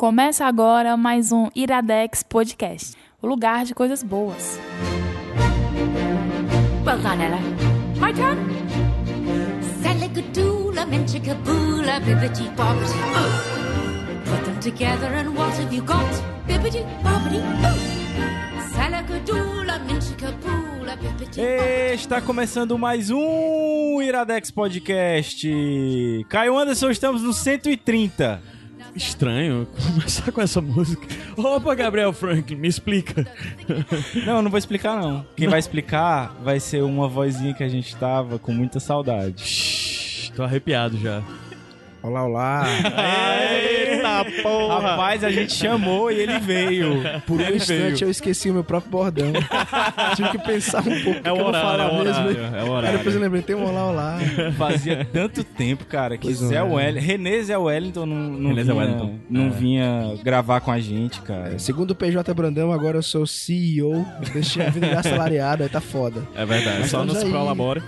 Começa 0.00 0.46
agora 0.46 0.96
mais 0.96 1.30
um 1.30 1.50
Iradex 1.54 2.22
Podcast, 2.22 2.96
o 3.20 3.26
lugar 3.26 3.66
de 3.66 3.74
coisas 3.74 4.02
boas. 4.02 4.58
Well 6.86 6.98
done, 7.02 7.22
Ella. 7.22 7.36
My 8.00 8.10
turn. 8.14 8.38
Salagadoola, 9.82 10.86
menchikaboola, 10.86 12.00
bibbidi 12.00 12.48
bobbidi 12.56 12.94
boo. 13.12 14.24
Put 14.24 14.44
them 14.46 14.58
together 14.60 15.12
and 15.12 15.36
what 15.36 15.54
have 15.60 15.70
you 15.70 15.82
got? 15.82 15.98
Bibbidi 16.46 16.82
bobbidi 17.02 17.42
boo. 17.60 18.72
Salagadoola, 18.74 19.80
menchikaboola, 19.80 20.96
bibbidi 20.96 21.42
bobbidi 21.42 21.92
Está 21.92 22.22
começando 22.22 22.78
mais 22.78 23.10
um 23.10 24.00
Iradex 24.00 24.50
Podcast. 24.50 25.46
Caio 26.30 26.56
Anderson, 26.56 26.90
estamos 26.90 27.20
no 27.22 27.34
130. 27.34 28.59
Estranho 28.94 29.66
começar 29.94 30.32
com 30.32 30.40
essa 30.40 30.60
música. 30.60 31.06
Opa, 31.36 31.74
Gabriel 31.74 32.12
Franklin, 32.12 32.56
me 32.56 32.68
explica. 32.68 33.26
Não, 34.26 34.36
eu 34.36 34.42
não 34.42 34.50
vou 34.50 34.58
explicar 34.58 35.00
não. 35.00 35.24
Quem 35.36 35.48
vai 35.48 35.58
explicar 35.58 36.34
vai 36.42 36.58
ser 36.60 36.82
uma 36.82 37.08
vozinha 37.08 37.54
que 37.54 37.62
a 37.62 37.68
gente 37.68 37.94
tava 37.96 38.38
com 38.38 38.52
muita 38.52 38.80
saudade. 38.80 39.42
Shhh, 39.42 40.30
tô 40.34 40.42
arrepiado 40.42 40.98
já. 40.98 41.22
Olá, 42.02 42.24
olá. 42.24 42.64
Eita 44.18 44.42
porra! 44.42 44.80
Rapaz, 44.90 45.24
a 45.24 45.30
gente 45.30 45.52
chamou 45.54 46.10
e 46.10 46.16
ele 46.20 46.38
veio. 46.38 47.02
Por 47.26 47.38
um 47.40 47.44
Ele 47.44 47.56
instante 47.56 47.80
veio. 47.94 48.04
eu 48.04 48.10
esqueci 48.10 48.50
o 48.50 48.54
meu 48.54 48.64
próprio 48.64 48.90
bordão. 48.90 49.32
Tive 50.16 50.30
que 50.30 50.38
pensar 50.38 50.80
um 50.80 51.02
pouco 51.02 51.20
o 51.20 51.28
É 51.28 51.32
o 51.32 51.34
que 51.34 51.40
eu 51.40 51.44
vou 51.44 51.46
horário, 51.48 51.68
falar 51.68 51.84
é 51.84 51.86
o 51.88 52.04
mesmo. 52.04 52.28
horário, 52.28 52.40
é 52.40 52.60
o 52.60 52.64
Aí 52.64 52.70
horário. 52.70 52.98
depois 52.98 53.14
eu 53.14 53.20
lembrei, 53.20 53.42
tem 53.42 53.56
um 53.56 53.64
olá, 53.64 53.84
olá. 53.86 54.18
Fazia 54.56 55.06
tanto 55.12 55.42
tempo, 55.44 55.84
cara, 55.84 56.16
que 56.16 56.26
Pois 56.26 56.36
Zé 56.38 56.56
é. 56.56 56.62
Wellington, 56.62 57.06
Renê 57.06 57.42
Zé 57.42 57.56
Wellington 57.56 58.06
não, 58.06 58.16
não, 58.16 58.54
vinha, 58.54 58.74
Wellington. 58.74 59.14
não 59.28 59.46
É. 59.46 59.50
vinha 59.50 60.18
gravar 60.22 60.60
com 60.60 60.70
a 60.70 60.80
gente, 60.80 61.20
cara. 61.22 61.58
Segundo 61.58 61.92
o 61.92 61.94
PJ 61.94 62.32
Brandão, 62.34 62.72
agora 62.72 62.98
eu 62.98 63.02
sou 63.02 63.26
CEO. 63.26 64.04
Deixei 64.32 64.64
a 64.64 64.70
vida 64.70 64.86
de 64.88 64.94
assalariado, 64.94 65.62
aí 65.62 65.68
tá 65.68 65.80
foda. 65.80 66.22
É 66.34 66.44
verdade, 66.44 66.78
Mas 66.80 66.90
só 66.90 67.04
nos 67.04 67.16
aí. 67.16 67.30
prolabore. 67.30 67.82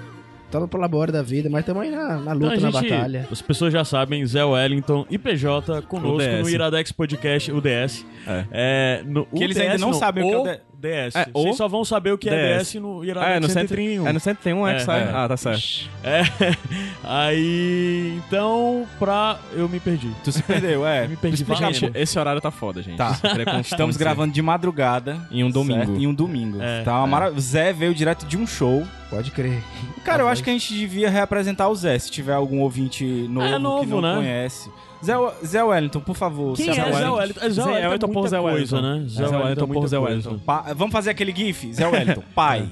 Tá 0.53 0.61
no 0.61 0.69
prolabore 0.69 1.11
da 1.11 1.23
vida, 1.23 1.49
mas 1.49 1.65
também 1.65 1.91
na, 1.91 2.19
na 2.19 2.33
luta, 2.35 2.57
Então, 2.57 2.71
na 2.71 2.81
gente- 2.81 2.91
batalha. 2.91 3.27
As 3.33 3.41
pessoas 3.41 3.73
já 3.73 3.87
sabem, 3.87 4.25
Zé 4.27 4.45
Wellington 4.45 5.07
e 5.09 5.17
PJ 5.17 5.81
conosco 5.89 6.29
no 6.43 6.51
Iradex 6.51 6.93
Podcast, 6.93 7.51
o 7.51 7.59
DS. 7.59 8.05
É. 8.27 8.45
É, 8.53 9.03
no, 9.07 9.25
Que 9.25 9.43
eles 9.43 9.57
ainda 9.57 9.79
não 9.79 9.95
sabem 9.95 10.23
o 10.23 10.29
que 10.29 10.35
é 10.35 10.39
o 10.39 10.72
DS. 10.83 11.15
É, 11.17 11.27
Vocês 11.33 11.57
só 11.57 11.69
vão 11.69 11.85
saber 11.85 12.13
o 12.13 12.19
que 12.19 12.29
é 12.29 12.59
DS, 12.59 12.73
DS. 12.73 12.75
no 12.81 13.01
Ah, 13.03 13.07
Iradex 13.07 13.31
é 13.37 13.41
no 13.41 13.49
131. 13.49 14.05
131. 14.05 14.07
É 14.09 14.13
no 14.13 14.21
131 14.21 14.67
é 14.69 14.75
que 14.75 14.81
É, 14.81 14.85
sai? 14.85 15.01
é. 15.01 15.11
Ah, 15.15 15.29
tá 15.29 15.37
certo. 15.37 15.91
É. 16.03 16.23
Aí, 17.05 18.21
então, 18.27 18.87
pra... 18.99 19.39
Eu 19.55 19.69
me 19.69 19.79
perdi. 19.81 20.11
Tu 20.25 20.33
se 20.33 20.43
perdeu, 20.43 20.87
é. 20.87 21.07
Me 21.13 21.17
perdi. 21.17 21.45
Gente, 21.45 21.91
esse 21.95 22.19
horário 22.19 22.41
tá 22.41 22.51
foda, 22.51 22.83
gente. 22.83 22.97
Tá. 22.97 23.17
Con- 23.45 23.61
Estamos 23.61 23.97
gravando 23.97 24.33
de 24.33 24.43
madrugada. 24.43 25.27
Em 25.31 25.45
um 25.45 25.51
domingo. 25.51 25.79
certo? 25.87 25.97
Em 26.01 26.07
um 26.07 26.15
domingo. 26.15 26.61
É. 26.61 26.83
tá 26.83 26.99
uma 26.99 27.07
maravilha. 27.07 27.41
Zé 27.41 27.73
veio 27.73 27.95
direto 27.95 28.27
de 28.27 28.37
um 28.37 28.47
show. 28.47 28.87
Pode 29.11 29.31
crer. 29.31 29.63
Cara, 30.05 30.23
eu 30.23 30.29
acho 30.29 30.43
que 30.43 30.51
a 30.51 30.53
gente 30.53 30.73
devia 30.75 31.11
reapresentar 31.11 31.69
o 31.69 31.75
Zé, 31.75 31.99
se 31.99 32.11
tiver 32.11 32.33
algum 32.35 32.61
ouvinte 32.61 33.05
novo, 33.29 33.47
É 33.47 33.59
novo, 33.59 33.85
que 33.85 33.91
não 33.91 34.01
né? 34.01 34.15
conhece. 34.17 34.71
Zé, 35.05 35.15
Zé 35.45 35.65
Wellington, 35.65 36.01
por 36.01 36.17
favor. 36.17 36.57
Quem 36.57 36.69
é 36.71 36.75
Zé. 36.75 37.11
Wellington? 37.11 37.41
Zé 37.41 37.51
Zé 37.51 37.63
Wellington 37.65 37.95
é 37.95 37.99
por 37.99 38.09
muita 38.13 38.29
Zé 38.29 38.39
Wellington. 38.41 38.81
né? 38.83 39.05
Zé 39.09 39.27
Wellington 39.29 39.67
por 39.69 39.87
Zé. 39.89 39.99
Wellington. 39.99 40.41
Vamos 40.77 40.93
fazer 40.93 41.11
aquele 41.11 41.33
gif? 41.35 41.73
Zé 41.73 41.87
Wellington, 41.87 42.23
pai. 42.35 42.69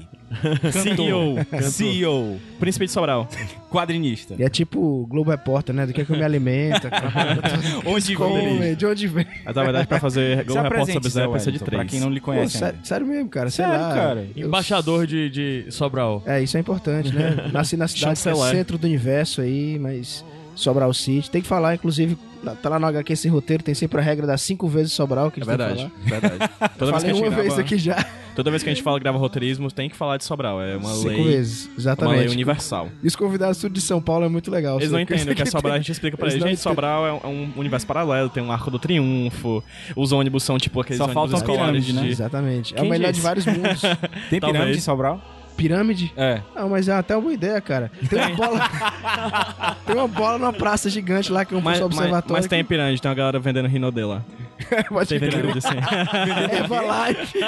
CEO. 0.71 1.35
CEO. 1.61 2.37
Príncipe 2.59 2.85
de 2.85 2.91
Sobral. 2.91 3.27
Quadrinista. 3.69 4.35
E 4.39 4.43
é 4.43 4.49
tipo 4.49 5.05
Globo 5.09 5.29
Repórter, 5.31 5.75
né? 5.75 5.85
Do 5.85 5.93
que 5.93 6.01
é 6.01 6.05
que 6.05 6.11
eu 6.11 6.17
me 6.17 6.23
alimento. 6.23 6.87
Onde 7.85 8.15
vem? 8.15 8.75
de 8.75 8.85
onde 8.85 9.07
vem? 9.07 9.25
Mas 9.45 9.55
na 9.55 9.63
verdade, 9.63 9.87
pra 9.87 9.99
fazer 9.99 10.43
Globo 10.45 10.61
Repórter 10.61 10.93
sobre 10.93 11.09
Zé 11.09 11.27
precisa 11.27 11.51
de 11.51 11.57
Wellington, 11.57 11.65
pra 11.65 11.77
três. 11.79 11.91
quem 11.91 11.99
não 11.99 12.09
lhe 12.09 12.19
Pô, 12.19 12.27
conhece 12.27 12.57
sério, 12.57 12.75
ainda. 12.75 12.85
sério 12.87 13.07
mesmo, 13.07 13.29
cara. 13.29 13.49
Sei 13.49 13.65
Sério, 13.65 13.81
lá. 13.81 13.93
cara. 13.93 14.27
Eu- 14.35 14.47
Embaixador 14.47 15.05
de, 15.05 15.29
de 15.29 15.65
Sobral. 15.69 16.23
É, 16.25 16.41
isso 16.41 16.55
é 16.55 16.59
importante, 16.59 17.13
né? 17.13 17.49
Nasci 17.51 17.75
na 17.77 17.87
cidade 17.87 18.21
que 18.21 18.29
é 18.29 18.35
centro 18.35 18.77
do 18.77 18.85
universo 18.87 19.41
aí, 19.41 19.77
mas 19.79 20.23
Sobral 20.61 20.93
City. 20.93 21.29
Tem 21.29 21.41
que 21.41 21.47
falar, 21.47 21.75
inclusive, 21.75 22.17
tá 22.61 22.69
lá 22.69 22.79
no 22.79 22.87
HQ 22.87 23.13
esse 23.13 23.27
roteiro, 23.27 23.63
tem 23.63 23.73
sempre 23.73 23.99
a 23.99 24.03
regra 24.03 24.25
das 24.27 24.41
cinco 24.41 24.67
vezes 24.67 24.93
Sobral 24.93 25.29
que 25.31 25.39
a 25.39 25.43
É 25.43 25.45
gente 25.45 25.57
tem 25.57 25.67
que 25.67 25.73
verdade, 25.73 25.91
falar. 26.09 26.19
verdade. 26.37 26.51
Toda 26.77 26.91
vez, 26.91 27.03
que 27.03 27.09
Falei 27.09 27.11
a 27.11 27.13
gente 27.13 27.23
uma 27.23 27.29
grava, 27.29 27.41
vez 27.41 27.59
aqui 27.59 27.77
já. 27.77 28.05
toda 28.35 28.49
vez 28.49 28.63
que 28.63 28.69
a 28.69 28.73
gente 28.73 28.83
fala 28.83 28.97
grava 28.99 29.17
roteirismo, 29.17 29.69
tem 29.71 29.89
que 29.89 29.95
falar 29.95 30.17
de 30.17 30.23
Sobral. 30.23 30.61
É 30.61 30.77
uma 30.77 30.89
Cinco 30.93 31.07
lei, 31.09 31.23
vezes, 31.23 31.65
uma 31.65 31.71
lei 31.73 31.77
exatamente. 31.79 32.29
universal. 32.29 32.89
E 33.03 33.07
os 33.07 33.15
convidados 33.15 33.57
tudo 33.59 33.73
de 33.73 33.81
São 33.81 34.01
Paulo 34.01 34.25
é 34.25 34.29
muito 34.29 34.49
legal. 34.49 34.77
Eles 34.79 34.91
não 34.91 34.99
entendem 34.99 35.33
o 35.33 35.35
que 35.35 35.41
é 35.41 35.45
Sobral, 35.45 35.73
a 35.73 35.77
gente 35.77 35.91
explica 35.91 36.15
pra 36.17 36.27
Eles 36.27 36.35
eles. 36.35 36.47
Gente, 36.49 36.59
Sobral 36.61 37.05
é 37.05 37.13
um, 37.13 37.19
é 37.23 37.27
um 37.27 37.51
universo 37.57 37.85
paralelo, 37.85 38.29
tem 38.29 38.41
um 38.41 38.51
arco 38.51 38.71
do 38.71 38.79
triunfo, 38.79 39.63
os 39.95 40.11
ônibus 40.11 40.43
são 40.43 40.57
tipo 40.57 40.79
aqueles 40.81 40.97
Só 40.97 41.03
ônibus 41.05 41.13
faltam 41.21 41.37
escolares 41.39 41.85
pirâmide, 41.85 41.93
né? 41.93 42.01
de... 42.03 42.09
Exatamente. 42.09 42.73
é 42.73 42.77
Quem 42.77 42.87
o 42.87 42.89
melhor 42.89 43.11
disse? 43.11 43.19
de 43.19 43.21
vários 43.21 43.45
mundos. 43.45 43.81
Tem 44.29 44.39
pirâmide 44.39 44.77
em 44.77 44.81
Sobral? 44.81 45.21
Pirâmide? 45.57 46.11
É. 46.17 46.41
Não, 46.55 46.69
mas 46.69 46.87
é 46.87 46.93
até 46.93 47.15
uma 47.15 47.21
boa 47.21 47.33
ideia, 47.33 47.61
cara. 47.61 47.91
Tem 48.09 48.19
uma 48.19 48.35
bola. 48.35 48.59
tem 49.85 49.95
uma 49.95 50.07
bola 50.07 50.37
numa 50.37 50.53
praça 50.53 50.89
gigante 50.89 51.31
lá 51.31 51.45
que 51.45 51.53
é 51.53 51.57
um 51.57 51.61
Mas, 51.61 51.79
mas, 51.79 51.85
observatório. 51.85 52.41
mas 52.41 52.47
tem 52.47 52.63
pirâmide, 52.63 53.01
tem 53.01 53.09
uma 53.09 53.15
galera 53.15 53.39
vendendo 53.39 53.67
rinodê 53.67 54.03
lá. 54.03 54.21
Pode 54.89 55.09
Tem 55.09 55.19
pirâmide 55.19 55.57
assim. 55.57 55.75
Herbalife. 56.55 57.39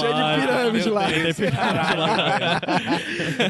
Cheio 0.00 0.14
de 0.14 0.40
pirâmide 0.40 0.90
lá. 0.90 1.06
Tem 1.08 1.34
pirâmide 1.34 1.96
lá. 1.96 2.60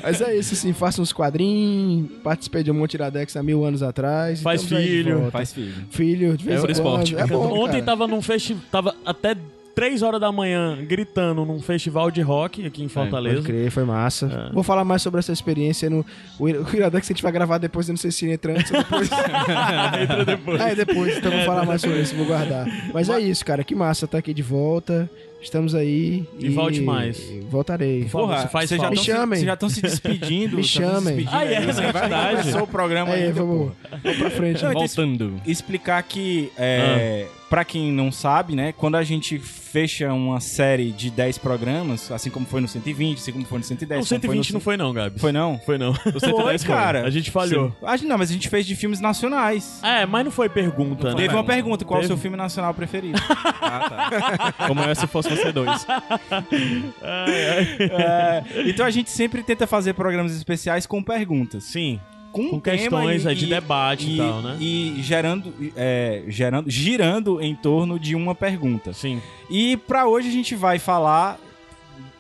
Mas 0.03 0.21
é 0.21 0.37
isso, 0.37 0.55
assim, 0.55 0.73
faça 0.73 1.03
uns 1.03 1.13
quadrinhos, 1.13 2.11
participei 2.23 2.63
de 2.63 2.71
um 2.71 2.75
monte 2.75 2.95
Iradex 2.95 3.37
há 3.37 3.43
mil 3.43 3.65
anos 3.65 3.83
atrás. 3.83 4.41
Faz 4.43 4.63
de 4.63 4.69
filho. 4.69 5.29
Faz 5.31 5.53
filho. 5.53 5.75
Filho, 5.91 6.37
de 6.37 6.45
vez 6.45 6.63
É 6.65 6.71
em 6.73 6.83
quando. 6.83 7.19
É 7.19 7.27
bom, 7.27 7.59
Ontem 7.61 7.73
cara. 7.73 7.85
tava 7.85 8.07
num 8.07 8.23
festival. 8.23 8.63
Tava 8.71 8.95
até 9.05 9.37
3 9.75 10.03
horas 10.03 10.21
da 10.21 10.31
manhã 10.31 10.79
gritando 10.85 11.45
num 11.45 11.61
festival 11.61 12.11
de 12.11 12.21
rock 12.21 12.67
aqui 12.67 12.83
em 12.83 12.89
Pode 12.89 13.11
Fortaleza. 13.11 13.43
crer, 13.43 13.71
foi 13.71 13.85
massa. 13.85 14.49
É. 14.51 14.53
Vou 14.53 14.63
falar 14.63 14.85
mais 14.85 15.01
sobre 15.03 15.19
essa 15.21 15.33
experiência 15.33 15.89
no 15.89 16.05
o 16.39 16.49
Ir- 16.49 16.57
o 16.59 16.77
Iradex 16.77 17.07
a 17.07 17.13
gente 17.13 17.23
vai 17.23 17.33
gravar 17.33 17.59
depois, 17.59 17.89
eu 17.89 17.93
não 17.93 17.99
sei 17.99 18.11
se 18.11 18.31
entra 18.31 18.53
antes 18.53 18.71
ou 18.71 18.79
depois. 18.79 19.09
Entra 20.03 20.25
depois. 20.25 20.61
É, 20.61 20.75
depois, 20.75 21.17
então 21.19 21.31
vou 21.33 21.45
falar 21.45 21.65
mais 21.65 21.81
sobre 21.81 22.01
isso, 22.01 22.15
vou 22.15 22.27
guardar. 22.27 22.67
Mas 22.93 23.09
é 23.09 23.21
isso, 23.21 23.45
cara, 23.45 23.65
que 23.65 23.75
massa 23.75 24.07
tá 24.07 24.19
aqui 24.19 24.33
de 24.35 24.43
volta. 24.43 25.09
Estamos 25.41 25.75
aí. 25.75 26.25
E 26.39 26.51
volte 26.51 26.81
mais. 26.81 27.21
Voltarei. 27.51 28.05
Porra, 28.05 28.43
Você 28.43 28.49
faz 28.49 28.69
vocês 28.69 28.81
já 28.81 28.89
Me 28.91 28.97
chamem. 28.97 29.29
Vocês 29.39 29.47
já 29.47 29.55
estão 29.55 29.69
se 29.69 29.83
despedindo. 29.83 30.55
Me 30.59 30.63
chamem. 30.63 31.17
despedindo 31.17 31.31
Ah, 31.33 31.45
é, 31.45 31.57
aí. 31.59 31.69
isso 31.69 31.81
é 31.81 31.83
Nem 31.83 31.93
verdade. 31.93 32.37
Começou 32.43 32.63
o 32.63 32.67
programa 32.69 33.13
Aí, 33.13 33.23
ainda, 33.25 33.33
vamos, 33.43 33.73
vamos 34.05 34.19
pra 34.19 34.31
frente. 34.31 34.63
Não, 34.63 34.71
então, 34.71 34.81
Voltando. 34.87 35.41
explicar 35.45 36.01
que, 36.05 36.49
é, 36.57 37.27
pra 37.53 37.67
quem 37.67 37.93
não 37.93 38.11
sabe, 38.11 38.57
né, 38.57 38.73
quando 38.73 38.95
a 38.95 39.03
gente 39.03 39.39
fecha 39.39 40.11
uma 40.11 40.41
série 40.41 40.91
de 40.91 41.11
10 41.11 41.37
programas, 41.37 42.11
assim 42.11 42.31
como 42.31 42.47
foi 42.47 42.63
no 42.63 42.67
120, 42.67 43.19
assim 43.19 43.31
como 43.31 43.45
foi 43.45 43.59
no 43.59 43.65
110, 43.65 43.91
O 43.91 44.09
como 44.09 44.21
120 44.23 44.49
no 44.49 44.55
não 44.55 44.61
foi, 44.63 44.77
não, 44.79 44.91
Gabi. 44.95 45.21
Foi 45.21 45.33
não? 45.33 45.59
Foi 45.59 45.77
não. 45.77 45.91
O 45.91 45.95
Foi, 45.95 46.59
cara. 46.67 47.05
A 47.05 47.11
gente 47.11 47.31
falhou. 47.31 47.71
A 47.83 47.95
gente, 47.95 48.09
não, 48.09 48.17
mas 48.17 48.31
a 48.31 48.33
gente 48.33 48.49
fez 48.49 48.65
de 48.65 48.75
filmes 48.75 49.01
nacionais. 49.01 49.81
É, 49.83 50.07
mas 50.07 50.25
não 50.25 50.33
foi 50.33 50.49
pergunta, 50.49 51.11
né? 51.11 51.15
Teve 51.15 51.35
uma 51.35 51.45
pergunta, 51.45 51.85
qual 51.85 51.99
é 51.99 52.01
o 52.01 52.03
Teve? 52.05 52.15
seu 52.15 52.17
filme 52.17 52.39
nacional 52.39 52.73
preferido? 52.73 53.21
Ah, 53.65 53.89
tá. 53.89 54.67
Como 54.67 54.81
é 54.81 54.95
se 54.95 55.07
fosse 55.07 55.29
você 55.31 55.53
dois. 55.53 55.87
É, 57.03 58.43
então 58.67 58.85
a 58.85 58.91
gente 58.91 59.11
sempre 59.11 59.43
tenta 59.43 59.67
fazer 59.67 59.93
programas 59.95 60.35
especiais 60.35 60.85
com 60.87 61.03
perguntas. 61.03 61.65
Sim. 61.65 62.01
Com, 62.33 62.49
Com 62.49 62.61
questões 62.61 63.27
e- 63.27 63.35
de 63.35 63.47
debate 63.47 64.11
e 64.11 64.17
tal, 64.17 64.41
né? 64.43 64.57
E 64.59 64.95
gerando, 65.03 65.53
é, 65.77 66.23
gerando, 66.29 66.71
girando 66.71 67.41
em 67.43 67.55
torno 67.55 67.99
de 67.99 68.15
uma 68.17 68.35
pergunta. 68.35 68.93
Sim. 68.95 69.21
E 69.51 69.77
pra 69.77 70.07
hoje 70.07 70.29
a 70.29 70.33
gente 70.33 70.55
vai 70.55 70.79
falar 70.79 71.39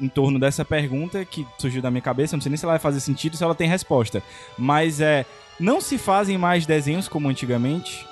em 0.00 0.08
torno 0.08 0.38
dessa 0.38 0.64
pergunta 0.64 1.24
que 1.24 1.46
surgiu 1.58 1.80
da 1.80 1.90
minha 1.90 2.02
cabeça. 2.02 2.36
Não 2.36 2.42
sei 2.42 2.50
nem 2.50 2.56
se 2.56 2.64
ela 2.64 2.74
vai 2.74 2.78
fazer 2.80 3.00
sentido, 3.00 3.36
se 3.36 3.42
ela 3.42 3.54
tem 3.54 3.68
resposta. 3.68 4.22
Mas 4.58 5.00
é, 5.00 5.24
não 5.58 5.80
se 5.80 5.96
fazem 5.96 6.36
mais 6.36 6.66
desenhos 6.66 7.08
como 7.08 7.28
antigamente? 7.28 8.06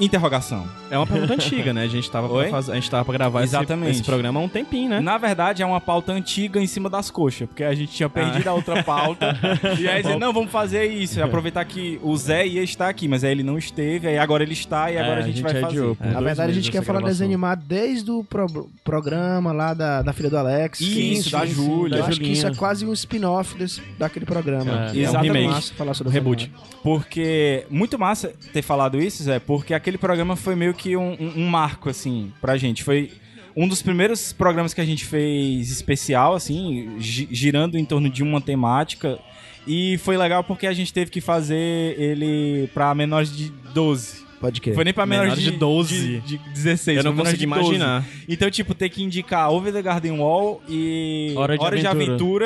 Interrogação. 0.00 0.66
É 0.90 0.96
uma 0.96 1.06
pergunta 1.06 1.34
antiga, 1.34 1.72
né? 1.72 1.84
A 1.84 1.88
gente 1.88 2.10
tava, 2.10 2.28
pra, 2.28 2.48
fazer, 2.48 2.72
a 2.72 2.74
gente 2.74 2.90
tava 2.90 3.04
pra 3.04 3.12
gravar 3.14 3.44
esse, 3.44 3.54
Exatamente. 3.54 3.90
esse 3.92 4.02
programa 4.02 4.40
há 4.40 4.42
um 4.42 4.48
tempinho, 4.48 4.88
né? 4.90 5.00
Na 5.00 5.18
verdade, 5.18 5.62
é 5.62 5.66
uma 5.66 5.80
pauta 5.80 6.12
antiga 6.12 6.60
em 6.60 6.66
cima 6.66 6.88
das 6.90 7.10
coxas, 7.10 7.46
porque 7.46 7.62
a 7.62 7.74
gente 7.74 7.92
tinha 7.92 8.08
perdido 8.08 8.48
Ah. 8.48 8.50
a 8.52 8.54
outra 8.54 8.82
pauta. 8.82 9.36
e 9.78 9.86
aí 9.86 10.02
dizer, 10.02 10.18
não, 10.18 10.32
vamos 10.32 10.50
fazer 10.50 10.86
isso. 10.86 11.22
Aproveitar 11.22 11.64
que 11.64 12.00
o 12.02 12.16
Zé 12.16 12.46
ia 12.46 12.62
estar 12.62 12.88
aqui, 12.88 13.06
mas 13.06 13.22
aí 13.22 13.30
ele 13.30 13.42
não 13.42 13.56
esteve, 13.58 14.08
aí 14.08 14.18
agora 14.18 14.42
ele 14.42 14.54
está 14.54 14.90
e 14.90 14.98
agora 14.98 15.20
É, 15.20 15.22
a 15.24 15.26
gente, 15.26 15.42
vai 15.42 15.52
fazer. 15.52 15.66
adiou 15.66 15.94
por 15.94 16.06
Na 16.06 16.12
dois 16.14 16.24
verdade, 16.24 16.50
a 16.50 16.54
gente 16.54 16.70
quer 16.72 16.82
falar 16.82 17.00
desenho 17.02 17.28
animado 17.30 17.62
desde 17.66 18.10
o 18.10 18.24
pro- 18.24 18.68
programa 18.82 19.52
lá 19.52 19.74
da, 19.74 20.02
da 20.02 20.12
filha 20.12 20.30
do 20.30 20.38
Alex. 20.38 20.80
Isso, 20.80 21.30
da 21.30 21.46
sim, 21.46 21.52
Júlia. 21.54 21.96
Eu 21.96 22.02
da 22.02 22.08
acho 22.08 22.18
que 22.20 22.26
isso 22.32 22.40
é 22.40 22.48
Julinha. 22.48 22.58
quase 22.58 22.86
um 22.86 22.92
spin-off 22.92 23.56
desse- 23.56 23.80
daquele 23.98 24.24
programa. 24.26 24.86
É, 24.92 24.96
é 24.98 25.02
exatamente. 25.02 25.72
um 25.72 25.76
falar 25.76 25.94
sobre 25.94 26.10
essa 26.10 26.18
Reboot. 26.18 26.50
Porque, 26.82 27.66
muito 27.70 27.98
massa 27.98 28.32
ter 28.52 28.62
falado 28.62 29.00
isso, 29.00 29.22
Zé, 29.22 29.38
porque 29.38 29.74
aquele 29.74 29.89
programa 29.98 30.36
foi 30.36 30.54
meio 30.54 30.74
que 30.74 30.96
um, 30.96 31.12
um- 31.12 31.32
um 31.42 31.46
marco, 31.48 31.88
assim, 31.88 32.32
pra 32.40 32.56
gente. 32.56 32.82
Foi 32.84 33.10
um 33.56 33.66
dos 33.68 33.82
primeiros 33.82 34.32
programas 34.32 34.72
que 34.74 34.80
a 34.80 34.84
gente 34.84 35.04
fez 35.04 35.70
especial, 35.70 36.34
assim, 36.34 36.96
gi- 36.98 37.28
girando 37.30 37.76
em 37.78 37.84
torno 37.84 38.08
de 38.08 38.22
uma 38.22 38.40
temática. 38.40 39.18
E 39.66 39.98
foi 39.98 40.16
legal 40.16 40.42
porque 40.42 40.66
a 40.66 40.72
gente 40.72 40.92
teve 40.92 41.10
que 41.10 41.20
fazer 41.20 41.94
ele 42.00 42.68
pra 42.72 42.94
menores 42.94 43.34
de 43.36 43.50
12. 43.74 44.28
Pode 44.40 44.58
crer. 44.62 44.74
Foi 44.74 44.84
nem 44.84 44.94
pra 44.94 45.04
menores 45.04 45.32
Menores 45.34 45.44
de, 45.44 45.50
de 45.50 45.58
12. 45.58 46.20
De, 46.22 46.38
de 46.38 46.38
16. 46.54 46.96
Eu 46.96 47.04
não 47.04 47.14
consegui 47.14 47.40
de 47.40 47.46
12. 47.46 47.60
imaginar. 47.60 48.06
Então, 48.26 48.50
tipo, 48.50 48.72
ter 48.74 48.88
que 48.88 49.02
indicar 49.02 49.50
Over 49.52 49.70
the 49.70 49.82
Garden 49.82 50.12
Wall 50.12 50.62
e 50.66 51.34
Hora 51.36 51.58
de 51.58 51.86
Aventura. 51.86 51.90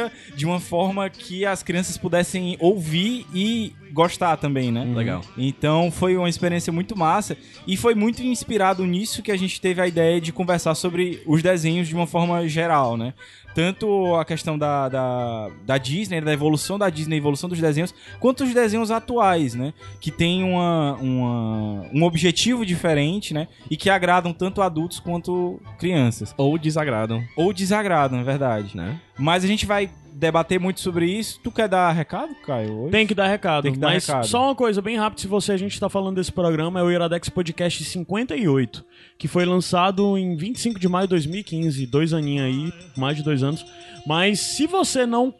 Aventura. 0.07 0.13
de 0.35 0.45
uma 0.45 0.59
forma 0.59 1.09
que 1.09 1.47
as 1.47 1.63
crianças 1.63 1.97
pudessem 1.97 2.57
ouvir 2.59 3.25
e 3.33 3.73
gostar 3.95 4.37
também, 4.37 4.73
né? 4.73 4.85
Legal. 4.95 5.23
Então 5.39 5.91
foi 5.91 6.17
uma 6.17 6.29
experiência 6.29 6.73
muito 6.73 6.99
massa 6.99 7.37
e 7.67 7.77
foi 7.77 7.95
muito 7.95 8.23
inspirado 8.23 8.85
nisso 8.85 9.23
que 9.23 9.31
a 9.31 9.37
gente 9.37 9.61
teve 9.61 9.81
a 9.81 9.87
ideia 9.87 10.21
de 10.21 10.33
conversar 10.33 10.75
sobre 10.75 11.23
os 11.25 11.43
desenhos 11.43 11.87
de 11.89 11.95
uma 11.95 12.07
forma 12.07 12.47
geral, 12.49 12.97
né? 12.97 13.15
Tanto 13.55 14.17
a 14.17 14.25
questão 14.25 14.59
da, 14.59 14.89
da, 14.89 15.49
da 15.65 15.79
Disney, 15.79 16.21
da 16.21 16.33
evolução 16.33 16.77
da 16.77 16.91
Disney, 16.91 17.15
a 17.15 17.19
evolução 17.19 17.49
dos 17.49 17.61
desenhos, 17.61 17.95
quanto 18.19 18.43
os 18.43 18.53
desenhos 18.53 18.91
atuais, 18.91 19.55
né? 19.55 19.73
Que 20.01 20.11
tem 20.11 20.43
uma, 20.43 20.95
uma, 20.95 21.87
um 21.95 22.03
objetivo 22.03 22.67
diferente, 22.67 23.33
né? 23.33 23.47
E 23.71 23.77
que 23.77 23.89
agradam 23.89 24.33
tanto 24.33 24.61
adultos 24.61 24.99
quanto 24.99 25.61
crianças. 25.79 26.35
Ou 26.37 26.59
desagradam, 26.59 27.23
Ou 27.37 27.53
desagradam, 27.53 28.19
é 28.19 28.25
verdade. 28.25 28.77
né? 28.77 28.99
Mas 29.17 29.45
a 29.45 29.47
gente 29.47 29.65
vai 29.65 29.89
debater 30.15 30.61
muito 30.61 30.81
sobre 30.81 31.07
isso. 31.07 31.41
Tu 31.43 31.51
quer 31.51 31.69
dar 31.69 31.91
recado, 31.93 32.35
Caio? 32.47 32.83
hoje? 32.83 32.93
Tem 32.93 33.07
que 33.07 33.15
dar 33.15 33.27
recado. 33.27 33.65
Tem 33.65 33.73
que 33.73 33.79
dar 33.79 33.89
mas 33.89 34.07
recado. 34.07 34.27
só 34.27 34.45
uma 34.45 34.55
coisa 34.55 34.81
bem 34.81 34.97
rápida, 34.97 35.21
se 35.21 35.27
você 35.27 35.53
a 35.53 35.57
gente 35.57 35.79
tá 35.79 35.89
falando 35.89 36.17
desse 36.17 36.33
programa, 36.33 36.81
é 36.81 36.83
o 36.83 36.91
Iradex 36.91 37.29
Podcast 37.29 37.85
58, 37.85 38.85
que 39.19 39.27
foi 39.27 39.45
lançado 39.45 40.17
em 40.17 40.37
25 40.37 40.79
de 40.79 40.89
maio 40.89 41.07
de 41.07 41.11
2015, 41.11 41.87
dois 41.87 42.13
aninhos 42.13 42.47
aí, 42.47 42.73
mais 42.97 43.17
de 43.17 43.23
dois 43.23 43.43
anos. 43.43 43.67
Mas 44.07 44.41
se 44.41 44.67
você 44.67 45.05
não 45.05 45.35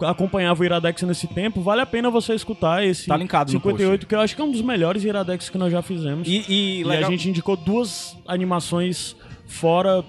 acompanhava 0.00 0.62
o 0.62 0.64
Iradex 0.64 1.02
nesse 1.02 1.26
tempo, 1.26 1.60
vale 1.60 1.80
a 1.80 1.86
pena 1.86 2.10
você 2.10 2.34
escutar 2.34 2.84
esse 2.84 3.06
Tá 3.06 3.16
linkado 3.16 3.52
no 3.52 3.58
58, 3.58 4.06
que 4.06 4.14
eu 4.14 4.20
acho 4.20 4.36
que 4.36 4.40
é 4.40 4.44
um 4.44 4.52
dos 4.52 4.62
melhores 4.62 5.02
Iradex 5.04 5.48
que 5.48 5.58
nós 5.58 5.72
já 5.72 5.82
fizemos. 5.82 6.28
E, 6.28 6.44
E, 6.48 6.82
e, 6.82 6.92
a 6.92 7.02
gente 7.02 7.28
indicou 7.28 7.56
duas 7.56 8.16
animações 8.26 9.16
fora 9.46 10.04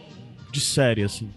de 0.51 0.59
série, 0.59 1.03
assim. 1.03 1.29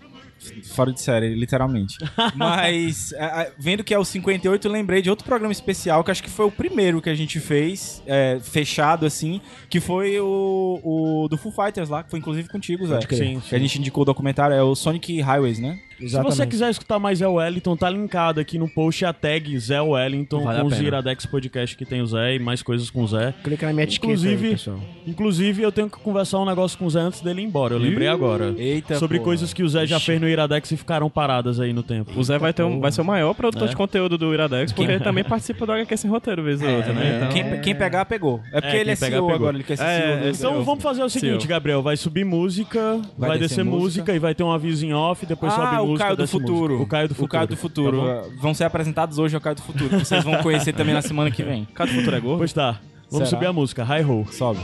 Fora 0.74 0.92
de 0.92 1.00
série, 1.00 1.34
literalmente. 1.34 1.96
Mas, 2.34 3.12
a- 3.14 3.42
a- 3.42 3.46
vendo 3.58 3.84
que 3.84 3.94
é 3.94 3.98
o 3.98 4.04
58, 4.04 4.66
eu 4.66 4.72
lembrei 4.72 5.00
de 5.02 5.10
outro 5.10 5.24
programa 5.24 5.52
especial, 5.52 6.02
que 6.04 6.10
acho 6.10 6.22
que 6.22 6.30
foi 6.30 6.46
o 6.46 6.50
primeiro 6.50 7.00
que 7.00 7.08
a 7.10 7.14
gente 7.14 7.38
fez, 7.40 8.02
é, 8.06 8.38
fechado 8.42 9.06
assim, 9.06 9.40
que 9.68 9.80
foi 9.80 10.18
o, 10.20 10.80
o 11.24 11.28
do 11.28 11.36
Foo 11.36 11.52
Fighters 11.52 11.88
lá, 11.88 12.02
que 12.02 12.10
foi 12.10 12.18
inclusive 12.18 12.48
contigo, 12.48 12.86
Zé. 12.86 12.98
crer. 13.00 13.18
Sim, 13.18 13.40
Que 13.48 13.54
a 13.54 13.58
gente 13.58 13.78
indicou 13.78 14.02
o 14.02 14.04
documentário, 14.06 14.54
é 14.54 14.62
o 14.62 14.74
Sonic 14.74 15.20
Highways, 15.20 15.58
né? 15.58 15.78
Se 16.08 16.22
você 16.22 16.46
quiser 16.46 16.70
escutar 16.70 16.98
mais 16.98 17.18
Zé 17.18 17.26
Wellington, 17.28 17.76
tá 17.76 17.88
linkado 17.90 18.40
aqui 18.40 18.58
no 18.58 18.68
post 18.68 19.04
a 19.04 19.12
tag 19.12 19.58
Zé 19.58 19.80
Wellington 19.80 20.42
Vale 20.44 20.58
a 20.58 20.62
com 20.62 20.66
os. 20.68 20.80
Iradex 20.80 21.26
Podcast 21.26 21.76
que 21.76 21.84
tem 21.84 22.00
o 22.02 22.06
Zé 22.06 22.34
e 22.36 22.38
mais 22.38 22.62
coisas 22.62 22.90
com 22.90 23.02
o 23.02 23.06
Zé. 23.08 23.32
Clica 23.44 23.66
na 23.66 23.72
minha 23.72 23.84
etiqueta 23.84 24.06
Inclusive- 24.12 24.46
aí, 24.46 24.52
pessoal. 24.52 24.80
Inclusive, 25.06 25.62
eu 25.62 25.72
tenho 25.72 25.88
que 25.90 25.98
conversar 25.98 26.38
um 26.40 26.44
negócio 26.46 26.78
com 26.78 26.86
o 26.86 26.90
Zé 26.90 27.00
antes 27.00 27.20
dele 27.20 27.40
ir 27.42 27.44
embora. 27.44 27.74
Eu 27.74 27.78
lembrei 27.78 28.08
agora. 28.08 28.54
Eita, 28.56 28.96
Sobre 28.98 29.18
pô. 29.18 29.24
coisas 29.24 29.52
que 29.52 29.62
o 29.62 29.68
Zé 29.68 29.86
já 29.86 29.98
fez 30.00 30.20
no 30.20 30.28
Iradex 30.28 30.70
e 30.70 30.76
ficaram 30.76 31.08
paradas 31.10 31.58
aí 31.60 31.72
no 31.72 31.82
tempo. 31.82 32.10
O 32.16 32.22
Zé 32.24 32.38
vai, 32.38 32.52
ter 32.52 32.62
um, 32.62 32.80
vai 32.80 32.92
ser 32.92 33.00
o 33.00 33.04
maior 33.04 33.34
produtor 33.34 33.66
É. 33.66 33.70
de 33.70 33.76
conteúdo 33.76 34.16
do 34.18 34.32
Iradex, 34.32 34.72
porque 34.72 34.90
ele 34.90 35.00
também 35.02 35.24
participa 35.24 35.66
do 35.66 35.72
HQ 35.72 35.96
Sem 35.96 36.10
Roteiro, 36.10 36.42
vez 36.42 36.60
ou 36.62 36.68
outra, 36.68 36.92
né? 36.92 37.16
Então, 37.16 37.28
Quem, 37.30 37.60
quem 37.60 37.74
pegar, 37.74 38.04
pegou. 38.04 38.40
É 38.52 38.60
porque 38.60 38.76
É, 38.76 38.80
ele 38.80 38.90
é 38.90 38.96
pegar, 38.96 39.16
CEO 39.16 39.26
pegou. 39.26 39.34
agora, 39.34 39.56
ele 39.56 39.64
quer 39.64 39.76
ser 39.76 39.84
É, 39.84 40.32
CEO. 40.32 40.50
Então 40.52 40.64
vamos 40.64 40.82
fazer 40.82 41.02
o 41.02 41.08
seguinte. 41.08 41.46
Gabriel. 41.46 41.82
Vai 41.82 41.96
subir 41.96 42.24
música, 42.24 43.00
vai, 43.18 43.30
Vai 43.30 43.38
descer, 43.38 43.48
descer 43.56 43.64
música, 43.64 43.82
música. 43.82 44.14
e 44.14 44.18
vai 44.18 44.34
ter 44.34 44.42
um 44.42 44.52
aviso 44.52 44.84
em 44.86 44.92
off, 44.92 45.24
depois 45.26 45.52
sobe 45.52 45.74
ah, 45.76 45.82
o. 45.94 45.98
Caio 45.98 46.16
do 46.16 46.22
música. 46.22 46.38
Futuro. 46.38 46.82
O 46.82 46.86
Caio 46.86 47.08
do 47.08 47.14
Futuro. 47.14 47.26
O 47.26 47.30
Caio 47.30 47.48
do 47.48 47.56
Futuro. 47.56 48.06
Tá? 48.06 48.28
Vão 48.40 48.54
ser 48.54 48.64
apresentados 48.64 49.18
hoje 49.18 49.34
ao 49.34 49.40
Caio 49.40 49.56
do 49.56 49.62
Futuro. 49.62 49.98
Vocês 49.98 50.24
vão 50.24 50.42
conhecer 50.42 50.72
também 50.72 50.94
na 50.94 51.02
semana 51.02 51.30
que 51.30 51.42
vem. 51.42 51.66
Cada 51.74 51.90
futuro 51.90 52.16
é 52.16 52.20
gordo. 52.20 52.38
Pois 52.38 52.52
tá. 52.52 52.80
Vamos 53.10 53.28
Será? 53.28 53.38
subir 53.38 53.46
a 53.46 53.52
música. 53.52 53.84
Hi 53.84 54.02
Ho. 54.04 54.26
Sobe. 54.32 54.60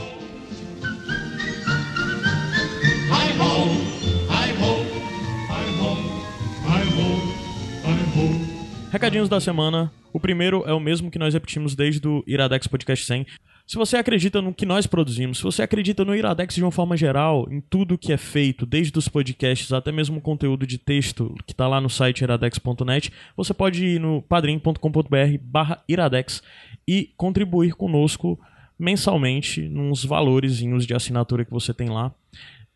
Recadinhos 8.91 9.29
da 9.29 9.39
semana. 9.39 9.91
O 10.11 10.19
primeiro 10.19 10.63
é 10.65 10.73
o 10.73 10.79
mesmo 10.79 11.11
que 11.11 11.19
nós 11.19 11.33
repetimos 11.33 11.75
desde 11.75 12.07
o 12.07 12.23
Iradex 12.25 12.65
Podcast 12.67 13.05
100. 13.05 13.25
Se 13.69 13.77
você 13.77 13.97
acredita 13.97 14.41
no 14.41 14.51
que 14.51 14.65
nós 14.65 14.87
produzimos, 14.87 15.37
se 15.37 15.43
você 15.43 15.61
acredita 15.61 16.03
no 16.03 16.15
Iradex 16.15 16.55
de 16.55 16.63
uma 16.63 16.71
forma 16.71 16.97
geral, 16.97 17.47
em 17.51 17.61
tudo 17.61 17.99
que 17.99 18.11
é 18.11 18.17
feito, 18.17 18.65
desde 18.65 18.97
os 18.97 19.07
podcasts 19.07 19.71
até 19.71 19.91
mesmo 19.91 20.17
o 20.17 20.21
conteúdo 20.21 20.65
de 20.65 20.79
texto 20.79 21.35
que 21.45 21.53
está 21.53 21.67
lá 21.67 21.79
no 21.79 21.87
site 21.87 22.21
iradex.net, 22.21 23.13
você 23.37 23.53
pode 23.53 23.85
ir 23.85 23.99
no 23.99 24.23
padrim.com.br 24.23 25.37
barra 25.43 25.83
iradex 25.87 26.41
e 26.87 27.13
contribuir 27.15 27.75
conosco 27.75 28.39
mensalmente 28.79 29.69
nos 29.69 30.03
valorezinhos 30.03 30.83
de 30.87 30.95
assinatura 30.95 31.45
que 31.45 31.51
você 31.51 31.71
tem 31.71 31.89
lá 31.89 32.11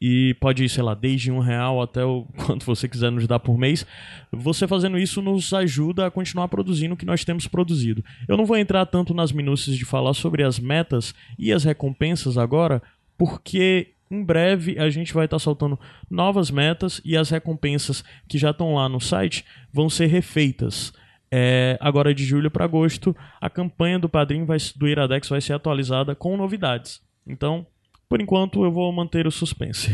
e 0.06 0.34
pode 0.34 0.66
ir, 0.66 0.68
sei 0.68 0.84
lá, 0.84 0.94
desde 0.94 1.32
um 1.32 1.40
real 1.40 1.82
até 1.82 2.04
o 2.04 2.26
quanto 2.46 2.66
você 2.66 2.90
quiser 2.90 3.10
nos 3.10 3.26
dar 3.26 3.40
por 3.40 3.58
mês. 3.58 3.88
Você 4.34 4.68
fazendo 4.68 5.00
isso 5.00 5.22
nos 5.22 5.54
ajuda 5.54 6.06
a 6.06 6.12
continuar 6.12 6.50
produzindo 6.50 6.94
o 6.94 6.98
que 6.98 7.06
nós 7.06 7.24
temos 7.24 7.48
produzido. 7.48 8.04
Eu 8.28 8.36
não 8.36 8.46
vou 8.46 8.58
entrar 8.58 8.86
tanto 8.86 9.14
nas 9.14 9.32
minúcias 9.32 9.78
de 9.78 9.86
falar 9.86 10.14
sobre 10.14 10.44
as 10.44 10.60
metas 10.60 11.16
e 11.40 11.54
as 11.54 11.64
recompensas 11.64 12.38
agora, 12.38 12.84
porque 13.18 13.94
em 14.12 14.22
breve 14.22 14.78
a 14.78 14.90
gente 14.90 15.14
vai 15.14 15.24
estar 15.24 15.40
soltando 15.40 15.80
novas 16.12 16.52
metas 16.52 17.00
e 17.06 17.16
as 17.16 17.30
recompensas 17.30 18.04
que 18.28 18.38
já 18.38 18.50
estão 18.50 18.76
lá 18.76 18.90
no 18.90 19.00
site 19.00 19.46
vão 19.72 19.90
ser 19.90 20.08
refeitas. 20.08 20.92
É, 21.32 21.78
agora 21.80 22.14
de 22.14 22.26
julho 22.26 22.52
para 22.52 22.66
agosto, 22.66 23.16
a 23.40 23.50
campanha 23.50 23.98
do 23.98 24.10
Padrim 24.10 24.44
vai, 24.44 24.58
do 24.76 24.86
Iradex 24.86 25.30
vai 25.30 25.40
ser 25.40 25.54
atualizada 25.54 26.14
com 26.14 26.36
novidades. 26.36 27.02
Então, 27.26 27.66
por 28.14 28.22
enquanto, 28.22 28.64
eu 28.64 28.72
vou 28.72 28.92
manter 28.92 29.26
o 29.26 29.32
suspense. 29.32 29.90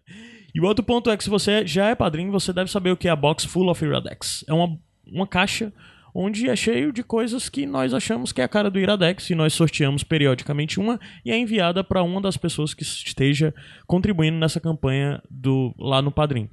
e 0.54 0.58
o 0.58 0.64
outro 0.64 0.82
ponto 0.82 1.10
é 1.10 1.16
que 1.18 1.22
se 1.22 1.28
você 1.28 1.66
já 1.66 1.90
é 1.90 1.94
padrinho, 1.94 2.32
você 2.32 2.50
deve 2.50 2.70
saber 2.70 2.92
o 2.92 2.96
que 2.96 3.08
é 3.08 3.10
a 3.10 3.14
Box 3.14 3.44
Full 3.44 3.68
of 3.68 3.84
Iradex. 3.84 4.42
É 4.48 4.54
uma, 4.54 4.74
uma 5.06 5.26
caixa 5.26 5.70
onde 6.14 6.48
é 6.48 6.56
cheio 6.56 6.90
de 6.94 7.02
coisas 7.02 7.50
que 7.50 7.66
nós 7.66 7.92
achamos 7.92 8.32
que 8.32 8.40
é 8.40 8.44
a 8.44 8.48
cara 8.48 8.70
do 8.70 8.78
Iradex 8.78 9.28
e 9.28 9.34
nós 9.34 9.52
sorteamos 9.52 10.02
periodicamente 10.02 10.80
uma 10.80 10.98
e 11.22 11.30
é 11.30 11.36
enviada 11.36 11.84
para 11.84 12.02
uma 12.02 12.22
das 12.22 12.38
pessoas 12.38 12.72
que 12.72 12.82
esteja 12.82 13.54
contribuindo 13.86 14.38
nessa 14.38 14.58
campanha 14.58 15.22
do 15.30 15.74
lá 15.78 16.00
no 16.00 16.10
Padrim. 16.10 16.48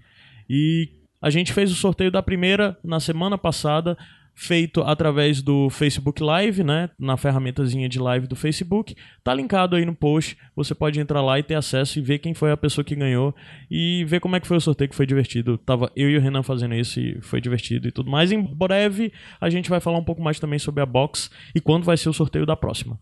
E 0.50 0.90
a 1.22 1.30
gente 1.30 1.54
fez 1.54 1.72
o 1.72 1.76
sorteio 1.76 2.12
da 2.12 2.22
primeira 2.22 2.78
na 2.84 3.00
semana 3.00 3.38
passada, 3.38 3.98
feito 4.36 4.82
através 4.82 5.42
do 5.42 5.70
Facebook 5.70 6.22
Live, 6.22 6.62
né, 6.64 6.90
na 7.00 7.16
ferramentazinha 7.16 7.88
de 7.88 7.98
live 7.98 8.28
do 8.28 8.36
Facebook. 8.36 8.94
Tá 9.24 9.34
linkado 9.34 9.78
aí 9.78 9.86
no 9.86 9.96
post. 9.96 10.38
Você 10.56 10.76
pode 10.76 11.00
entrar 11.00 11.22
lá 11.22 11.40
e 11.40 11.44
ter 11.44 11.56
acesso 11.56 11.98
e 11.98 12.02
ver 12.02 12.20
quem 12.20 12.34
foi 12.34 12.52
a 12.52 12.58
pessoa 12.58 12.84
que 12.84 12.96
ganhou 12.96 13.34
e 13.72 14.04
ver 14.06 14.20
como 14.20 14.36
é 14.36 14.40
que 14.40 14.48
foi 14.48 14.58
o 14.58 14.62
sorteio 14.62 14.90
que 14.90 14.96
foi 14.96 15.06
divertido. 15.06 15.58
Tava 15.58 15.90
eu 15.96 16.10
e 16.10 16.18
o 16.18 16.22
Renan 16.22 16.44
fazendo 16.44 16.76
isso 16.76 17.00
e 17.00 17.22
foi 17.22 17.40
divertido 17.40 17.88
e 17.88 17.92
tudo 17.92 18.12
mais. 18.12 18.32
Em 18.32 18.42
breve 18.42 19.14
a 19.40 19.50
gente 19.50 19.70
vai 19.70 19.80
falar 19.80 19.98
um 19.98 20.04
pouco 20.04 20.22
mais 20.22 20.40
também 20.40 20.60
sobre 20.60 20.84
a 20.84 20.86
box 20.86 21.32
e 21.56 21.62
quando 21.62 21.86
vai 21.86 21.96
ser 21.96 22.10
o 22.10 22.14
sorteio 22.14 22.46
da 22.46 22.58
próxima. 22.58 23.00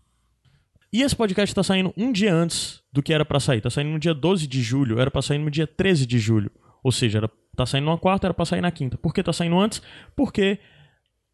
E 0.92 1.02
esse 1.02 1.16
podcast 1.16 1.52
tá 1.52 1.64
saindo 1.64 1.92
um 1.96 2.12
dia 2.12 2.32
antes 2.32 2.80
do 2.92 3.02
que 3.02 3.12
era 3.12 3.24
pra 3.24 3.40
sair. 3.40 3.60
Tá 3.60 3.68
saindo 3.68 3.90
no 3.90 3.98
dia 3.98 4.14
12 4.14 4.46
de 4.46 4.62
julho, 4.62 5.00
era 5.00 5.10
pra 5.10 5.20
sair 5.20 5.38
no 5.38 5.50
dia 5.50 5.66
13 5.66 6.06
de 6.06 6.20
julho. 6.20 6.52
Ou 6.84 6.92
seja, 6.92 7.18
era, 7.18 7.30
tá 7.56 7.66
saindo 7.66 7.86
numa 7.86 7.98
quarta, 7.98 8.28
era 8.28 8.34
pra 8.34 8.44
sair 8.44 8.60
na 8.60 8.70
quinta. 8.70 8.96
Por 8.96 9.12
que 9.12 9.20
tá 9.20 9.32
saindo 9.32 9.58
antes? 9.58 9.82
Porque 10.14 10.60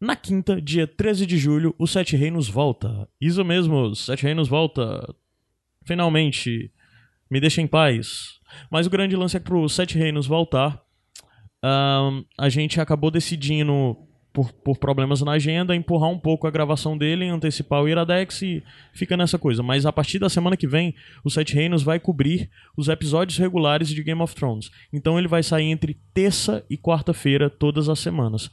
na 0.01 0.15
quinta, 0.15 0.59
dia 0.59 0.87
13 0.87 1.27
de 1.27 1.37
julho, 1.37 1.75
o 1.77 1.85
Sete 1.85 2.15
Reinos 2.15 2.49
volta. 2.49 3.07
Isso 3.21 3.45
mesmo, 3.45 3.95
Sete 3.95 4.23
Reinos 4.23 4.47
volta. 4.47 5.13
Finalmente. 5.85 6.71
Me 7.29 7.39
deixa 7.39 7.61
em 7.61 7.67
paz. 7.67 8.39
Mas 8.69 8.87
o 8.87 8.89
grande 8.89 9.15
lance 9.15 9.37
é 9.37 9.39
que 9.39 9.45
pro 9.45 9.69
Sete 9.69 9.97
Reinos 9.97 10.27
voltar, 10.27 10.83
ahn, 11.63 12.23
a 12.37 12.49
gente 12.49 12.81
acabou 12.81 13.09
decidindo, 13.09 13.95
por, 14.33 14.51
por 14.51 14.77
problemas 14.77 15.21
na 15.21 15.33
agenda, 15.33 15.75
empurrar 15.75 16.09
um 16.09 16.17
pouco 16.17 16.47
a 16.47 16.51
gravação 16.51 16.97
dele, 16.97 17.27
antecipar 17.27 17.81
o 17.81 17.87
Iradex 17.87 18.41
e 18.41 18.63
fica 18.93 19.15
nessa 19.15 19.37
coisa. 19.37 19.61
Mas 19.61 19.85
a 19.85 19.91
partir 19.91 20.19
da 20.19 20.29
semana 20.29 20.57
que 20.57 20.67
vem, 20.67 20.95
o 21.23 21.29
Sete 21.29 21.53
Reinos 21.53 21.83
vai 21.83 21.99
cobrir 21.99 22.49
os 22.75 22.87
episódios 22.87 23.37
regulares 23.37 23.89
de 23.89 24.03
Game 24.03 24.21
of 24.21 24.33
Thrones. 24.33 24.71
Então 24.91 25.19
ele 25.19 25.27
vai 25.27 25.43
sair 25.43 25.65
entre 25.65 25.99
terça 26.13 26.65
e 26.69 26.77
quarta-feira, 26.77 27.49
todas 27.49 27.87
as 27.87 27.99
semanas. 27.99 28.49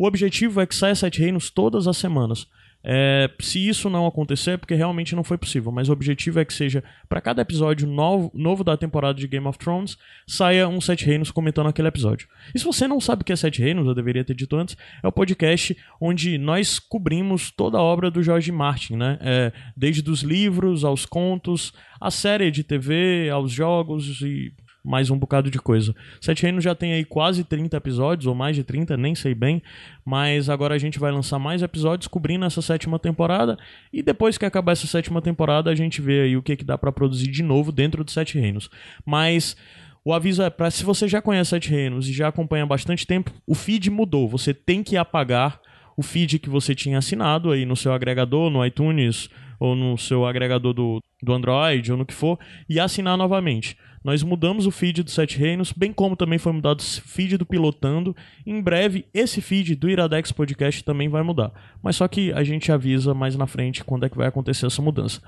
O 0.00 0.06
objetivo 0.06 0.62
é 0.62 0.66
que 0.66 0.74
saia 0.74 0.94
Sete 0.94 1.20
Reinos 1.20 1.50
todas 1.50 1.86
as 1.86 1.98
semanas. 1.98 2.46
É, 2.82 3.30
se 3.38 3.68
isso 3.68 3.90
não 3.90 4.06
acontecer, 4.06 4.52
é 4.52 4.56
porque 4.56 4.74
realmente 4.74 5.14
não 5.14 5.22
foi 5.22 5.36
possível, 5.36 5.70
mas 5.70 5.90
o 5.90 5.92
objetivo 5.92 6.40
é 6.40 6.44
que 6.46 6.54
seja, 6.54 6.82
para 7.06 7.20
cada 7.20 7.42
episódio 7.42 7.86
novo, 7.86 8.30
novo 8.32 8.64
da 8.64 8.78
temporada 8.78 9.18
de 9.18 9.28
Game 9.28 9.46
of 9.46 9.58
Thrones, 9.58 9.98
saia 10.26 10.66
um 10.66 10.80
Sete 10.80 11.04
Reinos 11.04 11.30
comentando 11.30 11.66
aquele 11.66 11.88
episódio. 11.88 12.26
E 12.54 12.58
se 12.58 12.64
você 12.64 12.88
não 12.88 12.98
sabe 12.98 13.20
o 13.20 13.24
que 13.26 13.32
é 13.34 13.36
Sete 13.36 13.60
Reinos, 13.60 13.86
eu 13.86 13.94
deveria 13.94 14.24
ter 14.24 14.32
dito 14.32 14.56
antes, 14.56 14.74
é 15.02 15.06
o 15.06 15.12
podcast 15.12 15.76
onde 16.00 16.38
nós 16.38 16.78
cobrimos 16.78 17.50
toda 17.50 17.76
a 17.76 17.82
obra 17.82 18.10
do 18.10 18.22
George 18.22 18.50
Martin, 18.50 18.96
né? 18.96 19.18
É, 19.20 19.52
desde 19.76 20.10
os 20.10 20.22
livros 20.22 20.82
aos 20.82 21.04
contos, 21.04 21.74
a 22.00 22.10
série 22.10 22.50
de 22.50 22.64
TV, 22.64 23.28
aos 23.28 23.52
jogos 23.52 24.22
e 24.22 24.50
mais 24.84 25.10
um 25.10 25.18
bocado 25.18 25.50
de 25.50 25.58
coisa. 25.58 25.94
Sete 26.20 26.42
Reinos 26.42 26.64
já 26.64 26.74
tem 26.74 26.92
aí 26.92 27.04
quase 27.04 27.44
30 27.44 27.76
episódios, 27.76 28.26
ou 28.26 28.34
mais 28.34 28.56
de 28.56 28.64
30, 28.64 28.96
nem 28.96 29.14
sei 29.14 29.34
bem, 29.34 29.62
mas 30.04 30.48
agora 30.48 30.74
a 30.74 30.78
gente 30.78 30.98
vai 30.98 31.12
lançar 31.12 31.38
mais 31.38 31.62
episódios 31.62 32.08
cobrindo 32.08 32.44
essa 32.44 32.62
sétima 32.62 32.98
temporada, 32.98 33.58
e 33.92 34.02
depois 34.02 34.38
que 34.38 34.44
acabar 34.44 34.72
essa 34.72 34.86
sétima 34.86 35.20
temporada, 35.20 35.70
a 35.70 35.74
gente 35.74 36.00
vê 36.00 36.22
aí 36.22 36.36
o 36.36 36.42
que, 36.42 36.56
que 36.56 36.64
dá 36.64 36.76
pra 36.78 36.92
produzir 36.92 37.30
de 37.30 37.42
novo 37.42 37.72
dentro 37.72 38.02
do 38.04 38.10
Sete 38.10 38.38
Reinos. 38.38 38.70
Mas 39.04 39.56
o 40.04 40.14
aviso 40.14 40.42
é 40.42 40.48
para 40.48 40.70
se 40.70 40.82
você 40.82 41.06
já 41.06 41.20
conhece 41.20 41.50
Sete 41.50 41.70
Reinos 41.70 42.08
e 42.08 42.12
já 42.12 42.28
acompanha 42.28 42.64
há 42.64 42.66
bastante 42.66 43.06
tempo, 43.06 43.32
o 43.46 43.54
feed 43.54 43.90
mudou. 43.90 44.28
Você 44.28 44.54
tem 44.54 44.82
que 44.82 44.96
apagar 44.96 45.60
o 45.96 46.02
feed 46.02 46.38
que 46.38 46.48
você 46.48 46.74
tinha 46.74 46.98
assinado 46.98 47.50
aí 47.50 47.66
no 47.66 47.76
seu 47.76 47.92
agregador, 47.92 48.48
no 48.48 48.64
iTunes 48.64 49.28
ou 49.58 49.76
no 49.76 49.98
seu 49.98 50.24
agregador 50.24 50.72
do, 50.72 51.00
do 51.22 51.32
Android 51.34 51.92
ou 51.92 51.98
no 51.98 52.06
que 52.06 52.14
for, 52.14 52.38
e 52.66 52.80
assinar 52.80 53.18
novamente. 53.18 53.76
Nós 54.02 54.22
mudamos 54.22 54.66
o 54.66 54.70
feed 54.70 55.02
do 55.02 55.10
Sete 55.10 55.38
Reinos, 55.38 55.72
bem 55.72 55.92
como 55.92 56.16
também 56.16 56.38
foi 56.38 56.52
mudado 56.52 56.80
o 56.80 56.82
feed 56.82 57.36
do 57.36 57.44
Pilotando. 57.44 58.16
Em 58.46 58.60
breve, 58.60 59.04
esse 59.12 59.40
feed 59.40 59.74
do 59.74 59.90
Iradex 59.90 60.32
Podcast 60.32 60.82
também 60.82 61.08
vai 61.08 61.22
mudar. 61.22 61.52
Mas 61.82 61.96
só 61.96 62.08
que 62.08 62.32
a 62.32 62.42
gente 62.42 62.72
avisa 62.72 63.12
mais 63.12 63.36
na 63.36 63.46
frente 63.46 63.84
quando 63.84 64.06
é 64.06 64.08
que 64.08 64.16
vai 64.16 64.26
acontecer 64.26 64.66
essa 64.66 64.80
mudança. 64.80 65.20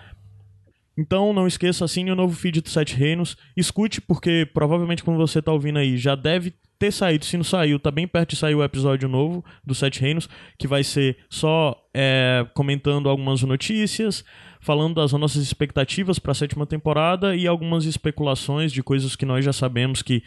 Então 0.96 1.32
não 1.32 1.46
esqueça, 1.46 1.84
assine 1.84 2.10
o 2.10 2.16
novo 2.16 2.34
feed 2.34 2.60
do 2.60 2.68
Sete 2.68 2.96
Reinos. 2.96 3.36
Escute, 3.56 4.00
porque 4.00 4.48
provavelmente 4.52 5.04
quando 5.04 5.18
você 5.18 5.38
está 5.38 5.52
ouvindo 5.52 5.78
aí 5.78 5.96
já 5.96 6.14
deve 6.14 6.54
ter 6.78 6.90
saído. 6.92 7.24
Se 7.24 7.36
não 7.36 7.44
saiu, 7.44 7.78
tá 7.78 7.90
bem 7.90 8.08
perto 8.08 8.30
de 8.30 8.36
sair 8.36 8.54
o 8.54 8.64
episódio 8.64 9.08
novo 9.08 9.44
do 9.64 9.74
Sete 9.74 10.00
Reinos, 10.00 10.28
que 10.58 10.66
vai 10.66 10.82
ser 10.82 11.16
só 11.30 11.76
é, 11.94 12.44
comentando 12.54 13.08
algumas 13.08 13.42
notícias, 13.42 14.24
falando 14.62 14.94
das 14.94 15.12
nossas 15.12 15.42
expectativas 15.42 16.20
para 16.20 16.30
a 16.30 16.34
sétima 16.34 16.64
temporada 16.64 17.34
e 17.34 17.48
algumas 17.48 17.84
especulações 17.84 18.72
de 18.72 18.80
coisas 18.80 19.16
que 19.16 19.26
nós 19.26 19.44
já 19.44 19.52
sabemos 19.52 20.02
que 20.02 20.22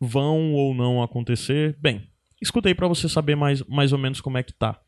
vão 0.00 0.54
ou 0.54 0.74
não 0.74 1.02
acontecer. 1.02 1.76
Bem, 1.78 2.08
escuta 2.40 2.70
aí 2.70 2.74
para 2.74 2.88
você 2.88 3.06
saber 3.06 3.36
mais, 3.36 3.62
mais 3.64 3.92
ou 3.92 3.98
menos 3.98 4.18
como 4.18 4.38
é 4.38 4.42
que 4.42 4.52
tá. 4.52 4.80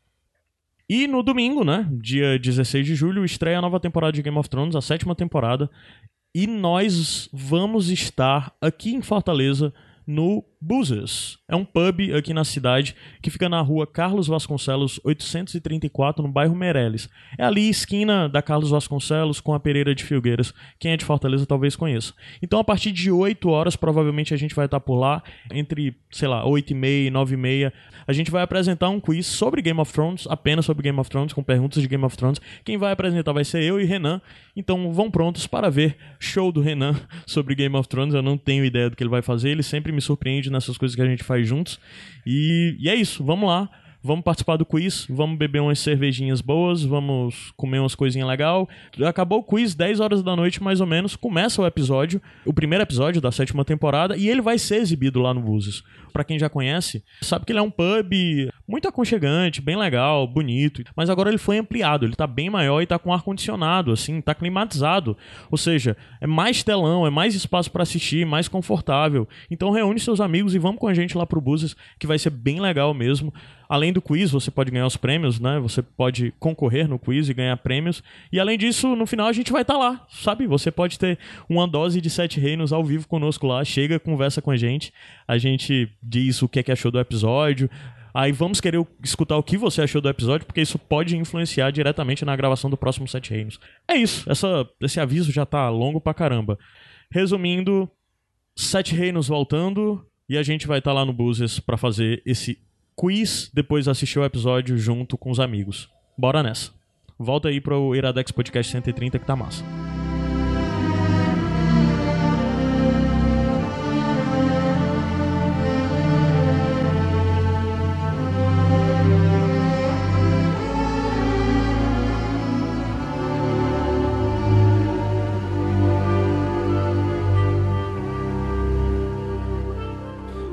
E 0.89 1.05
no 1.05 1.21
domingo, 1.21 1.63
né, 1.63 1.87
dia 2.01 2.39
16 2.39 2.83
de 2.83 2.95
julho, 2.95 3.23
estreia 3.23 3.59
a 3.59 3.61
nova 3.61 3.79
temporada 3.79 4.11
de 4.11 4.23
Game 4.23 4.37
of 4.39 4.49
Thrones, 4.49 4.75
a 4.75 4.81
sétima 4.81 5.13
temporada. 5.13 5.69
E 6.33 6.47
nós 6.47 7.29
vamos 7.31 7.91
estar 7.91 8.55
aqui 8.59 8.95
em 8.95 9.03
Fortaleza 9.03 9.71
no 10.05 10.43
Buzzers. 10.61 11.39
É 11.47 11.55
um 11.55 11.63
pub 11.63 12.13
aqui 12.17 12.33
na 12.33 12.43
cidade 12.43 12.93
que 13.21 13.29
fica 13.29 13.47
na 13.47 13.61
rua 13.61 13.87
Carlos 13.87 14.27
Vasconcelos 14.27 14.99
834, 15.05 16.21
no 16.21 16.29
bairro 16.29 16.53
Meireles. 16.53 17.09
É 17.37 17.45
ali 17.45 17.69
esquina 17.69 18.27
da 18.27 18.41
Carlos 18.41 18.69
Vasconcelos 18.69 19.39
com 19.39 19.53
a 19.53 19.59
Pereira 19.59 19.95
de 19.95 20.03
Filgueiras. 20.03 20.53
Quem 20.77 20.91
é 20.91 20.97
de 20.97 21.05
Fortaleza 21.05 21.45
talvez 21.45 21.77
conheça. 21.77 22.13
Então 22.41 22.59
a 22.59 22.63
partir 22.63 22.91
de 22.91 23.09
8 23.09 23.47
horas 23.49 23.77
provavelmente 23.77 24.33
a 24.33 24.37
gente 24.37 24.53
vai 24.53 24.65
estar 24.65 24.81
por 24.81 24.95
lá 24.95 25.23
entre, 25.49 25.95
sei 26.11 26.27
lá, 26.27 26.45
8 26.45 26.71
e 26.71 26.75
meia 26.75 27.07
e 27.07 27.09
9 27.09 27.35
e 27.35 27.37
meia. 27.37 27.73
A 28.05 28.11
gente 28.11 28.29
vai 28.29 28.43
apresentar 28.43 28.89
um 28.89 28.99
quiz 28.99 29.27
sobre 29.27 29.61
Game 29.61 29.79
of 29.79 29.93
Thrones, 29.93 30.27
apenas 30.27 30.65
sobre 30.65 30.83
Game 30.83 30.99
of 30.99 31.09
Thrones, 31.09 31.31
com 31.31 31.41
perguntas 31.41 31.81
de 31.81 31.87
Game 31.87 32.03
of 32.03 32.17
Thrones. 32.17 32.41
Quem 32.65 32.77
vai 32.77 32.91
apresentar 32.91 33.31
vai 33.31 33.45
ser 33.45 33.63
eu 33.63 33.79
e 33.79 33.85
Renan. 33.85 34.21
Então 34.55 34.91
vão 34.91 35.09
prontos 35.09 35.47
para 35.47 35.69
ver 35.69 35.95
show 36.19 36.51
do 36.51 36.59
Renan 36.59 36.99
sobre 37.25 37.55
Game 37.55 37.75
of 37.77 37.87
Thrones. 37.87 38.13
Eu 38.13 38.21
não 38.21 38.37
tenho 38.37 38.65
ideia 38.65 38.89
do 38.89 38.97
que 38.97 39.03
ele 39.03 39.09
vai 39.09 39.21
fazer. 39.21 39.49
Ele 39.49 39.63
sempre 39.63 39.91
me 39.93 40.01
surpreende 40.01 40.48
nessas 40.49 40.77
coisas 40.77 40.95
que 40.95 41.01
a 41.01 41.05
gente 41.05 41.23
faz 41.23 41.47
juntos. 41.47 41.79
E, 42.25 42.75
e 42.79 42.89
é 42.89 42.95
isso, 42.95 43.23
vamos 43.23 43.47
lá. 43.49 43.69
Vamos 44.01 44.23
participar 44.23 44.55
do 44.55 44.65
quiz, 44.65 45.05
vamos 45.09 45.37
beber 45.37 45.59
umas 45.59 45.77
cervejinhas 45.79 46.39
boas, 46.39 46.83
vamos 46.83 47.51
comer 47.57 47.79
umas 47.79 47.95
coisinhas 47.95 48.29
legal. 48.29 48.67
Acabou 49.05 49.39
o 49.39 49.43
quiz, 49.43 49.75
10 49.75 49.99
horas 49.99 50.23
da 50.23 50.37
noite 50.37 50.63
mais 50.63 50.79
ou 50.79 50.87
menos, 50.87 51.17
começa 51.17 51.61
o 51.61 51.67
episódio, 51.67 52.21
o 52.45 52.53
primeiro 52.53 52.81
episódio 52.81 53.19
da 53.19 53.29
sétima 53.29 53.65
temporada, 53.65 54.15
e 54.15 54.29
ele 54.29 54.41
vai 54.41 54.57
ser 54.57 54.77
exibido 54.77 55.19
lá 55.19 55.33
no 55.33 55.41
Búzios. 55.41 55.83
Pra 56.11 56.23
quem 56.23 56.39
já 56.39 56.49
conhece, 56.49 57.03
sabe 57.21 57.45
que 57.45 57.51
ele 57.51 57.59
é 57.59 57.61
um 57.61 57.71
pub 57.71 58.13
muito 58.67 58.87
aconchegante, 58.87 59.61
bem 59.61 59.75
legal, 59.75 60.27
bonito, 60.27 60.83
mas 60.95 61.09
agora 61.09 61.29
ele 61.29 61.37
foi 61.37 61.57
ampliado, 61.57 62.05
ele 62.05 62.15
tá 62.15 62.27
bem 62.27 62.49
maior 62.49 62.81
e 62.81 62.85
tá 62.85 62.99
com 62.99 63.13
ar 63.13 63.23
condicionado, 63.23 63.91
assim, 63.91 64.21
tá 64.21 64.35
climatizado. 64.35 65.17
Ou 65.49 65.57
seja, 65.57 65.97
é 66.21 66.27
mais 66.27 66.63
telão, 66.63 67.05
é 67.05 67.09
mais 67.09 67.33
espaço 67.33 67.71
para 67.71 67.83
assistir, 67.83 68.25
mais 68.25 68.47
confortável. 68.47 69.27
Então 69.49 69.71
reúne 69.71 69.99
seus 69.99 70.21
amigos 70.21 70.53
e 70.53 70.59
vamos 70.59 70.79
com 70.79 70.87
a 70.87 70.93
gente 70.93 71.17
lá 71.17 71.25
pro 71.25 71.41
Búzios, 71.41 71.75
que 71.97 72.07
vai 72.07 72.19
ser 72.19 72.29
bem 72.29 72.59
legal 72.59 72.93
mesmo. 72.93 73.33
Além 73.69 73.93
do 73.93 74.01
quiz, 74.01 74.31
você 74.31 74.49
pode 74.49 74.71
ganhar 74.71 74.87
os 74.87 74.97
prêmios, 74.97 75.39
né? 75.39 75.59
Você 75.59 75.83
pode 75.83 76.33
concorrer 76.39 76.87
no 76.87 76.97
quiz 76.97 77.29
e 77.29 77.35
ganhar 77.35 77.55
prêmios. 77.57 78.01
E 78.31 78.39
além 78.39 78.57
disso, 78.57 78.95
no 78.95 79.05
final 79.05 79.27
a 79.27 79.33
gente 79.33 79.51
vai 79.51 79.61
estar 79.61 79.75
tá 79.75 79.79
lá, 79.79 80.07
sabe? 80.09 80.47
Você 80.47 80.71
pode 80.71 80.97
ter 80.97 81.19
uma 81.47 81.67
dose 81.67 82.01
de 82.01 82.09
Sete 82.09 82.39
Reinos 82.39 82.73
ao 82.73 82.83
vivo 82.83 83.07
conosco 83.07 83.45
lá. 83.45 83.63
Chega, 83.63 83.99
conversa 83.99 84.41
com 84.41 84.49
a 84.49 84.57
gente. 84.57 84.91
A 85.27 85.37
gente 85.37 85.87
diz 86.01 86.41
o 86.41 86.49
que 86.49 86.59
é 86.59 86.63
que 86.63 86.71
achou 86.71 86.91
do 86.91 86.99
episódio. 86.99 87.69
Aí 88.13 88.31
vamos 88.31 88.59
querer 88.59 88.85
escutar 89.03 89.37
o 89.37 89.43
que 89.43 89.57
você 89.57 89.81
achou 89.81 90.01
do 90.01 90.09
episódio, 90.09 90.45
porque 90.45 90.61
isso 90.61 90.79
pode 90.79 91.15
influenciar 91.15 91.71
diretamente 91.71 92.25
na 92.25 92.35
gravação 92.35 92.69
do 92.69 92.77
próximo 92.77 93.07
Sete 93.07 93.31
Reinos. 93.31 93.59
É 93.87 93.95
isso, 93.95 94.29
essa, 94.29 94.67
esse 94.81 94.99
aviso 94.99 95.31
já 95.31 95.45
tá 95.45 95.69
longo 95.69 96.01
pra 96.01 96.13
caramba. 96.13 96.57
Resumindo, 97.11 97.89
Sete 98.55 98.95
Reinos 98.95 99.27
voltando, 99.27 100.03
e 100.27 100.37
a 100.37 100.43
gente 100.43 100.67
vai 100.67 100.79
estar 100.79 100.91
tá 100.91 100.95
lá 100.95 101.05
no 101.05 101.13
Buses 101.13 101.59
para 101.59 101.77
fazer 101.77 102.21
esse 102.25 102.59
quiz, 102.95 103.49
depois 103.53 103.87
assistir 103.87 104.19
o 104.19 104.25
episódio 104.25 104.77
junto 104.77 105.17
com 105.17 105.31
os 105.31 105.39
amigos. 105.39 105.89
Bora 106.17 106.43
nessa. 106.43 106.71
Volta 107.17 107.49
aí 107.49 107.61
pro 107.61 107.95
Iradex 107.95 108.31
Podcast 108.31 108.71
130 108.71 109.19
que 109.19 109.25
tá 109.25 109.35
massa. 109.35 109.63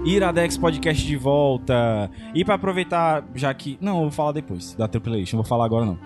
Iradex 0.07 0.57
Podcast 0.57 1.05
de 1.07 1.17
volta. 1.17 2.11
E 2.35 2.45
pra 2.45 2.55
aproveitar, 2.55 3.25
já 3.35 3.53
que. 3.53 3.77
Não, 3.81 3.97
eu 3.97 4.03
vou 4.03 4.11
falar 4.11 4.33
depois 4.33 4.75
da 4.75 4.89
playlist, 4.89 5.33
não 5.33 5.43
vou 5.43 5.49
falar 5.49 5.65
agora 5.65 5.85
não. 5.85 5.99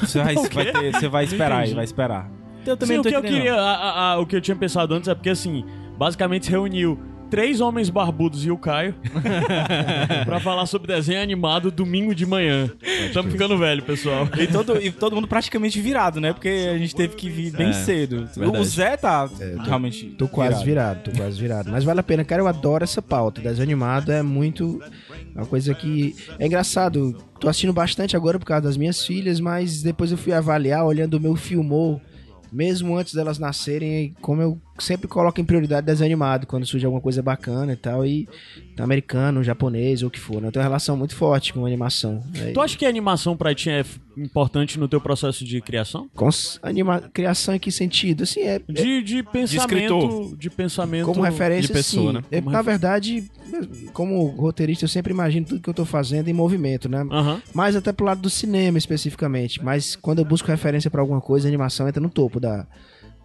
Você 0.00 0.22
vai, 0.22 0.34
vai, 0.52 0.72
ter, 0.72 0.92
você 0.92 1.08
vai 1.08 1.24
esperar 1.24 1.58
aí, 1.62 1.72
vai 1.74 1.84
esperar. 1.84 2.30
Eu 2.66 2.76
também 2.76 2.88
Sim, 2.88 2.94
não 2.96 3.00
o 3.00 3.04
tô 3.04 3.08
que 3.10 3.14
eu 3.16 3.22
queria, 3.22 3.54
a- 3.54 3.74
a- 3.74 4.12
a- 4.12 4.18
o 4.18 4.26
que 4.26 4.34
eu 4.36 4.40
tinha 4.40 4.56
pensado 4.56 4.94
antes 4.94 5.08
é 5.08 5.14
porque 5.14 5.28
assim, 5.30 5.64
basicamente 5.98 6.50
reuniu 6.50 6.98
três 7.34 7.60
homens 7.60 7.90
barbudos 7.90 8.46
e 8.46 8.50
o 8.52 8.56
Caio 8.56 8.94
pra 10.24 10.38
falar 10.38 10.66
sobre 10.66 10.86
desenho 10.94 11.20
animado 11.20 11.68
domingo 11.68 12.14
de 12.14 12.24
manhã. 12.24 12.70
Estamos 13.06 13.32
ficando 13.32 13.58
velho, 13.58 13.82
pessoal. 13.82 14.28
E 14.38 14.46
todo, 14.46 14.80
e 14.80 14.92
todo 14.92 15.16
mundo 15.16 15.26
praticamente 15.26 15.80
virado, 15.80 16.20
né? 16.20 16.32
Porque 16.32 16.48
a 16.72 16.78
gente 16.78 16.94
teve 16.94 17.16
que 17.16 17.28
vir 17.28 17.50
bem 17.50 17.70
É, 17.70 17.72
cedo. 17.72 18.28
verdade. 18.36 18.56
O 18.60 18.64
Zé 18.64 18.96
tá 18.96 19.28
realmente. 19.64 20.06
Tô 20.16 20.28
quase 20.28 20.64
virado. 20.64 21.10
tô 21.10 21.10
quase 21.10 21.40
virado. 21.40 21.72
Mas 21.72 21.82
vale 21.82 21.98
a 21.98 22.04
pena, 22.04 22.24
cara, 22.24 22.40
eu 22.40 22.46
adoro 22.46 22.84
essa 22.84 23.02
pauta. 23.02 23.40
Desenho 23.40 23.64
animado 23.64 24.12
é 24.12 24.22
muito. 24.22 24.80
é 25.34 25.38
Uma 25.40 25.46
coisa 25.46 25.74
que. 25.74 26.14
É 26.38 26.46
engraçado. 26.46 27.16
Tô 27.40 27.48
assistindo 27.48 27.72
bastante 27.72 28.16
agora 28.16 28.38
por 28.38 28.46
causa 28.46 28.62
das 28.62 28.76
minhas 28.76 29.04
filhas, 29.04 29.40
mas 29.40 29.82
depois 29.82 30.12
eu 30.12 30.16
fui 30.16 30.32
avaliar, 30.32 30.84
olhando 30.84 31.14
o 31.14 31.20
meu 31.20 31.34
filmou, 31.34 32.00
mesmo 32.52 32.96
antes 32.96 33.12
delas 33.12 33.40
nascerem, 33.40 34.04
e 34.04 34.14
como 34.20 34.40
eu 34.40 34.60
sempre 34.78 35.06
coloco 35.06 35.40
em 35.40 35.44
prioridade 35.44 35.86
desenho 35.86 36.06
animado, 36.06 36.46
quando 36.46 36.66
surge 36.66 36.84
alguma 36.84 37.00
coisa 37.00 37.22
bacana 37.22 37.72
e 37.72 37.76
tal, 37.76 38.04
e 38.04 38.28
tá 38.76 38.82
americano, 38.82 39.42
japonês 39.42 40.02
ou 40.02 40.08
o 40.08 40.10
que 40.10 40.18
for, 40.18 40.40
né? 40.40 40.48
Eu 40.48 40.52
tenho 40.52 40.62
uma 40.62 40.68
relação 40.68 40.96
muito 40.96 41.14
forte 41.14 41.52
com 41.52 41.64
animação. 41.64 42.22
né? 42.34 42.50
Tu 42.52 42.60
acha 42.60 42.76
que 42.76 42.84
a 42.84 42.88
animação 42.88 43.36
pra 43.36 43.54
ti 43.54 43.70
é 43.70 43.84
importante 44.16 44.78
no 44.78 44.88
teu 44.88 45.00
processo 45.00 45.44
de 45.44 45.60
criação? 45.60 46.08
Anima... 46.62 47.00
Criação 47.12 47.54
em 47.54 47.58
que 47.58 47.70
sentido? 47.70 48.24
Assim, 48.24 48.40
é, 48.40 48.60
De, 48.68 49.02
de 49.02 49.22
pensamento. 49.22 49.74
escritor. 49.74 50.36
De, 50.36 50.50
pensamento. 50.50 51.06
como 51.06 51.22
referência, 51.22 51.68
de 51.68 51.72
pessoa, 51.72 52.12
sim. 52.12 52.18
né? 52.18 52.24
É, 52.30 52.40
Como 52.40 52.50
na 52.50 52.62
verdade, 52.62 53.30
como 53.92 54.24
roteirista, 54.26 54.84
eu 54.84 54.88
sempre 54.88 55.12
imagino 55.12 55.46
tudo 55.46 55.60
que 55.60 55.70
eu 55.70 55.74
tô 55.74 55.84
fazendo 55.84 56.28
em 56.28 56.32
movimento, 56.32 56.88
né? 56.88 57.04
Mais 57.54 57.76
até 57.76 57.92
pro 57.92 58.06
lado 58.06 58.20
do 58.20 58.30
cinema, 58.30 58.76
especificamente. 58.78 59.62
Mas 59.62 59.94
quando 59.96 60.18
eu 60.18 60.24
busco 60.24 60.48
referência 60.48 60.90
pra 60.90 61.00
alguma 61.00 61.20
coisa, 61.20 61.46
a 61.46 61.50
animação 61.50 61.88
entra 61.88 62.00
no 62.00 62.10
topo 62.10 62.40
da, 62.40 62.66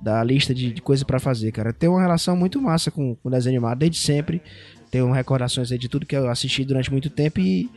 da 0.01 0.23
lista 0.23 0.53
de, 0.53 0.71
de 0.71 0.81
coisas 0.81 1.03
pra 1.03 1.19
fazer, 1.19 1.51
cara. 1.51 1.73
Tem 1.73 1.89
uma 1.89 2.01
relação 2.01 2.35
muito 2.35 2.61
massa 2.61 2.89
com 2.89 3.17
o 3.23 3.29
desenho 3.29 3.57
animado, 3.57 3.79
desde 3.79 3.97
sempre. 3.97 4.41
Tenho 4.89 5.11
recordações 5.11 5.69
de 5.69 5.87
tudo 5.89 6.05
que 6.05 6.15
eu 6.15 6.29
assisti 6.29 6.63
durante 6.65 6.91
muito 6.91 7.09
tempo 7.09 7.39
e, 7.39 7.69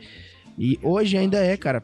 e 0.57 0.79
hoje 0.81 1.17
ainda 1.17 1.37
é, 1.37 1.55
cara. 1.57 1.83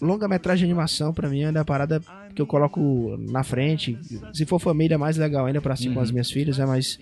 Longa-metragem 0.00 0.66
de 0.66 0.72
animação, 0.72 1.12
pra 1.12 1.28
mim, 1.28 1.42
ainda 1.44 1.58
é 1.58 1.62
a 1.62 1.64
parada 1.64 2.00
que 2.34 2.40
eu 2.40 2.46
coloco 2.46 3.16
na 3.18 3.42
frente. 3.42 3.98
Se 4.32 4.46
for 4.46 4.60
família, 4.60 4.94
é 4.94 4.98
mais 4.98 5.16
legal 5.16 5.46
ainda 5.46 5.60
pra 5.60 5.74
assistir 5.74 5.92
com 5.92 5.98
as 6.00 6.10
minhas 6.12 6.30
filhas, 6.30 6.58
né? 6.58 6.66
Mas 6.66 7.00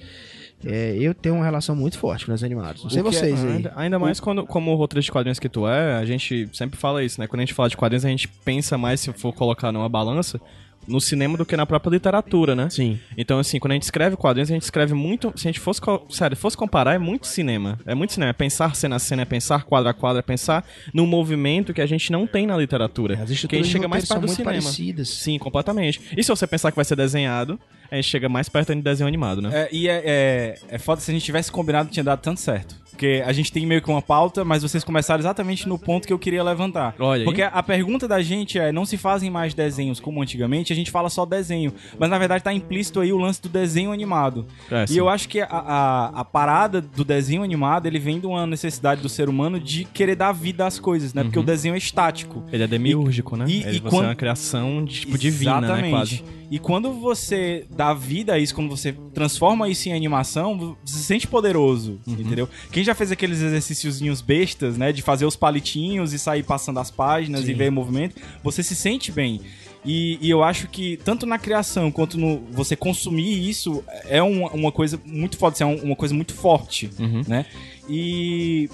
é, 0.64 0.96
eu 0.98 1.12
tenho 1.12 1.34
uma 1.34 1.44
relação 1.44 1.76
muito 1.76 1.98
forte 1.98 2.24
com 2.24 2.32
os 2.32 2.42
animados. 2.42 2.82
Não 2.84 2.90
sei 2.90 3.02
O 3.02 3.08
é- 3.08 3.12
vocês 3.12 3.44
aí. 3.44 3.52
Ainda, 3.52 3.72
ainda 3.76 3.98
mais 3.98 4.18
quando, 4.18 4.46
como 4.46 4.74
roteirista 4.76 5.08
de 5.08 5.12
quadrinhos 5.12 5.38
que 5.38 5.48
tu 5.48 5.68
é, 5.68 5.94
a 5.96 6.04
gente 6.06 6.48
sempre 6.54 6.78
fala 6.78 7.04
isso, 7.04 7.20
né? 7.20 7.26
Quando 7.26 7.40
a 7.40 7.44
gente 7.44 7.52
fala 7.52 7.68
de 7.68 7.76
quadrinhos, 7.76 8.04
a 8.04 8.08
gente 8.08 8.28
pensa 8.28 8.78
mais 8.78 9.00
se 9.00 9.12
for 9.12 9.32
colocar 9.34 9.70
numa 9.72 9.88
balança 9.90 10.40
no 10.86 11.00
cinema 11.00 11.36
do 11.36 11.44
que 11.44 11.56
na 11.56 11.66
própria 11.66 11.90
literatura, 11.90 12.54
né? 12.54 12.68
Sim. 12.70 12.98
Então, 13.16 13.38
assim, 13.38 13.58
quando 13.58 13.72
a 13.72 13.74
gente 13.74 13.84
escreve 13.84 14.16
quadrinhos, 14.16 14.50
a 14.50 14.54
gente 14.54 14.62
escreve 14.62 14.94
muito. 14.94 15.32
Se 15.36 15.48
a 15.48 15.50
gente 15.50 15.60
fosse. 15.60 15.80
Sério, 16.10 16.36
fosse 16.36 16.56
comparar, 16.56 16.94
é 16.94 16.98
muito 16.98 17.26
cinema. 17.26 17.78
É 17.86 17.94
muito 17.94 18.12
cinema. 18.12 18.30
É 18.30 18.32
pensar 18.32 18.74
cena 18.74 18.96
a 18.96 18.98
cena, 18.98 19.22
é 19.22 19.24
pensar 19.24 19.64
quadro 19.64 19.88
a 19.88 19.94
quadro, 19.94 20.18
é 20.18 20.22
pensar 20.22 20.64
num 20.92 21.06
movimento 21.06 21.72
que 21.74 21.80
a 21.80 21.86
gente 21.86 22.10
não 22.12 22.26
tem 22.26 22.46
na 22.46 22.56
literatura. 22.56 23.14
As 23.14 23.46
que 23.46 23.56
a 23.56 23.58
gente 23.58 23.70
chega 23.70 23.88
mais 23.88 24.04
perto 24.04 24.08
são 24.08 24.20
do 24.20 24.26
muito 24.26 24.36
cinema. 24.36 24.62
parecidas. 24.62 25.08
Sim, 25.08 25.38
completamente. 25.38 26.00
E 26.16 26.22
se 26.22 26.28
você 26.28 26.46
pensar 26.46 26.70
que 26.70 26.76
vai 26.76 26.84
ser 26.84 26.96
desenhado, 26.96 27.58
a 27.90 27.96
gente 27.96 28.08
chega 28.08 28.28
mais 28.28 28.48
perto 28.48 28.74
de 28.74 28.82
desenho 28.82 29.06
animado, 29.06 29.40
né? 29.40 29.50
É, 29.52 29.68
e 29.72 29.88
é, 29.88 30.02
é, 30.04 30.58
é 30.68 30.78
foda 30.78 31.00
se 31.00 31.10
a 31.10 31.14
gente 31.14 31.24
tivesse 31.24 31.50
combinado 31.50 31.90
tinha 31.90 32.04
dado 32.04 32.20
tanto 32.20 32.40
certo. 32.40 32.76
Porque 32.96 33.22
a 33.26 33.32
gente 33.32 33.52
tem 33.52 33.66
meio 33.66 33.82
que 33.82 33.90
uma 33.90 34.00
pauta, 34.00 34.42
mas 34.42 34.62
vocês 34.62 34.82
começaram 34.82 35.20
exatamente 35.20 35.68
no 35.68 35.78
ponto 35.78 36.06
que 36.06 36.12
eu 36.14 36.18
queria 36.18 36.42
levantar. 36.42 36.94
Olha 36.98 37.20
aí. 37.20 37.24
Porque 37.24 37.42
a 37.42 37.62
pergunta 37.62 38.08
da 38.08 38.22
gente 38.22 38.58
é: 38.58 38.72
não 38.72 38.86
se 38.86 38.96
fazem 38.96 39.28
mais 39.30 39.52
desenhos 39.52 40.00
como 40.00 40.22
antigamente, 40.22 40.72
a 40.72 40.76
gente 40.76 40.90
fala 40.90 41.10
só 41.10 41.26
desenho. 41.26 41.74
Mas 41.98 42.08
na 42.08 42.18
verdade 42.18 42.42
tá 42.42 42.54
implícito 42.54 42.98
aí 43.00 43.12
o 43.12 43.18
lance 43.18 43.42
do 43.42 43.50
desenho 43.50 43.92
animado. 43.92 44.46
É, 44.70 44.86
e 44.88 44.96
eu 44.96 45.10
acho 45.10 45.28
que 45.28 45.40
a, 45.40 45.46
a, 45.50 46.06
a 46.20 46.24
parada 46.24 46.80
do 46.80 47.04
desenho 47.04 47.42
animado 47.42 47.84
ele 47.86 47.98
vem 47.98 48.18
de 48.18 48.26
uma 48.26 48.46
necessidade 48.46 49.02
do 49.02 49.10
ser 49.10 49.28
humano 49.28 49.60
de 49.60 49.84
querer 49.84 50.16
dar 50.16 50.32
vida 50.32 50.66
às 50.66 50.78
coisas, 50.80 51.12
né? 51.12 51.22
Porque 51.22 51.38
o 51.38 51.42
desenho 51.42 51.74
é 51.74 51.78
estático. 51.78 52.42
Ele 52.50 52.62
é 52.62 52.66
demiúrgico, 52.66 53.36
né? 53.36 53.44
e- 53.46 53.62
Ele 53.62 53.76
e 53.76 53.80
você 53.80 53.90
quando- 53.90 54.04
é 54.04 54.08
uma 54.08 54.14
criação 54.14 54.82
de, 54.82 55.00
tipo, 55.00 55.18
divina, 55.18 55.60
né? 55.60 55.90
Quase. 55.90 56.24
E 56.48 56.60
quando 56.60 56.92
você 56.92 57.66
dá 57.76 57.92
vida 57.92 58.34
a 58.34 58.38
isso, 58.38 58.54
quando 58.54 58.70
você 58.70 58.92
transforma 59.12 59.68
isso 59.68 59.88
em 59.88 59.92
animação, 59.92 60.56
você 60.56 60.76
se 60.98 61.02
sente 61.04 61.26
poderoso, 61.26 61.98
Uhum. 62.06 62.14
entendeu? 62.14 62.48
Quem 62.70 62.84
já 62.86 62.94
fez 62.94 63.12
aqueles 63.12 63.40
exercíciozinhos 63.42 64.20
bestas, 64.22 64.76
né? 64.78 64.92
De 64.92 65.02
fazer 65.02 65.26
os 65.26 65.36
palitinhos 65.36 66.12
e 66.12 66.18
sair 66.18 66.42
passando 66.42 66.80
as 66.80 66.90
páginas 66.90 67.46
e 67.48 67.52
ver 67.54 67.70
movimento, 67.70 68.16
você 68.42 68.62
se 68.62 68.74
sente 68.74 69.12
bem. 69.12 69.40
E, 69.84 70.18
e 70.20 70.28
eu 70.30 70.42
acho 70.42 70.66
que 70.68 70.96
tanto 71.04 71.26
na 71.26 71.38
criação 71.38 71.92
quanto 71.92 72.18
no 72.18 72.38
você 72.50 72.74
consumir 72.74 73.48
isso 73.48 73.84
é 74.08 74.20
uma, 74.20 74.50
uma 74.50 74.72
coisa 74.72 74.98
muito 75.04 75.36
forte, 75.38 75.62
é 75.62 75.66
um- 75.66 75.80
uma 75.82 75.94
coisa 75.94 76.12
muito 76.14 76.34
forte, 76.34 76.90
Uhum. 76.98 77.22
né? 77.28 77.46
E 77.88 78.68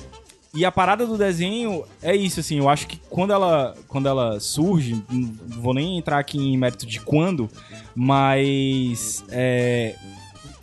e 0.55 0.67
a 0.67 0.71
parada 0.73 1.07
do 1.07 1.17
desenho 1.17 1.83
é 2.03 2.15
isso, 2.15 2.39
assim, 2.41 2.59
eu 2.59 2.69
acho 2.69 2.87
que 2.87 2.99
quando 3.09 3.33
ela, 3.33 3.75
quando 3.89 4.07
ela 4.07 4.39
surge, 4.39 5.03
não 5.11 5.33
vou 5.63 5.73
nem 5.73 5.97
entrar 5.97 6.19
aqui 6.19 6.37
em 6.39 6.59
mérito 6.59 6.85
de 6.87 7.01
quando, 7.01 7.49
mas 7.95 9.25
é, 9.31 9.95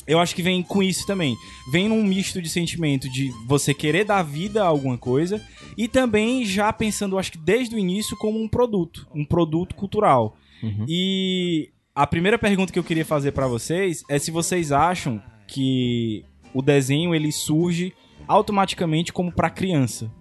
eu 0.10 0.20
acho 0.20 0.36
que 0.36 0.42
vem 0.42 0.63
com 0.63 0.82
isso 0.82 1.06
também. 1.06 1.38
Vem 1.72 1.88
num 1.88 2.04
misto 2.04 2.42
de 2.42 2.50
sentimento 2.50 3.08
de 3.10 3.32
você 3.46 3.74
querer 3.74 4.04
dar 4.04 4.24
vida 4.24 4.63
a 4.63 4.68
alguma 4.68 4.98
coisa 4.98 5.39
e 5.78 5.88
também 5.88 6.44
já 6.44 6.74
pensando, 6.74 7.18
acho 7.18 7.32
que 7.34 7.38
desde 7.38 7.75
o 7.75 7.80
início, 7.80 8.18
como 8.18 8.42
um 8.42 8.48
produto, 8.48 9.08
um 9.13 9.24
produto 9.24 9.75
cultural. 9.75 10.36
E 10.88 11.70
a 11.94 12.08
primeira 12.08 12.39
pergunta 12.39 12.74
que 12.74 12.80
eu 12.80 12.84
queria 12.84 13.06
fazer 13.06 13.34
pra 13.34 13.48
vocês 13.48 14.04
é 14.10 14.18
se 14.18 14.32
vocês 14.32 14.72
acham 14.72 15.22
que 15.48 16.25
o 16.54 16.62
desenho 16.62 17.13
ele 17.13 17.32
surge 17.32 17.94
automaticamente 18.28 19.13
como 19.13 19.32
pra 19.32 19.50
criança. 19.50 20.12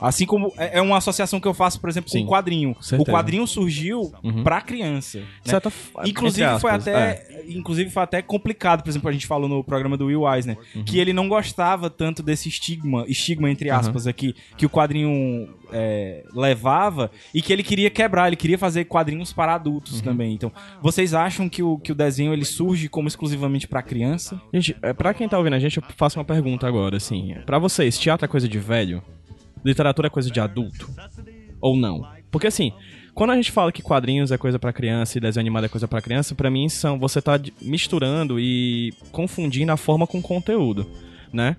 Assim 0.00 0.24
como 0.26 0.52
é 0.56 0.78
é 0.78 0.82
uma 0.82 0.96
associação 0.96 1.38
que 1.40 1.46
eu 1.48 1.52
faço, 1.54 1.80
por 1.80 1.90
exemplo, 1.90 2.10
com 2.10 2.16
Sim, 2.18 2.24
o 2.24 2.28
quadrinho. 2.28 2.76
O 2.98 3.04
quadrinho 3.04 3.46
surgiu 3.46 4.12
pra 4.42 4.60
criança. 4.60 5.18
né? 5.18 5.24
Certa 5.44 5.68
f- 5.68 5.90
Inclusive 6.06 6.46
entre 6.46 6.60
foi, 6.60 6.70
aspas, 6.70 6.88
até, 6.88 7.00
é. 7.10 7.44
inclusive 7.48 7.90
foi 7.90 8.02
até 8.02 8.22
complicado, 8.22 8.82
por 8.82 8.88
exemplo, 8.90 9.08
a 9.08 9.12
gente 9.12 9.26
falou 9.26 9.48
no 9.48 9.62
programa 9.64 9.96
do 9.96 10.06
Will 10.06 10.26
Eisner, 10.32 10.56
Uhum. 10.74 10.84
que 10.84 10.98
ele 10.98 11.12
não 11.12 11.28
gostava 11.28 11.90
tanto 11.90 12.22
desse 12.22 12.48
estigma, 12.48 13.04
estigma 13.08 13.50
entre 13.50 13.68
aspas 13.70 14.06
aqui, 14.06 14.34
que 14.56 14.64
o 14.64 14.70
quadrinho 14.70 15.48
é, 15.72 16.24
levava 16.34 17.10
e 17.34 17.40
que 17.42 17.52
ele 17.52 17.62
queria 17.62 17.90
quebrar, 17.90 18.26
ele 18.28 18.36
queria 18.36 18.58
fazer 18.58 18.84
quadrinhos 18.86 19.32
para 19.32 19.54
adultos 19.54 19.96
Uhum. 19.98 20.02
também. 20.02 20.32
Então, 20.34 20.52
vocês 20.82 21.14
acham 21.14 21.48
que 21.48 21.62
o, 21.62 21.78
que 21.78 21.92
o 21.92 21.94
desenho 21.94 22.32
ele 22.32 22.44
surge 22.44 22.88
como 22.88 23.06
exclusivamente 23.08 23.68
para 23.68 23.82
criança? 23.82 24.40
Gente, 24.52 24.76
é, 24.82 24.92
pra 24.92 25.12
quem 25.14 25.28
tá 25.28 25.36
ouvindo 25.38 25.54
a 25.54 25.58
gente, 25.58 25.76
eu 25.78 25.84
faço 25.96 26.18
uma 26.18 26.24
pergunta 26.24 26.66
agora, 26.66 26.96
assim. 26.96 27.34
Pra 27.46 27.58
vocês, 27.58 27.98
teatro 27.98 28.24
é 28.24 28.28
coisa 28.28 28.48
de 28.48 28.58
velho? 28.58 29.02
Literatura 29.64 30.06
é 30.06 30.10
coisa 30.10 30.30
de 30.30 30.40
adulto? 30.40 30.88
Ou 31.60 31.76
não? 31.76 32.06
Porque 32.30 32.46
assim, 32.46 32.72
quando 33.14 33.30
a 33.30 33.36
gente 33.36 33.50
fala 33.50 33.72
que 33.72 33.82
quadrinhos 33.82 34.32
é 34.32 34.38
coisa 34.38 34.58
pra 34.58 34.72
criança 34.72 35.18
e 35.18 35.20
desenho 35.20 35.42
animado 35.42 35.66
é 35.66 35.68
coisa 35.68 35.86
pra 35.88 36.00
criança, 36.00 36.34
pra 36.34 36.50
mim 36.50 36.68
são 36.68 36.98
você 36.98 37.20
tá 37.20 37.38
misturando 37.60 38.38
e 38.38 38.94
confundindo 39.12 39.72
a 39.72 39.76
forma 39.76 40.06
com 40.06 40.18
o 40.18 40.22
conteúdo, 40.22 40.88
né? 41.32 41.56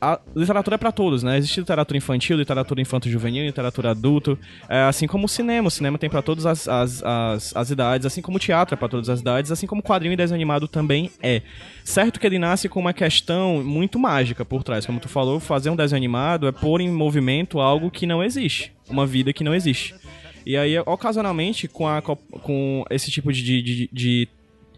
A 0.00 0.20
literatura 0.34 0.74
é 0.74 0.78
pra 0.78 0.92
todos, 0.92 1.22
né? 1.22 1.38
Existe 1.38 1.60
literatura 1.60 1.96
infantil, 1.96 2.36
literatura 2.36 2.80
infanto-juvenil, 2.80 3.46
literatura 3.46 3.92
adulto, 3.92 4.38
é, 4.68 4.82
assim 4.82 5.06
como 5.06 5.24
o 5.24 5.28
cinema. 5.28 5.68
O 5.68 5.70
cinema 5.70 5.96
tem 5.96 6.10
pra 6.10 6.20
todas 6.20 6.44
as, 6.44 6.68
as, 6.68 7.02
as, 7.02 7.56
as 7.56 7.70
idades, 7.70 8.06
assim 8.06 8.20
como 8.20 8.36
o 8.36 8.40
teatro 8.40 8.74
é 8.74 8.76
pra 8.76 8.88
todas 8.88 9.08
as 9.08 9.20
idades, 9.20 9.50
assim 9.50 9.66
como 9.66 9.80
o 9.80 9.84
quadrinho 9.84 10.12
e 10.12 10.16
desenho 10.16 10.36
animado 10.36 10.68
também 10.68 11.10
é. 11.22 11.40
Certo 11.82 12.20
que 12.20 12.26
ele 12.26 12.38
nasce 12.38 12.68
com 12.68 12.78
uma 12.78 12.92
questão 12.92 13.64
muito 13.64 13.98
mágica 13.98 14.44
por 14.44 14.62
trás. 14.62 14.84
Como 14.84 15.00
tu 15.00 15.08
falou, 15.08 15.40
fazer 15.40 15.70
um 15.70 15.76
desenho 15.76 15.98
animado 15.98 16.46
é 16.46 16.52
pôr 16.52 16.80
em 16.80 16.90
movimento 16.90 17.58
algo 17.58 17.90
que 17.90 18.06
não 18.06 18.22
existe. 18.22 18.72
Uma 18.88 19.06
vida 19.06 19.32
que 19.32 19.42
não 19.42 19.54
existe. 19.54 19.94
E 20.44 20.56
aí, 20.56 20.78
ocasionalmente, 20.78 21.66
com, 21.66 21.88
a, 21.88 22.00
com 22.00 22.84
esse 22.88 23.10
tipo 23.10 23.32
de, 23.32 23.62
de, 23.62 23.90
de 23.92 24.28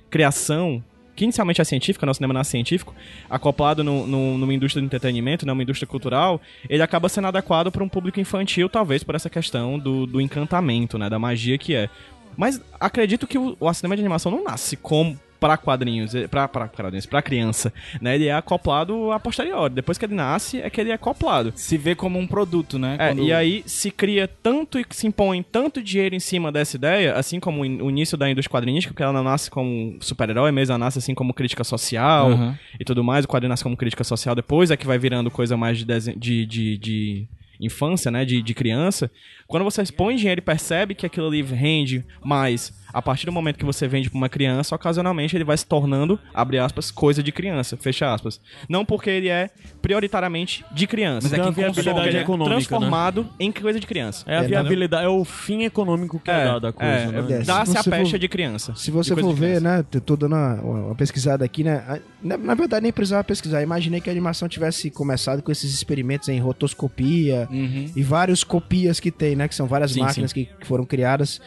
criação, 0.08 0.82
que 1.18 1.24
inicialmente 1.24 1.60
é 1.60 1.64
científica, 1.64 2.06
né, 2.06 2.12
o 2.12 2.14
cinema 2.14 2.32
nasce 2.32 2.52
científico, 2.52 2.94
acoplado 3.28 3.82
no, 3.82 4.06
no- 4.06 4.38
numa 4.38 4.54
indústria 4.54 4.80
de 4.80 4.86
entretenimento, 4.86 5.44
né, 5.44 5.52
uma 5.52 5.62
indústria 5.62 5.86
cultural, 5.86 6.40
ele 6.70 6.82
acaba 6.82 7.08
sendo 7.08 7.26
adequado 7.26 7.72
para 7.72 7.82
um 7.82 7.88
público 7.88 8.20
infantil, 8.20 8.68
talvez 8.68 9.02
por 9.02 9.14
essa 9.16 9.28
questão 9.28 9.78
do, 9.78 10.06
do 10.06 10.20
encantamento, 10.20 10.96
né, 10.96 11.10
da 11.10 11.18
magia 11.18 11.58
que 11.58 11.74
é. 11.74 11.88
Mas 12.36 12.60
acredito 12.78 13.26
que 13.26 13.36
o, 13.36 13.56
o 13.58 13.74
cinema 13.74 13.96
de 13.96 14.02
animação 14.02 14.30
não 14.30 14.44
nasce 14.44 14.76
como 14.76 15.18
para 15.40 15.56
quadrinhos, 15.56 16.14
eh, 16.14 16.26
pra 16.26 16.48
quadrinhos, 16.48 17.06
pra 17.06 17.22
criança, 17.22 17.72
né? 18.00 18.14
Ele 18.16 18.26
é 18.26 18.32
acoplado 18.34 19.12
a 19.12 19.20
posteriori. 19.20 19.72
Depois 19.74 19.96
que 19.98 20.04
ele 20.04 20.14
nasce, 20.14 20.60
é 20.60 20.68
que 20.68 20.80
ele 20.80 20.90
é 20.90 20.94
acoplado. 20.94 21.52
Se 21.54 21.76
vê 21.76 21.94
como 21.94 22.18
um 22.18 22.26
produto, 22.26 22.78
né? 22.78 22.96
É, 22.98 23.08
Quando- 23.08 23.22
e 23.24 23.32
aí 23.32 23.62
se 23.66 23.90
cria 23.90 24.26
tanto 24.28 24.78
e 24.78 24.84
se 24.90 25.06
impõe 25.06 25.42
tanto 25.42 25.82
dinheiro 25.82 26.14
em 26.14 26.20
cima 26.20 26.50
dessa 26.50 26.76
ideia, 26.76 27.14
assim 27.14 27.38
como 27.38 27.60
o 27.62 27.90
início 27.90 28.16
da 28.18 28.28
indústria 28.30 28.52
quadrinística, 28.52 28.92
porque 28.92 29.02
ela 29.02 29.12
não 29.12 29.24
nasce 29.24 29.50
como 29.50 29.96
super-herói 30.00 30.50
mesmo, 30.50 30.72
ela 30.72 30.78
nasce 30.78 30.98
assim 30.98 31.14
como 31.14 31.32
crítica 31.34 31.62
social 31.64 32.30
Uhum. 32.30 32.54
e 32.80 32.84
tudo 32.84 33.04
mais. 33.04 33.24
O 33.24 33.28
quadrinho 33.28 33.50
nasce 33.50 33.62
como 33.62 33.76
crítica 33.76 34.02
social 34.04 34.34
depois, 34.34 34.70
é 34.70 34.76
que 34.76 34.86
vai 34.86 34.98
virando 34.98 35.30
coisa 35.30 35.56
mais 35.56 35.78
de, 35.78 35.84
de, 36.16 36.46
de, 36.46 36.78
de 36.78 37.28
infância, 37.60 38.10
né? 38.10 38.24
De, 38.24 38.40
de 38.42 38.54
criança. 38.54 39.10
Quando 39.46 39.64
você 39.64 39.82
põe 39.92 40.14
dinheiro 40.16 40.40
e 40.40 40.42
percebe 40.42 40.94
que 40.94 41.06
aquilo 41.06 41.26
ali 41.26 41.42
rende 41.42 42.04
mais, 42.24 42.72
a 42.92 43.02
partir 43.02 43.26
do 43.26 43.32
momento 43.32 43.58
que 43.58 43.64
você 43.64 43.86
vende 43.86 44.08
pra 44.10 44.16
uma 44.16 44.28
criança, 44.28 44.74
ocasionalmente 44.74 45.36
ele 45.36 45.44
vai 45.44 45.56
se 45.56 45.66
tornando, 45.66 46.18
abre 46.32 46.58
aspas, 46.58 46.90
coisa 46.90 47.22
de 47.22 47.30
criança, 47.32 47.76
fecha 47.76 48.12
aspas. 48.12 48.40
Não 48.68 48.84
porque 48.84 49.10
ele 49.10 49.28
é 49.28 49.50
prioritariamente 49.82 50.64
de 50.72 50.86
criança. 50.86 51.28
Mas 51.28 51.38
é 51.38 51.42
a 51.42 51.50
viabilidade 51.50 52.16
é 52.16 52.20
econômica, 52.20 52.54
né? 52.54 52.56
transformado 52.56 53.28
em 53.38 53.50
coisa 53.52 53.78
de 53.80 53.86
criança. 53.86 54.24
É 54.26 54.36
a 54.38 54.42
É, 54.42 54.46
viabilidade, 54.46 55.04
é 55.04 55.08
o 55.08 55.24
fim 55.24 55.64
econômico 55.64 56.18
que 56.20 56.30
é, 56.30 56.44
dado 56.44 56.66
à 56.66 56.72
coisa, 56.72 56.92
é, 56.92 57.06
né? 57.10 57.40
É, 57.40 57.42
Dá-se 57.42 57.72
se 57.72 57.78
a 57.78 57.84
pecha 57.84 58.10
for- 58.12 58.18
de 58.18 58.28
criança. 58.28 58.74
Se 58.74 58.90
você 58.90 59.14
for 59.16 59.34
ver, 59.34 59.60
né? 59.60 59.84
Eu 59.92 60.00
tô 60.00 60.16
dando 60.16 60.34
uma, 60.34 60.54
uma 60.54 60.94
pesquisada 60.94 61.44
aqui, 61.44 61.64
né? 61.64 62.00
Na, 62.22 62.36
na 62.36 62.54
verdade, 62.54 62.82
nem 62.82 62.92
precisava 62.92 63.22
pesquisar. 63.24 63.62
Imaginei 63.62 64.00
que 64.00 64.08
a 64.08 64.12
animação 64.12 64.48
tivesse 64.48 64.90
começado 64.90 65.42
com 65.42 65.50
esses 65.52 65.72
experimentos 65.74 66.28
em 66.28 66.38
rotoscopia 66.38 67.46
Uhum. 67.50 67.90
e 67.96 68.02
vários 68.02 68.44
copias 68.44 69.00
que 69.00 69.10
tem, 69.10 69.36
né? 69.36 69.48
Que 69.48 69.54
são 69.54 69.66
várias 69.66 69.92
Sim, 69.92 70.00
máquinas 70.00 70.32
Que, 70.32 70.46
que 70.46 70.66
foram 70.66 70.84
criadas. 70.84 71.40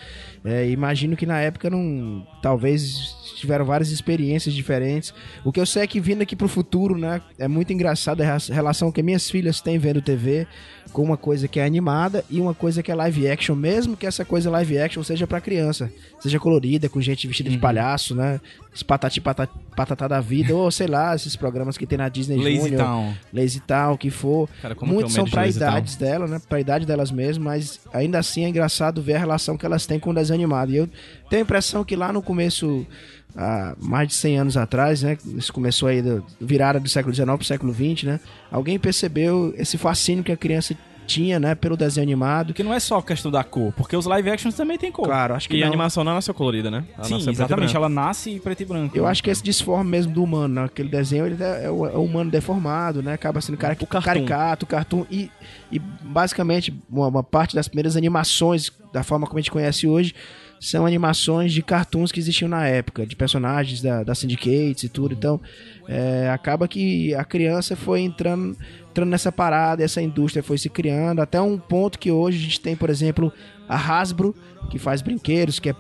É, 0.43 0.67
imagino 0.69 1.15
que 1.15 1.25
na 1.25 1.39
época 1.41 1.69
não. 1.69 2.25
Talvez 2.41 3.15
tiveram 3.36 3.65
várias 3.65 3.89
experiências 3.91 4.54
diferentes. 4.54 5.13
O 5.43 5.51
que 5.51 5.60
eu 5.60 5.65
sei 5.65 5.84
é 5.84 5.88
que 5.88 5.99
vindo 5.99 6.21
aqui 6.21 6.36
pro 6.36 6.47
futuro, 6.47 6.97
né? 6.97 7.21
É 7.39 7.47
muito 7.47 7.73
engraçado 7.73 8.21
a 8.21 8.38
relação 8.51 8.91
que 8.91 9.01
minhas 9.04 9.30
filhas 9.30 9.62
têm 9.62 9.77
vendo 9.77 10.01
TV 10.01 10.47
com 10.93 11.04
uma 11.04 11.15
coisa 11.17 11.47
que 11.47 11.60
é 11.60 11.63
animada 11.65 12.25
e 12.30 12.41
uma 12.41 12.54
coisa 12.54 12.84
que 12.84 12.91
é 12.91 12.95
live 12.95 13.27
action, 13.30 13.56
mesmo 13.56 13.95
que 13.95 14.06
essa 14.06 14.25
coisa 14.25 14.49
live 14.49 14.77
action 14.80 15.01
seja 15.04 15.25
pra 15.25 15.39
criança, 15.39 15.89
seja 16.19 16.38
colorida, 16.39 16.89
com 16.89 16.99
gente 16.99 17.27
vestida 17.27 17.49
Uhum. 17.49 17.56
de 17.56 17.62
palhaço, 17.62 18.13
né? 18.13 18.41
Os 18.73 18.84
patati 18.84 19.21
patati, 19.21 19.54
patatá 19.75 20.08
da 20.08 20.19
vida, 20.19 20.54
ou 20.56 20.69
sei 20.71 20.88
lá, 20.88 21.15
esses 21.15 21.36
programas 21.36 21.77
que 21.77 21.86
tem 21.86 21.97
na 21.97 22.10
Disney 22.10 22.38
Lazy 22.38 22.58
Junior, 22.58 22.84
Town. 22.86 23.13
Lazy 23.34 23.60
Town, 23.62 23.93
o 23.93 23.97
que 23.97 24.10
for. 24.10 24.49
Cara, 24.62 24.75
Muitos 24.82 25.13
são 25.13 25.25
pra 25.25 25.43
Lazy 25.43 25.60
Town? 25.60 25.67
idades 25.69 25.95
dela, 25.95 26.27
né? 26.27 26.41
Pra 26.49 26.60
idade 26.60 26.86
delas 26.86 27.12
mesmas, 27.12 27.38
mas 27.38 27.80
ainda 27.93 28.19
assim 28.19 28.43
é 28.43 28.49
engraçado 28.49 29.01
ver 29.01 29.15
a 29.15 29.19
relação 29.19 29.58
que 29.58 29.65
elas 29.65 29.86
têm 29.86 29.99
com 29.99 30.10
o 30.10 30.13
desenho 30.13 30.39
animado. 30.39 30.71
E 30.71 30.77
eu 30.77 30.89
tenho 31.32 31.44
a 31.44 31.44
impressão 31.44 31.86
que 31.86 31.96
lá 31.96 32.12
no 32.12 32.22
começo, 32.22 32.86
há 33.34 33.74
mais 33.80 34.10
de 34.10 34.13
100 34.15 34.39
anos 34.39 34.58
atrás, 34.58 35.02
né? 35.02 35.17
Isso 35.38 35.54
começou 35.54 35.88
aí, 35.88 36.02
da 36.02 36.22
virada 36.41 36.78
do 36.78 36.89
século 36.89 37.15
XIX 37.15 37.30
pro 37.38 37.46
século 37.46 37.74
XX, 37.74 38.04
né? 38.04 38.20
Alguém 38.52 38.78
percebeu 38.78 39.54
esse 39.58 39.78
fascínio 39.78 40.26
que 40.26 40.32
a 40.34 40.36
criança 40.36 40.76
tinha, 41.08 41.39
né? 41.39 41.56
Pelo 41.56 41.78
desenho 41.78 42.04
animado. 42.04 42.48
Porque 42.48 42.63
não 42.63 42.74
é 42.74 42.82
só 42.82 43.02
questão 43.02 43.32
da 43.32 43.46
cor, 43.46 43.72
porque 43.78 43.96
os 43.96 44.06
live 44.06 44.30
actions 44.30 44.56
também 44.56 44.78
tem 44.78 44.91
cor. 44.91 45.06
Claro, 45.06 45.34
acho 45.34 45.48
que 45.48 45.56
E 45.56 45.63
a 45.63 45.65
não. 45.65 45.72
animação 45.72 46.04
não 46.04 46.13
nasceu 46.13 46.34
colorida, 46.34 46.70
né? 46.70 46.84
Ela 46.98 47.06
Sim, 47.06 47.20
e 47.20 47.30
exatamente. 47.30 47.76
Ela 47.78 47.88
nasce 47.88 48.30
em 48.32 48.38
preto 48.38 48.63
e 48.63 48.65
branco. 48.65 48.98
Eu 48.98 49.06
né? 49.06 49.10
acho 49.10 49.24
que 49.24 49.30
esse 49.30 49.41
desforme 49.41 49.89
mesmo 49.89 50.13
do 50.13 50.22
humano, 50.22 50.56
né? 50.56 50.65
aquele 50.65 50.89
desenho, 50.89 51.26
ele 51.26 51.41
é, 51.41 51.63
é 51.63 51.72
o, 51.72 51.86
é 51.86 51.96
o 51.96 52.04
humano 52.04 52.30
deformado, 52.30 53.02
né? 53.02 53.13
Acaba 53.13 53.39
sendo 53.39 53.58
cara, 53.58 53.74
O 53.80 53.88
cartoon. 53.88 54.02
caricato, 54.02 54.65
cartoon. 54.65 55.06
E, 55.10 55.32
e 55.72 55.80
basicamente, 55.80 56.78
uma, 56.89 57.08
uma 57.08 57.24
parte 57.24 57.56
das 57.56 57.70
primeiras 57.70 57.96
animações, 57.96 58.70
da 58.91 59.02
forma 59.02 59.26
como 59.26 59.39
a 59.39 59.41
gente 59.41 59.52
conhece 59.52 59.88
hoje, 59.88 60.13
são 60.62 60.86
animações 60.86 61.52
de 61.52 61.63
cartoons 61.63 62.12
que 62.12 62.19
existiam 62.19 62.47
na 62.47 62.67
época, 62.67 63.04
de 63.04 63.15
personagens 63.15 63.82
da, 63.82 64.04
da 64.04 64.13
Syndicates 64.13 64.84
e 64.84 64.89
tudo. 64.89 65.15
Então, 65.15 65.41
é, 65.88 66.30
acaba 66.30 66.67
que 66.67 67.15
a 67.15 67.26
criança 67.26 67.76
foi 67.76 68.02
entrando, 68.02 68.56
entrando 68.91 69.10
nessa 69.10 69.32
parada, 69.32 69.84
essa 69.84 70.04
indústria 70.04 70.43
foi 70.43 70.60
se 70.60 70.69
criando, 70.69 71.19
até 71.19 71.41
um 71.41 71.58
ponto 71.58 71.97
que 71.97 72.12
hoje 72.12 72.38
a 72.38 72.41
gente 72.41 72.60
tem, 72.62 72.76
por 72.76 72.91
exemplo, 72.91 73.34
a 73.67 73.76
Hasbro, 73.76 74.36
que 74.69 74.78
faz 74.78 75.02
brinquedos, 75.02 75.60
que 75.60 75.71
é 75.71 75.76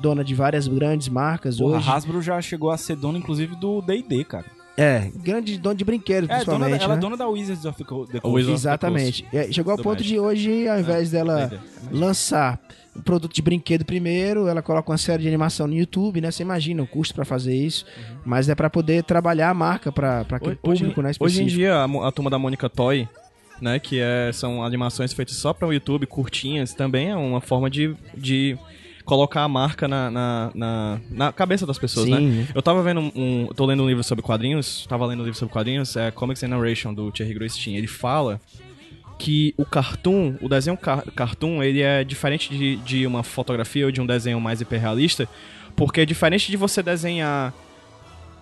dona 0.00 0.24
de 0.24 0.34
várias 0.34 0.66
grandes 0.66 1.08
marcas 1.08 1.58
Porra, 1.58 1.76
hoje. 1.76 1.88
a 1.90 1.92
Hasbro 1.94 2.22
já 2.22 2.40
chegou 2.40 2.70
a 2.70 2.78
ser 2.78 2.96
dona, 2.96 3.18
inclusive, 3.18 3.54
do 3.56 3.82
D&D, 3.82 4.24
cara. 4.24 4.46
É, 4.78 5.10
grande 5.14 5.58
dona 5.58 5.74
de 5.74 5.84
brinquedos, 5.84 6.30
É, 6.30 6.32
dona, 6.32 6.44
principalmente. 6.44 6.82
ela 6.84 6.94
é 6.94 6.96
né? 6.96 7.00
dona 7.02 7.16
da 7.18 7.28
Wizards 7.28 7.66
of 7.66 7.76
the 7.76 7.84
Coast. 7.84 8.12
Wizards 8.24 8.24
of 8.24 8.46
the 8.46 8.52
Exatamente. 8.54 9.26
É, 9.30 9.52
chegou 9.52 9.72
ao 9.72 9.76
do 9.76 9.82
ponto 9.82 10.02
de 10.02 10.18
hoje, 10.18 10.66
ao 10.66 10.80
invés 10.80 11.10
dela 11.10 11.48
D&D. 11.48 11.60
lançar 11.98 12.58
o 12.94 13.02
produto 13.02 13.34
de 13.34 13.40
brinquedo 13.40 13.84
primeiro, 13.84 14.48
ela 14.48 14.60
coloca 14.62 14.90
uma 14.90 14.98
série 14.98 15.22
de 15.22 15.28
animação 15.28 15.66
no 15.66 15.74
YouTube, 15.74 16.20
né? 16.20 16.30
Você 16.30 16.42
imagina 16.42 16.82
o 16.82 16.86
custo 16.86 17.14
pra 17.14 17.24
fazer 17.24 17.54
isso, 17.54 17.86
mas 18.24 18.48
é 18.48 18.54
pra 18.54 18.68
poder 18.68 19.02
trabalhar 19.04 19.50
a 19.50 19.54
marca 19.54 19.90
pra 19.90 20.24
pra 20.24 20.36
aquele 20.36 20.58
Hoje, 20.62 20.80
público, 20.80 21.00
né? 21.02 21.10
hoje 21.18 21.42
em 21.42 21.46
específico. 21.46 21.58
dia, 21.58 21.74
a, 21.76 22.08
a 22.08 22.12
turma 22.12 22.30
da 22.30 22.38
Mônica 22.38 22.68
Toy, 22.68 23.08
né, 23.60 23.78
que 23.78 23.98
é, 24.00 24.30
são 24.32 24.62
animações 24.62 25.12
feitas 25.12 25.36
só 25.36 25.52
para 25.52 25.66
o 25.66 25.72
YouTube, 25.72 26.06
curtinhas, 26.06 26.74
também 26.74 27.10
é 27.10 27.16
uma 27.16 27.40
forma 27.40 27.70
de, 27.70 27.94
de 28.14 28.58
colocar 29.04 29.42
a 29.42 29.48
marca 29.48 29.88
na, 29.88 30.10
na, 30.10 30.50
na, 30.54 31.00
na 31.10 31.32
cabeça 31.32 31.66
das 31.66 31.78
pessoas, 31.78 32.06
Sim. 32.06 32.28
né? 32.28 32.48
Eu 32.54 32.60
tava 32.62 32.82
vendo 32.82 33.00
um, 33.00 33.48
tô 33.54 33.64
lendo 33.66 33.82
um 33.82 33.86
livro 33.88 34.02
sobre 34.04 34.22
quadrinhos, 34.22 34.86
tava 34.88 35.06
lendo 35.06 35.20
um 35.20 35.24
livro 35.24 35.38
sobre 35.38 35.52
quadrinhos, 35.52 35.96
é 35.96 36.10
Comics 36.10 36.42
and 36.42 36.48
Narration, 36.48 36.92
do 36.92 37.10
Thierry 37.10 37.34
Groistin. 37.34 37.74
Ele 37.74 37.86
fala 37.86 38.40
que 39.18 39.54
o 39.56 39.64
cartoon, 39.64 40.34
o 40.40 40.48
desenho 40.48 40.76
car 40.76 41.04
cartoon, 41.14 41.62
ele 41.62 41.80
é 41.80 42.02
diferente 42.04 42.50
de, 42.56 42.76
de 42.76 43.06
uma 43.06 43.22
fotografia 43.22 43.86
ou 43.86 43.92
de 43.92 44.00
um 44.00 44.06
desenho 44.06 44.40
mais 44.40 44.60
hiperrealista, 44.60 45.28
porque 45.76 46.00
é 46.00 46.04
diferente 46.04 46.50
de 46.50 46.56
você 46.56 46.82
desenhar 46.82 47.54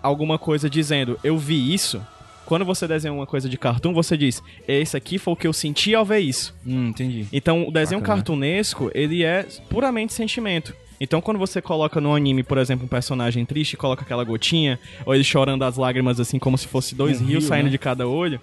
alguma 0.02 0.38
coisa 0.38 0.68
dizendo, 0.68 1.18
eu 1.22 1.36
vi 1.36 1.72
isso, 1.72 2.00
quando 2.46 2.64
você 2.64 2.88
desenha 2.88 3.12
uma 3.12 3.26
coisa 3.26 3.48
de 3.48 3.56
cartoon, 3.56 3.92
você 3.92 4.16
diz, 4.16 4.42
esse 4.66 4.96
aqui 4.96 5.18
foi 5.18 5.34
o 5.34 5.36
que 5.36 5.46
eu 5.46 5.52
senti 5.52 5.94
ao 5.94 6.04
ver 6.04 6.18
isso. 6.18 6.54
Hum, 6.66 6.88
entendi. 6.88 7.26
Então, 7.32 7.68
o 7.68 7.70
desenho 7.70 8.00
Bacana. 8.00 8.16
cartunesco, 8.16 8.90
ele 8.94 9.22
é 9.22 9.46
puramente 9.68 10.12
sentimento. 10.12 10.74
Então, 11.00 11.20
quando 11.20 11.38
você 11.38 11.62
coloca 11.62 12.00
no 12.00 12.14
anime, 12.14 12.42
por 12.42 12.58
exemplo, 12.58 12.84
um 12.84 12.88
personagem 12.88 13.44
triste 13.46 13.74
e 13.74 13.76
coloca 13.76 14.02
aquela 14.02 14.24
gotinha, 14.24 14.78
ou 15.06 15.14
ele 15.14 15.24
chorando 15.24 15.62
as 15.62 15.76
lágrimas 15.76 16.20
assim, 16.20 16.38
como 16.38 16.58
se 16.58 16.66
fosse 16.66 16.94
dois 16.94 17.20
Um 17.20 17.26
rios 17.26 17.44
rio, 17.44 17.48
saindo 17.48 17.66
né? 17.66 17.70
de 17.70 17.78
cada 17.78 18.06
olho, 18.06 18.40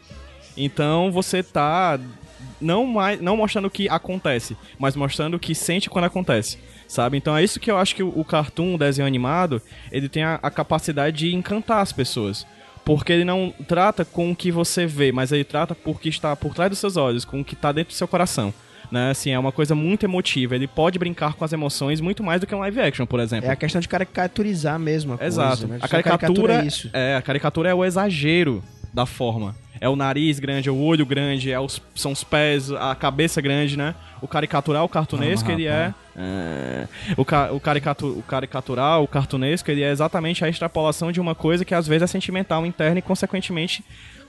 então 0.57 1.11
você 1.11 1.43
tá 1.43 1.99
não 2.59 2.85
mais 2.85 3.21
não 3.21 3.37
mostrando 3.37 3.65
o 3.65 3.71
que 3.71 3.87
acontece, 3.87 4.57
mas 4.79 4.95
mostrando 4.95 5.35
o 5.35 5.39
que 5.39 5.53
sente 5.53 5.89
quando 5.89 6.05
acontece, 6.05 6.57
sabe? 6.87 7.17
Então 7.17 7.37
é 7.37 7.43
isso 7.43 7.59
que 7.59 7.69
eu 7.69 7.77
acho 7.77 7.95
que 7.95 8.03
o, 8.03 8.09
o 8.09 8.25
cartoon, 8.25 8.75
o 8.75 8.77
desenho 8.77 9.07
animado, 9.07 9.61
ele 9.91 10.09
tem 10.09 10.23
a, 10.23 10.39
a 10.41 10.49
capacidade 10.49 11.17
de 11.17 11.35
encantar 11.35 11.81
as 11.81 11.91
pessoas. 11.91 12.45
Porque 12.83 13.11
ele 13.11 13.25
não 13.25 13.53
trata 13.67 14.05
com 14.05 14.31
o 14.31 14.35
que 14.35 14.49
você 14.49 14.85
vê, 14.85 15.11
mas 15.11 15.33
ele 15.33 15.43
trata 15.43 15.75
por 15.75 15.99
que 15.99 16.07
está 16.07 16.33
por 16.37 16.53
trás 16.53 16.69
dos 16.69 16.79
seus 16.79 16.95
olhos, 16.95 17.25
com 17.25 17.41
o 17.41 17.43
que 17.43 17.53
está 17.53 17.73
dentro 17.73 17.93
do 17.93 17.97
seu 17.97 18.07
coração. 18.07 18.53
Né? 18.89 19.11
Assim, 19.11 19.29
é 19.31 19.37
uma 19.37 19.51
coisa 19.51 19.75
muito 19.75 20.05
emotiva. 20.05 20.55
Ele 20.55 20.67
pode 20.67 20.97
brincar 20.97 21.33
com 21.33 21.43
as 21.43 21.51
emoções 21.51 21.99
muito 21.99 22.23
mais 22.23 22.39
do 22.39 22.47
que 22.47 22.55
um 22.55 22.59
live 22.59 22.79
action, 22.79 23.05
por 23.05 23.19
exemplo. 23.19 23.49
É 23.49 23.51
a 23.51 23.57
questão 23.57 23.81
de 23.81 23.89
caricaturizar 23.89 24.79
mesmo 24.79 25.13
a 25.13 25.17
coisa. 25.17 25.41
Exato. 25.41 25.67
né? 25.67 25.79
A 25.81 25.87
Só 25.87 26.01
caricatura, 26.01 26.61
é 26.61 26.65
isso. 26.65 26.89
é, 26.93 27.17
a 27.17 27.21
caricatura 27.21 27.69
é 27.69 27.73
o 27.73 27.83
exagero 27.83 28.63
da 28.93 29.05
forma. 29.05 29.53
É 29.79 29.87
o 29.89 29.95
nariz 29.95 30.39
grande, 30.39 30.69
é 30.69 30.71
o 30.71 30.77
olho 30.77 31.05
grande, 31.05 31.51
é 31.51 31.59
os, 31.59 31.81
são 31.95 32.11
os 32.11 32.23
pés, 32.23 32.71
a 32.71 32.95
cabeça 32.95 33.41
grande, 33.41 33.77
né? 33.77 33.95
O 34.21 34.27
caricatural, 34.27 34.85
o 34.85 34.89
cartunesco, 34.89 35.49
Ah, 35.49 35.53
ele 35.53 35.67
é. 35.67 35.93
é, 36.15 36.87
o, 37.15 37.23
ca, 37.23 37.51
o, 37.51 37.59
caricatu, 37.59 38.07
o 38.07 38.23
caricatural, 38.23 39.03
o 39.03 39.07
cartunesco, 39.07 39.69
ele 39.69 39.83
é 39.83 39.91
exatamente 39.91 40.43
a 40.43 40.49
extrapolação 40.49 41.11
de 41.11 41.21
uma 41.21 41.35
coisa 41.35 41.63
que 41.63 41.75
às 41.75 41.87
vezes 41.87 42.03
é 42.03 42.07
sentimental 42.07 42.65
interna 42.65 42.99
e, 42.99 43.01
consequentemente, 43.01 43.83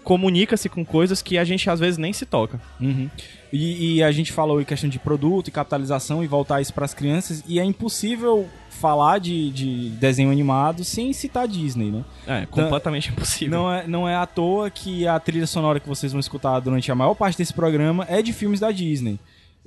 comunica-se 0.05 0.69
com 0.69 0.85
coisas 0.85 1.21
que 1.21 1.37
a 1.37 1.45
gente 1.45 1.69
às 1.69 1.81
vezes 1.81 1.99
nem 1.99 2.13
se 2.13 2.25
toca. 2.25 2.61
Uhum. 2.81 3.09
E, 3.53 3.97
e 3.97 4.03
a 4.03 4.13
gente 4.13 4.33
falou 4.33 4.61
em 4.61 4.65
questão 4.65 4.89
de 4.89 4.99
produto 4.99 5.49
e 5.49 5.51
capitalização 5.51 6.23
e 6.23 6.27
voltar 6.27 6.61
isso 6.61 6.73
para 6.75 6.85
as 6.85 6.95
crianças, 6.95 7.43
e 7.47 7.59
é 7.59 7.65
impossível 7.65 8.49
falar 8.69 9.19
de, 9.19 9.51
de 9.51 9.91
desenho 9.91 10.31
animado 10.31 10.85
sem 10.85 11.13
citar 11.13 11.49
Disney, 11.49 11.91
né? 11.91 12.05
É, 12.27 12.47
completamente 12.47 13.11
impossível. 13.11 13.59
Não 13.59 13.73
é, 13.73 13.87
não 13.87 14.09
é 14.09 14.15
à 14.15 14.27
toa 14.27 14.71
que 14.71 15.07
a 15.07 15.19
trilha 15.19 15.47
sonora 15.47 15.81
que 15.81 15.89
vocês 15.89 16.13
vão 16.13 16.21
escutar 16.21 16.61
durante 16.61 16.91
a 16.93 16.95
maior 16.95 17.15
parte 17.15 17.39
desse 17.39 17.53
programa 17.53 18.07
é 18.09 18.23
de 18.23 18.33
filmes 18.33 18.61
da 18.61 18.71
Disney. 18.71 19.19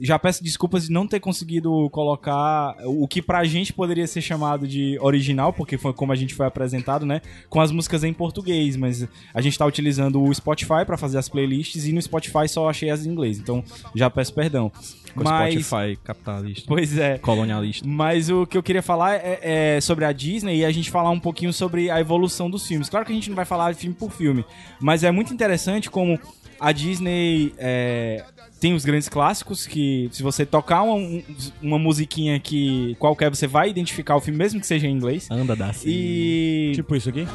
Já 0.01 0.17
peço 0.17 0.43
desculpas 0.43 0.87
de 0.87 0.91
não 0.91 1.05
ter 1.05 1.19
conseguido 1.19 1.89
colocar 1.91 2.75
o 2.85 3.07
que 3.07 3.21
pra 3.21 3.43
gente 3.43 3.71
poderia 3.71 4.07
ser 4.07 4.21
chamado 4.21 4.67
de 4.67 4.97
original, 4.99 5.53
porque 5.53 5.77
foi 5.77 5.93
como 5.93 6.11
a 6.11 6.15
gente 6.15 6.33
foi 6.33 6.45
apresentado, 6.45 7.05
né? 7.05 7.21
Com 7.49 7.61
as 7.61 7.71
músicas 7.71 8.03
em 8.03 8.11
português, 8.11 8.75
mas 8.75 9.07
a 9.33 9.41
gente 9.41 9.57
tá 9.57 9.65
utilizando 9.65 10.21
o 10.21 10.33
Spotify 10.33 10.85
pra 10.85 10.97
fazer 10.97 11.17
as 11.17 11.29
playlists 11.29 11.85
e 11.85 11.93
no 11.93 12.01
Spotify 12.01 12.47
só 12.47 12.69
achei 12.69 12.89
as 12.89 13.05
em 13.05 13.09
inglês, 13.09 13.37
então 13.37 13.63
já 13.95 14.09
peço 14.09 14.33
perdão. 14.33 14.71
Com 15.13 15.23
mas, 15.23 15.53
Spotify 15.53 15.97
capitalista, 16.03 16.63
pois 16.67 16.97
é. 16.97 17.17
colonialista. 17.17 17.87
Mas 17.87 18.29
o 18.29 18.45
que 18.45 18.57
eu 18.57 18.63
queria 18.63 18.81
falar 18.81 19.15
é, 19.15 19.75
é 19.75 19.81
sobre 19.81 20.05
a 20.05 20.11
Disney 20.11 20.59
e 20.59 20.65
a 20.65 20.71
gente 20.71 20.89
falar 20.89 21.09
um 21.09 21.19
pouquinho 21.19 21.51
sobre 21.51 21.89
a 21.89 21.99
evolução 21.99 22.49
dos 22.49 22.65
filmes. 22.65 22.89
Claro 22.89 23.05
que 23.05 23.11
a 23.11 23.15
gente 23.15 23.29
não 23.29 23.35
vai 23.35 23.45
falar 23.45 23.75
filme 23.75 23.95
por 23.95 24.11
filme, 24.11 24.45
mas 24.79 25.03
é 25.03 25.11
muito 25.11 25.33
interessante 25.33 25.89
como 25.89 26.19
a 26.59 26.71
Disney 26.71 27.53
é, 27.57 28.23
tem 28.61 28.73
os 28.75 28.85
grandes 28.85 29.09
clássicos 29.09 29.65
que 29.67 30.07
se 30.13 30.21
você 30.23 30.45
tocar 30.45 30.83
uma, 30.83 30.93
um- 30.93 31.23
uma 31.61 31.79
musiquinha 31.79 32.39
que 32.39 32.95
qualquer 32.99 33.29
você 33.29 33.47
vai 33.47 33.69
identificar 33.69 34.15
o 34.15 34.21
filme 34.21 34.37
mesmo 34.37 34.61
que 34.61 34.67
seja 34.67 34.87
em 34.87 34.91
inglês. 34.91 35.27
Anda 35.31 35.55
da 35.55 35.73
E 35.83 36.71
Tipo 36.75 36.95
isso 36.95 37.09
aqui? 37.09 37.27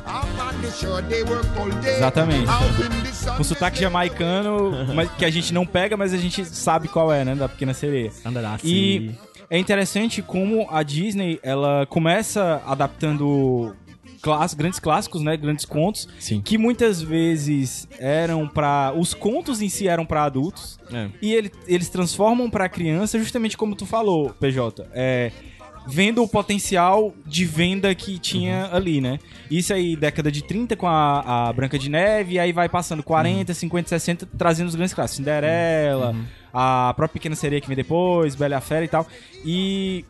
Exatamente. 1.84 2.46
com 3.36 3.42
sotaque 3.44 3.80
jamaicano, 3.80 4.70
mas 4.94 5.10
que 5.18 5.24
a 5.24 5.30
gente 5.30 5.52
não 5.52 5.66
pega, 5.66 5.96
mas 5.96 6.14
a 6.14 6.16
gente 6.16 6.44
sabe 6.44 6.86
qual 6.88 7.12
é, 7.12 7.24
né, 7.24 7.34
da 7.34 7.48
Pequena 7.48 7.74
Sereia. 7.74 8.12
Anda 8.24 8.40
da 8.40 8.58
E 8.62 9.10
é 9.50 9.58
interessante 9.58 10.22
como 10.22 10.66
a 10.70 10.82
Disney 10.82 11.40
ela 11.42 11.86
começa 11.86 12.62
adaptando 12.66 13.74
class- 14.22 14.54
grandes 14.54 14.78
clássicos, 14.78 15.22
né, 15.22 15.36
grandes 15.36 15.64
contos, 15.64 16.08
Sim. 16.18 16.40
que 16.40 16.56
muitas 16.58 17.00
vezes 17.02 17.86
eram 17.98 18.46
pra. 18.48 18.92
os 18.96 19.14
contos 19.14 19.60
em 19.62 19.68
si 19.68 19.88
eram 19.88 20.04
pra 20.06 20.24
adultos 20.24 20.78
É. 20.92 21.08
e 21.22 21.32
ele- 21.34 21.52
eles 21.66 21.88
transformam 21.88 22.48
pra 22.50 22.68
criança, 22.68 23.18
justamente 23.18 23.56
como 23.56 23.74
tu 23.74 23.86
falou, 23.86 24.30
PJ. 24.40 24.86
É, 24.92 25.30
vendo 25.88 26.20
o 26.22 26.26
potencial 26.28 27.14
de 27.24 27.44
venda 27.44 27.94
que 27.94 28.18
tinha 28.18 28.68
ali, 28.72 29.00
né? 29.00 29.18
Isso 29.48 29.72
aí, 29.72 29.94
década 29.94 30.32
de 30.32 30.42
30 30.42 30.74
com 30.74 30.88
a, 30.88 31.48
a 31.48 31.52
Branca 31.52 31.78
de 31.78 31.88
Neve, 31.88 32.34
e 32.34 32.38
aí 32.40 32.52
vai 32.52 32.68
passando 32.68 33.04
40, 33.04 33.54
50, 33.54 33.88
60, 33.90 34.26
trazendo 34.36 34.66
os 34.66 34.74
grandes 34.74 34.92
clássicos. 34.92 35.18
Cinderela, 35.18 36.12
a 36.52 36.92
própria 36.96 37.14
Pequena 37.20 37.36
Sereia 37.36 37.60
que 37.60 37.68
vem 37.68 37.76
depois, 37.76 38.34
Bela 38.34 38.56
e 38.58 38.60
Fera 38.60 38.84
e 38.84 38.88
tal. 38.88 39.06
E, 39.44 40.04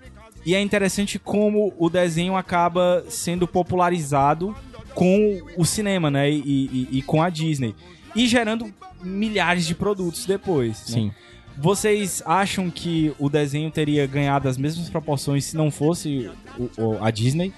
e 0.46 0.54
é 0.54 0.60
interessante 0.60 1.18
como 1.18 1.74
o 1.76 1.90
desenho 1.90 2.36
acaba 2.36 3.04
sendo 3.08 3.46
popularizado 3.48 4.54
com 4.94 5.42
o 5.58 5.64
cinema, 5.66 6.10
né? 6.10 6.30
E, 6.30 6.38
e- 6.42 6.88
e 6.98 7.02
com 7.02 7.20
a 7.22 7.28
Disney. 7.28 7.74
E 8.14 8.26
gerando 8.26 8.72
milhares 9.02 9.66
de 9.66 9.74
produtos 9.74 10.24
depois. 10.24 10.78
né? 10.88 10.94
Sim. 10.94 11.12
Vocês 11.58 12.22
acham 12.26 12.70
que 12.70 13.12
o 13.18 13.28
desenho 13.30 13.70
teria 13.70 14.06
ganhado 14.06 14.48
as 14.48 14.56
mesmas 14.58 14.88
proporções 14.90 15.44
se 15.46 15.56
não 15.56 15.70
fosse 15.70 16.30
o- 16.58 16.70
o- 16.82 16.98
a 17.04 17.10
Disney? 17.10 17.52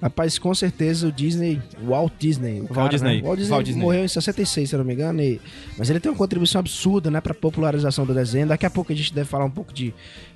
Rapaz, 0.00 0.38
com 0.38 0.52
certeza 0.54 1.08
o 1.08 1.12
Disney, 1.12 1.62
o 1.82 1.86
Walt 1.90 2.12
Disney, 2.18 2.60
o 2.60 2.68
cara, 2.68 2.88
Disney. 2.88 3.16
né? 3.16 3.20
O 3.22 3.24
Walt 3.26 3.38
Disney, 3.38 3.50
Walt 3.54 3.64
Disney. 3.66 3.82
morreu 3.82 4.04
em 4.04 4.08
66, 4.08 4.68
se 4.68 4.74
eu 4.74 4.78
não 4.78 4.84
me 4.84 4.92
engano, 4.92 5.22
e- 5.22 5.40
mas 5.78 5.88
ele 5.88 5.98
tem 6.00 6.10
uma 6.12 6.18
contribuição 6.18 6.58
absurda, 6.58 7.10
né, 7.10 7.20
pra 7.22 7.32
popularização 7.32 8.04
do 8.04 8.12
desenho. 8.12 8.46
Daqui 8.46 8.66
a 8.66 8.70
pouco 8.70 8.92
a 8.92 8.94
gente 8.94 9.14
deve 9.14 9.28
falar 9.28 9.46
um 9.46 9.50
pouco 9.50 9.72
de 9.72 9.94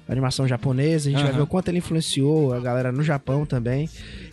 animação 0.08 0.48
japonesa, 0.48 1.08
a 1.08 1.12
gente 1.12 1.20
vai 1.20 1.30
Aham. 1.30 1.38
ver 1.38 1.42
o 1.42 1.46
quanto 1.46 1.68
ele 1.68 1.78
influenciou 1.78 2.52
a 2.54 2.60
galera 2.60 2.90
no 2.90 3.02
Japão 3.02 3.44
também. 3.44 3.88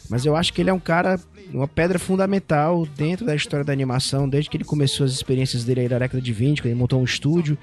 Mas 0.10 0.26
eu 0.26 0.36
acho 0.36 0.54
que 0.54 0.62
ele 0.62 0.70
é 0.70 0.74
um 0.74 0.80
cara, 0.80 1.20
uma 1.52 1.68
pedra 1.68 2.00
fundamental 2.00 2.86
dentro 2.96 3.26
da 3.26 3.36
história 3.36 3.66
da 3.66 3.74
animação, 3.74 4.30
desde 4.30 4.50
que 4.50 4.58
ele 4.58 4.64
começou 4.64 5.06
as 5.06 5.12
experiências 5.12 5.64
dele 5.64 5.82
aí 5.82 5.90
na 5.90 6.00
década 6.00 6.22
de 6.22 6.32
20, 6.34 6.62
quando 6.62 6.72
ele 6.72 6.80
montou 6.80 7.02
um 7.02 7.04
estúdio, 7.04 7.58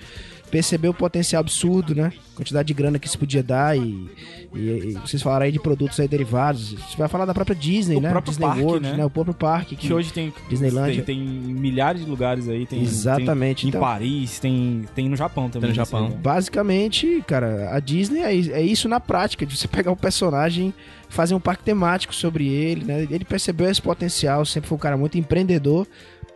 percebeu 0.52 0.90
o 0.90 0.94
potencial 0.94 1.40
absurdo, 1.40 1.94
né? 1.94 2.12
Quantidade 2.36 2.66
de 2.68 2.74
grana 2.74 2.98
que 2.98 3.06
isso 3.06 3.18
podia 3.18 3.42
dar 3.42 3.74
e, 3.76 4.06
e- 4.54 4.58
e 4.58 4.92
vocês 5.04 5.22
falaram 5.22 5.46
aí 5.46 5.50
de 5.52 5.58
produtos 5.58 5.98
aí 5.98 6.06
derivados. 6.06 6.72
Você 6.74 6.96
vai 6.96 7.08
falar 7.08 7.24
da 7.24 7.32
própria 7.32 7.56
Disney, 7.56 7.96
O 7.96 8.00
né? 8.02 8.10
próprio 8.10 8.30
Disney 8.32 8.46
parque, 8.46 8.62
World, 8.62 8.86
né? 8.92 9.04
O 9.04 9.08
próprio 9.10 9.34
parque 9.34 9.74
Que 9.76 9.92
hoje 9.92 10.12
tem, 10.12 10.30
Disneylândia. 10.50 11.02
tem, 11.02 11.16
tem 11.18 11.26
milhares 11.26 12.04
de 12.04 12.10
lugares 12.10 12.48
aí. 12.48 12.66
Tem, 12.66 12.82
Exatamente, 12.82 13.62
Tem, 13.62 13.68
então- 13.70 13.80
em 13.80 13.82
Paris, 13.82 14.38
tem, 14.38 14.84
tem 14.94 15.08
no 15.08 15.16
Japão 15.16 15.48
também. 15.48 15.68
no 15.70 15.72
isso 15.72 15.90
Japão. 15.90 16.04
aí, 16.08 16.10
né? 16.12 16.18
Basicamente, 16.22 17.24
cara, 17.26 17.70
a 17.74 17.80
Disney 17.80 18.20
é, 18.20 18.34
é 18.34 18.62
isso 18.62 18.88
na 18.88 19.00
prática, 19.00 19.46
de 19.46 19.56
você 19.56 19.66
pegar 19.66 19.90
um 19.90 19.96
personagem, 19.96 20.74
fazer 21.08 21.34
um 21.34 21.40
parque 21.40 21.64
temático 21.64 22.14
sobre 22.14 22.46
ele, 22.46 22.84
né? 22.84 23.06
Ele 23.10 23.24
percebeu 23.24 23.70
esse 23.70 23.80
potencial, 23.80 24.44
sempre 24.44 24.68
foi 24.68 24.76
um 24.76 24.80
cara 24.80 24.98
muito 24.98 25.16
empreendedor. 25.16 25.86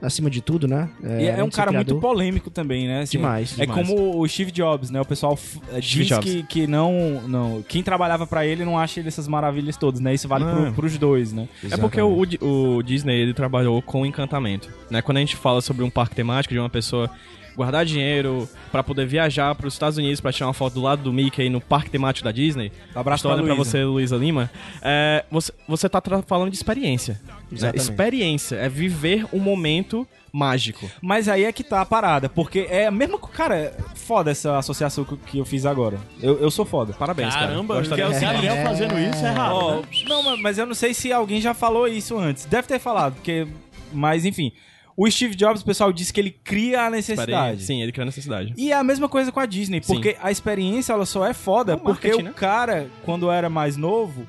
Acima 0.06 0.30
de 0.30 0.40
tudo, 0.40 0.66
né? 0.68 0.88
E 1.02 1.24
é 1.26 1.32
além 1.32 1.44
um 1.44 1.50
cara 1.50 1.72
muito 1.72 1.96
polêmico 1.96 2.48
também, 2.50 2.86
né? 2.86 3.00
Assim, 3.02 3.18
Demais, 3.18 3.58
É 3.58 3.66
demais. 3.66 3.88
como 3.88 4.18
o 4.20 4.28
Steve 4.28 4.50
Jobs, 4.52 4.90
né? 4.90 5.00
O 5.00 5.04
pessoal 5.04 5.38
eh, 5.72 5.80
Steve 5.82 6.04
diz 6.04 6.08
Jobs. 6.08 6.24
que, 6.24 6.42
que 6.44 6.66
não, 6.66 7.20
não. 7.28 7.62
Quem 7.68 7.82
trabalhava 7.82 8.26
pra 8.26 8.46
ele 8.46 8.64
não 8.64 8.78
acha 8.78 9.00
ele 9.00 9.08
essas 9.08 9.26
maravilhas 9.28 9.76
todas, 9.76 10.00
né? 10.00 10.14
Isso 10.14 10.28
vale 10.28 10.44
pro, 10.44 10.66
Ah. 10.68 10.72
pros 10.72 10.96
dois, 10.96 11.32
né? 11.32 11.48
É 11.70 11.76
porque 11.76 12.00
o, 12.00 12.22
o 12.40 12.82
Disney 12.82 13.16
ele 13.20 13.34
trabalhou 13.34 13.82
com 13.82 14.06
encantamento, 14.06 14.68
né? 14.90 15.02
Quando 15.02 15.16
a 15.18 15.20
gente 15.20 15.36
fala 15.36 15.60
sobre 15.60 15.82
um 15.84 15.90
parque 15.90 16.14
temático 16.14 16.54
de 16.54 16.60
uma 16.60 16.70
pessoa 16.70 17.10
guardar 17.56 17.84
dinheiro 17.84 18.48
pra 18.70 18.82
poder 18.82 19.06
viajar 19.06 19.54
pros 19.54 19.72
Estados 19.74 19.96
Unidos 19.98 20.20
pra 20.20 20.32
tirar 20.32 20.46
uma 20.48 20.52
foto 20.54 20.74
do 20.74 20.82
lado 20.82 21.02
do 21.02 21.12
Mickey 21.12 21.48
no 21.48 21.60
parque 21.60 21.90
temático 21.90 22.24
da 22.24 22.32
Disney. 22.32 22.70
Abraço 22.94 23.20
Estou 23.20 23.32
olhando 23.32 23.46
pra 23.46 23.54
pra 23.54 23.64
você, 23.64 23.82
Luísa 23.84 24.16
Lima. 24.16 24.50
É, 24.82 25.24
você, 25.30 25.52
você 25.66 25.88
tá 25.88 26.02
falando 26.26 26.50
de 26.50 26.56
experiência. 26.56 27.14
né? 27.24 27.34
Exatamente. 27.52 27.80
Experiência 27.82 28.56
é 28.56 28.68
viver 28.68 29.26
um 29.32 29.38
momento 29.38 30.06
mágico. 30.32 30.90
Mas 31.00 31.28
aí 31.28 31.44
é 31.44 31.52
que 31.52 31.64
tá 31.64 31.80
a 31.80 31.86
parada, 31.86 32.28
porque 32.28 32.66
é 32.68 32.86
a 32.86 32.90
mesma. 32.90 33.18
Cara, 33.18 33.56
é 33.56 33.74
foda 33.94 34.30
essa 34.30 34.58
associação 34.58 35.04
que- 35.04 35.38
eu 35.38 35.46
fiz 35.46 35.64
agora. 35.64 35.98
Eu, 36.20 36.38
eu 36.40 36.50
sou 36.50 36.66
foda. 36.66 36.92
Parabéns, 36.92 37.32
Caramba, 37.34 37.74
cara. 37.74 37.80
Gostaria 37.80 38.06
o 38.08 38.20
Gabriel 38.20 38.56
fazendo 38.66 38.98
isso 38.98 39.24
é 39.24 39.30
raro. 39.30 39.54
Ó, 39.54 39.76
né? 39.76 39.82
não, 40.06 40.22
mas- 40.22 40.40
mas 40.40 40.58
eu 40.58 40.66
não 40.66 40.74
sei 40.74 40.92
se 40.92 41.10
alguém 41.12 41.40
já 41.40 41.54
falou 41.54 41.88
isso 41.88 42.18
antes. 42.18 42.44
Deve 42.44 42.68
ter 42.68 42.78
falado, 42.78 43.14
porque. 43.14 43.46
Mas 43.92 44.24
enfim. 44.26 44.52
O 44.96 45.10
Steve 45.10 45.34
Jobs, 45.34 45.60
o 45.60 45.64
pessoal 45.64 45.92
disse 45.92 46.12
que 46.12 46.18
ele 46.20 46.30
cria 46.30 46.82
a 46.86 46.90
necessidade. 46.90 47.62
Sim, 47.62 47.82
ele 47.82 47.92
criou 47.92 48.06
necessidade. 48.06 48.54
E 48.56 48.72
é 48.72 48.74
a 48.74 48.82
mesma 48.84 49.08
coisa 49.08 49.30
com 49.30 49.38
a 49.40 49.44
Disney, 49.46 49.80
Sim. 49.82 49.92
porque 49.92 50.16
a 50.22 50.30
experiência 50.30 50.92
ela 50.92 51.04
só 51.04 51.26
é 51.26 51.34
foda 51.34 51.74
É 51.74 51.76
porque 51.76 52.12
o 52.14 52.22
né? 52.22 52.32
cara, 52.34 52.86
quando 53.04 53.30
era 53.30 53.50
mais 53.50 53.76
novo, 53.76 54.26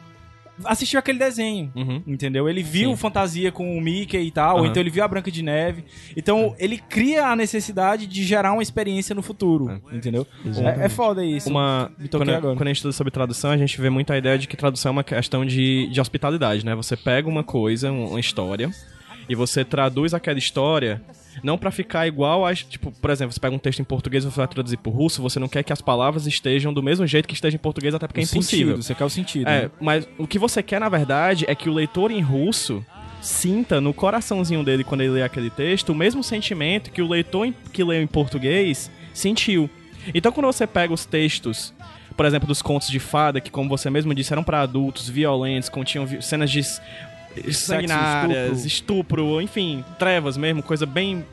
assistiu 0.65 0.99
aquele 0.99 1.19
desenho. 1.19 1.71
Uhum. 1.75 2.01
Entendeu? 2.05 2.49
Ele 2.49 2.63
viu 2.63 2.89
Sim. 2.89 2.95
fantasia 2.97 3.51
com 3.51 3.77
o 3.77 3.79
Mickey 3.81 4.17
e 4.17 4.31
tal, 4.31 4.55
ou 4.57 4.61
Aham. 4.63 4.71
então 4.71 4.81
ele 4.81 4.89
viu 4.89 5.03
a 5.03 5.07
Branca 5.07 5.31
de 5.31 5.41
Neve. 5.41 5.85
Então 6.17 6.53
ele 6.59 6.77
cria 6.79 7.27
a 7.27 7.35
necessidade 7.35 8.05
de 8.07 8.23
gerar 8.25 8.51
uma 8.51 8.61
experiência 8.63 9.13
no 9.15 9.21
futuro. 9.21 9.81
Entendeu? 9.93 10.27
É, 10.79 10.85
é 10.85 10.89
foda 10.89 11.23
isso. 11.23 11.49
Uma, 11.49 11.91
quando, 12.11 12.29
agora. 12.29 12.55
quando 12.55 12.63
a 12.63 12.67
gente 12.71 12.77
estuda 12.77 12.91
sobre 12.91 13.11
tradução, 13.11 13.51
a 13.51 13.57
gente 13.57 13.79
vê 13.79 13.89
muito 13.89 14.11
a 14.11 14.17
ideia 14.17 14.37
de 14.37 14.47
que 14.47 14.57
tradução 14.57 14.89
é 14.89 14.93
uma 14.93 15.03
questão 15.03 15.45
de, 15.45 15.87
de 15.87 16.01
hospitalidade, 16.01 16.65
né? 16.65 16.75
Você 16.75 16.97
pega 16.97 17.29
uma 17.29 17.43
coisa, 17.43 17.89
um- 17.91 18.09
uma 18.09 18.19
história, 18.19 18.69
e 19.29 19.35
você 19.35 19.63
traduz 19.65 20.13
aquela 20.13 20.39
história 20.39 21.01
não 21.43 21.57
pra 21.57 21.69
ficar 21.71 22.07
igual 22.07 22.45
a. 22.45 22.55
Tipo, 22.55 22.91
por 22.91 23.09
exemplo, 23.09 23.33
você 23.33 23.39
pega 23.39 23.55
um 23.55 23.59
texto 23.59 23.79
em 23.79 23.83
português 23.83 24.23
e 24.23 24.31
você 24.31 24.37
vai 24.37 24.47
traduzir 24.47 24.77
pro 24.77 24.91
russo, 24.91 25.21
você 25.21 25.39
não 25.39 25.47
quer 25.47 25.63
que 25.63 25.71
as 25.71 25.81
palavras 25.81 26.25
estejam 26.25 26.73
do 26.73 26.81
mesmo 26.81 27.05
jeito 27.05 27.27
que 27.27 27.33
esteja 27.33 27.55
em 27.55 27.59
português, 27.59 27.93
até 27.93 28.07
porque 28.07 28.21
é 28.21 28.23
O 28.23 28.25
impossível. 28.25 28.67
sentido, 28.67 28.83
você 28.83 28.95
quer 28.95 29.05
o 29.05 29.09
sentido. 29.09 29.47
É, 29.47 29.63
né? 29.63 29.71
mas 29.79 30.07
o 30.17 30.25
que 30.27 30.39
você 30.39 30.63
quer, 30.63 30.79
na 30.79 30.89
verdade, 30.89 31.45
é 31.47 31.53
que 31.53 31.69
o 31.69 31.73
leitor 31.73 32.11
em 32.11 32.21
russo 32.21 32.83
sinta 33.21 33.81
no 33.81 33.93
coraçãozinho 33.93 34.63
dele, 34.63 34.83
quando 34.83 35.01
ele 35.01 35.11
lê 35.11 35.23
aquele 35.23 35.49
texto, 35.49 35.89
o 35.89 35.95
mesmo 35.95 36.23
sentimento 36.23 36.91
que 36.91 37.01
o 37.01 37.07
leitor 37.07 37.51
que 37.71 37.83
leu 37.83 38.01
em 38.01 38.07
português 38.07 38.89
sentiu. 39.13 39.69
Então, 40.13 40.31
quando 40.31 40.45
você 40.45 40.65
pega 40.65 40.93
os 40.93 41.05
textos, 41.05 41.73
por 42.15 42.25
exemplo, 42.25 42.47
dos 42.47 42.61
contos 42.61 42.87
de 42.87 42.99
fada, 42.99 43.41
que, 43.41 43.51
como 43.51 43.69
você 43.69 43.89
mesmo 43.89 44.13
disse, 44.13 44.33
eram 44.33 44.43
para 44.43 44.61
adultos, 44.61 45.09
violentos, 45.09 45.69
continham 45.69 46.21
cenas 46.21 46.49
de 46.49 46.61
sanguinárias, 47.51 48.65
estupro. 48.65 49.41
enfim, 49.41 49.83
trevas 49.97 50.37
mesmo, 50.37 50.61
coisa 50.63 50.85
bem. 50.85 51.25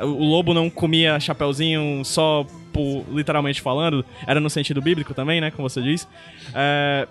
O 0.00 0.24
lobo 0.24 0.54
não 0.54 0.70
comia 0.70 1.18
chapeuzinho 1.18 2.04
só 2.04 2.46
por 2.72 3.04
literalmente 3.10 3.60
falando, 3.60 4.04
era 4.26 4.38
no 4.40 4.48
sentido 4.48 4.80
bíblico 4.80 5.12
também, 5.12 5.40
né? 5.40 5.50
Como 5.50 5.68
você 5.68 5.82
diz. 5.82 6.06
É, 6.54 7.08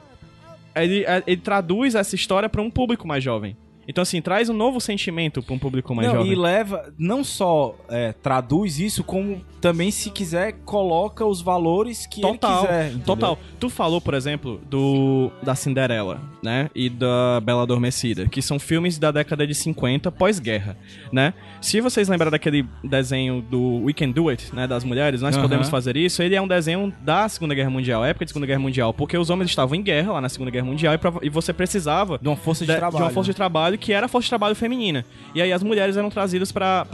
ele, 0.76 1.04
é, 1.06 1.22
ele 1.28 1.42
traduz 1.42 1.96
essa 1.96 2.16
história 2.16 2.48
para 2.48 2.62
um 2.62 2.70
público 2.70 3.06
mais 3.08 3.24
jovem. 3.24 3.58
Então, 3.90 4.02
assim, 4.02 4.22
traz 4.22 4.50
um 4.50 4.54
novo 4.54 4.82
sentimento 4.82 5.42
para 5.42 5.54
um 5.56 5.58
público 5.60 5.96
mais 5.96 6.10
Não, 6.10 6.16
jovem. 6.18 6.32
e 6.34 6.36
leva, 6.36 6.94
não 7.00 7.24
só 7.24 7.74
é, 7.88 8.12
traduz 8.12 8.80
isso, 8.80 9.02
como 9.02 9.42
também, 9.62 9.92
se 9.92 10.10
quiser, 10.12 10.56
coloca 10.66 11.26
os 11.26 11.42
valores 11.42 12.06
que 12.06 12.20
Total, 12.20 12.60
ele 12.60 12.68
quiser. 12.68 12.86
entendeu? 12.88 13.06
total. 13.06 13.40
Tu 13.58 13.70
falou, 13.70 14.02
por 14.02 14.14
exemplo, 14.14 14.60
do 14.70 15.32
da 15.42 15.56
Cinderela, 15.56 16.20
né? 16.48 16.70
E 16.74 16.90
da 16.90 17.42
Bela 17.44 17.64
Adormecida, 17.64 18.26
que 18.28 18.42
são 18.42 18.58
filmes 18.58 18.98
da 18.98 19.12
década 19.12 19.46
de 19.46 19.54
50, 19.54 20.10
pós-guerra, 20.14 20.78
né? 21.12 21.34
Se 21.60 21.82
vocês 21.82 22.08
lembrarem 22.08 22.32
daquele 22.32 22.66
desenho 22.82 23.42
do 23.42 23.84
We 23.84 23.92
Can 23.92 24.12
Do 24.12 24.30
It, 24.30 24.56
né? 24.56 24.66
Das 24.66 24.86
mulheres, 24.86 25.22
nós 25.22 25.36
podemos 25.36 25.68
fazer 25.70 25.98
isso. 25.98 26.24
Ele 26.24 26.36
é 26.36 26.42
um 26.42 26.48
desenho 26.48 26.94
da 27.02 27.28
Segunda 27.28 27.54
Guerra 27.54 27.70
Mundial, 27.70 28.06
época 28.06 28.24
de 28.24 28.32
Segunda 28.32 28.48
Guerra 28.48 28.60
Mundial, 28.60 28.94
porque 28.94 29.18
os 29.18 29.30
homens 29.30 29.50
estavam 29.50 29.76
em 29.76 29.82
guerra 29.84 30.14
lá 30.14 30.22
na 30.22 30.30
Segunda 30.30 30.50
Guerra 30.50 30.66
Mundial 30.66 30.94
e, 30.94 30.98
pra- 30.98 31.14
e 31.22 31.30
você 31.30 31.52
precisava 31.52 32.18
De 32.18 32.28
uma 32.30 32.38
força 32.38 32.66
de, 32.66 32.72
de, 32.72 32.78
trabalho. 32.78 32.98
de 32.98 33.04
uma 33.04 33.10
força 33.14 33.32
de 33.32 33.36
trabalho 33.36 33.78
que 33.78 33.92
era 33.92 34.06
a 34.06 34.10
força 34.10 34.26
de 34.26 34.30
trabalho 34.30 34.56
feminina. 34.56 35.04
E 35.36 35.42
aí 35.42 35.52
as 35.52 35.62
mulheres 35.62 35.98
eram 35.98 36.10
trazidas 36.10 36.52
para 36.52 36.86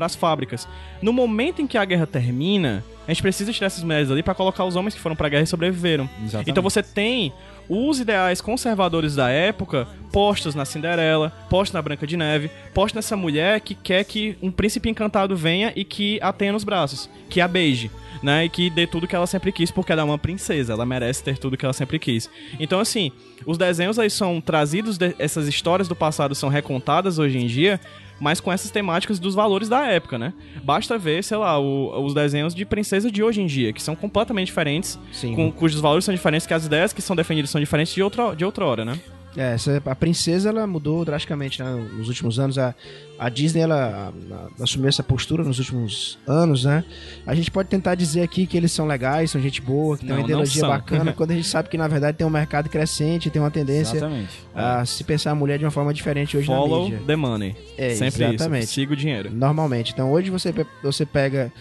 as 0.00 0.16
fábricas. 0.16 0.66
No 1.00 1.12
momento 1.12 1.62
em 1.62 1.66
que 1.66 1.78
a 1.78 1.84
guerra 1.84 2.06
termina, 2.06 2.82
a 3.06 3.12
gente 3.12 3.22
precisa 3.22 3.52
tirar 3.52 3.66
essas 3.68 3.84
mulheres 3.84 4.10
ali 4.10 4.22
para 4.22 4.34
colocar 4.34 4.64
os 4.64 4.74
homens 4.74 4.94
que 4.94 5.00
foram 5.00 5.14
pra 5.14 5.28
guerra 5.28 5.44
e 5.44 5.46
sobreviveram. 5.46 6.08
Exatamente. 6.24 6.50
Então 6.50 6.62
você 6.62 6.82
tem 6.82 7.32
os 7.68 7.98
ideais 8.00 8.40
conservadores 8.40 9.14
da 9.16 9.28
época 9.30 9.86
postos 10.12 10.54
na 10.54 10.64
Cinderela, 10.64 11.30
postos 11.50 11.74
na 11.74 11.82
Branca 11.82 12.06
de 12.06 12.16
Neve, 12.16 12.50
postos 12.72 12.94
nessa 12.94 13.16
mulher 13.16 13.60
que 13.60 13.74
quer 13.74 14.02
que 14.04 14.36
um 14.40 14.50
príncipe 14.50 14.88
encantado 14.88 15.36
venha 15.36 15.72
e 15.76 15.84
que 15.84 16.18
a 16.22 16.32
tenha 16.32 16.52
nos 16.52 16.64
braços, 16.64 17.08
que 17.28 17.40
a 17.40 17.48
beije. 17.48 17.90
Né, 18.22 18.46
e 18.46 18.48
que 18.48 18.70
dê 18.70 18.86
tudo 18.86 19.06
que 19.06 19.14
ela 19.14 19.26
sempre 19.26 19.52
quis, 19.52 19.70
porque 19.70 19.92
ela 19.92 20.00
é 20.00 20.04
uma 20.04 20.16
princesa, 20.16 20.72
ela 20.72 20.86
merece 20.86 21.22
ter 21.22 21.36
tudo 21.36 21.54
que 21.54 21.66
ela 21.66 21.74
sempre 21.74 21.98
quis. 21.98 22.30
Então, 22.58 22.80
assim, 22.80 23.12
os 23.44 23.58
desenhos 23.58 23.98
aí 23.98 24.08
são 24.08 24.40
trazidos, 24.40 24.96
de- 24.96 25.14
essas 25.18 25.46
histórias 25.46 25.86
do 25.86 25.94
passado 25.94 26.34
são 26.34 26.48
recontadas 26.48 27.18
hoje 27.18 27.36
em 27.36 27.46
dia, 27.46 27.78
mas 28.20 28.40
com 28.40 28.50
essas 28.52 28.70
temáticas 28.70 29.18
dos 29.18 29.34
valores 29.34 29.68
da 29.68 29.86
época, 29.86 30.18
né? 30.18 30.32
Basta 30.62 30.96
ver, 30.98 31.22
sei 31.22 31.36
lá, 31.36 31.58
o- 31.58 32.04
os 32.04 32.14
desenhos 32.14 32.54
de 32.54 32.64
princesa 32.64 33.10
de 33.10 33.22
hoje 33.22 33.40
em 33.42 33.46
dia, 33.46 33.72
que 33.72 33.82
são 33.82 33.94
completamente 33.94 34.46
diferentes, 34.46 34.98
com, 35.34 35.52
cujos 35.52 35.80
valores 35.80 36.04
são 36.04 36.14
diferentes, 36.14 36.46
que 36.46 36.54
as 36.54 36.64
ideias 36.66 36.92
que 36.92 37.02
são 37.02 37.14
defendidas 37.16 37.50
são 37.50 37.60
diferentes 37.60 37.92
de 37.94 38.02
outra, 38.02 38.34
de 38.34 38.44
outra 38.44 38.64
hora, 38.64 38.84
né? 38.84 38.98
É, 39.36 39.54
essa, 39.54 39.82
a 39.84 39.94
princesa 39.94 40.48
ela 40.48 40.66
mudou 40.66 41.04
drasticamente 41.04 41.62
né, 41.62 41.70
nos 41.96 42.08
últimos 42.08 42.38
anos. 42.38 42.56
A, 42.58 42.74
a 43.18 43.28
Disney 43.28 43.60
ela, 43.62 44.12
assumiu 44.60 44.88
essa 44.88 45.02
postura 45.02 45.44
nos 45.44 45.58
últimos 45.58 46.18
anos, 46.26 46.64
né? 46.64 46.84
A 47.26 47.34
gente 47.34 47.50
pode 47.50 47.68
tentar 47.68 47.94
dizer 47.94 48.22
aqui 48.22 48.46
que 48.46 48.56
eles 48.56 48.72
são 48.72 48.86
legais, 48.86 49.30
são 49.30 49.40
gente 49.40 49.60
boa, 49.60 49.96
que 49.96 50.02
tem 50.02 50.10
Não, 50.10 50.16
uma 50.16 50.22
não 50.22 50.26
ideologia 50.26 50.66
bacana, 50.66 51.12
quando 51.16 51.32
a 51.32 51.34
gente 51.34 51.46
sabe 51.46 51.68
que 51.68 51.76
na 51.76 51.88
verdade 51.88 52.16
tem 52.16 52.26
um 52.26 52.30
mercado 52.30 52.68
crescente, 52.68 53.30
tem 53.30 53.40
uma 53.40 53.50
tendência 53.50 53.96
Exatamente. 53.96 54.30
a 54.54 54.84
se 54.84 55.04
pensar 55.04 55.30
a 55.32 55.34
mulher 55.34 55.58
de 55.58 55.64
uma 55.64 55.70
forma 55.70 55.92
diferente 55.92 56.36
hoje 56.36 56.48
na 56.48 56.56
Follow 56.56 56.84
mídia. 56.84 57.02
the 57.06 57.16
money. 57.16 57.54
É, 57.76 57.94
Sempre 57.94 58.24
exatamente. 58.24 58.64
isso. 58.64 58.74
Siga 58.74 58.92
o 58.92 58.96
dinheiro. 58.96 59.30
Normalmente. 59.30 59.92
Então 59.92 60.10
hoje 60.12 60.30
você, 60.30 60.54
você 60.82 61.04
pega 61.04 61.52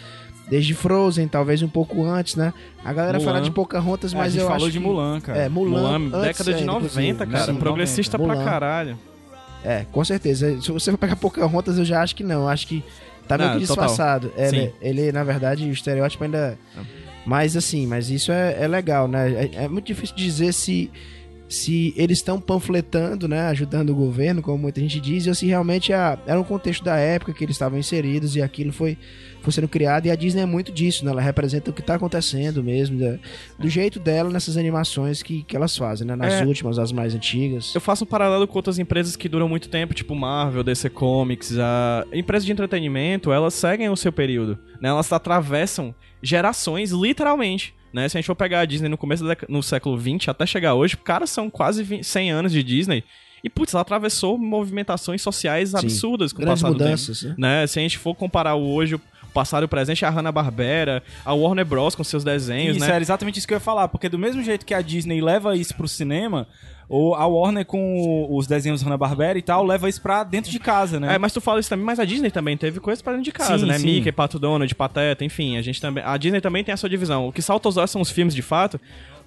desde 0.49 0.73
Frozen, 0.73 1.27
talvez 1.27 1.61
um 1.61 1.67
pouco 1.67 2.03
antes, 2.05 2.35
né? 2.35 2.53
A 2.83 2.93
galera 2.93 3.17
Mulan. 3.19 3.31
fala 3.31 3.41
de 3.43 3.51
Pocahontas, 3.51 4.13
É, 4.13 4.17
mas 4.17 4.27
a 4.27 4.29
gente 4.29 4.41
eu 4.41 4.47
falou 4.47 4.63
acho 4.67 4.71
de 4.71 4.79
Mulan, 4.79 5.19
cara. 5.21 5.39
É, 5.39 5.49
Mulan, 5.49 5.99
Mulan, 5.99 6.21
década 6.21 6.53
de 6.53 6.59
ainda, 6.59 6.71
90, 6.73 6.89
inclusive. 6.99 7.25
cara. 7.31 7.45
Sim, 7.53 7.55
progressista 7.59 8.17
90. 8.17 8.33
pra 8.33 8.43
Mulan. 8.43 8.51
caralho. 8.51 8.99
É, 9.63 9.85
com 9.91 10.05
certeza. 10.05 10.61
Se 10.61 10.71
você 10.71 10.91
for 10.91 10.97
pegar 10.97 11.15
Pocahontas, 11.15 11.77
eu 11.79 11.85
já 11.85 12.01
acho 12.03 12.15
que 12.15 12.23
não. 12.23 12.41
Eu 12.43 12.47
Acho 12.49 12.67
que 12.67 12.83
tá 13.27 13.35
meio 13.37 13.49
Não, 13.49 13.55
que 13.57 13.65
disfarçado. 13.65 14.31
É, 14.37 14.47
ele, 14.49 14.73
ele, 14.81 15.11
na 15.11 15.23
verdade, 15.23 15.65
o 15.67 15.71
estereótipo 15.71 16.23
ainda. 16.23 16.57
Mas 17.25 17.57
assim, 17.57 17.87
mas 17.87 18.11
isso 18.11 18.31
é, 18.31 18.55
é 18.61 18.67
legal, 18.67 19.07
né? 19.07 19.49
É, 19.55 19.63
é 19.63 19.67
muito 19.67 19.87
difícil 19.87 20.15
dizer 20.15 20.53
se, 20.53 20.91
se 21.49 21.91
eles 21.97 22.19
estão 22.19 22.39
panfletando, 22.39 23.27
né? 23.27 23.47
Ajudando 23.47 23.89
o 23.89 23.95
governo, 23.95 24.43
como 24.43 24.59
muita 24.59 24.79
gente 24.79 24.99
diz, 24.99 25.25
ou 25.25 25.33
se 25.33 25.47
realmente 25.47 25.91
a- 25.91 26.19
era 26.27 26.39
um 26.39 26.43
contexto 26.43 26.83
da 26.83 26.97
época 26.97 27.33
que 27.33 27.43
eles 27.43 27.55
estavam 27.55 27.79
inseridos 27.79 28.35
e 28.35 28.43
aquilo 28.43 28.71
foi, 28.71 28.95
foi 29.45 29.53
sendo 29.53 29.67
criado. 29.67 30.05
E 30.07 30.11
a 30.11 30.15
Disney 30.15 30.41
é 30.41 30.45
muito 30.45 30.71
disso, 30.71 31.05
né? 31.05 31.11
Ela 31.11 31.21
representa 31.21 31.69
o 31.69 31.73
que 31.73 31.81
tá 31.81 31.95
acontecendo 31.95 32.63
mesmo, 32.63 32.99
da- 32.99 33.17
do 33.57 33.69
jeito 33.69 33.99
dela 33.99 34.29
nessas 34.29 34.57
animações 34.57 35.23
que, 35.23 35.43
que 35.43 35.55
elas 35.55 35.77
fazem, 35.77 36.05
né? 36.05 36.15
Nas 36.15 36.33
É. 36.33 36.45
últimas, 36.45 36.77
as 36.77 36.91
mais 36.91 37.15
antigas. 37.15 37.73
Eu 37.73 37.79
faço 37.81 38.03
um 38.03 38.07
paralelo 38.07 38.47
com 38.47 38.57
outras 38.57 38.77
empresas 38.79 39.15
que 39.15 39.29
duram 39.29 39.47
muito 39.47 39.69
tempo, 39.69 39.93
tipo 39.93 40.13
Marvel, 40.15 40.63
DC 40.63 40.89
Comics, 40.89 41.57
a 41.57 42.05
empresas 42.11 42.45
de 42.45 42.51
entretenimento, 42.51 43.31
elas 43.31 43.53
seguem 43.53 43.89
o 43.89 43.95
seu 43.95 44.11
período, 44.11 44.57
né? 44.81 44.89
Elas 44.89 45.11
atravessam 45.13 45.93
gerações, 46.21 46.91
literalmente. 46.91 47.73
Né? 47.93 48.09
Se 48.09 48.17
a 48.17 48.19
gente 48.19 48.27
for 48.27 48.35
pegar 48.35 48.59
a 48.59 48.65
Disney 48.65 48.89
no 48.89 48.97
começo 48.97 49.23
no 49.47 49.63
século 49.63 49.97
XX 49.97 50.27
até 50.27 50.45
chegar 50.45 50.73
hoje, 50.73 50.97
cara, 50.97 51.25
são 51.25 51.49
quase 51.49 51.81
20 51.81 52.03
100 52.03 52.31
anos 52.31 52.51
de 52.51 52.61
Disney. 52.61 53.03
E, 53.41 53.49
putz, 53.49 53.73
ela 53.73 53.81
atravessou 53.83 54.37
movimentações 54.39 55.21
sociais 55.21 55.75
absurdas 55.75 56.33
com 56.33 56.41
o 56.41 56.45
Grandes 56.45 56.63
passar 56.63 56.73
do 56.73 56.77
tempo 56.79 56.89
mudanças, 56.89 57.23
né? 57.23 57.35
né? 57.37 57.67
Se 57.67 57.77
a 57.79 57.81
gente 57.81 57.97
for 57.97 58.15
comparar 58.15 58.55
o 58.55 58.65
hoje, 58.73 58.99
passado 59.35 59.63
e 59.63 59.65
o 59.65 59.69
presente, 59.69 60.03
a 60.05 60.09
Hanna-Barbera, 60.09 61.03
a 61.23 61.33
Warner 61.33 61.65
Bros. 61.65 61.93
com 61.93 62.03
seus 62.03 62.23
desenhos, 62.23 62.77
Isso, 62.77 62.85
né? 62.85 62.91
era 62.93 63.01
exatamente 63.03 63.37
isso 63.37 63.47
que 63.47 63.53
eu 63.53 63.57
ia 63.57 63.61
falar, 63.61 63.87
porque 63.89 64.09
do 64.09 64.17
mesmo 64.17 64.41
jeito 64.41 64.65
que 64.65 64.73
a 64.73 64.81
Disney 64.81 65.21
leva 65.21 65.55
isso 65.55 65.75
pro 65.75 65.87
cinema, 65.87 66.47
ou 66.87 67.15
a 67.15 67.25
Warner 67.25 67.65
com 67.65 68.27
os 68.29 68.45
desenhos 68.47 68.81
Hanna-Barbera 68.83 69.37
e 69.37 69.41
tal, 69.41 69.65
leva 69.65 69.89
isso 69.89 70.01
pra 70.01 70.23
dentro 70.23 70.49
de 70.51 70.59
casa, 70.59 70.99
né? 70.99 71.15
É, 71.15 71.17
mas 71.17 71.33
tu 71.33 71.41
fala 71.41 71.59
isso 71.59 71.69
também, 71.69 71.85
mas 71.85 71.99
a 71.99 72.05
Disney 72.05 72.29
também 72.31 72.55
teve 72.55 72.79
coisas 72.79 73.01
pra 73.01 73.11
dentro 73.13 73.25
de 73.25 73.31
casa, 73.31 73.59
Sim, 73.59 73.65
né? 73.65 73.77
sim. 73.79 73.85
Mickey, 73.85 74.11
Pato 74.11 74.37
Donald, 74.39 74.73
Pateta, 74.75 75.25
enfim, 75.25 75.57
a 75.57 75.61
gente 75.61 75.81
também. 75.81 76.03
A 76.05 76.15
Disney 76.17 76.41
também 76.41 76.63
tem 76.63 76.73
a 76.73 76.77
sua 76.77 76.89
divisão. 76.89 77.27
O 77.27 77.31
que 77.31 77.41
salta 77.41 77.67
aos 77.67 77.77
olhos 77.77 77.91
são 77.91 78.01
os 78.01 78.11
filmes 78.11 78.33
de 78.35 78.41
fato, 78.43 78.79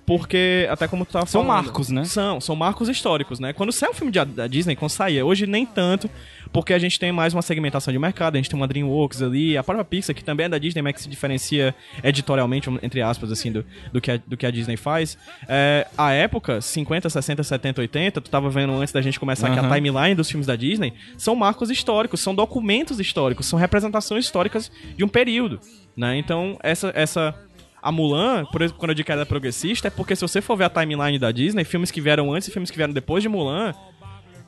porque, 0.07 0.67
até 0.71 0.89
como 0.89 1.05
tu 1.05 1.13
tava 1.13 1.27
São 1.27 1.45
falando. 1.45 1.65
marcos, 1.65 1.91
né? 1.91 2.05
São, 2.05 2.41
são 2.41 2.57
marcos 2.57 2.89
históricos, 2.89 3.39
né? 3.41 3.53
Quando 3.53 3.71
sai 3.73 3.91
um 3.91 3.93
filme 3.93 4.11
da 4.11 4.47
Disney, 4.47 4.75
quando 4.75 4.91
saía, 4.91 5.27
hoje 5.27 5.47
nem 5.47 5.67
tanto, 5.67 6.09
porque 6.53 6.73
a 6.73 6.79
gente 6.79 6.99
tem 6.99 7.13
mais 7.13 7.35
uma 7.35 7.43
segmentação 7.43 7.93
de 7.93 7.99
mercado, 7.99 8.35
a 8.35 8.39
gente 8.39 8.49
tem 8.49 8.59
uma 8.59 8.67
DreamWorks 8.67 9.23
ali, 9.23 9.57
a 9.57 9.63
própria 9.63 9.85
Pixar, 9.85 10.15
que 10.15 10.25
também 10.25 10.47
é 10.47 10.49
da 10.49 10.59
Disney, 10.59 10.83
mas 10.83 10.95
que 10.95 11.03
se 11.03 11.09
diferencia 11.09 11.75
editorialmente, 12.03 12.69
entre 12.83 13.03
aspas, 13.03 13.31
assim, 13.31 13.53
do, 13.53 13.65
do, 13.93 14.01
que, 14.01 14.11
a, 14.11 14.17
do 14.27 14.37
que 14.37 14.47
a 14.47 14.51
Disney 14.51 14.77
faz. 14.77 15.19
É, 15.49 15.87
a 15.97 16.13
época, 16.13 16.61
50, 16.61 17.09
60, 17.09 17.43
70, 17.43 17.81
80, 17.81 18.21
tu 18.21 18.31
tava 18.31 18.51
vendo 18.51 18.73
antes 18.73 18.93
da 18.93 19.01
gente 19.03 19.19
começar 19.19 19.49
aqui 19.49 19.59
a 19.59 19.75
timeline 19.75 20.15
dos 20.15 20.29
filmes 20.29 20.47
da 20.47 20.57
Disney, 20.57 20.93
são 21.17 21.35
marcos 21.35 21.71
históricos, 21.71 22.21
são 22.21 22.35
documentos 22.35 22.99
históricos, 23.01 23.47
são 23.47 23.59
representações 23.59 24.25
históricas 24.25 24.71
de 24.97 25.05
um 25.05 25.09
período, 25.09 25.61
né? 25.97 26.17
Então, 26.17 26.59
essa... 26.63 26.93
essa 26.95 27.35
a 27.81 27.93
Mulan, 27.93 28.45
por 28.47 28.61
exemplo, 28.61 28.81
quando 28.81 28.91
eu 28.91 28.95
digo 28.97 29.07
que 29.07 29.13
ela 29.13 29.23
é 29.23 29.25
progressista, 29.25 29.87
é 29.87 29.91
porque 29.91 30.17
se 30.17 30.23
você 30.23 30.41
for 30.41 30.57
ver 30.57 30.65
a 30.65 30.69
timeline 30.69 31.17
da 31.17 31.31
Disney, 31.31 31.63
filmes 31.63 31.93
que 31.93 32.01
vieram 32.01 32.35
antes 32.35 32.49
e 32.49 32.51
filmes 32.51 32.73
que 32.73 32.77
vieram 32.77 32.93
depois 32.93 33.23
de 33.23 33.29
Mulan, 33.29 33.73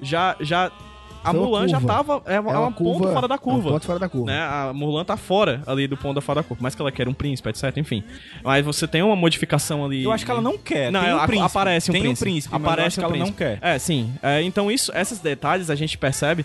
já. 0.03 0.37
já 0.41 0.73
a 1.23 1.31
uma 1.33 1.43
Mulan 1.43 1.69
já 1.69 1.79
curva. 1.79 1.95
tava. 1.95 2.23
É, 2.27 2.41
uma, 2.41 2.53
é 2.53 2.59
um 2.59 2.73
ponto 2.73 3.09
fora 3.13 3.29
da 3.29 3.35
É 3.35 3.37
um 3.37 3.41
curva. 3.41 3.71
ponto 3.71 3.87
fora 3.87 3.99
da 3.99 4.09
curva. 4.09 4.27
Né? 4.27 4.39
A 4.41 4.73
Mulan 4.75 5.05
tá 5.05 5.17
fora 5.17 5.63
ali 5.67 5.87
do 5.87 5.97
ponto 5.97 6.15
da 6.15 6.21
fora 6.21 6.41
da 6.41 6.47
curva. 6.49 6.63
Mais 6.63 6.75
que 6.75 6.81
ela 6.83 6.91
quer 6.93 7.09
um 7.09 7.13
príncipe, 7.15 7.49
etc. 7.49 7.77
Enfim. 7.77 8.03
Mas 8.43 8.65
você 8.65 8.87
tem 8.89 9.03
uma 9.03 9.15
modificação 9.17 9.85
ali. 9.85 10.05
Eu 10.05 10.13
acho 10.13 10.25
que 10.25 10.31
ela 10.31 10.41
não 10.41 10.57
quer. 10.59 10.91
Não, 10.91 11.01
tem 11.01 11.11
ela- 11.11 11.23
um 11.23 11.27
príncipe. 11.27 11.47
aparece 11.51 11.91
um 11.91 11.93
tem 11.93 12.03
príncipe. 12.03 12.29
um 12.29 12.33
príncipe, 12.33 12.53
mas 12.55 12.63
aparece 12.65 12.87
acho 12.87 12.95
que 12.99 13.05
um 13.05 13.09
ela 13.09 13.17
não 13.17 13.33
príncipe. 13.33 13.61
quer. 13.61 13.75
É, 13.75 13.79
sim. 13.79 14.13
É, 14.23 14.43
então, 14.43 14.71
isso, 14.71 14.91
esses 14.95 15.19
detalhes 15.19 15.71
a 15.71 15.75
gente 15.75 15.97
percebe. 15.99 16.45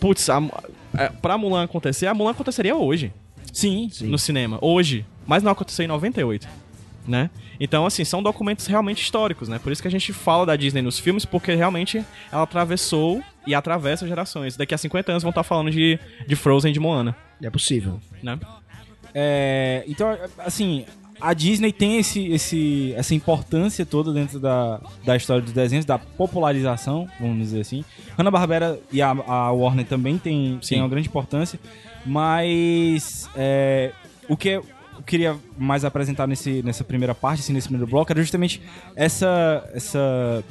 Putz, 0.00 0.28
a, 0.30 0.40
é, 0.96 1.08
pra 1.10 1.36
Mulan 1.36 1.64
acontecer, 1.64 2.06
a 2.06 2.14
Mulan 2.14 2.30
aconteceria 2.30 2.74
hoje 2.74 3.12
Sim. 3.52 3.90
no 4.02 4.18
cinema, 4.18 4.58
hoje. 4.62 5.04
Mas 5.26 5.42
não 5.42 5.52
aconteceu 5.52 5.84
em 5.84 5.88
98, 5.88 6.48
né? 7.06 7.28
Então, 7.60 7.84
assim, 7.84 8.04
são 8.04 8.22
documentos 8.22 8.66
realmente 8.66 9.02
históricos, 9.02 9.48
né? 9.48 9.58
Por 9.58 9.70
isso 9.70 9.82
que 9.82 9.86
a 9.86 9.90
gente 9.90 10.12
fala 10.14 10.46
da 10.46 10.56
Disney 10.56 10.80
nos 10.80 10.98
filmes, 10.98 11.26
porque 11.26 11.54
realmente 11.54 12.02
ela 12.32 12.42
atravessou 12.42 13.22
e 13.46 13.54
atravessa 13.54 14.06
gerações. 14.06 14.56
Daqui 14.56 14.74
a 14.74 14.78
50 14.78 15.12
anos 15.12 15.22
vão 15.22 15.30
estar 15.30 15.42
falando 15.42 15.70
de, 15.70 15.98
de 16.26 16.36
Frozen 16.36 16.70
e 16.70 16.74
de 16.74 16.80
Moana, 16.80 17.16
É 17.42 17.50
possível. 17.50 18.00
né? 18.22 18.38
É, 19.14 19.82
então, 19.88 20.16
assim, 20.38 20.84
a 21.20 21.34
Disney 21.34 21.72
tem 21.72 21.98
esse, 21.98 22.26
esse, 22.28 22.94
essa 22.96 23.14
importância 23.14 23.84
toda 23.84 24.12
dentro 24.12 24.38
da, 24.38 24.80
da 25.04 25.16
história 25.16 25.42
dos 25.42 25.52
desenhos, 25.52 25.84
da 25.84 25.98
popularização, 25.98 27.08
vamos 27.18 27.38
dizer 27.38 27.60
assim. 27.60 27.84
Hanna-Barbera 28.16 28.78
e 28.92 29.02
a, 29.02 29.10
a 29.10 29.50
Warner 29.50 29.86
também 29.86 30.16
tem, 30.16 30.58
Sim. 30.62 30.74
tem 30.74 30.80
uma 30.82 30.88
grande 30.88 31.08
importância, 31.08 31.58
mas 32.06 33.28
é, 33.36 33.92
o 34.28 34.36
que 34.36 34.48
eu 34.50 34.66
queria 35.06 35.36
mais 35.58 35.84
apresentar 35.84 36.26
nesse, 36.26 36.62
nessa 36.62 36.84
primeira 36.84 37.14
parte, 37.14 37.40
assim, 37.40 37.52
nesse 37.52 37.68
primeiro 37.68 37.90
bloco, 37.90 38.12
era 38.12 38.20
justamente 38.20 38.62
essa, 38.94 39.68
essa 39.74 40.44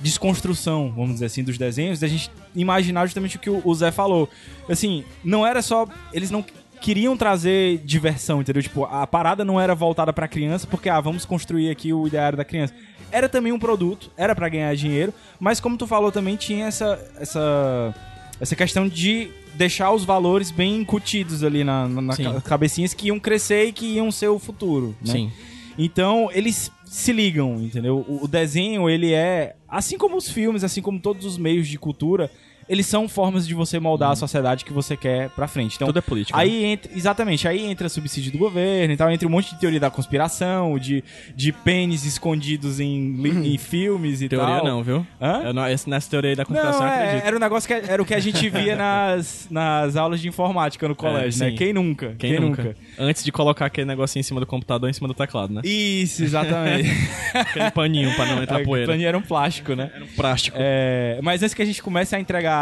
desconstrução, 0.00 0.92
vamos 0.94 1.14
dizer 1.14 1.26
assim, 1.26 1.42
dos 1.42 1.58
desenhos, 1.58 2.00
da 2.00 2.08
gente 2.08 2.30
imaginar 2.54 3.06
justamente 3.06 3.36
o 3.36 3.38
que 3.38 3.50
o 3.50 3.74
Zé 3.74 3.90
falou. 3.90 4.28
Assim, 4.68 5.04
não 5.22 5.46
era 5.46 5.62
só. 5.62 5.86
Eles 6.12 6.30
não 6.30 6.44
queriam 6.80 7.16
trazer 7.16 7.78
diversão, 7.84 8.40
entendeu? 8.40 8.62
Tipo, 8.62 8.84
a 8.84 9.06
parada 9.06 9.44
não 9.44 9.60
era 9.60 9.74
voltada 9.74 10.12
pra 10.12 10.26
criança, 10.26 10.66
porque, 10.66 10.88
ah, 10.88 11.00
vamos 11.00 11.24
construir 11.24 11.70
aqui 11.70 11.92
o 11.92 12.06
ideário 12.06 12.38
da 12.38 12.44
criança. 12.44 12.74
Era 13.12 13.28
também 13.28 13.52
um 13.52 13.58
produto, 13.58 14.10
era 14.16 14.34
pra 14.34 14.48
ganhar 14.48 14.74
dinheiro, 14.74 15.12
mas 15.38 15.60
como 15.60 15.76
tu 15.76 15.86
falou 15.86 16.10
também, 16.10 16.36
tinha 16.36 16.66
essa. 16.66 16.98
essa 17.18 17.94
essa 18.40 18.56
questão 18.56 18.88
de 18.88 19.30
deixar 19.52 19.92
os 19.92 20.02
valores 20.02 20.50
bem 20.50 20.78
incutidos 20.78 21.44
ali 21.44 21.62
na, 21.62 21.86
na, 21.86 22.00
na 22.00 22.40
cabecinhas 22.40 22.94
que 22.94 23.08
iam 23.08 23.20
crescer 23.20 23.66
e 23.66 23.72
que 23.72 23.84
iam 23.84 24.10
ser 24.10 24.28
o 24.28 24.38
futuro, 24.38 24.96
né? 25.04 25.12
Sim. 25.12 25.32
Então, 25.76 26.30
eles 26.32 26.70
se 26.84 27.12
ligam, 27.12 27.60
entendeu? 27.60 28.04
O 28.06 28.26
desenho, 28.26 28.88
ele 28.90 29.12
é. 29.12 29.56
Assim 29.70 29.96
como 29.96 30.16
os 30.16 30.28
filmes, 30.28 30.64
assim 30.64 30.82
como 30.82 30.98
todos 30.98 31.24
os 31.24 31.38
meios 31.38 31.68
de 31.68 31.78
cultura, 31.78 32.30
eles 32.70 32.86
são 32.86 33.08
formas 33.08 33.46
de 33.46 33.52
você 33.52 33.78
moldar 33.80 34.12
a 34.12 34.16
sociedade 34.16 34.64
que 34.64 34.72
você 34.72 34.96
quer 34.96 35.28
pra 35.30 35.48
frente. 35.48 35.74
Então, 35.76 35.88
Tudo 35.88 35.98
é 35.98 36.02
político. 36.02 36.38
né? 36.38 36.44
Aí 36.44 36.64
entra, 36.64 36.90
exatamente, 36.94 37.46
aí 37.48 37.66
entra 37.66 37.88
subsídio 37.88 38.30
do 38.30 38.38
governo 38.38 38.94
e 38.94 38.96
tal, 38.96 39.10
entra 39.10 39.26
um 39.26 39.30
monte 39.30 39.50
de 39.54 39.60
teoria 39.60 39.80
da 39.80 39.90
conspiração, 39.90 40.78
de, 40.78 41.02
de 41.34 41.52
pênis 41.52 42.04
escondidos 42.04 42.78
em, 42.78 43.12
li- 43.20 43.54
em 43.54 43.58
filmes 43.58 44.22
e 44.22 44.28
Teoria 44.28 44.56
tal. 44.56 44.64
não, 44.64 44.82
viu? 44.82 45.04
Hã? 45.20 45.52
Não, 45.52 45.64
nessa 45.88 46.08
teoria 46.08 46.30
aí 46.30 46.36
da 46.36 46.44
conspiração 46.44 46.80
Não, 46.80 46.86
eu 46.86 46.92
é, 46.92 47.04
acredito. 47.06 47.26
era 47.26 47.36
um 47.36 47.40
negócio 47.40 47.66
que 47.66 47.74
era 47.74 48.00
o 48.00 48.04
que 48.06 48.14
a 48.14 48.20
gente 48.20 48.48
via 48.48 48.76
nas, 48.76 49.48
nas 49.50 49.96
aulas 49.96 50.20
de 50.20 50.28
informática 50.28 50.86
no 50.86 50.94
colégio, 50.94 51.40
né? 51.44 51.50
sim. 51.50 51.56
Quem 51.56 51.72
nunca? 51.72 52.14
Quem, 52.18 52.38
nunca? 52.38 52.76
Antes 52.98 53.24
de 53.24 53.32
colocar 53.32 53.66
aquele 53.66 53.86
negocinho 53.88 54.20
em 54.20 54.24
cima 54.24 54.38
do 54.38 54.46
computador, 54.46 54.88
em 54.88 54.92
cima 54.92 55.08
do 55.08 55.14
teclado, 55.14 55.52
né? 55.52 55.60
Isso, 55.64 56.22
exatamente. 56.22 56.88
Aquele 57.34 57.70
paninho 57.72 58.14
pra 58.14 58.26
não 58.26 58.42
entrar 58.42 58.62
poeira. 58.64 58.86
planilha 58.86 59.08
era 59.08 59.18
um 59.18 59.22
plástico, 59.22 59.74
né? 59.74 59.90
Plástico. 60.14 60.56
É, 60.60 61.18
mas 61.22 61.42
antes 61.42 61.54
que 61.54 61.62
a 61.62 61.64
gente 61.64 61.82
comece 61.82 62.14
a 62.14 62.20
entregar 62.20 62.59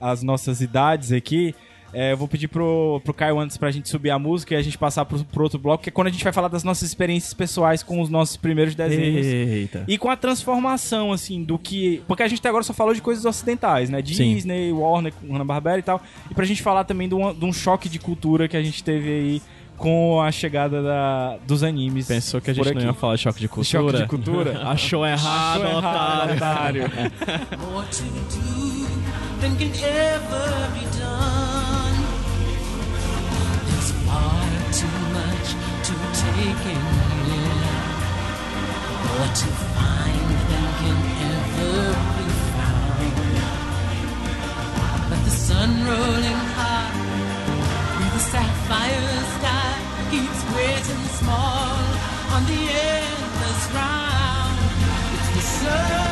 as 0.00 0.22
nossas 0.22 0.60
idades 0.60 1.12
aqui, 1.12 1.54
é, 1.92 2.12
eu 2.12 2.16
vou 2.16 2.28
pedir 2.28 2.48
pro, 2.48 3.00
pro 3.04 3.12
Caio 3.12 3.38
antes 3.38 3.56
pra 3.56 3.70
gente 3.70 3.88
subir 3.88 4.10
a 4.10 4.18
música 4.18 4.54
e 4.54 4.56
a 4.56 4.62
gente 4.62 4.78
passar 4.78 5.04
pro, 5.04 5.24
pro 5.24 5.42
outro 5.42 5.58
bloco, 5.58 5.82
que 5.82 5.88
é 5.88 5.92
quando 5.92 6.06
a 6.06 6.10
gente 6.10 6.22
vai 6.22 6.32
falar 6.32 6.48
das 6.48 6.62
nossas 6.62 6.88
experiências 6.88 7.34
pessoais 7.34 7.82
com 7.82 8.00
os 8.00 8.08
nossos 8.08 8.36
primeiros 8.36 8.74
desenhos. 8.74 9.26
Eita. 9.26 9.84
E 9.88 9.98
com 9.98 10.08
a 10.08 10.16
transformação, 10.16 11.12
assim, 11.12 11.42
do 11.42 11.58
que. 11.58 12.02
Porque 12.06 12.22
a 12.22 12.28
gente 12.28 12.38
até 12.38 12.48
agora 12.48 12.62
só 12.62 12.72
falou 12.72 12.94
de 12.94 13.02
coisas 13.02 13.24
ocidentais, 13.24 13.90
né? 13.90 14.02
Sim. 14.04 14.34
Disney, 14.34 14.72
Warner, 14.72 15.12
Hanna-Barbera 15.28 15.78
e 15.78 15.82
tal. 15.82 16.00
E 16.30 16.34
pra 16.34 16.44
gente 16.44 16.62
falar 16.62 16.84
também 16.84 17.08
de 17.08 17.14
um, 17.14 17.34
de 17.34 17.44
um 17.44 17.52
choque 17.52 17.88
de 17.88 17.98
cultura 17.98 18.46
que 18.46 18.56
a 18.56 18.62
gente 18.62 18.84
teve 18.84 19.08
aí 19.08 19.42
com 19.76 20.20
a 20.20 20.30
chegada 20.30 20.82
da, 20.82 21.38
dos 21.46 21.62
animes. 21.62 22.06
Pensou 22.06 22.40
que 22.40 22.50
a 22.50 22.54
gente 22.54 22.72
não 22.74 22.82
ia 22.82 22.92
falar 22.92 23.16
de 23.16 23.22
choque 23.22 23.40
de 23.40 23.48
cultura? 23.48 23.82
Choque 23.88 24.02
de 24.02 24.06
cultura? 24.06 24.62
Achou 24.68 25.04
errado, 25.06 25.62
Achou 25.62 25.78
errado, 25.78 26.36
otário. 26.36 26.84
otário. 26.84 26.92
than 29.40 29.56
can 29.56 29.72
ever 29.72 30.48
be 30.76 30.84
done. 30.98 31.96
There's 33.66 33.90
far 34.04 34.44
too 34.78 34.96
much 35.16 35.48
to 35.86 35.94
take 36.20 36.62
in 36.74 36.84
here, 37.24 37.70
more 39.06 39.30
to 39.40 39.48
find 39.74 40.28
than 40.50 40.68
can 40.80 41.00
ever 41.32 41.76
be 42.16 42.26
found. 42.56 43.14
But 45.08 45.20
the 45.24 45.34
sun 45.48 45.70
rolling 45.88 46.42
high 46.58 46.92
through 47.96 48.12
the 48.16 48.24
sapphire 48.32 49.22
sky 49.36 49.72
keeps 50.10 50.40
and 50.94 51.06
small 51.20 51.76
on 52.34 52.42
the 52.44 52.60
endless 52.92 53.62
round. 53.72 54.56
It's 55.16 55.30
the 55.36 55.42
circle 55.64 56.09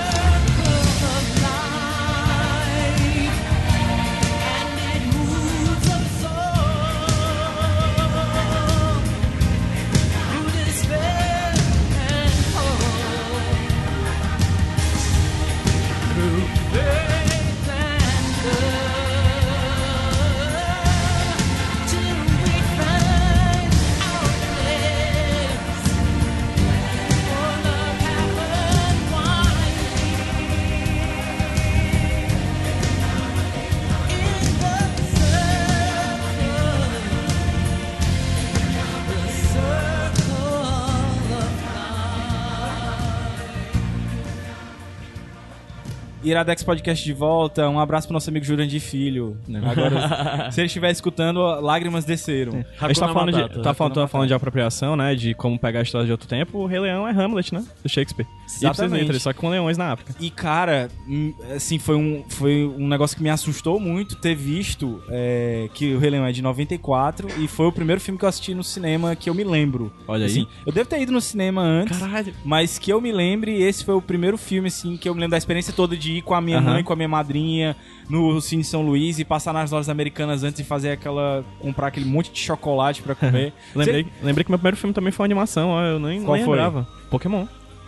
Iradex 46.22 46.62
Podcast 46.62 47.04
de 47.04 47.12
volta. 47.12 47.68
Um 47.68 47.78
abraço 47.78 48.06
pro 48.06 48.14
nosso 48.14 48.28
amigo 48.30 48.44
Jurandir 48.44 48.80
Filho. 48.80 49.36
Agora, 49.64 50.50
se 50.52 50.60
ele 50.60 50.66
estiver 50.66 50.90
escutando, 50.90 51.40
lágrimas 51.60 52.04
desceram. 52.04 52.64
A 52.80 52.88
gente 52.88 53.00
tá 53.00 53.08
falando, 53.08 53.32
de, 53.32 53.62
tá 53.62 53.74
falando, 53.74 53.94
tá 53.94 54.08
falando 54.08 54.28
de 54.28 54.34
apropriação, 54.34 54.96
né? 54.96 55.14
De 55.14 55.34
como 55.34 55.58
pegar 55.58 55.80
a 55.80 55.82
história 55.82 56.06
de 56.06 56.12
outro 56.12 56.28
tempo. 56.28 56.58
O 56.58 56.66
Rei 56.66 56.80
Leão 56.80 57.06
é 57.06 57.12
Hamlet, 57.12 57.54
né? 57.54 57.64
Do 57.82 57.88
Shakespeare. 57.88 58.26
E 58.26 58.64
Exatamente. 58.64 59.04
Ipsis 59.04 59.22
só 59.22 59.32
que 59.32 59.38
com 59.38 59.48
leões 59.48 59.76
na 59.76 59.92
África. 59.92 60.14
E, 60.18 60.30
cara, 60.30 60.88
hum, 61.06 61.34
assim, 61.54 61.78
foi 61.78 61.96
um, 61.96 62.24
foi 62.28 62.64
um 62.64 62.88
negócio 62.88 63.16
que 63.16 63.22
me 63.22 63.30
assustou 63.30 63.78
muito 63.78 64.16
ter 64.16 64.34
visto 64.34 65.02
é, 65.08 65.68
que 65.74 65.94
o 65.94 65.98
Rei 65.98 66.10
Leão 66.10 66.26
é 66.26 66.32
de 66.32 66.42
94 66.42 67.28
e 67.38 67.46
foi 67.46 67.66
o 67.66 67.72
primeiro 67.72 68.00
filme 68.00 68.18
que 68.18 68.24
eu 68.24 68.28
assisti 68.28 68.54
no 68.54 68.64
cinema 68.64 69.14
que 69.14 69.30
eu 69.30 69.34
me 69.34 69.44
lembro. 69.44 69.92
Olha 70.06 70.24
aí. 70.24 70.30
Assim, 70.30 70.46
eu 70.66 70.72
devo 70.72 70.88
ter 70.88 71.00
ido 71.00 71.12
no 71.12 71.20
cinema 71.20 71.62
antes, 71.62 71.98
Caralho. 71.98 72.34
mas 72.44 72.78
que 72.78 72.92
eu 72.92 73.00
me 73.00 73.12
lembre, 73.12 73.62
esse 73.62 73.84
foi 73.84 73.94
o 73.94 74.02
primeiro 74.02 74.36
filme, 74.38 74.68
assim, 74.68 74.96
que 74.96 75.08
eu 75.08 75.14
me 75.14 75.20
lembro 75.20 75.32
da 75.32 75.38
experiência 75.38 75.72
toda 75.72 75.96
de 75.96 76.07
ir 76.12 76.22
com 76.22 76.34
a 76.34 76.40
minha 76.40 76.58
Aham. 76.58 76.72
mãe, 76.74 76.82
com 76.84 76.92
a 76.92 76.96
minha 76.96 77.08
madrinha, 77.08 77.76
no 78.08 78.40
Cine 78.40 78.64
São 78.64 78.82
Luís 78.82 79.18
e 79.18 79.24
passar 79.24 79.52
nas 79.52 79.70
lojas 79.70 79.88
americanas 79.88 80.42
antes 80.42 80.56
de 80.62 80.64
fazer 80.64 80.90
aquela. 80.92 81.44
comprar 81.60 81.88
aquele 81.88 82.06
monte 82.06 82.30
de 82.32 82.40
chocolate 82.40 83.02
pra 83.02 83.14
comer. 83.14 83.52
Lembrei, 83.74 84.06
lembrei 84.22 84.44
que 84.44 84.50
meu 84.50 84.58
primeiro 84.58 84.76
filme 84.76 84.92
também 84.94 85.12
foi 85.12 85.24
uma 85.24 85.26
animação, 85.26 85.70
ó. 85.70 85.82
Eu 85.82 85.98
nem, 85.98 86.22
Qual 86.22 86.36
nem 86.36 86.44
foi? 86.44 86.56
lembrava. 86.56 86.86
Pokémon. 87.10 87.46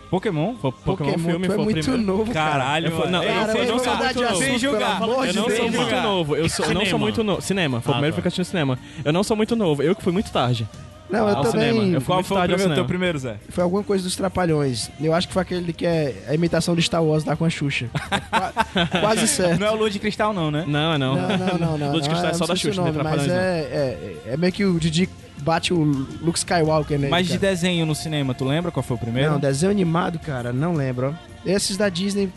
Pokémon? 0.09 0.55
Foi 0.55 0.71
Pokémon, 0.73 1.11
Pokémon, 1.11 1.17
filme, 1.29 1.47
tu 1.47 1.51
é 1.51 1.55
foi 1.55 1.57
o 1.57 1.63
muito 1.63 1.79
primeiro. 1.81 2.05
novo, 2.05 2.33
cara. 2.33 2.51
Caralho, 2.51 2.87
Eu 2.87 2.97
mano. 2.97 3.11
não, 3.11 3.23
eu 3.23 3.33
Cara, 3.33 3.51
fui- 3.53 3.61
eu 3.61 3.65
não 3.67 3.79
sou 3.79 3.95
muito 3.95 4.13
de 4.13 4.21
novo. 4.23 4.35
Sem 4.43 4.59
julgar. 4.59 5.01
Eu 5.01 5.07
de 5.27 5.35
não 5.37 5.49
sou 5.49 5.71
muito 5.71 5.95
novo. 6.01 6.35
Eu, 6.35 6.49
sou, 6.49 6.65
eu 6.65 6.73
não 6.73 6.81
sou 6.81 6.85
Cinema. 6.85 6.99
muito 6.99 7.23
novo. 7.23 7.41
Cinema. 7.41 7.79
Foi 7.81 7.91
Ah, 7.91 7.93
o 7.93 7.95
primeiro 7.95 8.15
tá. 8.17 8.21
que 8.21 8.25
eu 8.25 8.27
assisti 8.27 8.39
no 8.41 8.45
cinema. 8.45 8.79
Eu 9.05 9.13
não 9.13 9.23
sou 9.23 9.37
muito 9.37 9.55
novo. 9.55 9.81
Eu 9.81 9.95
que 9.95 10.03
fui 10.03 10.11
muito 10.11 10.29
tarde. 10.29 10.67
Não, 11.11 11.27
eu 11.29 11.37
Ao 11.37 11.43
também. 11.43 11.73
cinema. 11.73 11.93
Eu 11.95 12.01
fui 12.01 12.15
Qual 12.15 12.23
foi 12.23 12.37
o 12.37 12.41
primeiro, 12.41 12.73
teu 12.73 12.85
primeiro, 12.85 13.19
Zé? 13.19 13.35
Foi 13.49 13.63
alguma 13.63 13.83
coisa 13.83 14.03
dos 14.03 14.15
Trapalhões. 14.15 14.89
Eu 14.99 15.13
acho 15.13 15.27
que 15.27 15.33
foi 15.33 15.41
aquele 15.41 15.73
que 15.73 15.85
é 15.85 16.23
a 16.27 16.33
imitação 16.35 16.75
de 16.75 16.81
Star 16.81 17.03
Wars 17.03 17.25
lá 17.25 17.35
com 17.35 17.45
a 17.45 17.49
Xuxa. 17.49 17.87
Qua- 18.29 18.53
Quase 19.01 19.27
certo. 19.27 19.59
Não 19.59 19.67
é 19.67 19.71
o 19.71 19.75
Lua 19.75 19.89
de 19.89 19.99
Cristal, 19.99 20.33
não, 20.33 20.49
né? 20.49 20.63
Não, 20.67 20.97
não. 20.97 21.15
Não, 21.15 21.37
não, 21.37 21.57
não, 21.57 21.77
não. 21.77 21.91
Luz 21.93 22.03
de 22.03 22.09
Cristal 22.09 22.29
é 22.31 22.33
eu 22.33 22.37
só 22.37 22.45
da 22.47 22.55
sei 22.55 22.71
Xuxa, 22.71 22.81
não 22.81 22.91
nome, 22.91 23.03
tem 23.03 23.11
Mas 23.17 23.27
é, 23.27 23.33
é, 23.35 24.33
é 24.33 24.37
meio 24.37 24.53
que 24.53 24.63
o 24.65 24.79
Didi 24.79 25.09
bate 25.39 25.73
o 25.73 25.83
Luke 26.21 26.37
Skywalker 26.37 26.97
nele. 26.99 27.11
Mas 27.11 27.27
de 27.27 27.37
cara. 27.37 27.49
desenho 27.51 27.85
no 27.85 27.95
cinema, 27.95 28.33
tu 28.33 28.45
lembra 28.45 28.71
qual 28.71 28.83
foi 28.83 28.95
o 28.95 28.99
primeiro? 28.99 29.31
Não, 29.31 29.39
desenho 29.39 29.71
animado, 29.71 30.19
cara, 30.19 30.53
não 30.53 30.73
lembro. 30.73 31.17
Esses 31.45 31.75
da 31.75 31.89
Disney, 31.89 32.29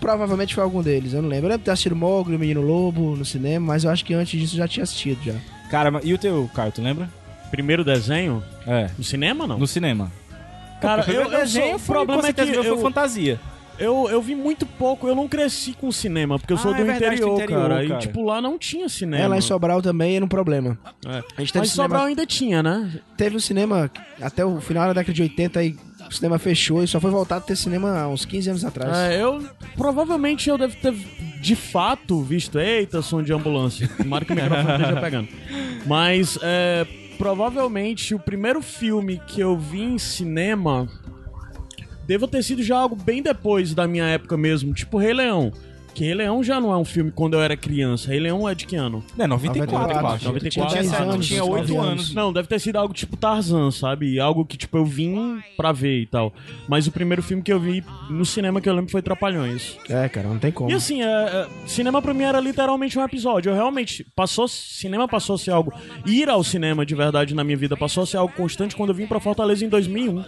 provavelmente 0.00 0.54
foi 0.54 0.62
algum 0.62 0.80
deles, 0.80 1.12
eu 1.12 1.20
não 1.20 1.28
lembro. 1.28 1.46
Eu 1.46 1.50
lembro 1.50 1.58
de 1.58 1.64
ter 1.64 1.70
assistido 1.72 1.96
Mogli, 1.96 2.36
o 2.36 2.38
Menino 2.38 2.60
Lobo 2.62 3.16
no 3.16 3.24
cinema, 3.24 3.66
mas 3.66 3.84
eu 3.84 3.90
acho 3.90 4.04
que 4.04 4.14
antes 4.14 4.40
disso 4.40 4.54
eu 4.54 4.58
já 4.58 4.68
tinha 4.68 4.84
assistido 4.84 5.18
já. 5.24 5.34
Cara, 5.70 6.00
e 6.04 6.12
o 6.14 6.18
teu, 6.18 6.48
Caio, 6.54 6.70
tu 6.70 6.82
lembra? 6.82 7.08
Primeiro 7.52 7.84
desenho? 7.84 8.42
É, 8.66 8.90
No 8.98 9.04
cinema, 9.04 9.46
não? 9.46 9.58
no 9.58 9.66
cinema. 9.68 10.10
Cara, 10.80 11.02
o 11.02 11.04
primeiro 11.04 11.28
eu, 11.28 11.32
eu 11.34 11.40
desenho 11.40 11.66
sou, 11.66 11.74
o 11.76 11.78
foi, 11.78 11.94
problema 11.94 12.26
é 12.28 12.32
que 12.32 12.44
meu, 12.44 12.64
eu, 12.64 12.74
foi 12.74 12.82
fantasia. 12.82 13.38
eu, 13.78 14.08
eu 14.10 14.20
vi 14.20 14.34
muito 14.34 14.66
pouco, 14.66 15.06
eu 15.06 15.14
não 15.14 15.28
cresci 15.28 15.74
com 15.74 15.92
cinema, 15.92 16.38
porque 16.40 16.52
eu 16.52 16.56
sou 16.56 16.72
Ah, 16.72 16.76
do, 16.76 16.82
é 16.82 16.84
verdade, 16.84 17.04
do 17.20 17.28
interior, 17.28 17.34
interior, 17.36 17.68
cara. 17.68 17.86
cara. 17.86 17.98
E, 17.98 17.98
tipo, 18.00 18.24
lá 18.24 18.40
não 18.42 18.58
tinha 18.58 18.88
cinema. 18.88 19.22
É, 19.22 19.28
lá 19.28 19.38
em 19.38 19.40
Sobral 19.40 19.80
também 19.80 20.16
era 20.16 20.24
um 20.24 20.28
problema. 20.28 20.76
É. 21.06 21.22
A 21.36 21.40
gente 21.40 21.52
teve 21.52 21.60
Mas 21.60 21.70
cinema, 21.70 21.88
Sobral 21.88 22.04
ainda 22.06 22.26
tinha, 22.26 22.62
né? 22.64 22.90
teve 23.16 23.36
um 23.36 23.40
cinema 23.40 23.88
até 24.20 24.44
o 24.44 24.60
final 24.60 24.86
da 24.88 24.92
década 24.94 25.12
de 25.12 25.22
80 25.22 25.62
e 25.62 25.76
o 26.08 26.12
cinema 26.12 26.38
fechou 26.38 26.82
e 26.82 26.88
só 26.88 26.98
foi 26.98 27.10
voltar 27.12 27.36
a 27.36 27.40
ter 27.40 27.54
cinema 27.56 28.00
há 28.00 28.08
uns 28.08 28.24
15 28.24 28.50
anos 28.50 28.64
atrás. 28.64 28.96
É, 28.96 29.22
eu 29.22 29.40
provavelmente 29.76 30.48
eu 30.50 30.58
devo 30.58 30.74
ter 30.76 30.92
de 31.40 31.54
fato 31.54 32.20
visto. 32.22 32.58
Eita, 32.58 33.00
som 33.02 33.22
de 33.22 33.32
ambulância. 33.32 33.88
Tomara 33.96 34.24
que 34.24 34.32
o 34.32 34.34
microfone 34.34 34.72
esteja 34.72 35.00
pegando. 35.00 35.28
Mas 35.86 36.38
é, 36.42 36.86
provavelmente 37.22 38.16
o 38.16 38.18
primeiro 38.18 38.60
filme 38.60 39.22
que 39.28 39.40
eu 39.40 39.56
vi 39.56 39.80
em 39.80 39.96
cinema 39.96 40.88
deva 42.04 42.26
ter 42.26 42.42
sido 42.42 42.64
já 42.64 42.76
algo 42.76 42.96
bem 42.96 43.22
depois 43.22 43.72
da 43.72 43.86
minha 43.86 44.06
época 44.06 44.36
mesmo, 44.36 44.74
tipo 44.74 44.98
Rei 44.98 45.12
Leão. 45.12 45.52
Que 45.94 46.04
Rei 46.04 46.14
Leão 46.14 46.42
já 46.42 46.60
não 46.60 46.72
é 46.72 46.76
um 46.76 46.84
filme 46.84 47.10
quando 47.10 47.34
eu 47.34 47.42
era 47.42 47.56
criança. 47.56 48.08
Rei 48.08 48.18
Leão 48.18 48.48
é 48.48 48.54
de 48.54 48.66
que 48.66 48.76
ano? 48.76 49.04
É, 49.18 49.26
94, 49.26 49.72
94, 49.72 49.92
eu 49.92 50.14
acho. 50.14 50.24
94, 50.24 50.50
tinha, 50.50 50.66
tinha 50.66 50.82
10 50.98 51.10
anos, 51.10 51.26
tinha 51.26 51.40
9 51.40 51.52
8 51.52 51.78
anos. 51.78 51.88
anos. 51.88 52.14
Não, 52.14 52.32
deve 52.32 52.48
ter 52.48 52.58
sido 52.58 52.76
algo 52.76 52.94
tipo 52.94 53.16
Tarzan, 53.16 53.70
sabe? 53.70 54.18
Algo 54.18 54.44
que, 54.46 54.56
tipo, 54.56 54.78
eu 54.78 54.86
vim 54.86 55.40
pra 55.56 55.70
ver 55.70 56.00
e 56.00 56.06
tal. 56.06 56.32
Mas 56.66 56.86
o 56.86 56.92
primeiro 56.92 57.22
filme 57.22 57.42
que 57.42 57.52
eu 57.52 57.60
vi 57.60 57.84
no 58.08 58.24
cinema 58.24 58.60
que 58.60 58.68
eu 58.68 58.74
lembro 58.74 58.90
foi 58.90 59.02
Trapalhões. 59.02 59.76
É, 59.88 60.08
cara, 60.08 60.28
não 60.28 60.38
tem 60.38 60.50
como. 60.50 60.70
E 60.70 60.74
assim, 60.74 61.02
é, 61.02 61.06
é, 61.06 61.48
cinema 61.66 62.00
pra 62.00 62.14
mim 62.14 62.24
era 62.24 62.40
literalmente 62.40 62.98
um 62.98 63.04
episódio. 63.04 63.50
Eu 63.50 63.54
realmente 63.54 64.06
passou, 64.16 64.48
cinema 64.48 65.06
passou 65.06 65.34
a 65.34 65.38
ser 65.38 65.50
algo. 65.50 65.72
Ir 66.06 66.28
ao 66.28 66.42
cinema 66.42 66.86
de 66.86 66.94
verdade 66.94 67.34
na 67.34 67.44
minha 67.44 67.56
vida 67.56 67.76
passou 67.76 68.04
a 68.04 68.06
ser 68.06 68.16
algo 68.16 68.32
constante 68.34 68.74
quando 68.74 68.90
eu 68.90 68.94
vim 68.94 69.06
pra 69.06 69.20
Fortaleza 69.20 69.62
em 69.62 69.68
2001. 69.68 70.24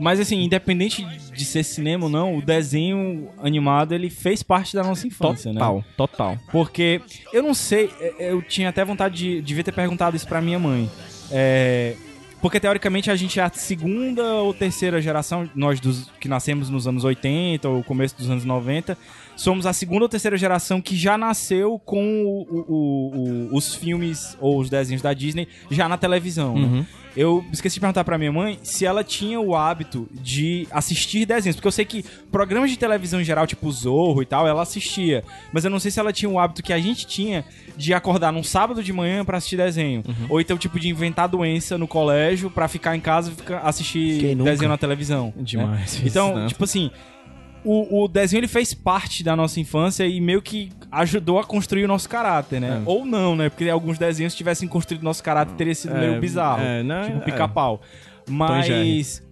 Mas 0.00 0.18
assim, 0.18 0.42
independente 0.42 1.04
de 1.04 1.44
ser 1.44 1.62
cinema 1.62 2.04
ou 2.04 2.10
não, 2.10 2.38
o 2.38 2.42
desenho 2.42 3.28
animado 3.42 3.92
ele 3.92 4.08
fez 4.08 4.42
parte 4.42 4.53
da 4.74 4.82
nossa 4.82 5.06
infância, 5.06 5.52
né? 5.52 5.58
Total, 5.58 5.84
total. 5.96 6.38
Porque 6.50 7.00
eu 7.32 7.42
não 7.42 7.54
sei, 7.54 7.90
é, 8.00 8.32
eu 8.32 8.42
tinha 8.42 8.68
até 8.68 8.84
vontade 8.84 9.14
de 9.14 9.42
devia 9.42 9.64
ter 9.64 9.72
perguntado 9.72 10.16
isso 10.16 10.26
pra 10.26 10.40
minha 10.40 10.58
mãe. 10.58 10.90
É, 11.30 11.94
porque 12.40 12.60
teoricamente 12.60 13.10
a 13.10 13.16
gente 13.16 13.40
é 13.40 13.42
a 13.42 13.50
segunda 13.50 14.22
ou 14.34 14.52
terceira 14.52 15.00
geração, 15.00 15.48
nós 15.54 15.80
dos, 15.80 16.10
que 16.20 16.28
nascemos 16.28 16.68
nos 16.68 16.86
anos 16.86 17.02
80 17.02 17.66
ou 17.68 17.82
começo 17.82 18.14
dos 18.16 18.28
anos 18.28 18.44
90, 18.44 18.98
somos 19.36 19.66
a 19.66 19.72
segunda 19.72 20.04
ou 20.04 20.08
terceira 20.08 20.36
geração 20.36 20.80
que 20.80 20.96
já 20.96 21.16
nasceu 21.18 21.78
com 21.84 22.24
o- 22.24 22.46
o- 22.50 23.48
o- 23.52 23.56
os 23.56 23.74
filmes 23.74 24.36
ou 24.40 24.58
os 24.60 24.70
desenhos 24.70 25.02
da 25.02 25.12
Disney 25.12 25.48
já 25.70 25.88
na 25.88 25.96
televisão. 25.96 26.56
né? 26.56 26.86
Eu 27.16 27.44
esqueci 27.52 27.74
de 27.74 27.80
perguntar 27.80 28.02
pra 28.02 28.18
minha 28.18 28.32
mãe 28.32 28.58
se 28.64 28.84
ela 28.84 29.04
tinha 29.04 29.38
o 29.40 29.54
hábito 29.54 30.08
de 30.10 30.66
assistir 30.72 31.24
desenhos, 31.24 31.54
porque 31.54 31.68
eu 31.68 31.72
sei 31.72 31.84
que 31.84 32.04
programas 32.32 32.70
de 32.72 32.76
televisão 32.76 33.20
em 33.20 33.24
geral, 33.24 33.46
tipo 33.46 33.70
Zorro 33.70 34.20
e 34.20 34.26
tal, 34.26 34.48
ela 34.48 34.62
assistia, 34.62 35.22
mas 35.52 35.64
eu 35.64 35.70
não 35.70 35.78
sei 35.78 35.92
se 35.92 36.00
ela 36.00 36.12
tinha 36.12 36.28
o 36.28 36.40
hábito 36.40 36.60
que 36.60 36.72
a 36.72 36.78
gente 36.80 37.06
tinha 37.06 37.44
de 37.76 37.94
acordar 37.94 38.32
num 38.32 38.42
sábado 38.42 38.82
de 38.82 38.92
manhã 38.92 39.24
pra 39.24 39.38
assistir 39.38 39.56
desenho, 39.56 40.02
ou 40.28 40.40
então 40.40 40.58
tipo 40.58 40.78
de 40.80 40.88
inventar 40.88 41.28
doença 41.28 41.78
no 41.78 41.86
colégio 41.86 42.50
pra 42.50 42.66
ficar 42.66 42.96
em 42.96 43.00
casa 43.00 43.30
e 43.30 43.52
assistir 43.62 44.34
desenho 44.36 44.68
na 44.70 44.76
televisão. 44.78 45.26
né? 45.36 45.42
Demais, 45.44 45.94
isso, 45.94 46.08
Então, 46.08 46.34
né? 46.42 46.46
tipo 46.48 46.64
assim, 46.64 46.90
o, 47.64 48.04
o 48.04 48.08
desenho 48.08 48.40
ele 48.40 48.48
fez 48.48 48.74
parte 48.74 49.24
da 49.24 49.34
nossa 49.34 49.58
infância 49.58 50.06
e 50.06 50.20
meio 50.20 50.42
que 50.42 50.70
ajudou 50.92 51.38
a 51.38 51.44
construir 51.44 51.84
o 51.84 51.88
nosso 51.88 52.08
caráter, 52.08 52.60
né? 52.60 52.80
É. 52.80 52.82
Ou 52.88 53.04
não, 53.04 53.34
né? 53.34 53.48
Porque 53.48 53.68
alguns 53.68 53.98
desenhos 53.98 54.32
se 54.32 54.36
tivessem 54.36 54.68
construído 54.68 55.02
nosso 55.02 55.22
caráter 55.22 55.54
teria 55.54 55.74
sido 55.74 55.96
É, 55.96 56.00
meio 56.00 56.20
bizarro. 56.20 56.62
é, 56.62 56.82
não, 56.82 57.04
tipo 57.04 57.18
é. 57.18 57.20
pica-pau. 57.20 57.80
Mas 58.28 59.22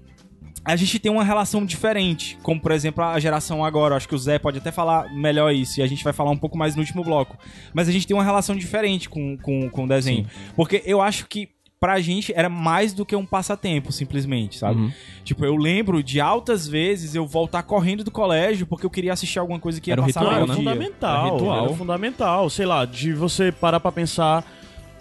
a 0.64 0.76
gente 0.76 0.98
tem 0.98 1.10
uma 1.10 1.24
relação 1.24 1.64
diferente, 1.64 2.38
como 2.42 2.60
por 2.60 2.72
exemplo 2.72 3.02
a 3.02 3.18
geração 3.18 3.64
agora. 3.64 3.96
Acho 3.96 4.08
que 4.08 4.14
o 4.14 4.18
Zé 4.18 4.38
pode 4.38 4.58
até 4.58 4.70
falar 4.70 5.12
melhor 5.14 5.52
isso 5.52 5.80
e 5.80 5.82
a 5.82 5.86
gente 5.86 6.04
vai 6.04 6.12
falar 6.12 6.30
um 6.30 6.36
pouco 6.36 6.56
mais 6.56 6.74
no 6.76 6.80
último 6.82 7.02
bloco. 7.02 7.36
Mas 7.74 7.88
a 7.88 7.92
gente 7.92 8.06
tem 8.06 8.16
uma 8.16 8.24
relação 8.24 8.56
diferente 8.56 9.08
com, 9.08 9.36
com, 9.38 9.68
com 9.68 9.84
o 9.84 9.88
desenho. 9.88 10.26
Porque 10.54 10.82
eu 10.86 11.00
acho 11.00 11.26
que 11.26 11.48
pra 11.82 11.98
gente 12.00 12.32
era 12.32 12.48
mais 12.48 12.92
do 12.92 13.04
que 13.04 13.16
um 13.16 13.26
passatempo, 13.26 13.90
simplesmente, 13.90 14.56
sabe? 14.56 14.78
Uhum. 14.78 14.92
Tipo, 15.24 15.44
eu 15.44 15.56
lembro 15.56 16.00
de 16.00 16.20
altas 16.20 16.68
vezes 16.68 17.16
eu 17.16 17.26
voltar 17.26 17.64
correndo 17.64 18.04
do 18.04 18.10
colégio 18.12 18.68
porque 18.68 18.86
eu 18.86 18.90
queria 18.90 19.12
assistir 19.12 19.40
alguma 19.40 19.58
coisa 19.58 19.80
que 19.80 19.90
ia 19.90 19.94
Era 19.94 20.02
passar 20.02 20.20
ritual, 20.20 20.32
no 20.32 20.42
era 20.44 20.46
né? 20.46 20.54
fundamental. 20.54 21.26
É 21.26 21.30
ritual. 21.32 21.64
Era 21.64 21.74
fundamental. 21.74 22.48
Sei 22.50 22.64
lá, 22.66 22.84
de 22.84 23.12
você 23.12 23.50
parar 23.50 23.80
pra 23.80 23.90
pensar, 23.90 24.44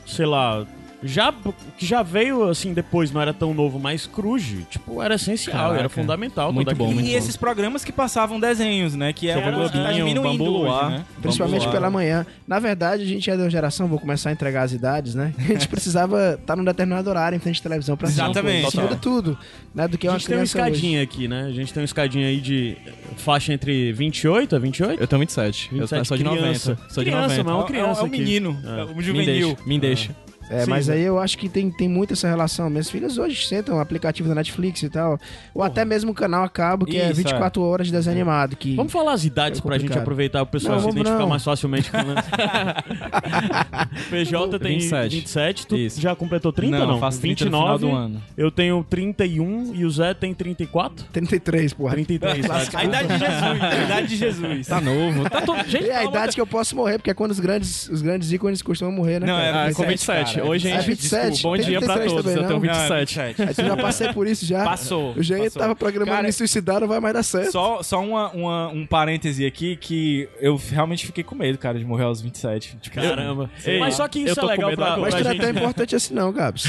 sei 0.07 0.25
lá. 0.25 0.65
Já, 1.03 1.33
que 1.77 1.85
já 1.85 2.03
veio 2.03 2.47
assim 2.49 2.73
depois, 2.73 3.11
não 3.11 3.19
era 3.21 3.33
tão 3.33 3.53
novo, 3.53 3.79
mas 3.79 4.05
Cruz, 4.05 4.55
tipo, 4.69 5.01
era 5.01 5.15
essencial, 5.15 5.57
Caraca. 5.57 5.79
era 5.79 5.89
fundamental. 5.89 6.53
Muito 6.53 6.67
bom, 6.75 6.85
aquele- 6.85 6.93
muito 7.01 7.09
E 7.09 7.15
esses 7.15 7.35
programas 7.35 7.83
que 7.83 7.91
passavam 7.91 8.39
desenhos, 8.39 8.93
né? 8.95 9.11
Que 9.11 9.27
é 9.27 9.31
Era 9.31 9.47
uma 9.49 9.53
coisa 9.53 9.71
que 9.71 9.79
tá 9.79 9.91
diminuindo 9.91 10.21
Bambu 10.21 10.61
hoje, 10.67 10.89
né? 10.91 11.05
Principalmente 11.21 11.67
pela 11.69 11.89
manhã. 11.89 12.25
Na 12.47 12.59
verdade, 12.59 13.03
a 13.03 13.05
gente 13.05 13.29
é 13.29 13.35
da 13.35 13.49
geração, 13.49 13.87
vou 13.87 13.97
começar 13.99 14.29
a 14.29 14.31
entregar 14.33 14.63
as 14.63 14.73
idades, 14.73 15.15
né? 15.15 15.33
A 15.37 15.41
gente 15.41 15.67
precisava 15.69 16.35
estar 16.39 16.55
num 16.55 16.63
determinado 16.63 17.09
horário 17.09 17.35
em 17.35 17.39
frente 17.39 17.59
à 17.59 17.63
televisão 17.63 17.97
pra 17.97 18.07
assistir. 18.07 18.23
Exatamente. 18.23 18.67
Isso 18.67 18.81
muda 18.81 18.95
tudo, 18.95 19.37
né? 19.73 19.87
Do 19.87 19.97
que 19.97 20.05
é 20.05 20.09
A 20.09 20.13
uma 20.13 20.19
gente 20.19 20.27
tem 20.27 20.37
uma 20.37 20.43
criança 20.45 20.59
hoje. 20.61 20.71
escadinha 20.71 21.01
aqui, 21.03 21.27
né? 21.27 21.45
A 21.47 21.51
gente 21.51 21.73
tem 21.73 21.81
uma 21.81 21.85
escadinha 21.85 22.27
aí 22.27 22.39
de 22.39 22.77
faixa 23.17 23.51
entre 23.53 23.91
28 23.91 24.55
a 24.55 24.59
28? 24.59 25.01
Eu 25.01 25.07
tenho 25.07 25.19
27. 25.19 25.69
eu 25.71 25.79
27, 25.79 26.07
sou 26.07 26.17
de 26.17 26.23
criança. 26.23 26.71
90. 26.73 26.93
Sou 26.93 27.03
de 27.03 27.09
Criança, 27.09 27.27
90. 27.37 27.43
mas 27.43 27.53
é 27.53 27.55
uma 27.55 27.63
É, 27.63 27.67
criança 27.67 27.99
é 28.01 28.03
um 28.03 28.07
aqui. 28.07 28.17
menino, 28.19 28.59
É. 28.63 28.79
é 28.81 28.83
um 28.85 28.95
Me 28.95 29.03
juvenil. 29.03 29.25
deixa. 29.47 29.57
Me 29.65 29.79
deixa. 29.79 30.15
É, 30.51 30.65
Sim, 30.65 30.69
mas 30.69 30.89
né? 30.89 30.95
aí 30.95 31.01
eu 31.01 31.17
acho 31.17 31.37
que 31.37 31.47
tem, 31.47 31.71
tem 31.71 31.87
muito 31.87 32.11
essa 32.11 32.27
relação. 32.27 32.69
Minhas 32.69 32.89
filhas 32.89 33.17
hoje 33.17 33.47
sentam 33.47 33.79
aplicativo 33.79 34.27
da 34.27 34.35
Netflix 34.35 34.83
e 34.83 34.89
tal. 34.89 35.17
Ou 35.53 35.63
até 35.63 35.85
mesmo 35.85 36.11
o 36.11 36.13
canal 36.13 36.43
a 36.43 36.49
cabo, 36.49 36.85
que 36.85 36.99
é 36.99 37.05
Isso, 37.05 37.15
24 37.15 37.61
horas 37.61 37.87
de 37.87 37.93
desenho 37.93 38.17
animado. 38.17 38.57
Que... 38.57 38.75
Vamos 38.75 38.91
falar 38.91 39.13
as 39.13 39.23
idades 39.23 39.59
É 39.59 39.63
pra 39.63 39.77
gente 39.77 39.97
aproveitar 39.97 40.41
o 40.41 40.45
pessoal 40.45 40.75
Não, 40.75 40.81
se 40.83 40.89
identificar 40.89 41.19
não. 41.19 41.29
mais 41.29 41.43
facilmente 41.43 41.89
com 41.89 41.97
PJ 44.09 44.59
tem 44.59 44.79
27. 44.79 45.15
27, 45.15 45.67
tu 45.67 45.77
Isso. 45.77 46.01
já 46.01 46.15
completou 46.15 46.51
30 46.51 46.77
não, 46.79 46.87
não? 46.87 46.99
faço 46.99 47.21
30 47.21 47.45
no 47.45 47.51
final 47.51 47.77
29. 47.77 47.91
do 47.93 47.97
ano. 47.97 48.21
Eu 48.37 48.51
tenho 48.51 48.85
31 48.89 49.73
e 49.73 49.85
o 49.85 49.89
Zé 49.89 50.13
tem 50.13 50.33
34? 50.33 51.05
33, 51.13 51.73
porra. 51.73 51.93
33, 51.93 52.45
tá? 52.45 52.61
A 52.81 52.85
idade 52.85 53.07
de 53.07 53.17
Jesus, 53.19 53.61
a 53.61 53.83
idade 53.83 54.07
de 54.07 54.15
Jesus. 54.15 54.67
Tá 54.67 54.81
novo. 54.81 55.29
Tá 55.29 55.41
todo... 55.41 55.63
Gente, 55.67 55.89
É 55.89 55.97
a 55.97 56.05
idade 56.05 56.33
que 56.35 56.41
eu 56.41 56.47
posso 56.47 56.75
morrer, 56.75 56.97
porque 56.97 57.11
é 57.11 57.13
quando 57.13 57.31
os 57.31 57.39
grandes, 57.39 57.87
os 57.89 58.01
grandes 58.01 58.31
ícones 58.31 58.61
costumam 58.61 58.93
morrer, 58.93 59.19
né? 59.19 59.27
Não, 59.27 59.35
cara? 59.37 59.67
é 59.67 59.69
Ah, 59.69 59.73
com 59.73 59.83
27, 59.85 60.39
27. 60.41 60.43
cara. 60.43 60.49
Oi, 60.49 60.59
gente. 60.59 60.73
É 60.75 60.81
27. 60.81 61.31
Desculpa, 61.31 61.57
bom 61.57 61.63
dia 61.63 61.79
pra 61.79 61.93
33 61.95 62.11
todos. 62.11 62.23
também, 62.23 62.41
eu 62.43 62.47
tenho 62.47 62.73
não? 62.73 62.79
27. 62.89 63.19
Aí 63.21 63.33
tu 63.53 63.65
já 63.65 63.77
passei 63.77 64.13
por 64.13 64.27
isso 64.27 64.45
já. 64.45 64.63
Passou. 64.63 65.13
Eu 65.15 65.23
já 65.23 65.37
passou. 65.37 65.61
tava 65.61 65.75
programando 65.75 66.15
Cara, 66.15 66.27
me 66.27 66.31
suicidar, 66.33 66.79
não 66.81 66.87
vai 66.87 66.99
mais 66.99 67.13
dar 67.13 67.23
certo. 67.23 67.51
Só, 67.51 67.83
só 67.83 68.01
uma, 68.03 68.29
uma- 68.31 68.67
um 68.69 68.85
parêntese 68.85 69.45
aqui 69.45 69.75
que 69.75 70.27
eu 70.39 70.59
realmente 70.71 71.05
fiquei 71.05 71.23
com 71.23 71.35
medo, 71.35 71.57
cara, 71.57 71.77
de 71.79 71.85
morrer 71.85 72.03
aos 72.05 72.21
27. 72.21 72.77
Tipo, 72.81 72.95
Caramba. 72.95 73.49
Ei, 73.65 73.79
Mas 73.79 73.95
só 73.95 74.07
que 74.07 74.19
isso 74.19 74.39
é 74.39 74.43
legal 74.43 74.71
pra, 74.73 74.93
agora. 74.93 75.01
Mas 75.01 75.13
pra 75.13 75.19
tu 75.19 75.23
não 75.23 75.31
é 75.31 75.33
gente. 75.35 75.41
tão 75.41 75.49
importante 75.61 75.95
assim 75.95 76.13
não, 76.13 76.31
Gabs. 76.33 76.65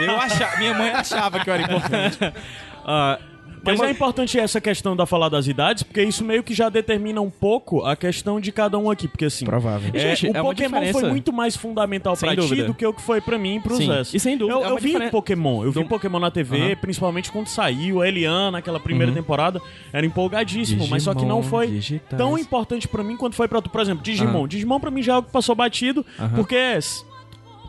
Eu 0.00 0.16
achava, 0.16 0.56
minha 0.58 0.74
mãe 0.74 0.90
achava 0.90 1.40
que 1.40 1.48
eu 1.50 1.54
era 1.54 1.62
importante. 1.62 2.18
Ah, 2.84 3.16
Mas 3.64 3.78
uma- 3.78 3.86
é 3.88 3.90
importante 3.90 4.38
essa 4.38 4.60
questão 4.60 4.96
da 4.96 5.06
falar 5.06 5.28
das 5.28 5.46
idades, 5.46 5.82
porque 5.82 6.02
isso 6.02 6.24
meio 6.24 6.42
que 6.42 6.52
já 6.54 6.68
determina 6.68 7.20
um 7.20 7.30
pouco 7.30 7.84
a 7.84 7.94
questão 7.96 8.40
de 8.40 8.50
cada 8.52 8.76
um 8.78 8.90
aqui. 8.90 9.06
Porque 9.08 9.24
assim, 9.26 9.44
Provável. 9.44 9.90
É, 9.94 9.98
Gente, 10.16 10.26
o 10.32 10.36
é 10.36 10.40
Pokémon 10.42 10.54
diferença. 10.80 11.00
foi 11.00 11.08
muito 11.08 11.32
mais 11.32 11.56
fundamental 11.56 12.16
Sem 12.16 12.26
pra 12.28 12.36
ti 12.36 12.48
dúvida. 12.48 12.66
do 12.66 12.74
que 12.74 12.86
o 12.86 12.92
que 12.92 13.02
foi 13.02 13.20
pra 13.20 13.38
mim 13.38 13.56
e 13.56 13.60
pro 13.60 13.76
Sim. 13.76 13.86
Zé. 13.86 14.02
E 14.16 14.20
sem 14.20 14.36
dúvida, 14.36 14.58
Eu, 14.60 14.64
é 14.66 14.70
eu 14.70 14.76
vi 14.76 14.88
diferen- 14.88 15.10
Pokémon, 15.10 15.64
eu 15.64 15.72
vi 15.72 15.82
Do- 15.82 15.88
Pokémon 15.88 16.18
na 16.18 16.30
TV, 16.30 16.58
Aham. 16.72 16.76
principalmente 16.80 17.30
quando 17.30 17.46
saiu, 17.46 18.00
a 18.02 18.08
Eliana, 18.08 18.58
aquela 18.58 18.80
primeira 18.80 19.12
temporada, 19.12 19.60
era 19.92 20.04
empolgadíssimo, 20.04 20.86
mas 20.88 21.02
só 21.02 21.12
que 21.14 21.24
não 21.24 21.40
Digimon, 21.40 21.42
foi 21.50 21.66
digitais. 21.68 22.18
tão 22.18 22.38
importante 22.38 22.88
pra 22.88 23.02
mim 23.02 23.16
quanto 23.16 23.36
foi 23.36 23.46
pra 23.48 23.60
tu. 23.62 23.70
Por 23.70 23.80
exemplo, 23.80 24.02
Digimon. 24.02 24.40
Aham. 24.40 24.48
Digimon 24.48 24.80
pra 24.80 24.90
mim 24.90 25.02
já 25.02 25.12
é 25.12 25.14
algo 25.16 25.26
que 25.26 25.32
passou 25.32 25.54
batido, 25.54 26.04
porque 26.34 26.54
s- 26.56 27.04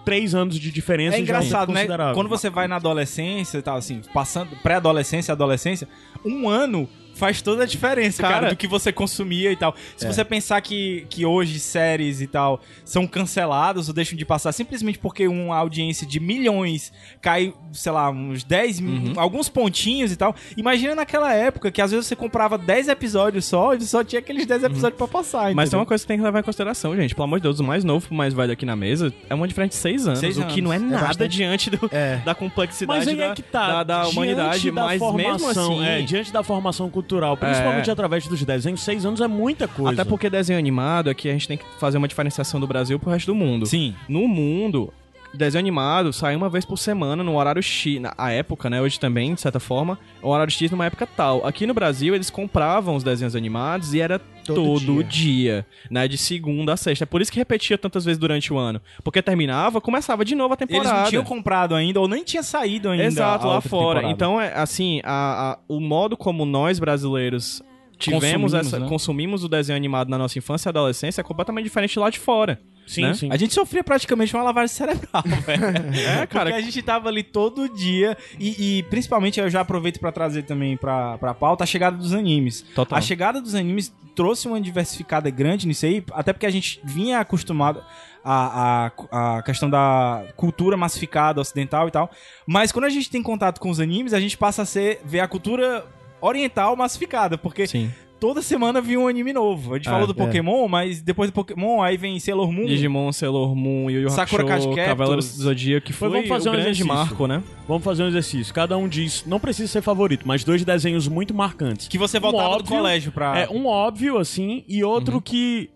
três 0.03 0.35
anos 0.35 0.59
de 0.59 0.71
diferença 0.71 1.17
É 1.17 1.19
engraçado, 1.19 1.73
já 1.73 1.87
né? 1.87 2.13
Quando 2.13 2.29
você 2.29 2.49
vai 2.49 2.67
na 2.67 2.75
adolescência 2.75 3.57
e 3.57 3.61
tal, 3.61 3.77
assim, 3.77 4.01
passando 4.13 4.55
pré-adolescência 4.57 5.31
e 5.31 5.33
adolescência, 5.33 5.87
um 6.25 6.49
ano 6.49 6.87
faz 7.15 7.41
toda 7.41 7.63
a 7.63 7.65
diferença, 7.65 8.21
cara, 8.21 8.33
Cara- 8.35 8.49
do 8.49 8.55
que 8.55 8.67
você 8.67 8.91
consumia 8.91 9.51
e 9.51 9.55
tal. 9.55 9.75
Se 9.95 10.05
você 10.07 10.23
pensar 10.25 10.59
que, 10.61 11.05
que 11.09 11.25
hoje 11.25 11.59
séries 11.59 12.21
e 12.21 12.27
tal 12.27 12.59
são 12.83 13.05
canceladas 13.07 13.87
ou 13.87 13.93
deixam 13.93 14.17
de 14.17 14.25
passar 14.25 14.51
simplesmente 14.51 14.97
porque 14.99 15.27
uma 15.27 15.55
audiência 15.57 16.05
de 16.07 16.19
milhões 16.19 16.91
cai, 17.21 17.53
sei 17.71 17.91
lá, 17.91 18.09
uns 18.09 18.43
10, 18.43 18.79
mil- 18.79 19.19
alguns 19.19 19.49
pontinhos 19.49 20.11
e 20.11 20.15
tal. 20.15 20.35
Imagina 20.57 20.95
naquela 20.95 21.33
época 21.33 21.71
que 21.71 21.81
às 21.81 21.91
vezes 21.91 22.05
você 22.07 22.15
comprava 22.15 22.57
10 22.57 22.87
episódios 22.87 23.45
só 23.45 23.73
e 23.73 23.81
só 23.81 24.03
tinha 24.03 24.19
aqueles 24.19 24.45
10 24.45 24.63
episódios 24.63 24.97
pra 24.97 25.07
passar, 25.07 25.43
Mas 25.43 25.55
tem 25.55 25.61
entendeu? 25.63 25.79
uma 25.79 25.85
coisa 25.85 26.03
que 26.03 26.07
tem 26.07 26.17
que 26.17 26.23
levar 26.23 26.39
em 26.39 26.43
consideração, 26.43 26.95
gente. 26.95 27.13
Pelo 27.15 27.25
amor 27.25 27.39
de 27.39 27.43
Deus, 27.43 27.59
o 27.59 27.63
mais 27.63 27.83
novo 27.83 28.07
pro 28.07 28.15
mais 28.15 28.33
velho 28.33 28.51
aqui 28.51 28.65
na 28.65 28.75
mesa 28.75 29.13
é 29.29 29.33
uma 29.35 29.47
diferença 29.47 29.69
de 29.69 29.75
seis 29.75 30.07
anos. 30.07 30.19
Seis 30.19 30.37
o 30.37 30.45
que 30.45 30.61
não 30.61 30.73
é 30.73 30.77
anos. 30.77 30.91
nada 30.91 31.07
bastante. 31.07 31.29
diante 31.35 31.69
do- 31.69 31.89
É. 31.91 32.17
da 32.25 32.33
complexidade 32.35 32.99
Mas 32.99 33.07
aí 33.07 33.15
da, 33.15 33.25
é 33.25 33.33
que 33.35 33.41
tá. 33.41 33.67
da, 33.67 33.83
da 33.83 34.07
humanidade. 34.07 34.71
da 34.71 34.83
mas 34.85 35.01
mesmo 35.01 35.39
formação, 35.39 35.73
assim. 35.79 35.85
é, 35.85 36.01
diante 36.01 36.31
da 36.31 36.43
formação 36.43 36.89
cultural, 36.89 37.02
principalmente 37.03 37.91
através 37.91 38.27
dos 38.27 38.43
desenhos, 38.43 38.81
seis 38.81 39.05
anos 39.05 39.21
é 39.21 39.27
muita 39.27 39.67
coisa. 39.67 40.01
Até 40.01 40.09
porque 40.09 40.29
desenho 40.29 40.57
animado 40.59 41.09
aqui 41.09 41.29
a 41.29 41.33
gente 41.33 41.47
tem 41.47 41.57
que 41.57 41.65
fazer 41.79 41.97
uma 41.97 42.07
diferenciação 42.07 42.59
do 42.59 42.67
Brasil 42.67 42.99
pro 42.99 43.09
resto 43.11 43.27
do 43.27 43.35
mundo. 43.35 43.65
Sim. 43.65 43.95
No 44.07 44.27
mundo, 44.27 44.93
desenho 45.37 45.59
animado 45.61 46.13
sai 46.13 46.35
uma 46.35 46.49
vez 46.49 46.63
por 46.65 46.77
semana 46.77 47.23
no 47.23 47.35
horário 47.37 47.61
X. 47.61 47.99
Na 47.99 48.13
a 48.17 48.31
época, 48.31 48.69
né? 48.69 48.81
Hoje 48.81 48.99
também, 48.99 49.33
de 49.33 49.41
certa 49.41 49.59
forma, 49.59 49.97
o 50.21 50.29
horário 50.29 50.51
X 50.51 50.69
numa 50.71 50.85
época 50.85 51.07
tal. 51.07 51.45
Aqui 51.45 51.65
no 51.65 51.73
Brasil, 51.73 52.13
eles 52.15 52.29
compravam 52.29 52.95
os 52.95 53.03
desenhos 53.03 53.35
animados 53.35 53.93
e 53.93 53.99
era 54.01 54.19
todo, 54.45 54.55
Todo 54.79 55.03
dia. 55.03 55.65
né? 55.89 56.07
De 56.07 56.17
segunda 56.17 56.73
a 56.73 56.77
sexta. 56.77 57.03
É 57.03 57.07
por 57.07 57.21
isso 57.21 57.31
que 57.31 57.39
repetia 57.39 57.77
tantas 57.77 58.03
vezes 58.05 58.17
durante 58.19 58.51
o 58.53 58.57
ano. 58.57 58.81
Porque 59.03 59.21
terminava, 59.21 59.79
começava 59.81 60.23
de 60.25 60.35
novo 60.35 60.53
a 60.53 60.57
temporada. 60.57 60.89
Eles 60.89 61.01
não 61.03 61.09
tinham 61.09 61.23
comprado 61.23 61.73
ainda 61.75 61.99
ou 61.99 62.07
nem 62.07 62.23
tinha 62.23 62.43
saído 62.43 62.89
ainda. 62.89 63.03
Exato, 63.05 63.47
lá 63.47 63.61
fora. 63.61 64.01
temporada. 64.01 64.11
Então, 64.13 64.39
é 64.41 64.53
assim, 64.53 64.99
a- 65.03 65.53
a- 65.53 65.59
o 65.67 65.79
modo 65.79 66.15
como 66.17 66.45
nós 66.45 66.77
brasileiros 66.79 67.61
tivemos 68.03 68.51
Consumimos, 68.51 68.53
essa, 68.53 68.79
né? 68.79 68.87
consumimos 68.87 69.43
o 69.43 69.49
desenho 69.49 69.77
animado 69.77 70.09
na 70.09 70.17
nossa 70.17 70.37
infância 70.37 70.69
e 70.69 70.71
adolescência 70.71 71.21
é 71.21 71.23
completamente 71.23 71.63
diferente 71.63 71.97
lá 71.97 72.09
de 72.09 72.19
fora. 72.19 72.59
Sim, 72.85 73.03
né? 73.03 73.13
sim. 73.13 73.29
A 73.31 73.37
gente 73.37 73.53
sofria 73.53 73.83
praticamente 73.83 74.35
uma 74.35 74.43
lavagem 74.43 74.75
cerebral, 74.75 75.23
velho. 75.45 75.65
É, 75.97 76.27
cara. 76.27 76.49
Porque 76.49 76.61
a 76.61 76.61
gente 76.61 76.81
tava 76.81 77.09
ali 77.09 77.23
todo 77.23 77.69
dia. 77.69 78.17
E, 78.39 78.79
e, 78.79 78.83
principalmente 78.83 79.39
eu 79.39 79.49
já 79.49 79.61
aproveito 79.61 79.99
pra 79.99 80.11
trazer 80.11 80.43
também 80.43 80.75
pra, 80.75 81.17
pra 81.17 81.33
pauta 81.33 81.63
a 81.63 81.67
chegada 81.67 81.95
dos 81.95 82.13
animes. 82.13 82.65
Total. 82.75 82.97
A 82.97 83.01
chegada 83.01 83.41
dos 83.41 83.55
animes 83.55 83.93
trouxe 84.15 84.47
uma 84.47 84.59
diversificada 84.61 85.29
grande 85.29 85.67
nisso 85.67 85.85
aí, 85.85 86.03
até 86.11 86.31
porque 86.33 86.45
a 86.45 86.51
gente 86.51 86.79
vinha 86.83 87.19
acostumado 87.19 87.83
à, 88.23 88.91
à, 89.11 89.37
à 89.37 89.41
questão 89.43 89.69
da 89.69 90.23
cultura 90.35 90.77
massificada 90.77 91.41
ocidental 91.41 91.87
e 91.87 91.91
tal. 91.91 92.11
Mas 92.45 92.71
quando 92.71 92.85
a 92.85 92.89
gente 92.89 93.09
tem 93.09 93.23
contato 93.23 93.59
com 93.59 93.69
os 93.69 93.79
animes, 93.79 94.13
a 94.13 94.19
gente 94.19 94.37
passa 94.37 94.61
a 94.61 94.65
ser, 94.65 95.01
ver 95.03 95.21
a 95.21 95.27
cultura 95.27 95.85
oriental 96.25 96.75
massificada, 96.75 97.37
porque 97.37 97.67
Sim. 97.67 97.91
toda 98.19 98.41
semana 98.41 98.79
vinha 98.81 98.99
um 98.99 99.07
anime 99.07 99.33
novo. 99.33 99.73
A 99.73 99.77
gente 99.77 99.87
É, 99.87 99.91
falou 99.91 100.07
do 100.07 100.13
é. 100.13 100.25
Pokémon, 100.25 100.67
mas 100.67 101.01
depois 101.01 101.29
do 101.29 101.33
Pokémon 101.33 101.81
aí 101.81 101.97
vem 101.97 102.19
Sailor 102.19 102.51
Moon. 102.51 102.65
Digimon, 102.65 103.11
Sailor 103.11 103.55
Moon, 103.55 103.89
Yu 103.89 104.01
Yu 104.01 104.09
Sakura 104.09 104.43
Hakusho, 104.43 104.47
Card 104.47 104.65
Captors. 104.67 104.87
Cavaleiros 104.87 105.37
do 105.37 105.43
Zodíaco, 105.43 105.85
que 105.87 105.93
foi 105.93 106.07
Mas 106.09 106.15
vamos 106.15 106.29
fazer 106.29 106.49
um 106.49 106.59
exercício. 106.59 106.87
marco, 106.87 107.27
né? 107.27 107.43
Vamos 107.67 107.83
fazer 107.83 108.03
um 108.03 108.07
exercício. 108.07 108.53
Cada 108.53 108.77
um 108.77 108.87
diz, 108.87 109.25
não 109.25 109.39
precisa 109.39 109.67
ser 109.71 109.81
favorito, 109.81 110.25
mas 110.27 110.43
dois 110.43 110.63
desenhos 110.63 111.07
muito 111.07 111.33
marcantes. 111.33 111.87
Que 111.87 111.97
você 111.97 112.17
Um 112.17 112.21
voltava 112.21 112.49
do 112.49 112.55
óbvio, 112.61 112.77
colégio 112.77 113.11
pra. 113.11 113.39
É, 113.39 113.49
um 113.49 113.65
óbvio, 113.67 114.17
assim, 114.17 114.63
e 114.67 114.83
outro 114.83 115.19
que 115.21 115.69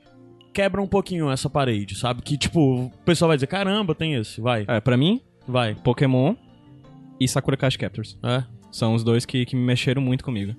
quebra 0.54 0.82
um 0.82 0.88
pouquinho 0.88 1.30
essa 1.30 1.50
parede, 1.50 1.96
sabe? 2.00 2.22
Que, 2.24 2.36
tipo, 2.38 2.86
o 2.86 2.92
pessoal 3.06 3.28
vai 3.28 3.38
dizer, 3.38 3.48
caramba, 3.48 3.94
tem 3.94 4.16
esse, 4.16 4.42
vai, 4.42 4.66
É, 4.68 4.80
pra 4.80 4.98
mim, 4.98 5.22
vai. 5.48 5.76
Pokémon 5.76 6.34
e 7.20 7.28
Sakura 7.28 7.56
Card 7.58 7.78
Captors. 7.78 8.18
É. 8.24 8.44
São 8.78 8.94
os 8.94 9.04
dois 9.04 9.26
que, 9.26 9.44
que 9.44 9.56
me 9.56 9.64
mexeram 9.64 10.00
muito 10.00 10.24
comigo. 10.24 10.54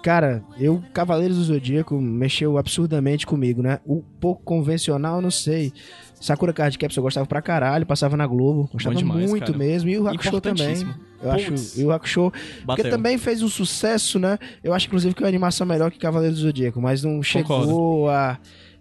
Cara, 0.00 0.44
eu, 0.60 0.80
Cavaleiros 0.94 1.38
do 1.38 1.42
Zodíaco, 1.42 2.00
mexeu 2.00 2.56
absurdamente 2.56 3.26
comigo, 3.26 3.62
né? 3.62 3.80
O 3.84 4.00
pouco 4.20 4.40
convencional, 4.44 5.20
não 5.20 5.30
sei. 5.32 5.72
Sakura 6.20 6.52
Card 6.52 6.78
Captors 6.78 6.96
eu 6.96 7.02
gostava 7.02 7.26
pra 7.26 7.42
caralho, 7.42 7.84
passava 7.84 8.16
na 8.16 8.28
Globo, 8.28 8.70
gostava 8.72 8.94
demais, 8.94 9.28
muito 9.28 9.46
cara. 9.46 9.58
mesmo. 9.58 9.90
E 9.90 9.98
o 9.98 10.06
Hakusho 10.06 10.40
também. 10.40 10.86
Eu 11.20 11.32
acho, 11.32 11.80
e 11.80 11.84
o 11.84 11.90
Hakusho, 11.90 12.32
porque 12.64 12.84
também 12.84 13.18
fez 13.18 13.42
um 13.42 13.48
sucesso, 13.48 14.20
né? 14.20 14.38
Eu 14.62 14.72
acho, 14.72 14.86
inclusive, 14.86 15.12
que 15.12 15.20
é 15.20 15.24
uma 15.24 15.28
animação 15.28 15.66
melhor 15.66 15.90
que 15.90 15.98
Cavaleiros 15.98 16.38
do 16.38 16.42
Zodíaco, 16.42 16.80
mas 16.80 17.02
não 17.02 17.20
chegou 17.24 17.58
Concordo. 17.58 18.08
a, 18.08 18.38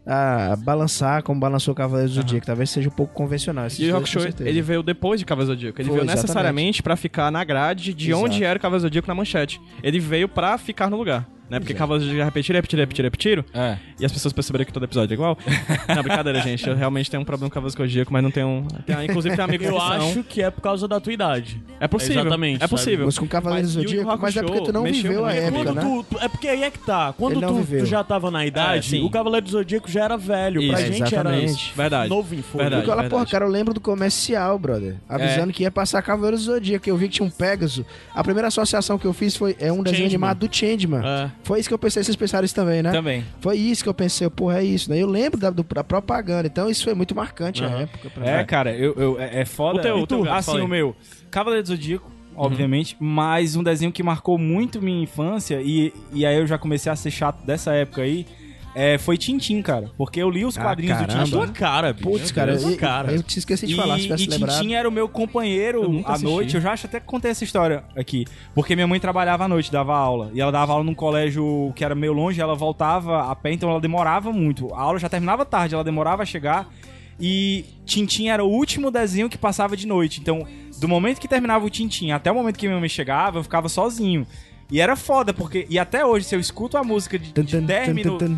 a 0.08 0.56
balançar 0.56 1.22
como 1.22 1.40
balançou 1.40 1.76
Cavaleiros 1.76 2.14
do 2.14 2.22
Zodíaco. 2.22 2.46
Talvez 2.46 2.70
seja 2.70 2.88
um 2.88 2.92
pouco 2.92 3.14
convencional. 3.14 3.68
E 3.78 3.92
o 3.92 4.00
com 4.00 4.06
certeza. 4.06 4.50
ele 4.50 4.62
veio 4.62 4.82
depois 4.82 5.20
de 5.20 5.26
Cavaleiros 5.26 5.56
do 5.56 5.60
Zodíaco. 5.60 5.82
Ele 5.82 5.90
Foi, 5.90 5.98
veio 5.98 6.06
exatamente. 6.06 6.24
necessariamente 6.24 6.84
pra 6.84 6.96
ficar 6.96 7.30
na 7.32 7.44
grade 7.44 7.94
de 7.94 8.12
Exato. 8.12 8.24
onde 8.26 8.44
era 8.44 8.58
o 8.58 8.62
Cavaleiros 8.62 8.84
do 8.84 8.88
Zodíaco 8.88 9.08
na 9.08 9.16
manchete. 9.16 9.60
Ele 9.84 10.00
veio 10.00 10.30
pra 10.30 10.58
ficar 10.58 10.90
no 10.90 10.98
lugar. 10.98 11.28
Né? 11.50 11.60
Porque 11.60 11.74
é. 11.74 11.76
Cavaleiros 11.76 12.06
do 12.06 12.10
Zodíaco 12.10 12.26
repetiram, 12.26 12.58
repetiram, 12.58 12.82
repetiram, 12.82 13.06
repetiram. 13.06 13.46
É. 13.54 13.78
E 14.00 14.06
as 14.06 14.12
pessoas 14.12 14.34
perceberam 14.34 14.66
que 14.66 14.74
todo 14.74 14.84
episódio 14.84 15.14
é 15.14 15.16
igual. 15.16 15.38
não, 15.88 16.04
brincadeira, 16.04 16.42
gente. 16.42 16.68
Eu 16.68 16.76
realmente 16.76 17.10
tenho 17.10 17.22
um 17.22 17.26
problema 17.26 17.50
com 17.50 17.54
Cavaleiros 17.54 17.76
do 17.76 17.84
Zodíaco, 17.84 18.12
mas 18.12 18.22
não 18.24 18.32
tenho... 18.32 18.68
tem- 18.86 19.06
inclusive 19.06 19.36
tem 19.36 19.46
amigos 19.46 19.66
Eu 19.68 19.74
que 19.74 19.80
são. 19.80 19.92
acho 20.10 20.24
que 20.24 20.42
é 20.42 20.50
por 20.52 20.62
causa 20.62 20.88
da 20.88 21.00
tua 21.00 21.14
idade. 21.14 21.62
É 21.80 21.88
possível. 21.88 22.22
Exatamente, 22.22 22.64
É 22.64 22.68
possível. 22.68 23.06
Mas 23.06 23.18
com 23.18 23.28
Cavaleiros 23.28 23.74
do 23.74 23.82
Zodíaco, 23.82 24.18
mas 24.20 24.36
é 24.38 24.44
porque 24.44 24.62
tu 24.62 24.74
não 24.74 24.84
viveu 24.84 25.24
a 25.26 25.28
mexeu 25.30 25.44
época, 25.46 25.64
Quando 25.64 25.76
né? 25.76 25.82
tu, 25.82 26.04
tu- 26.16 26.20
é 26.24 26.28
porque 26.28 26.48
aí 26.48 26.64
é 26.64 26.72
que 26.72 26.80
tá. 26.80 27.14
Quando 27.18 27.34
Ele 27.34 27.42
não 27.42 27.48
tu, 27.50 27.56
viveu. 27.56 27.80
tu 27.80 27.86
já 27.86 28.04
tava 28.04 28.30
na 28.30 28.44
É, 28.44 28.48
idade, 28.48 28.90
sim. 28.90 29.04
o 29.04 29.10
Cavaleiro 29.10 29.46
do 29.46 29.52
Zodíaco 29.52 29.90
já 29.90 30.04
era 30.04 30.18
velho. 30.18 30.68
pra 30.68 30.82
Isso, 30.82 30.92
gente 30.94 31.16
era 31.16 31.30
exatamente. 31.38 31.74
Verdade. 31.76 32.10
novo 32.10 32.36
em 32.36 32.42
folha. 32.42 32.64
Verdade. 32.64 32.82
Porque 32.86 33.00
ela, 33.00 33.10
porra, 33.10 33.26
cara, 33.26 33.46
eu 33.46 33.50
lembro 33.50 33.74
do 33.74 33.80
comercial, 33.80 34.60
brother. 34.60 34.96
Avisando 35.08 35.54
que 35.54 35.64
ia 35.64 35.72
passar 35.72 36.02
Cavaleiros 36.02 36.46
do 36.46 36.54
Zodíaco. 36.54 36.90
Eu 36.90 36.98
vi 36.98 37.08
que 37.08 37.16
tinha 37.16 37.26
um 37.26 37.32
Pegasus. 37.32 37.86
A 38.14 38.24
primeira 38.24 38.48
associação 38.50 38.98
que 38.98 39.06
eu 39.06 39.14
fiz 39.14 39.36
foi 39.36 39.56
é 39.60 39.72
um 39.72 39.82
desenho 39.84 40.04
Changeman. 40.04 40.06
animado 40.30 40.48
do 40.48 40.56
Changeman. 40.56 41.02
É. 41.06 41.30
Foi 41.48 41.60
isso 41.62 41.70
que 41.70 41.74
eu 41.74 41.80
pensei, 41.80 42.04
vocês 42.04 42.16
pensaram 42.18 42.44
isso 42.44 42.54
também, 42.54 42.84
né? 42.84 42.92
Também. 42.92 43.24
Foi 43.40 43.56
isso 43.58 43.82
que 43.82 43.88
eu 43.90 43.94
pensei, 43.94 44.30
porra, 44.30 44.60
é 44.60 44.64
isso, 44.66 44.90
né? 44.90 44.98
Eu 45.02 45.08
lembro 45.08 45.40
da, 45.40 45.50
do- 45.50 45.64
da 45.64 45.82
propaganda, 45.84 46.46
então 46.48 46.70
isso 46.70 46.84
foi 46.84 46.94
muito 46.94 47.16
marcante 47.16 47.64
a 47.64 47.68
Aham. 47.68 47.80
época. 47.84 48.10
Pra 48.10 48.26
É, 48.26 48.40
mim. 48.40 48.46
cara, 48.46 48.76
eu, 48.76 48.94
eu- 48.96 49.20
é, 49.20 49.42
é 49.42 49.46
foda. 49.46 49.80
O 49.80 49.82
teu- 49.82 49.98
o 50.00 50.06
teu 50.08 50.24
gato, 50.24 50.38
assim, 50.38 50.60
o 50.60 50.68
meu. 50.68 50.94
Cavaleiro 51.32 51.64
do 51.64 51.68
Zodíaco, 51.70 52.12
obviamente, 52.36 52.98
mas 53.00 53.56
um 53.56 53.64
desenho 53.64 53.92
que 53.94 54.04
marcou 54.04 54.38
muito 54.38 54.82
minha 54.82 55.02
infância, 55.02 55.62
e, 55.64 55.94
e 56.14 56.26
aí 56.26 56.38
eu 56.38 56.46
já 56.46 56.58
comecei 56.58 56.92
a 56.92 56.96
ser 56.98 57.12
chato 57.12 57.44
dessa 57.46 57.72
época 57.74 58.02
aí, 58.02 58.26
é, 58.80 58.98
foi 58.98 59.18
Tintim, 59.18 59.62
cara. 59.62 59.90
Porque 59.98 60.22
eu 60.22 60.30
li 60.30 60.46
os 60.46 60.58
Ah, 60.58 60.62
quadrinhos 60.62 60.98
caramba. 60.98 61.14
do 61.16 61.24
Tintim. 61.26 61.32
tua 61.38 61.48
cara, 61.48 61.94
bicho. 61.94 62.08
Putz, 62.10 62.32
cara, 62.32 62.54
eu, 62.54 62.78
cara. 62.78 63.12
eu 63.12 63.24
te 63.24 63.40
esqueci 63.40 63.66
de 63.66 63.74
E, 63.74 63.76
falar, 63.76 63.96
se 63.96 64.02
e 64.02 64.04
tivesse 64.04 64.28
lembrado. 64.30 64.60
Tintim 64.60 64.74
era 64.76 64.88
o 64.88 64.92
meu 64.92 65.06
Eu 65.06 65.10
companheiro 65.10 66.04
à 66.06 66.12
assisti. 66.14 66.26
noite. 66.26 66.56
Eu 66.56 66.62
já 66.62 66.72
acho 66.74 66.86
até 66.86 67.00
que 67.00 67.06
contei 67.06 67.32
essa 67.32 67.44
história 67.44 67.84
aqui. 67.96 68.26
Porque 68.54 68.76
minha 68.76 68.88
mãe 68.88 69.00
trabalhava 69.00 69.46
à 69.46 69.48
noite, 69.48 69.72
dava 69.72 69.96
aula. 69.98 70.30
E 70.34 70.40
ela 70.40 70.52
dava 70.52 70.74
aula 70.74 70.84
num 70.84 70.94
colégio 70.94 71.74
que 71.76 71.84
era 71.84 71.96
meio 71.96 72.14
longe, 72.14 72.40
ela 72.40 72.54
voltava 72.56 73.32
a 73.32 73.36
pé, 73.36 73.52
então 73.54 73.70
ela 73.70 73.82
demorava 73.82 74.32
muito. 74.32 74.74
A 74.74 74.82
aula 74.82 75.00
já 75.00 75.10
terminava 75.10 75.44
tarde, 75.44 75.74
ela 75.74 75.84
demorava 75.84 76.22
a 76.24 76.26
chegar. 76.26 76.70
E 77.20 77.66
Tintim 77.86 78.28
era 78.28 78.44
o 78.44 78.48
último 78.48 78.92
desenho 78.92 79.28
que 79.28 79.38
passava 79.40 79.76
de 79.76 79.88
noite. 79.88 80.20
Então, 80.22 80.46
do 80.80 80.88
momento 80.88 81.20
que 81.20 81.28
terminava 81.28 81.66
o 81.66 81.70
Tintim 81.70 82.12
até 82.12 82.32
o 82.32 82.36
momento 82.36 82.58
que 82.60 82.68
minha 82.68 82.80
mãe 82.80 82.88
chegava, 82.90 83.40
eu 83.40 83.44
ficava 83.44 83.68
sozinho. 83.68 84.26
E 84.70 84.82
era 84.82 84.96
foda, 84.96 85.34
porque. 85.34 85.66
E 85.70 85.80
até 85.80 86.06
hoje, 86.06 86.26
se 86.26 86.36
eu 86.36 86.40
escuto 86.40 86.78
a 86.78 86.84
música 86.84 87.18
de, 87.18 87.32
de 87.32 87.62
10 87.62 87.94
minutos. 87.94 88.30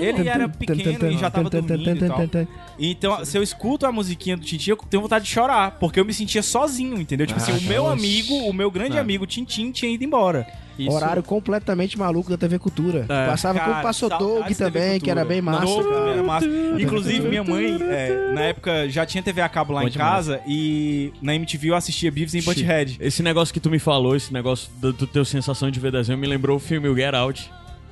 Ele 0.00 0.28
era 0.28 0.48
pequeno 0.48 1.10
e 1.10 1.18
já 1.18 1.30
tava 1.30 1.50
dormindo 1.50 2.04
e 2.04 2.08
tal. 2.08 2.46
Então, 2.78 3.24
se 3.24 3.36
eu 3.36 3.42
escuto 3.42 3.84
a 3.84 3.92
musiquinha 3.92 4.36
do 4.36 4.42
Tintin, 4.42 4.70
eu 4.70 4.76
tenho 4.88 5.02
vontade 5.02 5.26
de 5.26 5.30
chorar, 5.30 5.72
porque 5.72 6.00
eu 6.00 6.04
me 6.04 6.14
sentia 6.14 6.42
sozinho, 6.42 6.98
entendeu? 6.98 7.26
Tipo 7.26 7.38
assim, 7.38 7.52
o 7.52 7.68
meu 7.68 7.86
amigo, 7.86 8.34
o 8.34 8.52
meu 8.54 8.70
grande 8.70 8.94
Não. 8.94 9.00
amigo 9.00 9.26
Tintin 9.26 9.70
tinha 9.70 9.92
ido 9.92 10.02
embora. 10.02 10.46
Isso- 10.86 10.90
Horário 10.92 11.22
completamente 11.22 11.98
maluco 11.98 12.30
da 12.30 12.36
TV 12.36 12.58
Cultura. 12.58 13.06
É. 13.08 13.26
Passava 13.26 13.58
Cara, 13.58 13.72
com 13.74 13.78
o 13.78 13.82
Passou 13.82 14.08
Doug 14.08 14.50
também, 14.56 15.00
que 15.00 15.10
era 15.10 15.24
bem 15.24 15.40
massa. 15.40 15.64
Doug 15.66 15.86
era 16.12 16.22
massa. 16.22 16.46
Inclusive, 16.78 17.28
minha 17.28 17.44
mãe, 17.44 17.78
é, 17.82 18.32
na 18.32 18.40
época, 18.42 18.88
já 18.88 19.04
tinha 19.06 19.22
TV 19.22 19.40
a 19.40 19.48
cabo 19.48 19.72
lá 19.72 19.80
Bom 19.82 19.88
em 19.88 19.90
demais. 19.90 20.10
casa 20.10 20.40
e 20.46 21.12
na 21.22 21.34
MTV 21.34 21.70
eu 21.70 21.74
assistia 21.74 22.10
Beavis 22.10 22.34
and 22.34 22.44
Butthead. 22.44 22.96
Esse 23.00 23.22
negócio 23.22 23.52
que 23.52 23.60
tu 23.60 23.70
me 23.70 23.78
falou, 23.78 24.16
esse 24.16 24.32
negócio 24.32 24.70
do, 24.80 24.92
do 24.92 25.06
teu 25.06 25.24
sensação 25.24 25.70
de 25.70 25.78
ver 25.80 25.92
desenho, 25.92 26.18
me 26.18 26.26
lembrou 26.26 26.56
o 26.56 26.60
filme 26.60 26.88
o 26.88 26.94
Get 26.94 27.14
Out. 27.14 27.50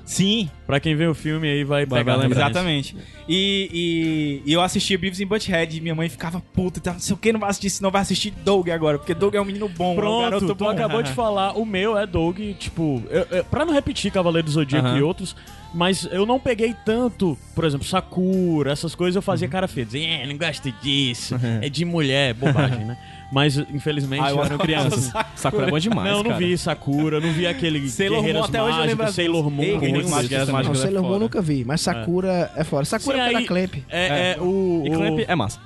Sim, 0.09 0.49
Pra 0.67 0.81
quem 0.81 0.95
vê 0.97 1.07
o 1.07 1.15
filme 1.15 1.47
aí 1.49 1.65
vai, 1.65 1.85
Vai- 1.85 2.01
pegar 2.01 2.17
vai 2.17 2.27
lembrar. 2.27 2.45
exatamente. 2.51 2.97
E, 3.29 4.41
e- 4.45 4.51
e 4.51 4.53
eu 4.55 4.61
assistia 4.63 4.99
Beavis 4.99 5.21
and 5.21 5.27
Butthead 5.27 5.77
e 5.77 5.81
minha 5.83 5.95
mãe 5.95 6.09
ficava 6.09 6.41
puta, 6.41 6.79
então, 6.79 6.95
não 6.95 7.01
sei 7.01 7.15
o 7.15 7.17
que, 7.19 7.31
não 7.33 7.39
vai 7.41 7.51
assistir, 7.51 7.69
senão 7.71 7.91
vai 7.91 8.01
assistir 8.03 8.31
Doug 8.43 8.69
agora, 8.71 8.99
porque 8.99 9.13
Doug 9.15 9.35
é 9.35 9.41
um 9.41 9.45
menino 9.45 9.69
bom, 9.69 9.91
é 9.91 9.93
um 9.93 9.97
Pronto, 9.97 10.23
garoto 10.23 10.47
tu 10.47 10.55
bom. 10.55 10.69
acabou 10.71 11.03
de 11.03 11.13
falar, 11.13 11.53
o 11.59 11.65
meu 11.67 11.97
é 11.97 12.07
Doug, 12.07 12.39
tipo, 12.59 13.03
eu, 13.11 13.27
eu, 13.31 13.45
pra 13.45 13.65
não 13.67 13.73
repetir 13.75 14.11
Cavaleiro 14.11 14.47
do 14.47 14.51
Zodíaco 14.53 14.89
e 14.97 15.03
outros, 15.03 15.37
mas 15.75 16.09
eu 16.11 16.25
não 16.25 16.41
peguei 16.41 16.75
tanto, 16.87 17.37
por 17.55 17.65
exemplo, 17.65 17.87
Sakura, 17.87 18.73
essas 18.73 18.95
coisas 18.95 19.17
eu 19.17 19.23
fazia 19.23 19.47
cara 19.49 19.69
feia, 19.69 19.85
dizia, 19.85 20.07
é, 20.09 20.27
não 20.27 20.39
gosto 20.39 20.73
disso, 20.83 21.35
é 21.61 21.69
de 21.69 21.85
mulher, 21.85 22.33
bobagem, 22.35 22.85
né? 22.85 22.97
Mas, 23.31 23.59
infelizmente, 23.59 24.23
Ah, 24.25 24.31
eu 24.31 24.37
eu 24.37 24.43
era 24.45 24.55
adoro 24.55 24.63
criança. 24.63 25.27
Sakura 25.37 25.67
é 25.67 25.71
bom 25.71 25.79
demais, 25.79 26.11
não, 26.11 26.23
não 26.23 26.31
cara. 26.31 26.39
vi 26.39 26.57
Sakura, 26.57 27.21
não 27.21 27.31
vi 27.33 27.47
aquele 27.47 27.87
Sailor 27.91 28.17
Moon, 28.17 28.23
Guerreiras 28.25 28.49
até 28.49 28.63
hoje 28.63 28.73
eu 28.73 28.81
lembro 28.85 28.97
Mágicas, 28.97 29.15
Sailor 29.15 29.51
Moon, 29.51 29.63
Ei, 29.63 29.73
com 29.75 29.81
Guerreiras 29.81 30.11
Mágicas 30.11 30.29
desenho. 30.31 30.47
também. 30.47 30.65
Não, 30.65 30.73
é 30.73 30.75
Sailor 30.83 31.03
Moon 31.03 31.19
nunca 31.19 31.43
vi, 31.43 31.65
mas 31.65 31.81
Sakura 31.83 32.51
é, 32.57 32.65
fora. 32.65 32.85
Sakura 32.87 33.17
Sim, 33.17 33.23
é 33.23 33.27
pela 33.27 33.39
aí- 33.41 33.47
Clamp. 33.47 33.75
É, 33.91 34.07
é, 34.33 34.41
o, 34.41 34.83
E 34.87 34.91
o- 34.91 34.93
Clamp 34.95 35.19
é 35.29 35.35
massa. 35.37 35.61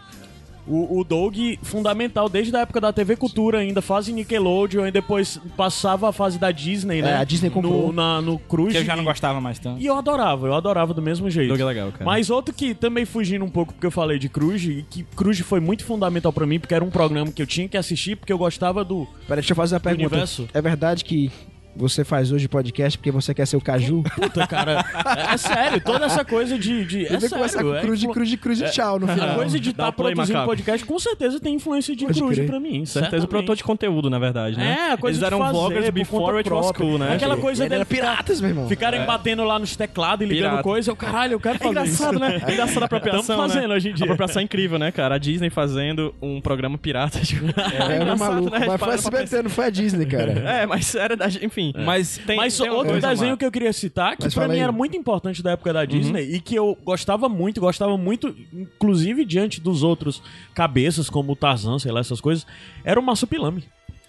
O, 0.66 1.00
o 1.00 1.04
Doug, 1.04 1.36
fundamental 1.62 2.28
desde 2.28 2.54
a 2.54 2.60
época 2.60 2.80
da 2.80 2.92
TV 2.92 3.16
Cultura 3.16 3.58
ainda, 3.58 3.82
fase 3.82 4.12
Nickelodeon, 4.12 4.86
e 4.86 4.90
depois 4.92 5.40
passava 5.56 6.08
a 6.08 6.12
fase 6.12 6.38
da 6.38 6.50
Disney, 6.52 7.02
né? 7.02 7.10
É, 7.10 7.16
a 7.16 7.24
Disney 7.24 7.50
comprou. 7.50 7.88
No, 7.88 7.92
na, 7.92 8.20
no 8.20 8.38
Cruz. 8.38 8.72
Que 8.72 8.78
eu 8.78 8.84
já 8.84 8.94
não 8.94 9.04
gostava 9.04 9.40
mais 9.40 9.58
tanto. 9.58 9.80
E 9.80 9.86
eu 9.86 9.96
adorava, 9.96 10.46
eu 10.46 10.54
adorava 10.54 10.94
do 10.94 11.02
mesmo 11.02 11.28
jeito. 11.28 11.48
Doug 11.48 11.60
é 11.60 11.64
legal, 11.64 11.90
cara. 11.90 12.04
Mas 12.04 12.30
outro 12.30 12.54
que 12.54 12.74
também 12.74 13.04
fugindo 13.04 13.44
um 13.44 13.50
pouco 13.50 13.72
porque 13.72 13.86
eu 13.86 13.90
falei 13.90 14.18
de 14.18 14.28
Cruz, 14.28 14.64
e 14.64 14.84
que 14.88 15.02
Cruz 15.16 15.40
foi 15.40 15.58
muito 15.58 15.84
fundamental 15.84 16.32
pra 16.32 16.46
mim, 16.46 16.60
porque 16.60 16.74
era 16.74 16.84
um 16.84 16.90
programa 16.90 17.32
que 17.32 17.42
eu 17.42 17.46
tinha 17.46 17.68
que 17.68 17.76
assistir, 17.76 18.16
porque 18.16 18.32
eu 18.32 18.38
gostava 18.38 18.84
do. 18.84 19.06
Peraí, 19.26 19.40
deixa 19.40 19.52
eu 19.52 19.56
fazer 19.56 19.74
uma 19.74 19.80
pergunta. 19.80 20.08
universo. 20.08 20.48
É 20.54 20.62
verdade 20.62 21.04
que 21.04 21.30
você 21.74 22.04
faz 22.04 22.30
hoje 22.32 22.48
podcast 22.48 22.98
porque 22.98 23.10
você 23.10 23.32
quer 23.34 23.46
ser 23.46 23.56
o 23.56 23.60
Caju? 23.60 24.02
Puta, 24.14 24.46
cara. 24.46 24.84
é, 25.16 25.34
é 25.34 25.36
sério, 25.36 25.80
toda 25.80 26.06
essa 26.06 26.24
coisa 26.24 26.58
de. 26.58 26.84
de 26.84 27.06
é 27.06 27.20
sério, 27.20 27.62
com 27.62 27.74
é 27.74 27.80
cruz 27.80 28.00
de 28.00 28.08
cruz 28.08 28.28
de 28.28 28.36
cruz 28.36 28.58
de 28.58 28.70
tchau 28.70 28.98
no 28.98 29.10
A 29.10 29.14
final. 29.14 29.34
coisa 29.36 29.58
de 29.58 29.70
estar 29.70 29.92
play, 29.92 30.14
produzindo 30.14 30.38
macaco. 30.38 30.50
podcast 30.56 30.86
com 30.86 30.98
certeza 30.98 31.40
tem 31.40 31.54
influência 31.54 31.94
de 31.96 32.04
Pode 32.06 32.18
Cruz 32.20 32.34
crer. 32.36 32.46
pra 32.46 32.60
mim. 32.60 32.84
Certeza, 32.84 33.26
produtor 33.26 33.56
de 33.56 33.64
conteúdo, 33.64 34.08
na 34.10 34.18
verdade, 34.18 34.56
né? 34.56 34.76
É, 34.88 34.92
a 34.92 34.96
coisa 34.96 35.16
Eles 35.16 35.18
de 35.18 35.24
eram 35.26 35.38
fazer, 35.38 35.52
vloggers 35.52 35.90
before 35.90 36.36
it 36.38 36.50
was 36.50 36.72
cool, 36.72 36.98
né? 36.98 37.14
Aquela 37.14 37.36
coisa 37.36 37.68
dele 37.68 37.84
piratas, 37.84 38.40
meu 38.40 38.50
irmão. 38.50 38.68
Ficarem 38.68 39.04
batendo 39.04 39.44
lá 39.44 39.58
nos 39.58 39.74
teclados 39.76 40.24
e 40.26 40.28
ligando 40.28 40.50
Pirata. 40.50 40.62
coisa, 40.62 40.90
eu, 40.90 40.96
caralho, 40.96 41.32
eu 41.34 41.40
quero 41.40 41.56
É 41.56 41.58
fazer 41.58 41.70
engraçado, 41.70 42.10
isso. 42.12 42.20
né? 42.20 42.42
É 42.46 42.52
engraçado 42.52 42.82
a 42.82 42.86
apropriação, 42.86 43.36
Tamo 43.36 43.48
fazendo 43.48 43.68
né? 43.68 43.74
hoje 43.74 43.90
em 43.90 43.94
dia. 43.94 44.04
A 44.04 44.06
apropriação 44.06 44.40
é 44.40 44.44
incrível, 44.44 44.78
né, 44.78 44.90
cara? 44.92 45.14
A 45.14 45.18
Disney 45.18 45.50
fazendo 45.50 46.14
um 46.20 46.40
programa 46.40 46.76
pirata. 46.78 47.20
Tipo... 47.20 47.46
É, 47.46 47.92
é 47.94 47.96
engraçado, 48.02 48.18
maluco. 48.18 48.50
né? 48.50 48.66
Mas 48.66 48.80
foi 48.80 48.90
a 48.90 48.94
SBT, 48.94 49.42
não 49.42 49.50
foi 49.50 49.64
a 49.66 49.70
Disney, 49.70 50.06
cara. 50.06 50.32
É, 50.32 50.66
mas 50.66 50.94
era 50.94 51.16
da... 51.16 51.26
Enfim. 51.70 51.84
Mas 51.84 52.18
tem, 52.18 52.36
Mas 52.36 52.56
tem 52.56 52.70
outro 52.70 53.00
desenho 53.00 53.36
que 53.36 53.44
eu 53.44 53.52
queria 53.52 53.72
citar, 53.72 54.16
que 54.16 54.24
Mas 54.24 54.34
pra 54.34 54.46
mim 54.48 54.54
aí. 54.54 54.60
era 54.60 54.72
muito 54.72 54.96
importante 54.96 55.42
da 55.42 55.52
época 55.52 55.72
da 55.72 55.84
Disney 55.84 56.34
e 56.34 56.40
que 56.40 56.54
eu 56.54 56.76
gostava 56.84 57.28
muito, 57.28 57.60
gostava 57.60 57.96
muito, 57.96 58.34
inclusive 58.52 59.24
diante 59.24 59.60
dos 59.60 59.82
outros 59.82 60.22
cabeças, 60.54 61.08
como 61.08 61.32
o 61.32 61.36
Tarzan, 61.36 61.78
sei 61.78 61.92
lá, 61.92 62.00
essas 62.00 62.20
coisas, 62.20 62.46
era 62.84 62.98
o 62.98 63.02
Massupilame. 63.02 63.64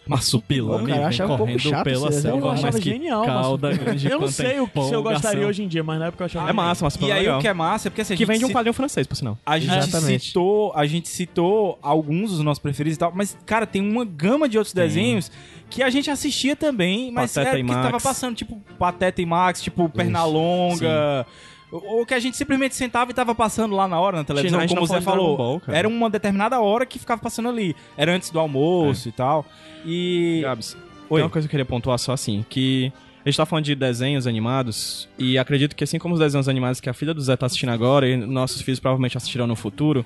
Marsupilame 0.06 0.86
cara, 0.88 0.91
eu 0.91 0.95
vem 0.99 1.08
achava 1.08 1.34
um 1.34 1.38
pouco 1.38 1.54
correndo 1.54 1.70
chato 1.70 1.84
pela 1.84 2.12
selva, 2.12 2.38
Eu 2.47 2.51
achava 2.51 2.72
mas 2.74 2.84
que 2.84 2.89
genial, 2.89 3.26
cauda 3.26 3.72
grande 3.74 4.10
Eu 4.10 4.20
não 4.20 4.28
sei 4.28 4.60
o 4.60 4.68
que 4.68 4.84
se 4.84 4.93
eu 4.93 5.01
gostaria 5.04 5.47
hoje 5.47 5.64
em 5.64 5.68
dia, 5.68 5.84
mas 5.84 5.99
na 5.99 6.08
época 6.08 6.24
eu 6.24 6.26
achava 6.26 6.49
É 6.49 6.54
massa, 6.54 6.84
mas 6.84 6.95
E 6.95 7.12
aí 7.12 7.30
o 7.30 7.39
que 7.39 7.47
é 7.47 7.54
massa 7.54 7.88
é 7.88 7.89
porque 7.89 8.01
assim, 8.01 8.14
a 8.14 8.18
Que 8.18 8.24
gente 8.24 8.28
vem 8.28 8.39
de 8.39 8.45
um 8.45 8.49
quadrinho 8.49 8.74
francês, 8.74 9.08
por 9.08 9.16
sinal. 9.16 9.38
A 9.45 9.58
gente 9.58 9.76
Exatamente. 9.76 10.26
citou, 10.28 10.74
a 10.76 10.86
gente 10.86 11.08
citou 11.08 11.80
alguns 11.82 12.32
dos 12.32 12.39
nossos 12.41 12.62
preferidos 12.62 12.95
e 12.97 12.99
tal, 12.99 13.12
mas 13.16 13.38
cara, 13.45 13.66
tem 13.66 13.82
uma 13.82 14.04
gama 14.06 14.49
de 14.49 14.58
outros 14.58 14.74
desenhos 14.74 15.32
que 15.70 15.82
a 15.82 15.89
gente 15.89 16.10
assistia 16.12 16.56
também, 16.56 17.12
mas 17.12 17.34
Pateta 17.34 17.49
era 17.49 17.60
e 17.60 17.64
que 17.64 17.70
tava 17.70 17.91
Max. 17.91 18.04
passando 18.04 18.36
tipo 18.36 18.62
Pateta 18.78 19.22
e 19.22 19.26
Max, 19.26 19.62
tipo 19.62 19.89
Pernalonga, 19.89 21.26
ou 21.26 21.34
ou 21.74 22.06
que 22.06 22.14
a 22.14 22.20
gente 22.20 22.38
simplesmente 22.38 22.76
sentava 22.76 23.10
e 23.10 23.14
tava 23.14 23.34
passando 23.34 23.76
lá 23.76 23.88
na 23.88 24.00
hora 24.00 24.18
na 24.18 24.24
televisão, 24.24 24.60
a 24.60 24.62
gente 24.62 24.76
como 24.76 24.84
o 24.84 24.88
Zé 24.88 25.02
falou 25.02 25.36
Ball, 25.36 25.62
era 25.68 25.88
uma 25.88 26.10
determinada 26.10 26.60
hora 26.62 26.86
que 26.86 27.00
ficava 27.00 27.20
passando 27.20 27.50
ali. 27.50 27.76
Era 27.98 28.14
antes 28.14 28.30
do 28.30 28.40
almoço 28.40 29.10
e 29.10 29.12
tal. 29.12 29.46
E 29.86 30.42
Gabs, 30.44 30.78
Oi. 31.10 31.20
tem 31.20 31.24
uma 31.24 31.30
coisa 31.32 31.48
que 31.48 31.50
eu 31.50 31.60
queria 31.60 31.66
pontuar 31.66 31.98
só 31.98 32.14
assim, 32.14 32.46
que 32.48 32.94
a 33.26 33.30
gente 33.30 33.38
tá 33.38 33.46
falando 33.46 33.66
de 33.66 33.74
desenhos 33.74 34.28
animados, 34.28 35.10
e 35.18 35.38
acredito 35.38 35.76
que 35.76 35.84
assim 35.84 35.98
como 35.98 36.14
os 36.14 36.20
desenhos 36.20 36.48
animados 36.48 36.80
que 36.80 36.90
a 36.90 36.94
filha 36.94 37.14
do 37.14 37.22
Zé 37.22 37.36
tá 37.36 37.46
assistindo 37.46 37.70
agora, 37.70 38.08
e 38.08 38.18
nossos 38.18 38.62
filhos 38.62 38.80
provavelmente 38.80 39.18
assistirão 39.18 39.48
no 39.48 39.56
futuro, 39.56 40.06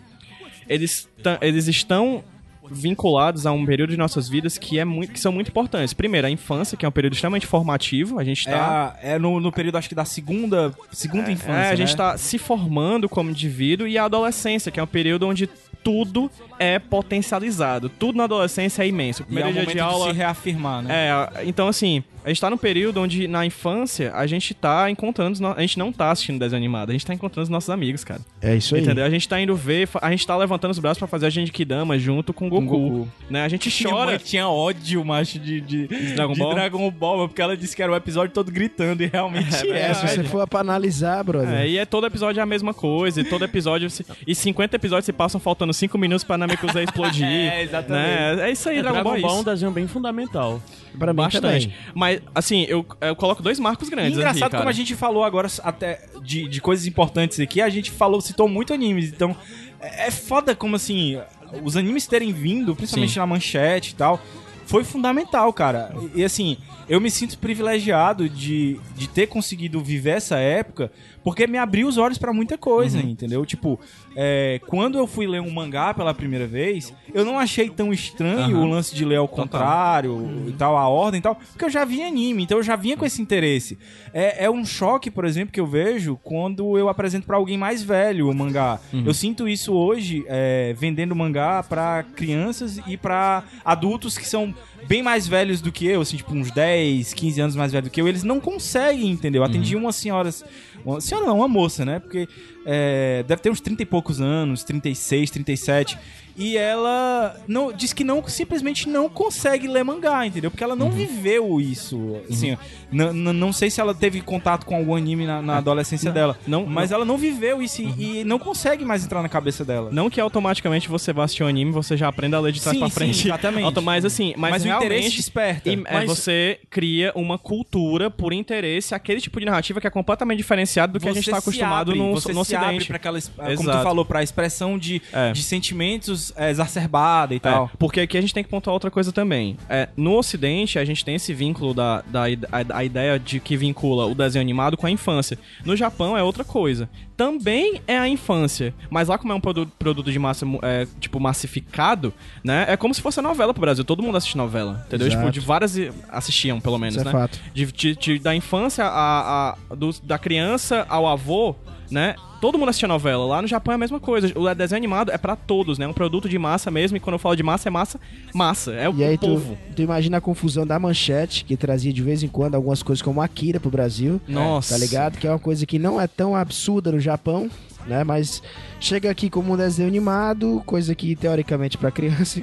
eles, 0.69 1.09
eles 1.41 1.67
estão 1.67 2.23
vinculados 2.69 3.45
a 3.45 3.51
um 3.51 3.65
período 3.65 3.91
de 3.91 3.97
nossas 3.97 4.27
vidas 4.29 4.57
que, 4.57 4.79
é 4.79 4.85
muito, 4.85 5.13
que 5.13 5.19
são 5.19 5.31
muito 5.31 5.49
importantes. 5.49 5.93
Primeiro, 5.93 6.27
a 6.27 6.29
infância, 6.29 6.77
que 6.77 6.85
é 6.85 6.89
um 6.89 6.91
período 6.91 7.13
extremamente 7.13 7.45
formativo, 7.47 8.19
a 8.19 8.23
gente 8.23 8.47
é, 8.47 8.51
tá... 8.51 8.95
a- 9.01 9.07
é 9.07 9.19
no, 9.19 9.39
no 9.39 9.51
período, 9.51 9.77
acho 9.77 9.89
que 9.89 9.95
da 9.95 10.05
segunda, 10.05 10.73
segunda 10.91 11.31
infância. 11.31 11.51
É, 11.51 11.69
a 11.71 11.75
gente 11.75 11.91
né? 11.91 11.97
tá 11.97 12.17
se 12.17 12.37
formando 12.37 13.07
como 13.09 13.29
indivíduo 13.29 13.87
e 13.87 13.97
a 13.97 14.05
adolescência, 14.05 14.71
que 14.71 14.79
é 14.79 14.83
um 14.83 14.87
período 14.87 15.27
onde 15.27 15.49
tudo 15.87 16.29
é 16.59 16.77
potencializado. 16.79 17.87
Tudo 17.89 18.17
na 18.17 18.25
adolescência 18.25 18.83
é 18.83 18.87
imenso. 18.87 19.23
O 19.23 19.25
E 19.33 19.37
é 19.39 19.41
primeiro 19.43 19.65
dia 19.67 19.75
de 19.75 19.79
aula. 19.79 20.07
de 20.07 20.11
se 20.11 20.17
reafirmar, 20.17 20.81
né? 20.83 20.93
É, 21.37 21.45
então 21.45 21.67
assim, 21.67 22.03
a 22.25 22.29
gente 22.29 22.41
tá 22.41 22.49
num 22.49 22.57
período 22.57 22.99
onde 23.01 23.25
na 23.27 23.45
infância 23.45 24.11
a 24.13 24.27
gente 24.27 24.53
tá 24.53 24.89
encontrando. 24.91 25.39
no- 25.39 25.53
A 25.53 25.61
gente 25.61 25.79
não 25.79 25.91
tá 25.93 26.11
assistindo 26.11 26.39
desenho 26.39 26.57
animado, 26.57 26.89
a 26.89 26.91
gente 26.93 27.05
tá 27.05 27.13
encontrando 27.13 27.43
os 27.43 27.49
nossos 27.49 27.69
amigos, 27.69 28.03
cara. 28.03 28.19
É 28.41 28.55
isso 28.55 28.75
aí. 28.75 28.81
Entendeu? 28.81 29.05
A 29.05 29.09
gente 29.09 29.27
tá 29.29 29.39
indo 29.39 29.55
ver, 29.55 29.87
a 30.01 30.11
gente 30.11 30.27
tá 30.27 30.35
levantando 30.35 30.71
os 30.71 30.79
braços 30.79 30.97
pra 30.99 31.07
fazer 31.07 31.27
a 31.27 31.29
Genkidama 31.29 31.97
junto 31.97 32.33
com 32.33 32.47
o 32.47 32.49
Goku. 32.49 32.65
Goku. 32.65 33.07
Né? 33.29 33.43
A 33.43 33.47
gente 33.47 33.69
Minha 33.69 33.89
chora. 33.93 34.11
mãe 34.11 34.17
tinha 34.19 34.47
ódio, 34.49 35.05
macho, 35.05 35.39
de, 35.39 35.61
de, 35.61 35.87
Dragon 36.15 36.33
de 36.33 36.39
Ball? 36.39 36.53
Dragon 36.53 36.91
Ball, 36.91 37.27
porque 37.29 37.41
ela 37.41 37.55
disse 37.55 37.75
que 37.75 37.81
era 37.81 37.91
o 37.91 37.95
episódio 37.95 38.33
todo 38.33 38.51
gritando, 38.51 39.03
e 39.03 39.07
realmente 39.07 39.55
É, 39.67 39.69
é. 39.71 39.79
É, 39.91 39.93
se 39.93 40.07
você 40.07 40.23
for 40.25 40.45
pra 40.47 40.59
analisar, 40.59 41.23
brother. 41.23 41.53
É, 41.61 41.67
e 41.69 41.77
é 41.77 41.85
todo 41.85 42.05
episódio 42.07 42.39
é 42.39 42.43
a 42.43 42.45
mesma 42.45 42.73
coisa, 42.73 43.21
e 43.21 43.23
todo 43.23 43.45
episódio. 43.45 43.89
se- 43.89 44.05
e 44.25 44.35
50 44.35 44.75
episódios 44.75 45.05
se 45.05 45.13
passam 45.13 45.39
faltando 45.39 45.73
5 45.77 45.97
minutos 45.97 46.23
pra 46.23 46.37
Namekusei 46.37 46.83
explodir. 46.83 47.25
É, 47.27 47.63
exatamente. 47.63 48.37
Né? 48.37 48.49
É 48.49 48.51
isso 48.51 48.67
aí, 48.69 48.77
É, 48.77 48.81
Dragon, 48.81 49.03
Ball. 49.03 49.15
é 49.17 49.21
é 49.21 49.25
um 49.27 49.43
desenho 49.43 49.71
bem 49.71 49.87
fundamental. 49.87 50.61
pra 50.97 51.13
mim 51.13 51.17
Bastante. 51.17 51.41
também. 51.41 51.73
Mas, 51.93 52.21
assim, 52.35 52.65
eu, 52.67 52.85
eu 53.01 53.15
coloco 53.15 53.41
dois 53.43 53.59
marcos 53.59 53.87
E 53.87 53.91
grandes 53.91 54.17
engraçado 54.17 54.43
aqui, 54.43 54.51
cara. 54.51 54.57
como 54.63 54.69
a 54.69 54.73
gente 54.73 54.95
falou 54.95 55.23
agora 55.23 55.47
até 55.63 56.05
de, 56.23 56.47
de 56.47 56.59
coisas 56.61 56.85
importantes 56.85 57.39
aqui, 57.39 57.61
a 57.61 57.69
gente 57.69 57.91
falou, 57.91 58.19
citou 58.21 58.47
muito 58.47 58.73
animes, 58.73 59.09
então 59.11 59.35
é 59.79 60.07
é 60.07 60.11
foda 60.11 60.55
como 60.55 60.75
assim, 60.75 61.19
os 61.63 61.77
animes 61.77 62.07
terem 62.07 62.33
vindo, 62.33 62.75
principalmente 62.75 63.13
Sim. 63.13 63.19
na 63.19 63.27
manchete 63.27 63.91
e 63.91 63.95
tal, 63.95 64.19
foi 64.65 64.83
fundamental, 64.83 65.53
cara. 65.53 65.93
E, 66.15 66.21
e, 66.21 66.23
assim, 66.25 66.57
eu 66.89 66.99
me 66.99 67.09
sinto 67.11 67.37
privilegiado 67.37 68.27
de, 68.27 68.79
de 68.95 69.07
ter 69.07 69.27
conseguido 69.27 69.79
viver 69.81 70.11
essa 70.17 70.37
época, 70.39 70.91
porque 71.27 71.45
me 71.45 71.57
abriu 71.57 71.89
os 71.89 71.97
olhos 71.97 72.17
pra 72.17 72.31
muita 72.31 72.57
coisa, 72.57 72.99
Uhum. 72.99 73.09
entendeu? 73.09 73.45
Tipo, 73.45 73.77
é, 74.15 74.61
quando 74.65 74.97
eu 74.97 75.05
fui 75.05 75.27
ler 75.27 75.41
um 75.41 75.51
mangá 75.51 75.93
pela 75.93 76.13
primeira 76.13 76.47
vez, 76.47 76.93
eu 77.13 77.25
não 77.25 77.37
achei 77.37 77.69
tão 77.69 77.91
estranho 77.91 78.55
Aham. 78.55 78.65
o 78.65 78.69
lance 78.69 78.95
de 78.95 79.03
ler 79.03 79.17
ao 79.17 79.27
contrário 79.27 80.45
e 80.47 80.53
tal, 80.53 80.77
a 80.77 80.87
ordem 80.87 81.19
e 81.19 81.21
tal, 81.21 81.35
porque 81.35 81.65
eu 81.65 81.69
já 81.69 81.83
vi 81.83 82.01
anime, 82.01 82.43
então 82.43 82.57
eu 82.59 82.63
já 82.63 82.77
vinha 82.77 82.95
com 82.95 83.05
esse 83.05 83.21
interesse. 83.21 83.77
É, 84.13 84.45
é 84.45 84.49
um 84.49 84.63
choque, 84.63 85.11
por 85.11 85.25
exemplo, 85.25 85.51
que 85.51 85.59
eu 85.59 85.67
vejo 85.67 86.17
quando 86.23 86.77
eu 86.77 86.87
apresento 86.87 87.27
pra 87.27 87.35
alguém 87.35 87.57
mais 87.57 87.83
velho 87.83 88.29
o 88.29 88.33
mangá. 88.33 88.79
Eu 89.05 89.13
sinto 89.13 89.49
isso 89.49 89.73
hoje 89.73 90.23
é, 90.29 90.73
vendendo 90.79 91.13
mangá 91.13 91.61
pra 91.61 92.03
crianças 92.15 92.79
e 92.87 92.95
pra 92.95 93.43
adultos 93.65 94.17
que 94.17 94.25
são 94.25 94.55
bem 94.87 95.03
mais 95.03 95.27
velhos 95.27 95.59
do 95.59 95.73
que 95.73 95.85
eu, 95.85 95.99
assim, 95.99 96.15
tipo 96.15 96.33
uns 96.33 96.51
10, 96.51 97.13
15 97.13 97.41
anos 97.41 97.55
mais 97.57 97.73
velho 97.73 97.83
do 97.83 97.89
que 97.89 97.99
eu, 97.99 98.07
eles 98.07 98.23
não 98.23 98.39
conseguem, 98.39 99.09
entendeu? 99.11 99.41
Eu 99.41 99.45
atendi 99.45 99.75
umas 99.75 99.95
senhoras, 99.97 100.45
uma 100.91 101.01
senhora 101.01 101.27
não, 101.27 101.37
uma 101.37 101.47
moça, 101.47 101.83
né? 101.83 101.99
Porque 101.99 102.27
é, 102.69 103.23
deve 103.25 103.41
ter 103.41 103.49
uns 103.49 103.61
30 103.61 103.81
e 103.83 103.85
poucos 103.85 104.19
anos, 104.19 104.63
36, 104.63 105.31
37. 105.31 105.97
E 106.39 106.55
ela 106.55 107.35
não, 107.47 107.73
diz 107.73 107.93
que 107.93 108.03
não 108.03 108.23
simplesmente 108.27 108.87
não 108.87 109.09
consegue 109.09 109.67
ler 109.67 109.83
mangá, 109.83 110.23
entendeu? 110.23 110.51
Porque 110.51 110.63
ela 110.63 110.75
não 110.75 110.91
viveu 110.91 111.59
isso. 111.59 112.17
Assim, 112.29 112.55
n- 112.91 113.05
n- 113.11 113.33
não 113.33 113.51
sei 113.51 113.71
se 113.71 113.81
ela 113.81 113.91
teve 113.95 114.21
contato 114.21 114.63
com 114.63 114.75
algum 114.75 114.95
anime 114.95 115.25
na, 115.25 115.41
na 115.41 115.57
adolescência 115.57 116.11
dela. 116.11 116.37
não- 116.45 116.63
mas 116.63 116.91
ela 116.91 117.03
não 117.03 117.17
viveu 117.17 117.59
isso 117.59 117.81
e, 117.81 118.19
e 118.19 118.23
não 118.23 118.37
consegue 118.37 118.85
mais 118.85 119.03
entrar 119.03 119.23
na 119.23 119.29
cabeça 119.29 119.65
dela. 119.65 119.89
Não 119.91 120.11
que 120.11 120.21
automaticamente 120.21 120.87
você 120.87 121.11
vá 121.11 121.23
assistir 121.23 121.43
um 121.43 121.47
anime 121.47 121.71
você 121.71 121.97
já 121.97 122.07
aprenda 122.07 122.37
a 122.37 122.39
ler 122.39 122.51
de 122.51 122.61
trás 122.61 122.75
Sim, 122.75 122.81
pra 122.81 122.89
sim, 122.89 122.93
frente. 122.95 123.27
exatamente. 123.29 123.63
Auto- 123.63 123.81
Mas 123.81 124.05
assim, 124.05 124.35
mas, 124.37 124.51
Mas 124.51 124.65
o 124.65 124.67
interesse 124.67 125.15
desperta. 125.15 125.67
e- 125.71 125.73
é, 125.73 125.91
Mas- 125.91 126.05
você 126.07 126.59
cria 126.69 127.11
uma 127.15 127.39
cultura 127.39 128.11
por 128.11 128.31
interesse, 128.31 128.93
aquele 128.93 129.19
tipo 129.19 129.39
de 129.39 129.45
narrativa 129.47 129.81
que 129.81 129.87
é 129.87 129.89
completamente 129.89 130.37
diferenciado 130.37 130.93
do 130.93 130.99
que 130.99 131.09
a 131.09 131.13
gente 131.13 131.25
Você 131.25 131.31
tá 131.31 131.37
acostumado 131.39 131.89
abre, 131.89 131.97
no, 131.99 132.11
você 132.13 132.31
no 132.31 132.41
abre 132.65 132.85
pra 132.85 132.95
aquela, 132.97 133.19
como 133.55 133.71
tu 133.71 133.83
falou, 133.83 134.05
pra 134.05 134.23
expressão 134.23 134.77
de, 134.77 135.01
É. 135.11 135.31
de 135.31 135.43
sentimentos 135.43 136.33
é, 136.35 136.49
exacerbada 136.49 137.33
e 137.33 137.37
É, 137.37 137.39
tal. 137.39 137.69
porque 137.77 137.99
aqui 138.01 138.17
a 138.17 138.21
gente 138.21 138.33
tem 138.33 138.43
que 138.43 138.49
pontuar 138.49 138.73
outra 138.73 138.89
coisa 138.91 139.11
também. 139.11 139.57
É, 139.69 139.89
no 139.95 140.15
Ocidente, 140.17 140.79
a 140.79 140.85
gente 140.85 141.03
tem 141.03 141.15
esse 141.15 141.33
vínculo 141.33 141.73
da, 141.73 142.01
da 142.07 142.23
a, 142.23 142.77
a 142.79 142.83
ideia 142.83 143.19
de 143.19 143.39
que 143.39 143.55
vincula 143.57 144.05
o 144.05 144.15
desenho 144.15 144.41
animado 144.41 144.75
com 144.77 144.85
a 144.87 144.91
infância. 144.91 145.37
No 145.65 145.75
Japão 145.75 146.17
é 146.17 146.23
outra 146.23 146.43
coisa. 146.43 146.89
Também 147.15 147.81
é 147.87 147.97
a 147.97 148.07
infância. 148.07 148.73
Mas 148.91 149.07
lá, 149.07 149.17
como 149.17 149.33
é 149.33 149.35
um 149.35 149.39
produ- 149.41 149.71
produto 149.79 150.11
de 150.11 150.19
massa, 150.19 150.45
é, 150.61 150.85
tipo, 150.99 151.19
massificado, 151.19 152.13
né? 152.43 152.65
É 152.69 152.77
como 152.77 152.93
se 152.93 153.01
fosse 153.01 153.19
a 153.19 153.23
novela 153.23 153.53
pro 153.53 153.61
Brasil. 153.61 153.83
Todo 153.83 154.03
mundo 154.03 154.17
assiste 154.17 154.37
novela, 154.37 154.83
entendeu? 154.87 155.07
Exato. 155.07 155.21
Tipo, 155.23 155.31
de 155.33 155.39
várias. 155.39 155.75
Assistiam, 156.09 156.59
pelo 156.61 156.77
menos, 156.77 156.95
Isso 156.95 157.01
é 157.01 157.11
né? 157.11 157.11
fato. 157.11 157.39
De, 157.53 157.65
de- 157.71 157.95
de- 157.95 158.19
da 158.19 158.35
infância 158.35 158.85
a, 158.85 159.49
a- 159.71 159.75
do- 159.75 159.95
da 160.03 160.19
criança 160.19 160.85
ao 160.87 161.07
avô, 161.07 161.55
né? 161.89 162.15
Todo 162.39 162.57
mundo 162.57 162.69
assistia 162.69 162.87
novela. 162.87 163.25
Lá 163.25 163.41
no 163.41 163.47
Japão 163.47 163.71
é 163.71 163.75
a 163.75 163.77
mesma 163.79 163.99
coisa. 163.99 164.31
O 164.35 164.53
desenho 164.53 164.77
animado 164.77 165.11
é 165.11 165.17
pra 165.17 165.35
todos, 165.35 165.79
né? 165.79 165.85
É 165.85 165.87
um 165.87 165.93
produto 165.93 166.29
de 166.29 166.37
massa 166.37 166.69
mesmo. 166.69 166.95
E 166.95 166.99
quando 166.99 167.13
eu 167.15 167.19
falo 167.19 167.35
de 167.35 167.41
massa, 167.41 167.67
é 167.67 167.71
massa, 167.71 167.99
massa. 168.33 168.73
É 168.73 168.87
o, 168.87 168.95
E 168.95 169.03
aí 169.03 169.15
o 169.15 169.17
tu, 169.17 169.27
povo. 169.27 169.57
tu 169.75 169.81
imagina 169.81 170.17
a 170.17 170.21
confusão 170.21 170.65
da 170.65 170.77
manchete, 170.77 171.43
que 171.45 171.57
trazia 171.57 171.91
de 171.91 172.01
vez 172.03 172.21
em 172.21 172.27
quando 172.27 172.53
algumas 172.55 172.83
coisas 172.83 173.01
como 173.01 173.21
Akira 173.21 173.59
pro 173.59 173.71
Brasil. 173.71 174.21
Nossa. 174.27 174.75
Tá 174.75 174.79
ligado? 174.79 175.17
Que 175.17 175.25
é 175.25 175.31
uma 175.31 175.39
coisa 175.39 175.65
que 175.65 175.79
não 175.79 175.99
é 175.99 176.05
tão 176.07 176.35
absurda 176.35 176.91
no 176.91 176.99
Japão. 176.99 177.49
Né? 177.87 178.03
Mas 178.03 178.41
chega 178.79 179.09
aqui 179.09 179.29
como 179.29 179.53
um 179.53 179.57
desenho 179.57 179.87
animado, 179.87 180.61
coisa 180.65 180.93
que 180.93 181.15
teoricamente 181.15 181.77
pra 181.77 181.89
criança, 181.91 182.41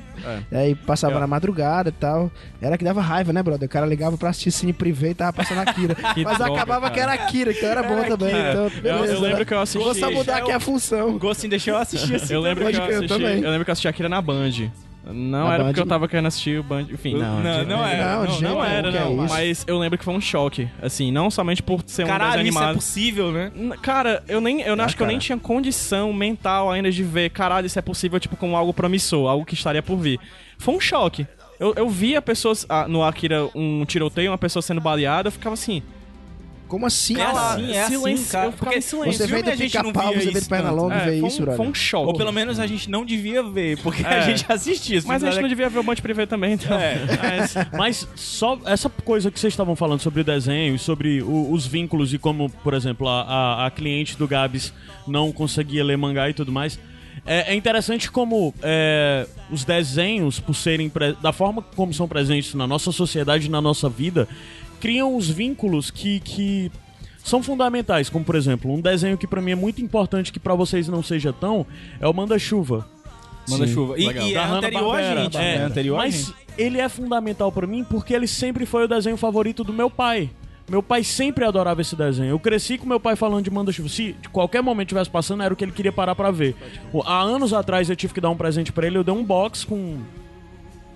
É. 0.52 0.58
aí 0.58 0.74
passava 0.74 1.14
Eu- 1.14 1.20
na 1.20 1.26
madrugada 1.26 1.90
e 1.90 1.92
tal. 1.92 2.30
Era 2.60 2.76
que 2.78 2.84
dava 2.84 3.00
raiva, 3.00 3.32
né, 3.32 3.42
brother? 3.42 3.66
O 3.66 3.70
cara 3.70 3.86
ligava 3.86 4.16
pra 4.16 4.30
assistir 4.30 4.50
Cine 4.50 4.72
Privé 4.72 5.10
e 5.10 5.14
tava 5.14 5.32
passando 5.32 5.58
Akira. 5.58 5.94
Mas 6.24 6.38
droga, 6.38 6.54
acabava 6.54 6.80
cara. 6.90 6.90
que 6.94 7.00
era 7.00 7.12
Akira, 7.12 7.50
então 7.52 7.68
era 7.68 7.82
bom 7.82 8.02
também. 8.04 8.30
Então, 8.30 8.64
Eu- 8.64 8.70
beleza, 8.82 9.12
eu 9.14 9.20
lembro 9.20 9.38
né? 9.40 9.44
que 9.44 9.54
eu 9.54 9.60
assisti- 9.60 9.84
Vou 9.84 9.94
só 9.94 10.10
mudar 10.10 10.38
aqui 10.38 10.50
a 10.52 10.60
função. 10.60 11.10
O 11.14 11.18
Ghost 11.18 11.46
deixou 11.46 11.74
eu 11.74 11.80
assistir 11.80 12.14
assim. 12.16 12.32
Eu 12.34 12.40
lembro, 12.40 12.64
que 12.66 12.76
eu, 12.76 12.80
eu 12.80 12.86
assisti, 12.86 13.06
também. 13.08 13.40
eu 13.42 13.50
lembro 13.50 13.64
que 13.64 13.70
eu 13.70 13.72
assisti 13.72 13.86
Akira 13.88 14.08
na 14.08 14.20
Band. 14.20 14.70
Não 15.06 15.52
era 15.52 15.64
Band? 15.64 15.68
porque 15.68 15.80
eu 15.80 15.86
tava 15.86 16.08
querendo 16.08 16.26
assistir 16.26 16.58
o 16.58 16.62
Band. 16.62 16.82
Enfim, 16.90 17.14
não. 17.14 17.40
Não, 17.40 17.50
era. 17.50 17.64
Não, 18.40 18.64
era, 18.64 18.88
é 18.88 18.92
não. 18.92 19.24
isso. 19.24 19.34
Mas 19.34 19.64
eu 19.66 19.78
lembro 19.78 19.98
que 19.98 20.04
foi 20.04 20.14
um 20.14 20.20
choque. 20.20 20.68
Assim, 20.80 21.12
não 21.12 21.30
somente 21.30 21.62
por 21.62 21.82
ser 21.86 22.04
um 22.04 22.08
Caralho, 22.08 22.46
isso 22.46 22.62
é 22.62 22.74
possível, 22.74 23.30
né? 23.32 23.52
Cara, 23.82 24.22
eu 24.28 24.40
nem. 24.40 24.62
Eu 24.62 24.80
acho 24.80 24.96
que 24.96 25.02
eu 25.02 25.06
nem 25.06 25.18
tinha 25.18 25.38
condição 25.38 26.12
mental 26.12 26.70
ainda 26.70 26.90
de 26.90 27.02
ver, 27.02 27.30
caralho, 27.30 27.66
isso 27.66 27.78
é 27.78 27.82
possível, 27.82 28.18
tipo, 28.18 28.36
como 28.36 28.56
algo 28.56 28.72
promissor, 28.72 29.28
algo 29.28 29.44
que 29.44 29.54
estaria 29.54 29.82
por 29.82 29.96
vir. 29.96 30.18
Foi 30.58 30.74
um 30.74 30.80
choque. 30.80 31.26
Eu, 31.58 31.72
eu 31.76 31.88
via 31.88 32.20
pessoas 32.20 32.66
ah, 32.68 32.88
no 32.88 33.02
Akira, 33.02 33.48
um 33.54 33.84
tiroteio, 33.84 34.30
uma 34.30 34.38
pessoa 34.38 34.62
sendo 34.62 34.80
baleada, 34.80 35.28
eu 35.28 35.32
ficava 35.32 35.54
assim. 35.54 35.82
Como 36.66 36.86
assim, 36.86 37.14
É 37.14 37.18
cara? 37.18 37.52
assim, 37.52 37.72
é 37.76 37.86
silêncio, 37.86 38.14
assim, 38.24 38.32
cara. 38.32 38.52
Porque 38.52 38.80
silêncio. 38.80 39.12
Você 39.12 39.24
a 39.24 39.26
do 39.26 39.56
gente 39.56 39.74
não 39.76 39.82
pica-pau, 39.84 40.08
via 40.12 40.18
você 40.20 40.24
vem 40.26 40.32
isso 40.32 40.42
de 40.42 40.48
perna 40.48 40.70
tanto. 40.70 40.80
longa 40.82 40.94
É, 40.94 41.04
ver 41.10 41.20
foi, 41.20 41.28
isso, 41.28 41.36
um, 41.36 41.44
brother. 41.44 41.56
foi 41.58 41.66
um 41.68 41.74
choque. 41.74 42.06
Ou 42.06 42.14
pelo 42.14 42.32
menos 42.32 42.58
a 42.58 42.66
gente 42.66 42.90
não 42.90 43.04
devia 43.04 43.42
ver, 43.42 43.78
porque 43.78 44.02
É. 44.02 44.06
a 44.08 44.20
gente 44.22 44.44
assistia. 44.48 45.02
Mas 45.04 45.22
a 45.22 45.30
gente 45.30 45.40
não 45.42 45.48
devia 45.48 45.68
ver 45.68 45.78
o 45.78 45.82
Band 45.82 45.94
Privé 45.96 46.26
também, 46.26 46.54
então. 46.54 46.76
É. 46.78 46.98
Mas- 47.22 47.54
Mas 47.72 48.08
só 48.16 48.58
essa 48.66 48.88
coisa 48.88 49.30
que 49.30 49.38
vocês 49.38 49.52
estavam 49.52 49.76
falando 49.76 50.00
sobre 50.00 50.24
desenho, 50.24 50.74
e 50.74 50.78
sobre 50.78 51.22
o- 51.22 51.52
os 51.52 51.66
vínculos 51.66 52.12
e 52.14 52.18
como, 52.18 52.48
por 52.48 52.74
exemplo, 52.74 53.08
a, 53.08 53.22
a- 53.22 53.66
a 53.66 53.70
cliente 53.70 54.16
do 54.16 54.26
Gabs 54.26 54.72
não 55.06 55.30
conseguia 55.32 55.84
ler 55.84 55.96
mangá 55.98 56.28
e 56.30 56.34
tudo 56.34 56.50
mais. 56.50 56.78
É, 57.26 57.52
é 57.52 57.54
interessante 57.54 58.10
como 58.10 58.52
é, 58.62 59.26
os 59.50 59.64
desenhos, 59.64 60.40
por 60.40 60.54
serem 60.54 60.90
da 61.22 61.32
forma 61.32 61.62
como 61.74 61.92
são 61.94 62.06
presentes 62.08 62.52
na 62.54 62.66
nossa 62.66 62.90
sociedade, 62.92 63.48
na 63.48 63.60
nossa 63.62 63.88
vida, 63.88 64.28
criam 64.80 65.16
os 65.16 65.28
vínculos 65.28 65.90
que, 65.90 66.20
que 66.20 66.70
são 67.22 67.42
fundamentais. 67.42 68.08
Como 68.10 68.24
por 68.24 68.34
exemplo, 68.36 68.72
um 68.72 68.80
desenho 68.80 69.16
que 69.16 69.26
pra 69.26 69.40
mim 69.40 69.52
é 69.52 69.56
muito 69.56 69.80
importante 69.82 70.32
que 70.32 70.38
pra 70.40 70.54
vocês 70.54 70.88
não 70.88 71.02
seja 71.02 71.32
tão 71.32 71.66
é 72.00 72.06
o 72.06 72.12
Manda 72.12 72.38
Chuva. 72.38 72.86
Manda 73.48 73.66
chuva. 73.66 73.98
E, 73.98 74.06
legal. 74.06 74.26
e 74.26 74.30
é 74.32 74.34
Da 74.34 74.46
anterior 74.54 74.96
a 74.98 75.22
gente. 75.22 75.36
é, 75.36 75.54
É 75.56 75.58
anterior 75.62 75.96
mas 75.98 76.14
gente. 76.14 76.34
ele 76.56 76.80
é 76.80 76.88
fundamental 76.88 77.52
pra 77.52 77.66
mim 77.66 77.84
porque 77.84 78.14
ele 78.14 78.26
sempre 78.26 78.64
foi 78.64 78.84
o 78.84 78.88
desenho 78.88 79.16
favorito 79.18 79.62
do 79.62 79.72
meu 79.72 79.90
pai. 79.90 80.30
Meu 80.66 80.82
pai 80.82 81.04
sempre 81.04 81.44
adorava 81.44 81.82
esse 81.82 81.94
desenho. 81.94 82.30
Eu 82.30 82.38
cresci 82.38 82.78
com 82.78 82.86
meu 82.86 82.98
pai 82.98 83.16
falando 83.16 83.44
de 83.44 83.50
Manda 83.50 83.70
Chuva. 83.70 83.86
Se 83.90 84.14
de 84.14 84.30
qualquer 84.30 84.62
momento 84.62 84.88
tivesse 84.88 85.10
passando, 85.10 85.42
era 85.42 85.52
o 85.52 85.56
que 85.58 85.62
ele 85.62 85.72
queria 85.72 85.92
parar 85.92 86.14
pra 86.14 86.30
ver. 86.30 86.56
Há 87.04 87.20
anos 87.20 87.52
atrás 87.52 87.90
eu 87.90 87.96
tive 87.96 88.14
que 88.14 88.20
dar 88.20 88.30
um 88.30 88.36
presente 88.36 88.72
pra 88.72 88.86
ele. 88.86 88.96
Eu 88.96 89.04
dei 89.04 89.12
um 89.14 89.22
box 89.22 89.62
com 89.62 89.98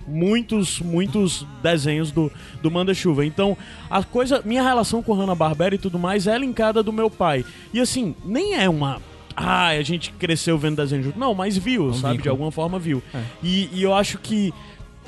muitos, 0.09 0.79
muitos 0.79 1.45
desenhos 1.61 2.11
do, 2.11 2.31
do 2.61 2.71
Manda 2.71 2.93
Chuva. 2.93 3.25
Então, 3.25 3.57
a 3.89 4.03
coisa, 4.03 4.41
minha 4.43 4.63
relação 4.63 5.01
com 5.03 5.13
Hanna-Barbera 5.13 5.75
e 5.75 5.77
tudo 5.77 5.99
mais 5.99 6.27
é 6.27 6.37
linkada 6.37 6.81
do 6.81 6.91
meu 6.91 7.09
pai. 7.09 7.45
E 7.73 7.79
assim, 7.79 8.15
nem 8.25 8.55
é 8.55 8.67
uma 8.69 9.01
ah, 9.41 9.67
a 9.67 9.81
gente 9.83 10.11
cresceu 10.11 10.57
vendo 10.57 10.75
desenho 10.75 11.01
junto. 11.01 11.17
Não, 11.17 11.33
mas 11.33 11.57
viu, 11.57 11.93
sabe? 11.93 12.21
De 12.21 12.27
alguma 12.27 12.51
forma 12.51 12.77
viu. 12.77 13.01
E, 13.41 13.69
e 13.71 13.81
eu 13.81 13.93
acho 13.93 14.17
que 14.17 14.53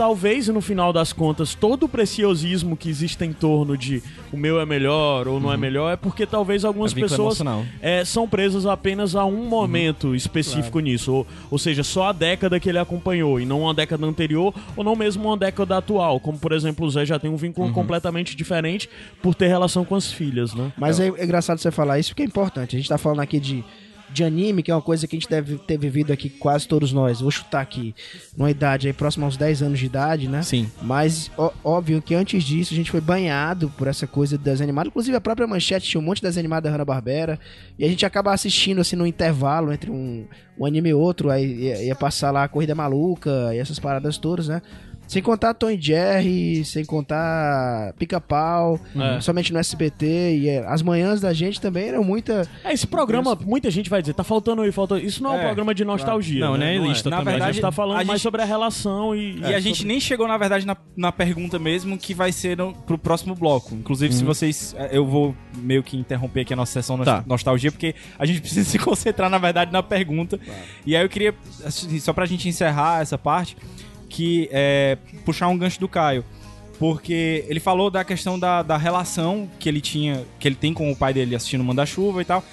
talvez 0.02 0.48
no 0.48 0.62
final 0.62 0.92
das 0.92 1.14
contas 1.14 1.54
todo 1.54 1.84
o 1.84 1.88
preciosismo 1.88 2.76
que 2.76 2.90
existe 2.90 3.24
em 3.24 3.32
torno 3.32 3.78
de 3.78 4.02
o 4.34 4.38
meu 4.38 4.60
é 4.60 4.66
melhor 4.66 5.28
ou 5.28 5.40
não 5.40 5.54
é 5.54 5.58
melhor 5.58 5.94
é 5.94 5.96
porque 5.96 6.26
talvez 6.26 6.66
algumas 6.66 6.92
É 6.92 7.00
pessoas 7.00 7.40
é, 7.80 8.04
são 8.04 8.28
presas 8.28 8.66
apenas 8.66 9.16
a 9.16 9.26
um 9.26 9.46
momento 9.48 10.16
específico 10.16 10.80
nisso. 10.80 11.14
Ou, 11.14 11.28
ou 11.52 11.60
seja, 11.60 11.84
só 11.84 12.08
a 12.08 12.12
década 12.12 12.60
que 12.60 12.68
ele 12.68 12.80
acompanhou 12.80 13.40
e 13.40 13.46
não 13.46 13.62
uma 13.62 13.76
década 13.76 14.04
anterior 14.08 14.52
ou 14.76 14.84
não 14.84 14.96
mesmo 14.96 15.28
uma 15.28 15.38
década 15.38 15.78
atual. 15.78 16.20
Como, 16.20 16.40
por 16.40 16.52
exemplo, 16.52 16.88
o 16.88 16.90
Zé 16.90 17.06
já 17.06 17.20
tem 17.20 17.30
um 17.30 17.36
vínculo 17.36 17.72
completamente 17.72 18.36
diferente 18.36 18.90
por 19.22 19.36
ter 19.36 19.50
relação 19.50 19.86
com 19.86 19.94
as 19.96 20.12
filhas, 20.12 20.56
né? 20.56 20.74
Mas 20.78 21.00
é, 21.00 21.10
é 21.10 21.24
engraçado 21.24 21.60
você 21.60 21.70
falar 21.70 22.00
isso 22.00 22.10
porque 22.10 22.24
é 22.24 22.26
importante. 22.26 22.76
A 22.76 22.80
gente 22.80 22.90
tá 22.90 22.98
falando 22.98 23.20
aqui 23.20 23.40
de, 23.40 23.64
de 24.14 24.24
anime, 24.24 24.62
que 24.62 24.70
é 24.72 24.76
uma 24.76 24.82
coisa 24.82 25.08
que 25.08 25.16
a 25.16 25.20
gente 25.20 25.30
deve 25.30 25.58
ter 25.60 25.78
vivido 25.78 26.12
aqui 26.12 26.30
quase 26.30 26.68
todos 26.68 26.92
nós. 26.92 27.22
Vou 27.22 27.32
chutar 27.32 27.62
aqui, 27.62 27.96
numa 28.38 28.52
idade 28.52 28.88
aí 28.88 28.94
próxima 28.94 29.26
aos 29.26 29.38
10 29.38 29.62
anos 29.62 29.80
de 29.80 29.86
idade, 29.86 30.28
né? 30.28 30.42
Sim. 30.42 30.70
Mas 30.82 31.32
ó- 31.38 31.52
óbvio 31.64 32.02
que 32.02 32.14
antes 32.14 32.44
disso 32.44 32.74
a 32.74 32.76
gente 32.76 32.92
foi 32.92 33.02
banhado 33.02 33.70
por 33.78 33.88
essa 33.88 34.06
coisa 34.06 34.38
de 34.38 34.44
desenho 34.44 34.66
animado. 34.70 34.88
Inclusive 34.88 35.16
a 35.16 35.22
própria 35.22 35.48
manchete 35.48 35.90
tinha 35.90 36.02
um 36.02 36.04
monte 36.04 36.18
de 36.18 36.24
desenho 36.24 36.42
animado 36.42 36.64
da 36.64 36.72
Hanna-Barbera. 36.72 37.40
E 37.78 37.86
a 37.86 37.88
gente 37.88 38.06
acaba 38.06 38.34
assistindo 38.34 38.82
assim 38.82 38.96
no 38.96 39.08
intervalo 39.08 39.72
entre 39.72 39.90
um, 39.90 40.26
um 40.58 40.66
anime 40.66 40.90
e 40.90 40.94
outro. 40.94 41.30
Aí 41.30 41.46
ia, 41.46 41.84
ia 41.84 41.96
passar 41.96 42.32
lá 42.32 42.44
a 42.44 42.48
Corrida 42.48 42.76
Maluca 42.76 43.54
e 43.54 43.60
essas 43.60 43.80
paradas 43.80 44.18
todas, 44.18 44.48
né? 44.48 44.62
Sem 45.12 45.22
contar 45.22 45.54
Tom 45.54 45.70
e 45.70 45.78
Jerry, 45.82 46.64
sem 46.64 46.86
contar 46.86 47.94
Pica-Pau, 48.00 48.80
É. 48.96 49.20
somente 49.20 49.52
no 49.52 49.60
SBT. 49.60 50.06
E 50.38 50.48
é, 50.50 50.66
as 50.66 50.82
manhãs 50.82 51.20
da 51.20 51.34
gente 51.34 51.60
também 51.60 51.90
eram 51.90 52.02
muita. 52.02 52.48
É, 52.64 52.72
esse 52.72 52.88
programa, 52.88 53.36
muita 53.36 53.70
gente 53.70 53.90
vai 53.90 54.02
dizer, 54.02 54.14
tá 54.14 54.24
faltando 54.24 54.62
aí, 54.62 54.72
faltou. 54.72 54.98
Isso 54.98 55.22
não 55.22 55.34
é, 55.34 55.38
um 55.38 55.40
É, 55.42 55.46
programa 55.48 55.76
de 55.76 55.84
nostalgia. 55.84 56.40
Não, 56.46 56.56
né? 56.56 56.78
nem 56.78 56.88
lista 56.88 57.10
Na 57.10 57.18
também. 57.18 57.34
a 57.34 57.36
verdade, 57.36 57.54
gente 57.56 57.62
tá 57.62 57.72
falando 57.74 57.96
a 57.96 58.06
mais 58.06 58.08
gente- 58.08 58.22
sobre 58.22 58.42
a 58.42 58.46
relação 58.46 59.14
e. 59.14 59.38
E 59.42 59.54
a 59.54 59.60
gente 59.60 59.86
nem 59.86 60.00
chegou, 60.00 60.28
na 60.30 60.38
verdade, 60.38 60.66
na, 60.66 60.78
na 60.96 61.12
pergunta 61.12 61.60
mesmo, 61.60 61.98
que 61.98 62.14
vai 62.14 62.32
ser 62.32 62.56
no, 62.56 62.74
pro 62.74 62.98
próximo 62.98 63.36
bloco. 63.36 63.76
Inclusive, 63.76 64.14
se 64.14 64.24
vocês. 64.24 64.74
eh, 64.78 64.92
Eu 64.94 65.06
vou 65.06 65.36
meio 65.58 65.84
que 65.84 65.98
interromper 65.98 66.42
aqui 66.42 66.54
a 66.54 66.56
nossa 66.56 66.72
sessão 66.72 66.98
Tá. 67.04 67.22
nostalgia, 67.28 67.70
porque 67.70 67.94
a 68.18 68.26
gente 68.26 68.40
precisa 68.42 68.64
se 68.70 68.80
concentrar, 68.80 69.30
na 69.30 69.38
verdade, 69.38 69.74
na 69.74 69.84
pergunta. 69.84 70.40
E 70.86 70.96
aí 70.96 71.04
eu 71.04 71.10
queria, 71.10 71.36
assim, 71.66 72.00
só 72.00 72.14
pra 72.14 72.26
gente 72.26 72.48
encerrar 72.48 73.02
essa 73.02 73.18
parte, 73.18 73.58
que 74.12 74.50
é 74.52 74.98
puxar 75.26 75.48
um 75.48 75.58
gancho 75.58 75.80
do 75.80 75.88
Caio. 75.88 76.24
Porque 76.78 77.46
ele 77.48 77.60
falou 77.60 77.90
da 77.90 78.04
questão 78.04 78.38
da, 78.38 78.62
da 78.62 78.76
relação 78.76 79.50
que 79.60 79.70
ele 79.70 79.80
tinha, 79.80 80.26
que 80.40 80.48
ele 80.48 80.56
tem 80.56 80.74
com 80.74 80.92
o 80.92 80.96
pai 80.96 81.14
dele 81.14 81.36
assistindo 81.36 81.64
Manda-Chuva 81.64 82.22
e 82.22 82.26
tal, 82.26 82.44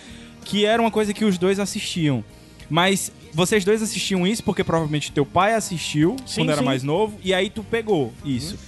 que 0.44 0.64
era 0.64 0.80
uma 0.80 0.90
coisa 0.90 1.12
que 1.12 1.24
os 1.24 1.36
dois 1.36 1.58
assistiam. 1.58 2.22
Mas 2.70 3.10
vocês 3.32 3.64
dois 3.64 3.82
assistiam 3.82 4.26
isso 4.26 4.44
porque 4.44 4.62
provavelmente 4.62 5.10
teu 5.10 5.26
pai 5.26 5.54
assistiu 5.54 6.16
Sim, 6.26 6.42
quando 6.42 6.50
era 6.50 6.60
sim. 6.60 6.64
mais 6.64 6.82
novo, 6.82 7.18
e 7.24 7.34
aí 7.34 7.50
tu 7.50 7.64
pegou 7.64 8.12
isso. 8.24 8.58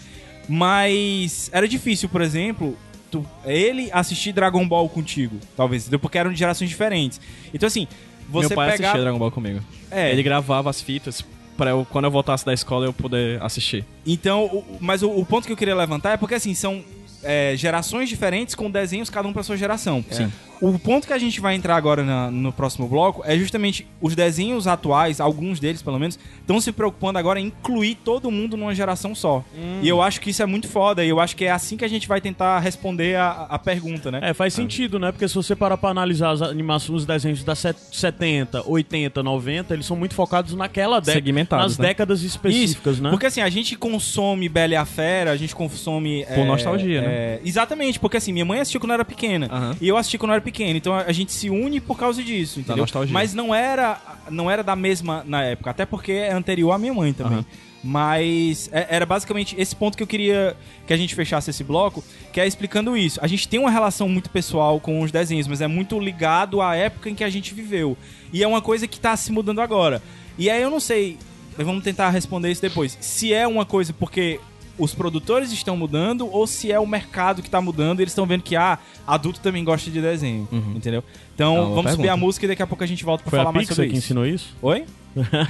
Mas 0.48 1.50
era 1.52 1.68
difícil, 1.68 2.08
por 2.08 2.22
exemplo, 2.22 2.76
tu, 3.10 3.24
ele 3.44 3.90
assistir 3.92 4.32
Dragon 4.32 4.66
Ball 4.66 4.88
contigo, 4.88 5.36
talvez, 5.56 5.88
porque 6.00 6.18
eram 6.18 6.32
de 6.32 6.38
gerações 6.38 6.70
diferentes. 6.70 7.20
Então 7.52 7.66
assim, 7.66 7.86
você 8.28 8.48
Meu 8.48 8.56
pai 8.56 8.72
pegar... 8.72 8.88
assistia 8.88 9.02
Dragon 9.02 9.18
Ball 9.18 9.30
comigo. 9.30 9.60
É, 9.90 10.10
Ele 10.10 10.22
gravava 10.22 10.70
as 10.70 10.80
fitas 10.80 11.22
pra 11.60 11.70
eu, 11.70 11.86
quando 11.90 12.06
eu 12.06 12.10
voltasse 12.10 12.44
da 12.46 12.54
escola, 12.54 12.86
eu 12.86 12.92
poder 12.92 13.42
assistir. 13.42 13.84
Então, 14.06 14.46
o- 14.46 14.64
mas 14.80 15.02
o, 15.02 15.10
o 15.10 15.26
ponto 15.26 15.46
que 15.46 15.52
eu 15.52 15.56
queria 15.58 15.76
levantar 15.76 16.12
é 16.12 16.16
porque 16.16 16.34
assim, 16.34 16.54
são 16.54 16.82
é, 17.22 17.54
gerações 17.56 18.08
diferentes 18.08 18.54
com 18.54 18.70
desenhos 18.70 19.10
cada 19.10 19.26
um 19.28 19.32
pra 19.32 19.42
sua 19.42 19.56
geração. 19.56 20.04
Sim. 20.10 20.30
O 20.60 20.78
ponto 20.78 21.06
que 21.06 21.12
a 21.14 21.18
gente 21.18 21.40
vai 21.40 21.54
entrar 21.54 21.74
agora 21.74 22.04
na- 22.04 22.30
no 22.30 22.52
próximo 22.52 22.86
bloco 22.86 23.22
é 23.24 23.34
justamente 23.38 23.86
os 23.98 24.14
desenhos 24.14 24.66
atuais, 24.66 25.18
alguns 25.18 25.58
deles 25.58 25.80
pelo 25.80 25.98
menos, 25.98 26.18
estão 26.38 26.60
se 26.60 26.70
preocupando 26.70 27.18
agora 27.18 27.40
em 27.40 27.46
incluir 27.46 27.94
todo 27.94 28.30
mundo 28.30 28.58
numa 28.58 28.74
geração 28.74 29.14
só. 29.14 29.42
E 29.82 29.88
eu 29.88 30.02
acho 30.02 30.20
que 30.20 30.28
isso 30.28 30.42
é 30.42 30.46
muito 30.46 30.68
foda, 30.68 31.02
e 31.02 31.08
eu 31.08 31.18
acho 31.18 31.34
que 31.34 31.46
é 31.46 31.50
assim 31.50 31.78
que 31.78 31.84
a 31.84 31.88
gente 31.88 32.06
vai 32.06 32.20
tentar 32.20 32.58
responder 32.58 33.16
a, 33.16 33.46
a 33.48 33.58
pergunta, 33.58 34.10
né? 34.10 34.20
É, 34.22 34.34
faz 34.34 34.52
sentido, 34.52 34.98
né? 34.98 35.10
Porque 35.10 35.26
se 35.26 35.34
você 35.34 35.56
parar 35.56 35.78
pra 35.78 35.88
analisar 35.88 36.30
as 36.30 36.42
animações, 36.42 37.00
os 37.00 37.06
desenhos 37.06 37.42
da 37.42 37.54
set- 37.54 37.78
70, 37.90 38.62
80, 38.68 39.22
90, 39.22 39.72
eles 39.72 39.86
são 39.86 39.96
muito 39.96 40.14
focados 40.14 40.54
naquela 40.54 41.00
década. 41.00 41.12
Segmentados, 41.14 41.64
Nas 41.68 41.78
né? 41.78 41.88
décadas 41.88 42.22
específicas, 42.22 42.94
Isso, 42.96 43.02
né? 43.02 43.08
Porque 43.08 43.24
assim, 43.24 43.40
a 43.40 43.48
gente 43.48 43.76
consome 43.76 44.46
Bela 44.46 44.74
e 44.74 44.76
a 44.76 44.84
Fera, 44.84 45.30
a 45.30 45.36
gente 45.38 45.54
consome. 45.54 46.26
Por 46.34 46.44
nostalgia, 46.44 47.00
né? 47.00 47.09
É, 47.10 47.40
Exatamente, 47.44 47.98
porque 47.98 48.16
assim, 48.16 48.32
minha 48.32 48.44
mãe 48.44 48.60
assistiu 48.60 48.80
quando 48.80 48.90
eu 48.90 48.94
era 48.94 49.04
pequena. 49.04 49.48
Aham. 49.50 49.76
E 49.80 49.88
eu 49.88 49.96
assisti 49.96 50.16
quando 50.18 50.30
eu 50.30 50.34
era 50.34 50.42
pequeno. 50.42 50.76
Então 50.76 50.94
a 50.94 51.12
gente 51.12 51.32
se 51.32 51.50
une 51.50 51.80
por 51.80 51.98
causa 51.98 52.22
disso, 52.22 52.60
entendeu? 52.60 52.84
Mas 53.12 53.34
não 53.34 53.54
era, 53.54 54.00
não 54.30 54.50
era 54.50 54.62
da 54.62 54.76
mesma 54.76 55.24
na 55.26 55.42
época, 55.42 55.70
até 55.70 55.84
porque 55.86 56.12
é 56.12 56.32
anterior 56.32 56.72
à 56.72 56.78
minha 56.78 56.94
mãe 56.94 57.12
também. 57.12 57.38
Aham. 57.38 57.44
Mas 57.82 58.68
é- 58.72 58.86
era 58.90 59.06
basicamente 59.06 59.54
esse 59.58 59.74
ponto 59.74 59.96
que 59.96 60.02
eu 60.02 60.06
queria 60.06 60.54
que 60.86 60.92
a 60.92 60.96
gente 60.96 61.14
fechasse 61.14 61.50
esse 61.50 61.64
bloco, 61.64 62.04
que 62.32 62.40
é 62.40 62.46
explicando 62.46 62.96
isso. 62.96 63.18
A 63.22 63.26
gente 63.26 63.48
tem 63.48 63.58
uma 63.58 63.70
relação 63.70 64.08
muito 64.08 64.28
pessoal 64.30 64.78
com 64.78 65.00
os 65.00 65.10
desenhos, 65.10 65.46
mas 65.46 65.60
é 65.60 65.66
muito 65.66 65.98
ligado 65.98 66.60
à 66.60 66.76
época 66.76 67.08
em 67.08 67.14
que 67.14 67.24
a 67.24 67.30
gente 67.30 67.54
viveu. 67.54 67.96
E 68.32 68.42
é 68.42 68.46
uma 68.46 68.60
coisa 68.60 68.86
que 68.86 69.00
tá 69.00 69.16
se 69.16 69.32
mudando 69.32 69.60
agora. 69.60 70.02
E 70.38 70.48
aí 70.50 70.60
eu 70.62 70.70
não 70.70 70.78
sei, 70.80 71.16
vamos 71.56 71.82
tentar 71.82 72.10
responder 72.10 72.50
isso 72.50 72.62
depois. 72.62 72.96
Se 73.00 73.32
é 73.32 73.46
uma 73.46 73.64
coisa 73.64 73.92
porque 73.92 74.38
os 74.80 74.94
produtores 74.94 75.52
estão 75.52 75.76
mudando 75.76 76.28
ou 76.32 76.46
se 76.46 76.72
é 76.72 76.80
o 76.80 76.86
mercado 76.86 77.42
que 77.42 77.50
tá 77.50 77.60
mudando 77.60 78.00
e 78.00 78.02
eles 78.02 78.12
estão 78.12 78.26
vendo 78.26 78.42
que, 78.42 78.56
ah, 78.56 78.78
adulto 79.06 79.38
também 79.40 79.62
gosta 79.62 79.90
de 79.90 80.00
desenho, 80.00 80.48
entendeu? 80.74 81.04
Então, 81.34 81.54
É 81.56 81.60
vamos 81.60 81.74
subir 81.76 81.84
pergunta. 81.84 82.12
a 82.12 82.16
música 82.16 82.46
e 82.46 82.48
daqui 82.48 82.62
a 82.62 82.66
pouco 82.66 82.82
a 82.82 82.86
gente 82.86 83.04
volta 83.04 83.22
pra 83.22 83.30
Foi 83.30 83.38
falar 83.38 83.50
a 83.50 83.52
mais 83.52 83.68
sobre 83.68 83.86
que 83.86 83.92
isso. 83.92 83.98
ensinou 84.06 84.26
isso? 84.26 84.54
Oi? 84.62 84.84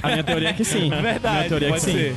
A 0.03 0.09
minha 0.09 0.23
teoria 0.23 0.49
é 0.49 0.53
que 0.53 0.63
sim. 0.65 0.89
Verdade, 1.01 1.37
Minha 1.37 1.49
teoria 1.49 1.69
é 1.69 1.71
que 1.73 1.79
sim. 1.79 2.15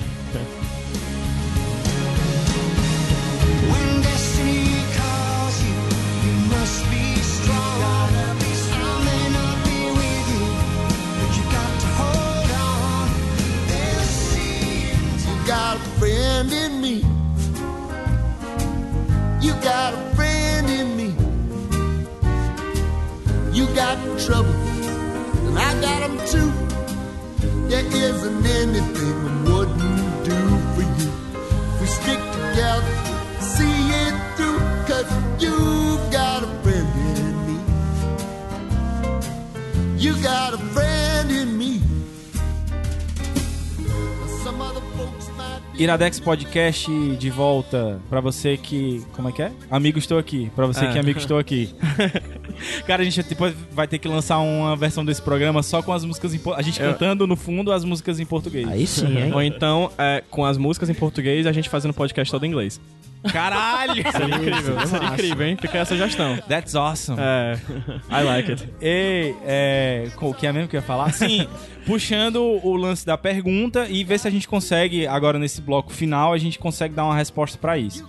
Got 15.54 15.76
a 15.76 15.80
friend 16.00 16.52
in 16.52 16.80
me. 16.80 16.96
You 19.44 19.52
got 19.70 19.90
a 19.94 20.02
friend 20.16 20.66
in 20.78 20.88
me. 21.00 21.10
You 23.56 23.64
got 23.80 23.96
trouble, 24.24 24.56
and 25.46 25.56
I 25.68 25.70
got 25.86 26.00
'em 26.06 26.16
too. 26.32 26.50
There 27.70 27.86
isn't 28.08 28.44
anything 28.62 29.16
I 29.30 29.34
wouldn't 29.48 30.24
do 30.30 30.40
for 30.74 30.84
you. 30.98 31.10
We 31.78 31.86
stick 31.98 32.22
together, 32.38 32.94
see 33.54 33.78
it 34.04 34.16
through, 34.36 34.60
cause 34.88 35.08
you 35.44 35.56
got 36.20 36.38
a 36.48 36.50
friend 36.62 36.90
in 37.28 37.34
me. 37.46 37.56
You 40.04 40.12
got 40.30 40.50
a 40.58 40.62
friend 40.74 41.28
in 41.30 41.48
me. 41.48 41.53
Iradex 45.76 46.20
Podcast 46.20 46.88
de 47.16 47.30
volta 47.30 48.00
pra 48.08 48.20
você 48.20 48.56
que. 48.56 49.04
Como 49.12 49.28
é 49.28 49.32
que 49.32 49.42
é? 49.42 49.50
Amigo, 49.68 49.98
estou 49.98 50.18
aqui. 50.18 50.50
Pra 50.54 50.66
você 50.66 50.84
É. 50.84 50.92
que 50.92 50.98
é 50.98 51.00
amigo, 51.00 51.18
estou 51.18 51.36
aqui. 51.36 51.74
Cara, 52.86 53.02
a 53.02 53.04
gente 53.04 53.20
depois 53.24 53.54
vai 53.72 53.88
ter 53.88 53.98
que 53.98 54.06
lançar 54.06 54.38
uma 54.38 54.76
versão 54.76 55.04
desse 55.04 55.20
programa 55.20 55.62
só 55.64 55.82
com 55.82 55.92
as 55.92 56.04
músicas 56.04 56.32
em 56.32 56.40
A 56.54 56.62
gente 56.62 56.80
Eu- 56.80 56.92
cantando 56.92 57.26
no 57.26 57.34
fundo 57.34 57.72
as 57.72 57.84
músicas 57.84 58.20
em 58.20 58.24
português. 58.26 58.68
Aí 58.68 58.86
sim, 58.86 59.18
hein? 59.18 59.32
Ou 59.34 59.42
então, 59.42 59.90
é, 59.98 60.22
com 60.30 60.44
as 60.44 60.56
músicas 60.56 60.88
em 60.88 60.94
português, 60.94 61.44
a 61.46 61.52
gente 61.52 61.68
fazendo 61.68 61.92
podcast 61.92 62.30
todo 62.30 62.44
em 62.44 62.48
inglês. 62.48 62.80
Caralho! 63.32 63.94
Seria 64.12 64.36
incrível, 64.36 64.58
Isso, 64.58 64.86
seria 64.88 65.02
massa. 65.02 65.14
incrível, 65.14 65.46
hein? 65.46 65.56
Fica 65.60 65.74
aí 65.74 65.80
a 65.80 65.84
sugestão. 65.84 66.36
That's 66.48 66.74
awesome. 66.74 67.18
É, 67.20 67.58
I 68.10 68.22
like 68.24 68.50
it. 68.52 68.68
Ei, 68.80 69.34
é. 69.44 70.10
com- 70.16 70.30
O 70.30 70.34
que 70.34 70.46
é 70.46 70.52
mesmo 70.52 70.68
que 70.68 70.76
eu 70.76 70.80
ia 70.80 70.86
falar? 70.86 71.12
Sim, 71.12 71.46
puxando 71.86 72.36
o 72.62 72.76
lance 72.76 73.04
da 73.06 73.16
pergunta 73.16 73.86
e 73.88 74.04
ver 74.04 74.18
se 74.18 74.28
a 74.28 74.30
gente 74.30 74.46
consegue, 74.48 75.06
agora 75.06 75.38
nesse 75.38 75.60
bloco 75.60 75.92
final, 75.92 76.32
a 76.32 76.38
gente 76.38 76.58
consegue 76.58 76.94
dar 76.94 77.04
uma 77.04 77.16
resposta 77.16 77.56
pra 77.58 77.76
isso. 77.78 78.06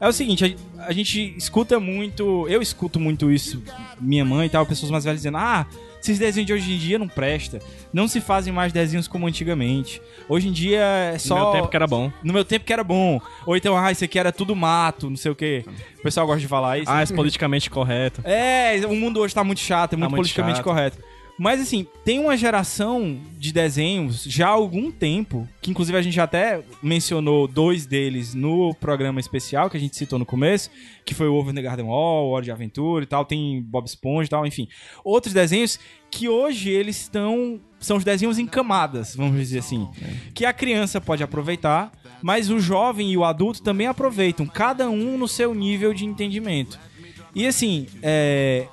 É 0.00 0.08
o 0.08 0.12
seguinte, 0.12 0.56
a, 0.78 0.86
a 0.86 0.92
gente 0.92 1.34
escuta 1.36 1.78
muito, 1.80 2.46
eu 2.48 2.60
escuto 2.60 2.98
muito 3.00 3.30
isso, 3.30 3.62
minha 4.00 4.24
mãe 4.24 4.46
e 4.46 4.50
tal, 4.50 4.66
pessoas 4.66 4.90
mais 4.90 5.04
velhas 5.04 5.20
dizendo: 5.20 5.38
ah, 5.38 5.66
esses 6.04 6.18
desenhos 6.18 6.46
de 6.46 6.52
hoje 6.52 6.72
em 6.74 6.78
dia 6.78 6.98
não 6.98 7.08
presta, 7.08 7.60
não 7.92 8.06
se 8.06 8.20
fazem 8.20 8.52
mais 8.52 8.72
desenhos 8.72 9.08
como 9.08 9.26
antigamente. 9.26 10.02
Hoje 10.28 10.48
em 10.48 10.52
dia 10.52 10.80
é 11.14 11.18
só. 11.18 11.34
No 11.36 11.42
meu 11.44 11.52
tempo 11.52 11.68
que 11.68 11.76
era 11.76 11.86
bom. 11.86 12.12
No 12.22 12.32
meu 12.32 12.44
tempo 12.44 12.64
que 12.64 12.72
era 12.72 12.84
bom. 12.84 13.20
Ou 13.46 13.56
então, 13.56 13.76
ah, 13.76 13.90
isso 13.90 14.04
aqui 14.04 14.18
era 14.18 14.30
tudo 14.30 14.54
mato, 14.54 15.08
não 15.08 15.16
sei 15.16 15.32
o 15.32 15.34
quê. 15.34 15.64
O 15.98 16.02
pessoal 16.02 16.26
gosta 16.26 16.40
de 16.40 16.48
falar 16.48 16.78
isso. 16.78 16.90
Ah, 16.90 17.02
é 17.02 17.06
politicamente 17.06 17.70
correto. 17.70 18.20
É, 18.24 18.80
o 18.86 18.94
mundo 18.94 19.20
hoje 19.20 19.34
tá 19.34 19.42
muito 19.42 19.60
chato, 19.60 19.94
é 19.94 19.96
muito, 19.96 20.10
muito 20.10 20.20
politicamente 20.20 20.58
chato. 20.58 20.64
correto. 20.64 20.98
Mas 21.36 21.60
assim, 21.60 21.86
tem 22.04 22.20
uma 22.20 22.36
geração 22.36 23.18
de 23.36 23.52
desenhos 23.52 24.22
já 24.22 24.46
há 24.46 24.50
algum 24.50 24.90
tempo, 24.90 25.48
que 25.60 25.70
inclusive 25.70 25.98
a 25.98 26.02
gente 26.02 26.20
até 26.20 26.62
mencionou 26.80 27.48
dois 27.48 27.86
deles 27.86 28.34
no 28.34 28.72
programa 28.74 29.18
especial 29.18 29.68
que 29.68 29.76
a 29.76 29.80
gente 29.80 29.96
citou 29.96 30.16
no 30.18 30.24
começo, 30.24 30.70
que 31.04 31.12
foi 31.12 31.26
o 31.26 31.34
Over 31.34 31.52
the 31.52 31.60
Garden 31.60 31.86
Wall, 31.86 32.30
Hora 32.30 32.44
de 32.44 32.52
Aventura 32.52 33.02
e 33.02 33.06
tal, 33.06 33.24
tem 33.24 33.60
Bob 33.62 33.84
Esponja 33.84 34.26
e 34.26 34.30
tal, 34.30 34.46
enfim. 34.46 34.68
Outros 35.02 35.34
desenhos 35.34 35.78
que 36.08 36.28
hoje 36.28 36.70
eles 36.70 37.00
estão 37.00 37.60
são 37.80 37.96
os 37.96 38.04
desenhos 38.04 38.38
em 38.38 38.46
camadas, 38.46 39.14
vamos 39.14 39.36
dizer 39.36 39.58
assim, 39.58 39.88
que 40.32 40.46
a 40.46 40.52
criança 40.52 41.00
pode 41.00 41.22
aproveitar, 41.22 41.92
mas 42.22 42.48
o 42.48 42.58
jovem 42.58 43.10
e 43.10 43.16
o 43.16 43.24
adulto 43.24 43.60
também 43.60 43.86
aproveitam, 43.88 44.46
cada 44.46 44.88
um 44.88 45.18
no 45.18 45.28
seu 45.28 45.54
nível 45.54 45.92
de 45.92 46.06
entendimento. 46.06 46.78
E 47.34 47.46
assim, 47.46 47.86
é, 48.00 48.68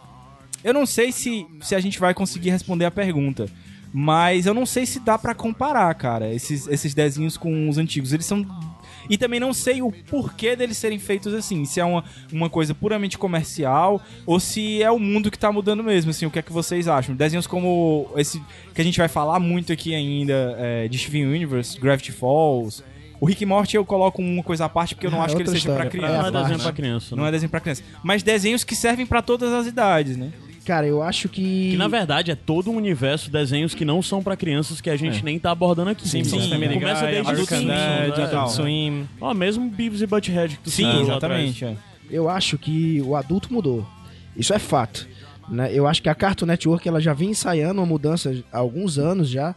eu 0.63 0.73
não 0.73 0.85
sei 0.85 1.11
se, 1.11 1.45
se 1.61 1.75
a 1.75 1.79
gente 1.79 1.99
vai 1.99 2.13
conseguir 2.13 2.49
responder 2.49 2.85
a 2.85 2.91
pergunta. 2.91 3.47
Mas 3.93 4.45
eu 4.45 4.53
não 4.53 4.65
sei 4.65 4.85
se 4.85 4.99
dá 4.99 5.17
pra 5.17 5.35
comparar, 5.35 5.93
cara, 5.95 6.33
esses, 6.33 6.67
esses 6.67 6.93
desenhos 6.93 7.35
com 7.35 7.67
os 7.67 7.77
antigos. 7.77 8.13
Eles 8.13 8.25
são. 8.25 8.45
E 9.09 9.17
também 9.17 9.39
não 9.39 9.53
sei 9.53 9.81
o 9.81 9.91
porquê 9.91 10.55
deles 10.55 10.77
serem 10.77 10.97
feitos 10.97 11.33
assim. 11.33 11.65
Se 11.65 11.81
é 11.81 11.85
uma, 11.85 12.03
uma 12.31 12.49
coisa 12.49 12.73
puramente 12.73 13.17
comercial 13.17 14.01
ou 14.25 14.39
se 14.39 14.81
é 14.81 14.89
o 14.89 14.97
mundo 14.97 15.29
que 15.29 15.37
tá 15.37 15.51
mudando 15.51 15.83
mesmo. 15.83 16.11
Assim, 16.11 16.25
o 16.25 16.31
que 16.31 16.39
é 16.39 16.41
que 16.41 16.53
vocês 16.53 16.87
acham? 16.87 17.15
Desenhos 17.15 17.45
como 17.45 18.09
esse 18.15 18.41
que 18.73 18.79
a 18.79 18.83
gente 18.83 18.97
vai 18.97 19.09
falar 19.09 19.39
muito 19.39 19.73
aqui 19.73 19.93
ainda, 19.93 20.55
é, 20.57 20.87
de 20.87 20.97
Steven 20.97 21.25
Universe, 21.25 21.77
Gravity 21.77 22.13
Falls. 22.13 22.81
O 23.19 23.25
Rick 23.25 23.43
e 23.43 23.45
Morty 23.45 23.75
eu 23.75 23.85
coloco 23.85 24.21
uma 24.21 24.41
coisa 24.41 24.65
à 24.65 24.69
parte 24.69 24.95
porque 24.95 25.05
eu 25.05 25.11
não 25.11 25.21
É 25.21 25.25
acho 25.25 25.35
que 25.35 25.41
ele 25.41 25.49
seja 25.49 25.73
pra 25.73 25.85
história, 25.85 25.91
criança. 25.91 26.31
Não 26.31 26.39
é 26.39 26.43
desenho 26.43 26.59
pra 26.59 26.71
criança. 26.71 27.15
Não 27.15 27.23
né? 27.23 27.29
é 27.29 27.31
desenho 27.33 27.49
pra 27.49 27.59
criança. 27.59 27.83
Mas 28.03 28.23
desenhos 28.23 28.63
que 28.63 28.75
servem 28.75 29.05
pra 29.05 29.21
todas 29.21 29.51
as 29.51 29.67
idades, 29.67 30.15
né? 30.15 30.31
Cara, 30.65 30.85
eu 30.85 31.01
acho 31.01 31.27
que. 31.27 31.71
Que 31.71 31.77
na 31.77 31.87
verdade 31.87 32.31
é 32.31 32.35
todo 32.35 32.69
um 32.69 32.75
universo 32.75 33.25
de 33.25 33.31
desenhos 33.31 33.73
que 33.73 33.83
não 33.83 34.01
são 34.01 34.21
pra 34.21 34.35
crianças 34.37 34.79
que 34.79 34.89
a 34.89 34.95
gente 34.95 35.23
nem 35.23 35.39
tá 35.39 35.51
abordando 35.51 35.89
aqui. 35.89 36.07
Sim, 36.07 36.19
Então, 36.19 36.39
sim. 36.39 36.49
Começa 36.49 37.05
desde 37.05 37.29
American 37.29 37.57
Simpsons, 37.59 37.65
Dad, 37.67 38.17
né? 38.17 38.23
Adult 38.23 38.51
Swim. 38.51 39.07
Ó, 39.19 39.33
mesmo 39.33 39.69
Beavis 39.69 40.01
e 40.01 40.07
Butthead 40.07 40.57
que 40.57 40.63
tu 40.63 40.69
Sim, 40.71 41.01
exatamente. 41.01 41.65
é. 41.65 41.75
eu 42.09 42.29
acho 42.29 42.57
que 42.57 43.01
o 43.01 43.15
adulto 43.15 43.51
mudou. 43.51 43.85
Isso 44.37 44.53
é 44.53 44.59
fato. 44.59 45.07
Né? 45.49 45.69
Eu 45.73 45.87
acho 45.87 46.01
que 46.01 46.07
a 46.09 46.15
Cartoon 46.15 46.45
Network 46.45 46.87
ela 46.87 47.01
já 47.01 47.13
vinha 47.13 47.31
ensaiando 47.31 47.81
uma 47.81 47.85
mudança 47.85 48.33
há 48.53 48.59
alguns 48.59 48.97
anos 48.97 49.29
já. 49.29 49.53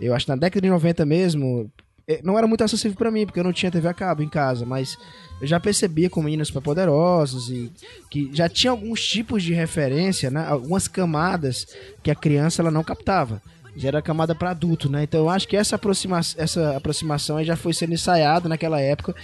Eu 0.00 0.14
acho 0.14 0.26
que 0.26 0.30
na 0.32 0.36
década 0.36 0.60
de 0.60 0.68
90 0.68 1.06
mesmo, 1.06 1.70
eh, 2.06 2.20
não 2.22 2.36
era 2.36 2.46
muito 2.46 2.62
acessível 2.62 2.96
pra 2.98 3.10
mim, 3.10 3.24
porque 3.24 3.40
eu 3.40 3.44
não 3.44 3.52
tinha 3.52 3.70
TV 3.70 3.88
a 3.88 3.94
cabo 3.94 4.22
em 4.22 4.28
casa, 4.28 4.66
mas 4.66 4.98
eu 5.40 5.46
já 5.46 5.60
percebia 5.60 6.10
com 6.10 6.22
meninos 6.22 6.48
superpoderosos 6.48 7.50
e 7.50 7.72
que 8.10 8.30
já 8.32 8.48
tinha 8.48 8.70
alguns 8.70 9.06
tipos 9.06 9.42
de 9.42 9.52
referência, 9.52 10.30
né? 10.30 10.44
Algumas 10.48 10.88
camadas 10.88 11.66
que 12.02 12.10
a 12.10 12.14
criança 12.14 12.62
ela 12.62 12.70
não 12.70 12.82
captava. 12.82 13.40
Já 13.76 13.88
era 13.88 14.02
camada 14.02 14.34
para 14.34 14.50
adulto, 14.50 14.90
né? 14.90 15.04
Então 15.04 15.20
eu 15.20 15.30
acho 15.30 15.46
que 15.46 15.56
essa, 15.56 15.76
aproxima 15.76 16.18
essa 16.18 16.76
aproximação 16.76 17.36
aí 17.36 17.44
já 17.44 17.56
foi 17.56 17.72
sendo 17.72 17.94
ensaiada 17.94 18.48
naquela 18.48 18.80
época. 18.80 19.14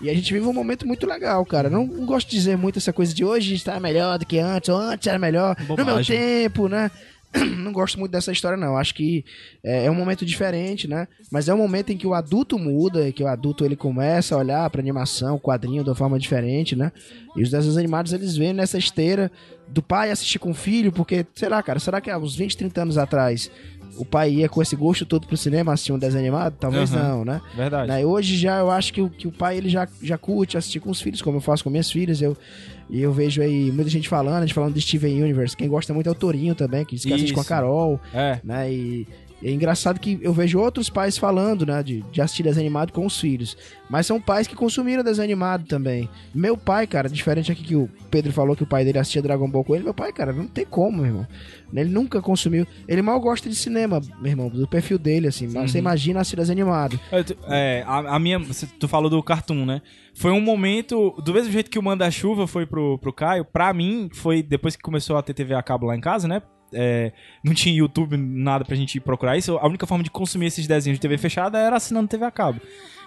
E 0.00 0.08
a 0.08 0.14
gente 0.14 0.32
vive 0.32 0.46
um 0.46 0.52
momento 0.52 0.86
muito 0.86 1.06
legal, 1.06 1.44
cara. 1.44 1.68
Não, 1.68 1.84
não 1.84 2.06
gosto 2.06 2.30
de 2.30 2.36
dizer 2.36 2.56
muito 2.56 2.78
essa 2.78 2.92
coisa 2.92 3.12
de 3.12 3.24
hoje 3.24 3.54
está 3.54 3.78
melhor 3.80 4.18
do 4.18 4.24
que 4.24 4.38
antes, 4.38 4.68
ou 4.68 4.76
antes 4.76 5.06
era 5.06 5.18
melhor, 5.18 5.56
no 5.60 5.76
meu 5.76 5.84
Bobagem. 5.84 6.16
tempo, 6.16 6.68
né? 6.68 6.90
Não 7.58 7.72
gosto 7.72 7.98
muito 7.98 8.12
dessa 8.12 8.32
história, 8.32 8.56
não. 8.56 8.76
Acho 8.76 8.94
que 8.94 9.24
é, 9.62 9.84
é 9.84 9.90
um 9.90 9.94
momento 9.94 10.24
diferente, 10.24 10.88
né? 10.88 11.06
Mas 11.30 11.48
é 11.48 11.54
um 11.54 11.58
momento 11.58 11.90
em 11.90 11.96
que 11.96 12.06
o 12.06 12.14
adulto 12.14 12.58
muda, 12.58 13.12
que 13.12 13.22
o 13.22 13.28
adulto 13.28 13.64
ele 13.64 13.76
começa 13.76 14.34
a 14.34 14.38
olhar 14.38 14.70
pra 14.70 14.80
animação, 14.80 15.38
quadrinho 15.38 15.84
de 15.84 15.90
uma 15.90 15.96
forma 15.96 16.18
diferente, 16.18 16.74
né? 16.74 16.90
E 17.36 17.42
os 17.42 17.50
desenhos 17.50 17.76
animados 17.76 18.12
eles 18.12 18.36
vêm 18.36 18.52
nessa 18.52 18.78
esteira 18.78 19.30
do 19.68 19.82
pai 19.82 20.10
assistir 20.10 20.38
com 20.38 20.50
o 20.50 20.54
filho, 20.54 20.90
porque, 20.90 21.26
sei 21.34 21.48
lá, 21.48 21.62
cara, 21.62 21.78
será 21.78 22.00
que 22.00 22.10
há 22.10 22.16
uns 22.16 22.34
20, 22.34 22.56
30 22.56 22.82
anos 22.82 22.98
atrás 22.98 23.50
o 23.96 24.04
pai 24.04 24.30
ia 24.30 24.48
com 24.48 24.60
esse 24.60 24.76
gosto 24.76 25.04
todo 25.06 25.26
pro 25.26 25.36
cinema 25.36 25.72
assistir 25.72 25.92
um 25.92 25.98
desenho 25.98 26.20
animado? 26.24 26.54
Talvez 26.58 26.92
Aham. 26.94 27.08
não, 27.08 27.24
né? 27.24 27.40
Verdade. 27.54 27.88
Né, 27.88 28.04
Hoje 28.04 28.36
já 28.36 28.58
eu 28.58 28.70
acho 28.70 28.92
que, 28.92 29.00
o- 29.00 29.10
que 29.10 29.26
o 29.26 29.32
pai 29.32 29.56
ele 29.56 29.68
já, 29.68 29.88
já 30.02 30.16
curte 30.18 30.56
assistir 30.56 30.80
com 30.80 30.90
os 30.90 31.00
filhos, 31.00 31.22
como 31.22 31.38
eu 31.38 31.40
faço 31.40 31.64
com 31.64 31.70
minhas 31.70 31.90
filhas. 31.90 32.20
Eu, 32.22 32.36
e 32.90 33.00
eu 33.00 33.12
vejo 33.12 33.42
aí 33.42 33.70
muita 33.72 33.90
gente 33.90 34.08
falando, 34.08 34.36
a 34.38 34.40
gente 34.46 34.54
falando 34.54 34.74
de 34.74 34.80
Steven 34.80 35.22
Universe. 35.22 35.56
Quem 35.56 35.68
gosta 35.68 35.92
muito 35.94 36.08
é 36.08 36.12
o 36.12 36.14
Torinho 36.14 36.54
também, 36.54 36.84
que 36.84 36.94
diz 36.94 37.04
que 37.04 37.12
assiste 37.12 37.32
com 37.34 37.40
a. 37.40 37.44
Carol, 37.44 38.00
É. 38.14 38.40
né? 38.44 38.72
E 38.72 39.06
é 39.42 39.50
engraçado 39.50 40.00
que 40.00 40.18
eu 40.20 40.32
vejo 40.32 40.58
outros 40.58 40.90
pais 40.90 41.16
falando, 41.16 41.64
né, 41.64 41.82
de, 41.82 42.02
de 42.10 42.20
assistir 42.20 42.42
desenho 42.42 42.66
animado 42.66 42.92
com 42.92 43.06
os 43.06 43.20
filhos. 43.20 43.56
Mas 43.88 44.06
são 44.06 44.20
pais 44.20 44.46
que 44.46 44.56
consumiram 44.56 45.02
desenho 45.04 45.24
animado 45.24 45.64
também. 45.66 46.08
Meu 46.34 46.56
pai, 46.56 46.86
cara, 46.86 47.08
diferente 47.08 47.52
aqui 47.52 47.62
que 47.62 47.76
o 47.76 47.88
Pedro 48.10 48.32
falou 48.32 48.56
que 48.56 48.62
o 48.62 48.66
pai 48.66 48.84
dele 48.84 48.98
assistia 48.98 49.22
Dragon 49.22 49.48
Ball 49.48 49.64
com 49.64 49.74
ele, 49.74 49.84
meu 49.84 49.94
pai, 49.94 50.12
cara, 50.12 50.32
não 50.32 50.46
tem 50.46 50.64
como, 50.64 50.98
meu 50.98 51.06
irmão. 51.06 51.26
Ele 51.72 51.90
nunca 51.90 52.20
consumiu. 52.20 52.66
Ele 52.86 53.02
mal 53.02 53.20
gosta 53.20 53.48
de 53.48 53.54
cinema, 53.54 54.00
meu 54.20 54.30
irmão, 54.30 54.48
do 54.48 54.66
perfil 54.66 54.98
dele, 54.98 55.28
assim. 55.28 55.48
Mas 55.48 55.70
você 55.70 55.78
imagina 55.78 56.20
assistir 56.20 56.36
desenho 56.36 56.62
animado. 56.62 56.98
É, 57.46 57.84
a, 57.86 58.16
a 58.16 58.18
minha. 58.18 58.40
Tu 58.78 58.88
falou 58.88 59.10
do 59.10 59.22
Cartoon, 59.22 59.64
né? 59.64 59.82
Foi 60.14 60.32
um 60.32 60.40
momento. 60.40 61.14
Do 61.22 61.32
mesmo 61.32 61.52
jeito 61.52 61.70
que 61.70 61.78
o 61.78 61.82
Manda-Chuva 61.82 62.46
foi 62.46 62.66
pro, 62.66 62.98
pro 62.98 63.12
Caio, 63.12 63.44
pra 63.44 63.72
mim, 63.72 64.08
foi 64.12 64.42
depois 64.42 64.74
que 64.74 64.82
começou 64.82 65.16
a 65.16 65.22
ter 65.22 65.34
TV 65.34 65.54
a 65.54 65.62
cabo 65.62 65.86
lá 65.86 65.94
em 65.94 66.00
casa, 66.00 66.26
né? 66.26 66.42
É, 66.72 67.12
não 67.42 67.54
tinha 67.54 67.74
YouTube, 67.74 68.16
nada 68.16 68.64
pra 68.64 68.76
gente 68.76 69.00
procurar 69.00 69.36
isso. 69.36 69.56
A 69.58 69.66
única 69.66 69.86
forma 69.86 70.04
de 70.04 70.10
consumir 70.10 70.46
esses 70.46 70.66
desenhos 70.66 70.98
de 70.98 71.00
TV 71.00 71.18
fechada 71.18 71.58
era 71.58 71.76
assinando 71.76 72.08
TV 72.08 72.24
a 72.24 72.30
cabo. 72.30 72.60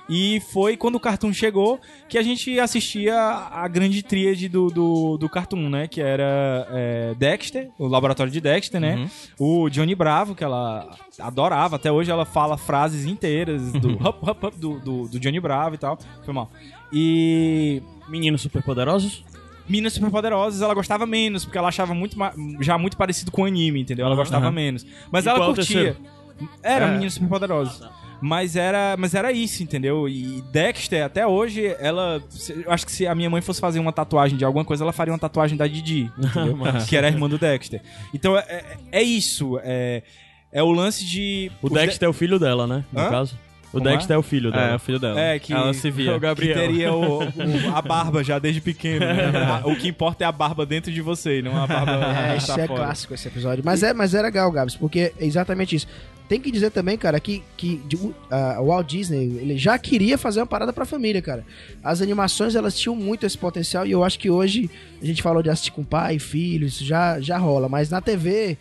E 0.10 0.42
foi 0.52 0.76
quando 0.76 0.96
o 0.96 1.00
Cartoon 1.00 1.32
chegou 1.32 1.80
que 2.10 2.18
a 2.18 2.22
gente 2.22 2.60
assistia 2.60 3.16
a 3.18 3.68
grande 3.68 4.04
tríade 4.04 4.50
do, 4.50 4.68
do, 4.68 5.18
do 5.18 5.30
Cartoon, 5.30 5.70
né? 5.70 5.88
Que 5.88 6.02
era 6.02 6.68
é, 6.72 7.16
Dexter, 7.18 7.70
o 7.78 7.88
laboratório 7.88 8.32
de 8.32 8.42
Dexter, 8.42 8.82
né? 8.82 9.10
O 9.40 9.70
Johnny 9.70 9.96
Bravo, 9.96 10.36
que 10.36 10.44
ela 10.44 10.98
adorava. 11.20 11.78
Até 11.78 11.92
hoje 11.92 12.12
ela 12.12 12.26
fala 12.26 12.58
frases 12.58 13.06
inteiras 13.06 13.72
do 13.74 13.94
hup, 13.94 14.52
do, 14.58 14.80
do, 14.80 15.08
do 15.08 15.20
Johnny 15.20 15.40
Bravo 15.40 15.76
e 15.76 15.78
tal. 15.78 15.98
Foi 16.26 16.34
mal. 16.34 16.52
E 16.92 17.82
Meninos 18.12 18.42
superpoderosos? 18.42 19.24
Minas 19.72 19.94
Superpoderosas 19.94 20.62
ela 20.62 20.74
gostava 20.74 21.06
menos, 21.06 21.46
porque 21.46 21.58
ela 21.58 21.70
achava 21.70 21.94
muito 21.94 22.16
já 22.60 22.78
muito 22.78 22.98
parecido 22.98 23.32
com 23.32 23.44
o 23.44 23.46
anime, 23.46 23.80
entendeu? 23.82 24.06
Ela 24.06 24.16
gostava 24.16 24.46
Aham. 24.46 24.52
menos. 24.56 24.86
Mas 25.12 25.26
E 25.26 25.30
ela 25.30 25.50
o 25.50 25.54
curtia. 25.56 25.96
Era 26.62 26.86
É. 26.88 26.92
Meninas 26.92 27.14
Superpoderosas. 27.14 27.82
Mas 28.24 28.56
era, 28.56 28.96
mas 29.00 29.16
era 29.16 29.32
isso, 29.32 29.64
entendeu? 29.64 30.08
E 30.08 30.44
Dexter, 30.52 31.04
até 31.04 31.26
hoje, 31.26 31.76
ela. 31.80 32.22
se- 32.30 32.54
Eu 32.66 32.72
acho 32.72 32.86
que 32.86 32.92
se 32.92 33.08
a 33.08 33.16
minha 33.16 33.30
mãe 33.32 33.42
fosse 33.42 33.60
fazer 33.60 33.80
uma 33.80 33.92
tatuagem 33.92 34.38
de 34.38 34.46
alguma 34.46 34.64
coisa, 34.64 34.84
ela 34.84 34.94
faria 34.94 35.12
uma 35.12 35.18
tatuagem 35.20 35.58
da 35.58 35.66
Didi, 35.66 36.12
que 36.88 36.96
era 36.96 37.08
a 37.08 37.10
irmã 37.10 37.28
do 37.28 37.40
Dexter. 37.40 37.82
Então 38.14 38.38
é, 38.38 38.42
é- 38.48 38.78
é 38.92 39.02
isso. 39.02 39.60
É, 39.64 40.04
é 40.52 40.62
o 40.62 40.72
lance 40.72 41.04
de. 41.04 41.52
O 41.64 41.68
os 41.68 41.74
Dexter 41.74 42.06
é 42.06 42.10
o 42.10 42.14
filho 42.14 42.38
dela, 42.38 42.68
né? 42.68 42.86
No 42.94 43.00
Hã? 43.02 43.10
caso. 43.10 43.40
O 43.74 43.80
Como 43.80 43.86
Dexter 43.90 44.16
é? 44.16 44.18
o 44.20 44.22
filho 44.22 44.50
É, 44.50 44.52
dela. 44.52 44.76
o 44.76 44.80
filho 44.80 45.00
dela. 45.00 45.20
É, 45.20 45.40
que 45.40 45.54
ela 45.54 45.74
se 45.74 45.90
via. 45.90 46.14
o 46.16 46.20
Gabriel. 46.20 46.54
Que 46.56 46.60
teria 46.60 46.94
o- 46.94 47.24
o- 47.24 47.76
a 47.76 47.82
barba 47.82 48.22
já 48.24 48.38
desde 48.38 48.60
pequeno. 48.60 49.00
né? 49.06 49.32
A- 49.64 49.66
O 49.70 49.76
que 49.76 49.88
importa 49.88 50.24
é 50.24 50.28
a 50.28 50.32
barba 50.32 50.66
dentro 50.66 50.92
de 50.92 51.02
você, 51.02 51.40
e 51.40 51.42
não 51.42 51.56
a 51.56 51.66
barba 51.66 51.92
É, 52.34 52.38
isso 52.38 52.48
tá 52.48 52.62
é 52.62 52.68
fora. 52.68 52.84
clássico 52.84 53.14
esse 53.14 53.28
episódio. 53.28 53.64
Mas 53.66 53.82
é, 53.84 53.94
mas 53.94 54.14
é 54.14 54.22
legal, 54.22 54.52
Gabs, 54.52 54.76
porque 54.76 55.14
é 55.18 55.26
exatamente 55.26 55.76
isso. 55.76 55.88
Tem 56.28 56.40
que 56.40 56.50
dizer 56.50 56.72
também, 56.72 56.98
cara, 56.98 57.20
que, 57.20 57.44
que 57.58 57.82
a- 58.30 58.62
o 58.62 58.68
Walt 58.68 58.88
Disney, 58.90 59.38
ele 59.42 59.58
já 59.58 59.78
queria 59.78 60.18
fazer 60.18 60.40
uma 60.40 60.48
parada 60.48 60.72
pra 60.72 60.86
família, 60.86 61.22
cara. 61.22 61.46
As 61.84 62.02
animações, 62.02 62.56
elas 62.56 62.78
tinham 62.78 62.96
muito 62.96 63.26
esse 63.26 63.38
potencial 63.38 63.86
e 63.86 63.92
eu 63.92 64.04
acho 64.04 64.18
que 64.20 64.30
hoje, 64.30 64.70
a 65.02 65.06
gente 65.06 65.22
falou 65.22 65.42
de 65.44 65.50
assistir 65.50 65.72
com 65.72 65.84
pai, 65.84 66.20
filho, 66.20 66.66
isso 66.68 66.86
já, 66.86 67.20
já 67.20 67.38
rola. 67.38 67.68
Mas 67.68 67.90
na 67.90 68.00
TV, 68.02 68.58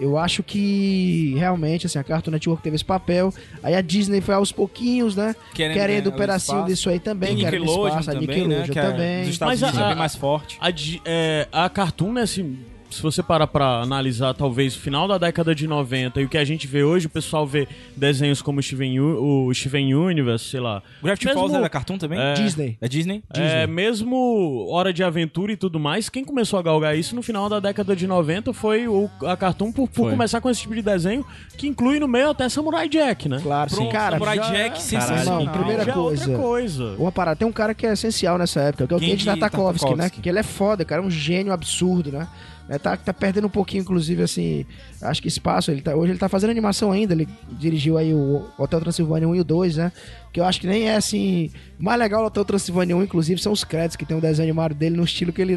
eu 0.00 0.16
acho 0.16 0.42
que 0.42 1.34
realmente, 1.36 1.86
assim, 1.86 1.98
a 1.98 2.02
Cartoon 2.04 2.30
Network 2.30 2.62
teve 2.62 2.74
esse 2.76 2.84
papel. 2.84 3.32
Aí 3.62 3.74
a 3.74 3.80
Disney 3.80 4.20
foi 4.20 4.34
aos 4.34 4.50
pouquinhos, 4.50 5.14
né? 5.14 5.34
Querendo, 5.54 5.74
Querendo 5.76 6.04
né, 6.06 6.10
um 6.10 6.14
o 6.14 6.18
pedacinho 6.18 6.56
espaço. 6.58 6.72
disso 6.72 6.88
aí 6.90 6.98
também, 6.98 7.28
Tem 7.30 7.38
querendo 7.44 7.60
Nickelodeon 7.60 7.88
espaço. 7.88 8.10
A 8.10 8.12
também, 8.14 8.26
Nickelodeon 8.28 8.58
né? 8.60 8.68
Que 8.72 8.78
é, 8.78 8.82
também. 8.82 9.20
dos 9.24 9.28
Estados 9.30 9.52
Mas 9.52 9.62
a- 9.62 9.66
Unidos 9.66 9.80
é 9.80 9.84
bem 9.84 9.92
a- 9.92 9.96
mais 9.96 10.16
forte. 10.16 10.56
A, 10.60 10.70
Di- 10.70 11.02
é, 11.04 11.46
a 11.52 11.68
Cartoon, 11.68 12.12
né, 12.14 12.22
assim, 12.22 12.58
se 12.90 13.02
você 13.02 13.22
parar 13.22 13.46
pra 13.46 13.80
analisar, 13.82 14.34
talvez, 14.34 14.74
o 14.76 14.80
final 14.80 15.06
da 15.08 15.16
década 15.18 15.54
de 15.54 15.66
90 15.66 16.20
e 16.20 16.24
o 16.24 16.28
que 16.28 16.36
a 16.38 16.44
gente 16.44 16.66
vê 16.66 16.82
hoje, 16.82 17.06
o 17.06 17.10
pessoal 17.10 17.46
vê 17.46 17.66
desenhos 17.96 18.42
como 18.42 18.62
Steven, 18.62 19.00
U- 19.00 19.46
o 19.46 19.54
Steven 19.54 19.94
Universe, 19.94 20.46
sei 20.46 20.60
lá. 20.60 20.82
Gravity 21.02 21.26
Mesmo- 21.26 21.40
Falls 21.40 21.56
é 21.56 21.60
da 21.60 21.68
Cartoon 21.68 21.98
também? 21.98 22.18
É. 22.18 22.34
Disney. 22.34 22.76
É 22.80 22.88
Disney? 22.88 23.22
É, 23.34 23.66
mesmo 23.66 24.66
Hora 24.70 24.92
de 24.92 25.02
Aventura 25.02 25.52
e 25.52 25.56
tudo 25.56 25.78
mais, 25.78 26.08
quem 26.08 26.24
começou 26.24 26.58
a 26.58 26.62
galgar 26.62 26.96
isso 26.96 27.14
no 27.14 27.22
final 27.22 27.48
da 27.48 27.60
década 27.60 27.94
de 27.94 28.06
90 28.06 28.52
foi 28.52 28.88
o, 28.88 29.08
a 29.26 29.36
Cartoon 29.36 29.72
por, 29.72 29.88
por 29.88 29.94
Foi. 30.02 30.10
começar 30.10 30.40
com 30.40 30.50
esse 30.50 30.60
tipo 30.62 30.74
de 30.74 30.82
desenho, 30.82 31.24
que 31.56 31.66
inclui 31.68 31.98
no 32.00 32.08
meio 32.08 32.30
até 32.30 32.48
Samurai 32.48 32.88
Jack, 32.88 33.28
né? 33.28 33.38
Claro, 33.42 33.70
sim, 33.70 33.76
Pronto, 33.76 33.92
cara. 33.92 34.12
Samurai 34.14 34.36
já 34.36 34.42
Jack, 34.50 34.76
é- 34.76 34.80
sensacional. 34.80 35.44
Não, 35.44 35.52
primeira 35.52 35.84
Já 35.84 35.92
é 35.92 35.96
outra 35.96 36.24
coisa. 36.26 36.38
coisa. 36.38 36.84
Uma 36.98 37.12
parada, 37.12 37.36
tem 37.36 37.46
um 37.46 37.52
cara 37.52 37.74
que 37.74 37.86
é 37.86 37.92
essencial 37.92 38.36
nessa 38.38 38.60
época, 38.60 38.86
que 38.86 38.94
é 38.94 38.96
o 38.96 39.00
Genji 39.00 39.12
Kenji 39.12 39.24
Tartakovsky, 39.26 39.84
né? 39.84 39.90
Tartakovsky. 39.90 40.20
Que 40.22 40.28
ele 40.28 40.38
é 40.38 40.42
foda, 40.42 40.84
cara, 40.84 41.02
é 41.02 41.04
um 41.04 41.10
gênio 41.10 41.52
absurdo, 41.52 42.10
né? 42.12 42.26
É, 42.70 42.78
tá, 42.78 42.96
tá 42.96 43.12
perdendo 43.12 43.48
um 43.48 43.50
pouquinho, 43.50 43.80
inclusive, 43.80 44.22
assim, 44.22 44.64
acho 45.02 45.20
que 45.20 45.26
espaço. 45.26 45.72
Ele 45.72 45.82
tá, 45.82 45.96
hoje 45.96 46.12
ele 46.12 46.20
tá 46.20 46.28
fazendo 46.28 46.50
animação 46.50 46.92
ainda, 46.92 47.12
ele 47.14 47.28
dirigiu 47.50 47.98
aí 47.98 48.14
o 48.14 48.46
Hotel 48.56 48.78
Transilvânia 48.78 49.26
1 49.26 49.34
e 49.34 49.40
o 49.40 49.44
2, 49.44 49.76
né? 49.76 49.92
Que 50.32 50.38
eu 50.38 50.44
acho 50.44 50.60
que 50.60 50.68
nem 50.68 50.88
é 50.88 50.94
assim. 50.94 51.50
O 51.80 51.82
mais 51.82 51.98
legal 51.98 52.20
do 52.20 52.28
Hotel 52.28 52.44
Transilvânia 52.44 52.96
1, 52.96 53.02
inclusive, 53.02 53.42
são 53.42 53.50
os 53.50 53.64
créditos 53.64 53.96
que 53.96 54.06
tem 54.06 54.16
o 54.16 54.20
desenho 54.20 54.48
animado 54.48 54.72
dele 54.72 54.96
no 54.96 55.02
estilo 55.02 55.32
que 55.32 55.42
ele, 55.42 55.56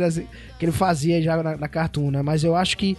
que 0.57 0.65
ele 0.65 0.71
fazia 0.71 1.21
já 1.21 1.43
na, 1.43 1.55
na 1.55 1.67
Cartoon, 1.67 2.09
né? 2.09 2.23
Mas 2.23 2.43
eu 2.43 2.55
acho 2.55 2.75
que 2.75 2.97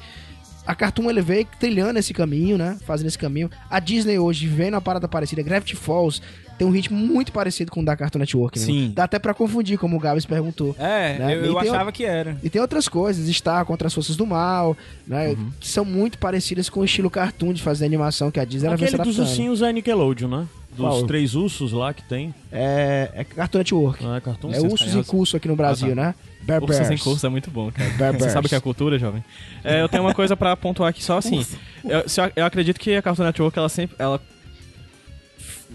a 0.65 0.77
Cartoon 0.77 1.11
ele 1.11 1.21
veio 1.21 1.45
trilhando 1.59 1.99
esse 1.99 2.15
caminho, 2.15 2.57
né? 2.57 2.79
Fazendo 2.87 3.09
esse 3.09 3.19
caminho. 3.19 3.51
A 3.69 3.81
Disney 3.81 4.17
hoje 4.17 4.47
vem 4.47 4.71
uma 4.71 4.81
parada 4.81 5.09
parecida. 5.09 5.43
Gravity 5.43 5.75
Falls 5.75 6.23
tem 6.59 6.67
um 6.67 6.71
ritmo 6.71 6.97
muito 6.97 7.33
parecido 7.33 7.71
com 7.71 7.81
o 7.81 7.85
da 7.85 7.97
Cartoon 7.97 8.19
Network. 8.21 8.59
né? 8.59 8.65
Sim. 8.65 8.93
Dá 8.95 9.05
até 9.05 9.19
pra 9.19 9.35
confundir, 9.35 9.79
como 9.79 9.97
o 9.97 10.01
Gabs 10.01 10.25
perguntou. 10.27 10.75
É, 10.79 11.19
Né? 11.19 11.35
eu, 11.37 11.45
eu 11.47 11.59
achava 11.59 11.91
que 11.93 12.05
era. 12.05 12.37
E 12.43 12.49
tem 12.51 12.61
outras 12.61 12.89
coisas, 12.89 13.29
Star 13.35 13.65
contra 13.65 13.87
as 13.89 13.95
forças 13.95 14.17
do 14.17 14.27
mal, 14.27 14.77
né? 15.07 15.31
Uhum. 15.31 15.51
Que 15.61 15.69
são 15.69 15.85
muito 15.85 16.19
parecidas 16.19 16.69
com 16.69 16.81
o 16.81 16.85
estilo 16.85 17.11
cartoon 17.11 17.53
de 17.53 17.63
fazer 17.63 17.85
animação 17.85 18.31
que 18.31 18.39
a 18.41 18.45
Disney 18.45 18.69
Aquele 18.69 18.91
dos 18.91 18.95
adaptando. 19.01 19.19
ursinhos 19.27 19.63
é 19.63 19.73
Nickelodeon, 19.73 20.29
né? 20.29 20.47
Dos 20.71 20.81
Qual? 20.87 21.07
três 21.07 21.37
ursos 21.37 21.73
lá 21.73 21.95
que 21.95 22.03
tem. 22.03 22.35
É, 22.51 23.09
é 23.15 23.23
Cartoon 23.25 23.59
Network. 23.59 24.03
Não 24.03 24.15
é 24.17 24.21
Cartoon? 24.21 24.53
É 24.53 24.61
Ursos 24.61 24.93
em 24.95 25.03
Curso 25.05 25.37
aqui 25.37 25.47
no 25.47 25.55
Brasil, 25.55 25.93
Ah, 25.93 25.95
tá. 25.95 26.03
né? 26.03 26.15
Bear 26.43 26.63
Ursos 26.63 26.79
Bears. 26.89 27.01
em 27.01 27.03
curso 27.05 27.25
é 27.25 27.29
muito 27.29 27.49
bom, 27.51 27.71
cara. 27.71 27.89
Bear 27.91 28.13
Você 28.13 28.19
Bears. 28.19 28.33
sabe 28.33 28.47
o 28.47 28.49
que 28.49 28.55
é 28.57 28.61
cultura, 28.61 28.99
jovem? 28.99 29.25
É, 29.63 29.81
eu 29.81 29.89
tenho 29.89 30.03
uma 30.03 30.13
coisa 30.13 30.37
pra 30.37 30.57
pontuar 30.57 30.91
aqui 30.91 31.03
só 31.03 31.17
assim. 31.19 31.47
Eu, 31.85 32.03
eu 32.35 32.45
acredito 32.45 32.79
que 32.81 32.95
a 32.97 33.01
Cartoon 33.01 33.23
Network, 33.25 33.57
ela 33.59 33.69
sempre. 33.69 33.95
Ela. 33.99 34.21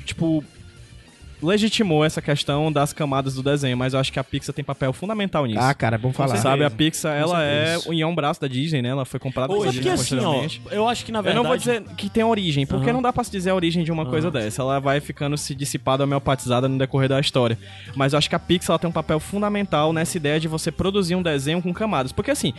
Tipo. 0.06 0.44
Legitimou 1.42 2.04
essa 2.04 2.22
questão 2.22 2.72
das 2.72 2.92
camadas 2.92 3.36
do 3.36 3.44
desenho, 3.44 3.78
mas 3.78 3.94
eu 3.94 4.00
acho 4.00 4.12
que 4.12 4.20
a 4.20 4.24
Pixar 4.24 4.54
tem 4.54 4.64
papel 4.64 4.92
fundamental 4.92 5.46
nisso. 5.46 5.60
Ah, 5.60 5.74
cara, 5.74 5.96
é 5.96 5.98
bom 5.98 6.12
falar. 6.12 6.36
Sabe, 6.38 6.64
a. 6.64 6.70
Pixar, 6.70 7.16
ela 7.16 7.44
é 7.44 7.78
certeza. 7.78 7.90
o 7.90 8.00
é 8.00 8.06
um 8.06 8.14
braço 8.14 8.42
da 8.42 8.48
Disney, 8.48 8.82
né? 8.82 8.90
Ela 8.90 9.06
foi 9.06 9.20
comprada 9.20 9.54
pela 9.54 9.68
é 9.68 9.72
Disney 9.72 9.92
assim, 9.92 10.20
ó, 10.20 10.46
eu 10.72 10.88
acho 10.88 11.06
que 11.06 11.12
na 11.12 11.20
Eu 11.20 11.24
verdade... 11.24 11.44
não 11.44 11.50
vou 11.50 11.58
dizer 11.58 11.84
que 11.98 12.10
tem 12.10 12.24
origem, 12.24 12.66
porque 12.66 12.92
não 12.92 13.02
dá 13.02 13.12
pra 13.14 13.24
se 13.24 13.32
dizer 13.32 13.52
a 13.52 13.56
origem 13.56 13.84
de 13.84 13.92
uma 13.92 14.06
coisa 14.06 14.30
dessa. 14.30 14.62
Ela 14.62 14.80
vai 14.80 15.00
ficando 15.00 15.38
se 15.38 15.56
dissipada, 15.56 16.04
homeopatizada 16.04 16.68
no 16.68 16.78
decorrer 16.78 17.10
da 17.10 17.20
história. 17.20 17.58
Mas 17.96 18.14
eu 18.14 18.20
acho 18.20 18.30
que 18.30 18.36
a 18.36 18.40
Pixar 18.40 18.72
ela 18.74 18.80
tem 18.80 18.90
um 18.90 18.94
papel 18.94 19.20
fundamental 19.20 19.94
nessa 19.94 20.18
ideia 20.18 20.40
de 20.40 20.48
você 20.48 20.72
produzir 20.72 21.16
um 21.16 21.22
desenho 21.22 21.62
com 21.62 21.74
camadas. 21.74 22.12
Porque 22.12 22.32
assim, 22.32 22.54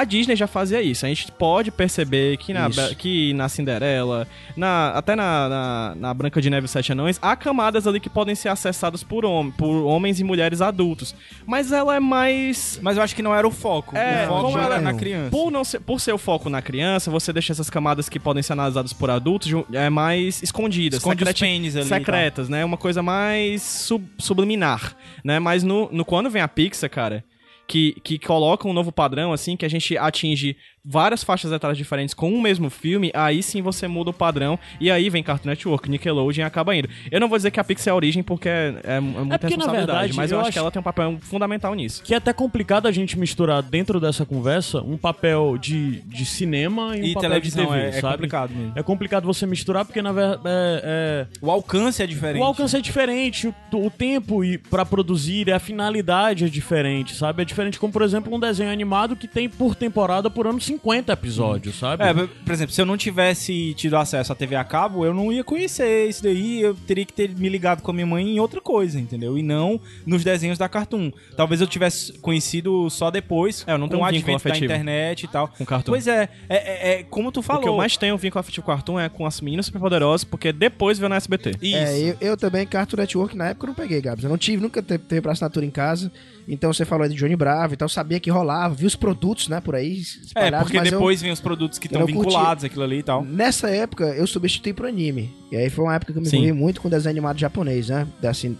a 0.00 0.04
Disney 0.04 0.36
já 0.36 0.46
fazia 0.46 0.80
isso. 0.82 1.04
A 1.06 1.08
gente 1.08 1.30
pode 1.32 1.70
perceber 1.70 2.36
que 2.36 2.52
na, 2.52 2.68
Isso. 2.68 2.96
que 2.96 3.32
na 3.34 3.48
Cinderela, 3.48 4.26
na, 4.56 4.90
até 4.90 5.14
na, 5.16 5.48
na, 5.48 5.94
na 5.96 6.14
Branca 6.14 6.40
de 6.40 6.48
Neve 6.50 6.66
e 6.66 6.68
Sete 6.68 6.92
Anões, 6.92 7.18
há 7.22 7.34
camadas 7.36 7.86
ali 7.86 7.98
que 8.00 8.08
podem 8.10 8.34
ser 8.34 8.48
acessadas 8.48 9.02
por, 9.02 9.24
hom 9.24 9.50
por 9.50 9.84
homens 9.84 10.20
e 10.20 10.24
mulheres 10.24 10.60
adultos. 10.60 11.14
Mas 11.46 11.72
ela 11.72 11.96
é 11.96 12.00
mais. 12.00 12.78
Mas 12.82 12.96
eu 12.96 13.02
acho 13.02 13.14
que 13.14 13.22
não 13.22 13.34
era 13.34 13.46
o 13.46 13.50
foco. 13.50 13.96
É, 13.96 14.24
o 14.24 14.28
foco 14.28 14.42
como 14.52 14.58
ela- 14.58 14.80
na 14.80 14.94
criança. 14.94 15.30
Por, 15.30 15.50
não 15.50 15.64
ser, 15.64 15.80
por 15.80 16.00
ser 16.00 16.12
o 16.12 16.18
foco 16.18 16.48
na 16.50 16.60
criança, 16.62 17.10
você 17.10 17.32
deixa 17.32 17.52
essas 17.52 17.70
camadas 17.70 18.08
que 18.08 18.18
podem 18.20 18.42
ser 18.42 18.52
analisadas 18.52 18.92
por 18.92 19.10
adultos 19.10 19.50
é, 19.72 19.88
mais 19.90 20.42
escondidas. 20.42 20.98
Esconde 20.98 21.22
os 21.22 21.28
secreti- 21.28 21.40
pênis 21.40 21.76
ali 21.76 21.86
Secretas, 21.86 22.48
né? 22.48 22.64
Uma 22.64 22.76
coisa 22.76 23.02
mais 23.02 23.62
sub- 23.62 24.08
subliminar, 24.18 24.94
né? 25.24 25.38
Mas 25.38 25.62
no, 25.62 25.88
no 25.90 26.04
quando 26.04 26.28
vem 26.30 26.42
a 26.42 26.48
Pixar, 26.48 26.90
cara, 26.90 27.24
que, 27.66 28.00
que 28.02 28.18
coloca 28.18 28.68
um 28.68 28.72
novo 28.72 28.92
padrão, 28.92 29.32
assim, 29.32 29.56
que 29.56 29.64
a 29.64 29.68
gente 29.68 29.96
atinge 29.96 30.56
várias 30.86 31.24
faixas 31.24 31.50
etárias 31.52 31.76
diferentes 31.76 32.14
com 32.14 32.30
um 32.32 32.40
mesmo 32.40 32.70
filme, 32.70 33.10
aí 33.12 33.42
sim 33.42 33.60
você 33.60 33.88
muda 33.88 34.10
o 34.10 34.12
padrão 34.12 34.58
e 34.80 34.90
aí 34.90 35.10
vem 35.10 35.22
Cartoon 35.22 35.48
Network, 35.48 35.90
Nickelodeon 35.90 36.42
e 36.42 36.46
acaba 36.46 36.74
indo. 36.76 36.88
Eu 37.10 37.20
não 37.20 37.28
vou 37.28 37.36
dizer 37.38 37.50
que 37.50 37.58
a 37.58 37.64
Pixar 37.64 37.90
é 37.90 37.92
a 37.92 37.96
origem 37.96 38.22
porque 38.22 38.48
é, 38.48 38.74
é, 38.84 38.96
é 38.96 39.00
muita 39.00 39.38
porque, 39.38 39.56
na 39.56 39.64
responsabilidade, 39.64 39.86
verdade, 39.86 40.16
mas 40.16 40.30
eu, 40.30 40.36
eu 40.36 40.40
acho 40.40 40.48
acho- 40.48 40.52
que 40.54 40.58
ela 40.58 40.70
tem 40.70 40.80
um 40.80 40.82
papel 40.84 41.18
fundamental 41.20 41.74
nisso. 41.74 42.02
Que 42.04 42.14
é 42.14 42.16
até 42.18 42.32
complicado 42.32 42.86
a 42.86 42.92
gente 42.92 43.18
misturar 43.18 43.62
dentro 43.62 43.98
dessa 44.00 44.24
conversa 44.24 44.80
um 44.82 44.96
papel 44.96 45.58
de, 45.58 46.00
de 46.02 46.24
cinema 46.24 46.96
e 46.96 47.00
um 47.00 47.04
E 47.06 47.14
papel 47.14 47.28
televisão 47.30 47.64
de 47.66 47.70
TV, 47.72 47.82
é, 47.84 47.88
é 47.88 47.92
sabe? 48.00 48.12
complicado 48.14 48.50
mesmo. 48.54 48.72
É 48.76 48.82
complicado 48.82 49.24
você 49.24 49.46
misturar 49.46 49.84
porque, 49.84 50.00
na 50.02 50.12
verdade, 50.12 50.42
é, 50.84 51.26
O 51.40 51.50
alcance 51.50 52.00
é 52.00 52.04
é- 52.04 52.08
diferente. 52.08 52.40
o 52.40 52.44
alcance 52.44 52.76
é 52.76 52.80
diferente, 52.80 53.48
o, 53.48 53.54
o 53.86 53.90
tempo 53.90 54.44
e 54.44 54.56
para 54.58 54.84
produzir, 54.86 55.50
a 55.52 55.58
finalidade 55.58 56.44
é 56.44 56.48
diferente, 56.48 57.14
sabe? 57.16 57.42
É 57.42 57.44
diferente 57.44 57.78
como, 57.78 57.92
por 57.92 58.02
exemplo, 58.02 58.34
um 58.34 58.38
desenho 58.38 58.70
animado 58.70 59.16
que 59.16 59.26
tem 59.26 59.48
por 59.48 59.74
temporada, 59.74 60.30
por 60.30 60.46
ano, 60.46 60.60
50 60.60 60.75
episódios, 61.12 61.76
sabe? 61.78 62.04
É, 62.04 62.12
por 62.14 62.52
exemplo, 62.52 62.72
se 62.74 62.80
eu 62.80 62.86
não 62.86 62.96
tivesse 62.96 63.74
tido 63.74 63.96
acesso 63.96 64.32
à 64.32 64.36
TV 64.36 64.56
a 64.56 64.64
cabo, 64.64 65.04
eu 65.04 65.12
não 65.14 65.32
ia 65.32 65.42
conhecer 65.44 66.08
isso 66.08 66.22
daí, 66.22 66.60
eu 66.60 66.74
teria 66.74 67.04
que 67.04 67.12
ter 67.12 67.30
me 67.36 67.48
ligado 67.48 67.82
com 67.82 67.90
a 67.90 67.94
minha 67.94 68.06
mãe 68.06 68.26
em 68.28 68.40
outra 68.40 68.60
coisa, 68.60 68.98
entendeu? 69.00 69.36
E 69.38 69.42
não 69.42 69.80
nos 70.04 70.22
desenhos 70.24 70.58
da 70.58 70.68
Cartoon. 70.68 71.10
Talvez 71.36 71.60
eu 71.60 71.66
tivesse 71.66 72.12
conhecido 72.14 72.88
só 72.90 73.10
depois, 73.10 73.64
É, 73.66 73.72
eu 73.72 73.78
não 73.78 73.86
com 73.86 73.92
tenho 73.94 74.02
um 74.02 74.06
advento 74.06 74.30
da 74.30 74.36
afetivo 74.36 74.64
internet 74.66 75.22
e 75.24 75.28
tal. 75.28 75.48
com 75.48 75.64
Cartoon. 75.64 75.92
Pois 75.92 76.06
é, 76.06 76.28
é, 76.48 76.56
é- 76.56 77.00
é 77.00 77.02
como 77.04 77.30
tu 77.32 77.42
falou. 77.42 77.60
O 77.60 77.64
que 77.64 77.68
eu 77.68 77.76
mais 77.76 77.96
tenho 77.96 78.16
vínculo 78.16 78.40
afetivo 78.40 78.64
com 78.66 78.72
Cartoon 78.72 78.98
é 79.00 79.08
com 79.08 79.26
as 79.26 79.40
meninas 79.40 79.66
superpoderosas, 79.66 80.24
porque 80.24 80.52
depois 80.52 80.98
veio 80.98 81.08
na 81.08 81.16
SBT. 81.16 81.52
Isso. 81.62 81.76
É, 81.76 81.98
eu, 82.00 82.16
eu 82.20 82.36
também, 82.36 82.66
Cartoon 82.66 82.96
Network, 82.98 83.36
na 83.36 83.48
época 83.48 83.64
eu 83.66 83.68
não 83.68 83.74
peguei, 83.74 84.00
Gabs. 84.00 84.24
Eu 84.24 84.30
não 84.30 84.38
tive, 84.38 84.62
nunca 84.62 84.82
teve, 84.82 85.04
teve 85.04 85.20
pra 85.20 85.32
assinatura 85.32 85.64
em 85.64 85.70
casa. 85.70 86.10
Então 86.48 86.72
você 86.72 86.84
falou 86.84 87.02
aí 87.04 87.10
de 87.10 87.16
Johnny 87.16 87.34
Bravo 87.34 87.74
e 87.74 87.76
tal, 87.76 87.88
sabia 87.88 88.20
que 88.20 88.30
rolava, 88.30 88.72
vi 88.72 88.86
os 88.86 88.94
produtos, 88.94 89.48
né, 89.48 89.60
por 89.60 89.74
aí 89.74 89.96
É, 89.96 90.24
espalhados. 90.26 90.65
Porque 90.66 90.78
mas 90.78 90.92
eu- 90.92 90.98
depois 90.98 91.20
vem 91.22 91.30
os 91.32 91.40
produtos 91.40 91.78
que 91.78 91.86
estão 91.86 92.02
curti. 92.02 92.14
vinculados 92.14 92.64
àquilo 92.64 92.84
ali 92.84 92.98
e 92.98 93.02
tal. 93.02 93.24
Nessa 93.24 93.70
época, 93.70 94.04
eu 94.04 94.26
substituí 94.26 94.72
pro 94.72 94.86
anime. 94.86 95.30
E 95.50 95.56
aí 95.56 95.70
foi 95.70 95.84
uma 95.84 95.94
época 95.94 96.12
que 96.12 96.18
eu 96.18 96.22
me 96.22 96.28
envolvi 96.28 96.52
muito 96.52 96.80
com 96.80 96.88
desenho 96.88 97.10
animado 97.12 97.38
japonês, 97.38 97.88
né? 97.88 98.06
Assim, 98.24 98.56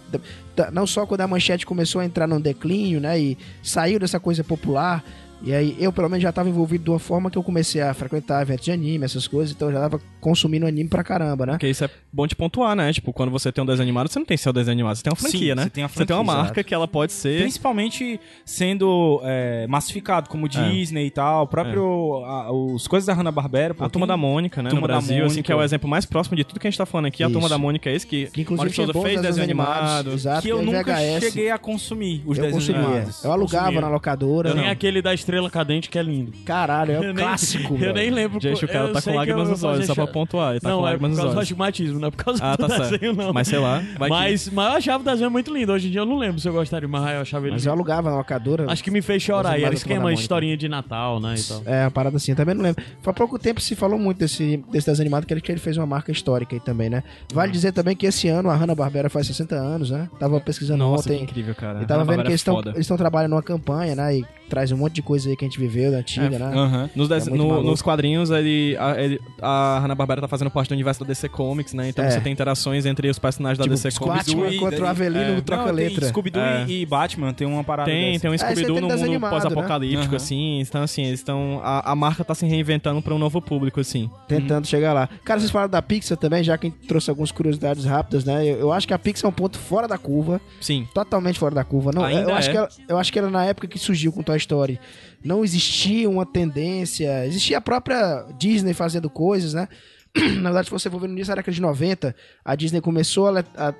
não 0.71 0.87
só 0.87 1.05
quando 1.05 1.21
a 1.21 1.27
manchete 1.27 1.65
começou 1.65 2.01
a 2.01 2.05
entrar 2.05 2.27
num 2.27 2.39
declínio, 2.41 2.99
né? 2.99 3.19
E 3.19 3.37
saiu 3.61 3.99
dessa 3.99 4.19
coisa 4.19 4.43
popular. 4.43 5.03
E 5.43 5.53
aí 5.53 5.75
eu, 5.79 5.93
pelo 5.93 6.09
menos, 6.09 6.23
já 6.23 6.29
estava 6.29 6.49
envolvido 6.49 6.83
de 6.83 6.89
uma 6.89 6.99
forma 6.99 7.29
que 7.29 7.37
eu 7.37 7.43
comecei 7.43 7.81
a 7.81 7.93
frequentar 7.93 8.41
eventos 8.41 8.65
de 8.65 8.71
anime, 8.71 9.05
essas 9.05 9.27
coisas. 9.27 9.53
Então 9.55 9.67
eu 9.69 9.73
já 9.73 9.81
tava 9.81 10.01
consumindo 10.19 10.65
anime 10.65 10.89
pra 10.89 11.03
caramba, 11.03 11.45
né? 11.45 11.51
Porque 11.53 11.67
isso 11.67 11.83
é 11.85 11.89
bom 12.11 12.25
de 12.25 12.35
pontuar, 12.35 12.75
né? 12.75 12.91
Tipo, 12.91 13.13
quando 13.13 13.31
você 13.31 13.51
tem 13.51 13.63
um 13.63 13.67
desenho 13.67 13.83
animado, 13.83 14.09
você 14.09 14.17
não 14.19 14.25
tem 14.25 14.35
só 14.37 14.51
desenho 14.51 14.73
animado, 14.73 14.95
você 14.95 15.03
tem 15.03 15.11
uma 15.11 15.17
Sim, 15.19 15.29
franquia, 15.29 15.55
né? 15.55 15.63
você 15.63 15.69
tem 15.69 15.83
a 15.83 15.87
Você 15.87 16.05
tem 16.05 16.15
uma 16.15 16.23
franquia, 16.25 16.43
marca 16.43 16.63
que 16.63 16.73
ela 16.73 16.87
pode 16.87 17.11
ser. 17.13 17.41
Principalmente 17.41 18.19
sendo 18.45 19.21
é, 19.23 19.67
massificado, 19.67 20.29
como 20.29 20.47
Disney 20.49 21.05
e 21.07 21.11
tal. 21.11 21.43
O 21.43 21.47
próprio. 21.47 22.23
a- 22.25 22.51
os 22.51 22.87
coisas 22.87 23.05
da 23.07 23.13
Hanna-Barbera. 23.13 23.75
A 23.79 23.89
Turma 23.89 24.05
tem- 24.05 24.07
da 24.07 24.17
Mônica, 24.17 24.63
né? 24.63 24.69
Turma 24.69 24.81
no 24.81 24.87
Brasil, 24.87 25.25
assim, 25.25 25.41
que 25.41 25.51
é 25.51 25.55
o 25.55 25.61
exemplo 25.61 25.87
mais 25.89 26.05
próximo 26.05 26.35
de 26.35 26.43
tudo 26.43 26.59
que 26.59 26.67
a 26.67 26.69
gente 26.69 26.77
tá 26.77 26.85
falando 26.85 27.05
aqui. 27.07 27.23
A 27.23 27.27
Turma 27.27 27.41
Isso. 27.41 27.49
da 27.49 27.57
Mônica 27.57 27.89
é 27.89 27.95
esse 27.95 28.07
que, 28.07 28.27
Que 28.27 28.41
inclusive 28.41 28.73
Souza 28.73 28.93
fez 28.93 29.21
desenho 29.21 29.43
animado. 29.43 29.77
animados. 29.77 30.13
Exato, 30.13 30.41
que 30.41 30.49
eu 30.49 30.61
nunca 30.63 30.95
cheguei 31.19 31.51
a 31.51 31.57
consumir 31.57 32.23
os 32.25 32.37
eu 32.37 32.45
desenhos 32.45 32.67
consumia. 32.67 32.87
animados. 32.87 33.23
Eu 33.23 33.31
alugava 33.31 33.63
Consumia. 33.65 33.81
na 33.81 33.89
locadora. 33.89 34.53
Tem 34.53 34.61
né? 34.63 34.71
aquele 34.71 35.01
da 35.01 35.13
Estrela 35.27 35.49
Cadente, 35.49 35.89
que 35.89 35.99
é 35.99 36.01
lindo. 36.01 36.31
Caralho, 36.45 36.93
é 36.93 36.95
Eu 36.95 37.01
um 37.01 37.03
nem- 37.07 37.15
clássico, 37.15 37.75
Eu 37.75 37.93
nem 37.93 38.09
lembro. 38.09 38.39
Gente, 38.39 38.63
o 38.63 38.67
cara 38.67 38.87
tá 38.93 39.01
com 39.01 39.09
que 39.11 39.15
lágrimas 39.17 39.49
nos 39.49 39.61
olhos, 39.61 39.85
só 39.85 39.93
pra 39.93 40.07
pontuar. 40.07 40.51
Ele 40.51 40.61
tá 40.61 40.69
não, 40.69 40.77
com 40.79 40.87
é 40.87 40.91
lágrimas 40.91 41.09
por 41.09 41.09
nos 41.09 41.17
causa 41.17 41.27
do 41.33 41.37
olhos. 41.37 41.43
astigmatismo, 41.43 41.99
não 41.99 42.07
é 42.07 42.11
por 42.11 42.23
causa 42.23 42.39
Ah, 42.45 42.55
do 42.55 42.57
tá 42.65 42.69
certo. 42.77 42.91
desenho, 42.91 43.13
não. 43.13 43.33
Mas 43.33 43.47
sei 43.49 43.59
lá, 43.59 43.83
vai 43.97 44.09
que- 44.09 44.15
mas, 44.15 44.49
mas 44.49 44.65
eu 44.71 44.77
achava 44.77 45.03
o 45.03 45.05
desenho 45.05 45.29
muito 45.29 45.53
lindo. 45.53 45.73
Hoje 45.73 45.89
em 45.89 45.91
dia 45.91 45.99
eu 45.99 46.05
não 46.05 46.17
lembro 46.17 46.39
se 46.39 46.47
eu 46.47 46.53
gostaria, 46.53 46.87
mas 46.87 47.13
eu 47.13 47.21
achava 47.21 47.45
ele 47.45 47.51
Mas 47.55 47.65
eu 47.65 47.71
alugava 47.73 48.09
na 48.09 48.15
locadora. 48.15 48.71
Acho 48.71 48.81
que 48.81 48.89
me 48.89 49.01
fez 49.01 49.21
chorar. 49.21 49.59
E 49.59 49.65
era 49.65 49.75
esquema 49.75 50.13
historinha 50.13 50.55
de 50.55 50.69
Natal, 50.69 51.19
né? 51.19 51.35
E 51.37 51.43
tal. 51.43 51.61
É, 51.65 51.83
uma 51.83 51.91
parada 51.91 52.15
assim, 52.15 52.31
eu 52.31 52.37
também 52.37 52.55
não 52.55 52.63
lembro. 52.63 52.81
Faz 53.01 53.17
pouco 53.17 53.37
tempo 53.37 53.59
se 53.59 53.75
falou 53.75 53.99
muito 53.99 54.19
desse, 54.19 54.63
desse 54.71 54.87
desenho 54.87 55.03
animado, 55.07 55.25
que 55.25 55.33
ele, 55.33 55.41
que 55.41 55.51
ele 55.51 55.59
fez 55.59 55.75
uma 55.75 55.85
marca 55.85 56.09
histórica 56.09 56.55
aí 56.55 56.59
também, 56.61 56.89
né? 56.89 57.03
Vale 57.33 57.51
dizer 57.51 57.73
também 57.73 57.97
que 57.97 58.05
esse 58.05 58.29
ano 58.29 58.49
a 58.49 58.55
Hanna-Barbera 58.55 59.09
faz 59.09 59.27
60 59.27 59.55
anos, 59.55 59.91
né? 59.91 60.07
Tava 60.17 60.39
pesquisando 60.39 60.85
Nossa, 60.85 61.03
que 61.09 61.15
ontem. 61.15 61.23
incrível, 61.23 61.53
cara. 61.53 61.83
E 61.83 61.85
tava 61.85 62.05
vendo 62.05 62.21
que 62.21 62.29
eles 62.29 62.31
é 62.31 62.35
estão 62.35 62.61
eles 62.61 62.77
estão 62.79 62.95
trabalhando 62.95 63.31
numa 63.31 63.43
campanha, 63.43 63.93
né? 63.93 64.17
E 64.19 64.25
traz 64.49 64.71
um 64.71 64.77
monte 64.77 64.93
de 64.93 65.01
coisa 65.01 65.29
aí 65.29 65.35
que 65.35 65.45
a 65.45 65.47
gente 65.47 65.59
viveu 65.59 65.91
da 65.91 65.97
antiga, 65.97 66.37
né? 66.39 66.45
Aham. 66.53 66.89
Nos, 66.95 67.07
des- 67.09 67.27
É 67.27 67.29
muito 67.29 67.41
no- 67.43 67.49
maluco. 67.49 67.69
nos 67.69 67.81
quadrinhos, 67.81 68.29
ele, 68.31 68.75
a, 68.79 69.01
ele- 69.01 69.19
a 69.41 69.79
Hanna-Barbera 69.79 70.21
tá 70.21 70.27
fazendo 70.27 70.49
parte 70.49 70.69
do 70.69 70.73
universo 70.73 71.01
da 71.01 71.07
DC 71.07 71.29
Comics, 71.29 71.73
né? 71.73 71.89
Então 71.89 72.03
É. 72.05 72.11
você 72.11 72.21
tem 72.21 72.31
interações 72.33 72.85
entre 72.85 73.09
os 73.09 73.19
personagens 73.19 73.57
da 73.57 73.63
Tipo, 73.63 73.75
DC 73.75 73.91
Comics. 73.99 74.25
Batman 74.27 74.49
e- 74.49 74.57
contra 74.57 74.83
o 74.83 74.87
Avelino 74.87 75.37
É. 75.37 75.41
troca 75.41 75.65
Não, 75.67 75.75
tem 75.75 75.87
letra. 75.89 76.07
Scooby-Doo 76.07 76.41
É. 76.41 76.65
e, 76.67 76.85
Batman 76.85 77.33
tem 77.33 77.47
uma 77.47 77.63
parada 77.63 77.89
Tem, 77.91 78.13
dessa. 78.13 78.21
tem 78.21 78.29
um 78.29 78.33
aí 78.33 78.39
Scooby-Doo 78.39 78.81
no 78.81 78.87
mundo 78.89 79.03
animado, 79.03 79.31
pós-apocalíptico, 79.31 80.11
né? 80.11 80.15
assim. 80.17 80.59
Então, 80.61 80.81
assim, 80.83 81.03
eles 81.03 81.19
estão. 81.19 81.59
A, 81.63 81.91
a 81.91 81.95
marca 81.95 82.23
tá 82.23 82.33
se 82.35 82.45
reinventando 82.45 83.01
pra 83.01 83.13
um 83.13 83.19
novo 83.19 83.41
público, 83.41 83.79
assim. 83.79 84.09
Tentando 84.27 84.67
chegar 84.67 84.93
lá. 84.93 85.09
Cara, 85.23 85.39
vocês 85.39 85.51
falaram 85.51 85.69
da 85.71 85.81
Pixar 85.81 86.17
também, 86.17 86.43
já 86.43 86.57
que 86.57 86.67
a 86.67 86.69
gente 86.69 86.87
trouxe 86.87 87.09
algumas 87.09 87.31
curiosidades 87.31 87.85
rápidas, 87.85 88.23
né? 88.25 88.45
Eu, 88.45 88.57
eu 88.59 88.71
acho 88.71 88.87
que 88.87 88.93
a 88.93 88.99
Pixar 88.99 89.27
é 89.27 89.29
um 89.29 89.33
ponto 89.33 89.57
fora 89.57 89.87
da 89.87 89.97
curva. 89.97 90.39
Sim. 90.61 90.87
totalmente 90.93 91.37
fora 91.39 91.53
da 91.55 91.63
curva. 91.63 91.91
Não, 91.93 92.03
Ainda 92.03 92.31
eu, 92.31 92.35
acho 92.35 92.49
é. 92.49 92.51
que 92.51 92.57
ela, 92.57 92.69
eu 92.89 92.97
acho 92.97 93.11
que 93.11 93.19
era 93.19 93.29
na 93.29 93.43
época 93.45 93.67
que 93.67 93.77
surgiu 93.79 94.11
com 94.11 94.21
Toy 94.23 94.36
Story. 94.37 94.79
Não 95.23 95.43
existia 95.43 96.09
uma 96.09 96.25
tendência. 96.25 97.25
Existia 97.25 97.57
a 97.57 97.61
própria 97.61 98.25
Disney 98.37 98.73
fazendo 98.73 99.09
coisas, 99.09 99.53
né? 99.53 99.67
Na 100.15 100.49
verdade, 100.49 100.65
se 100.65 100.71
você 100.71 100.89
for 100.89 100.99
ver 100.99 101.07
no 101.07 101.13
início 101.13 101.31
da 101.31 101.35
década 101.35 101.53
de 101.53 101.61
90, 101.61 102.15
a 102.43 102.55
Disney 102.55 102.81
começou 102.81 103.27
a, 103.27 103.43
a 103.55 103.73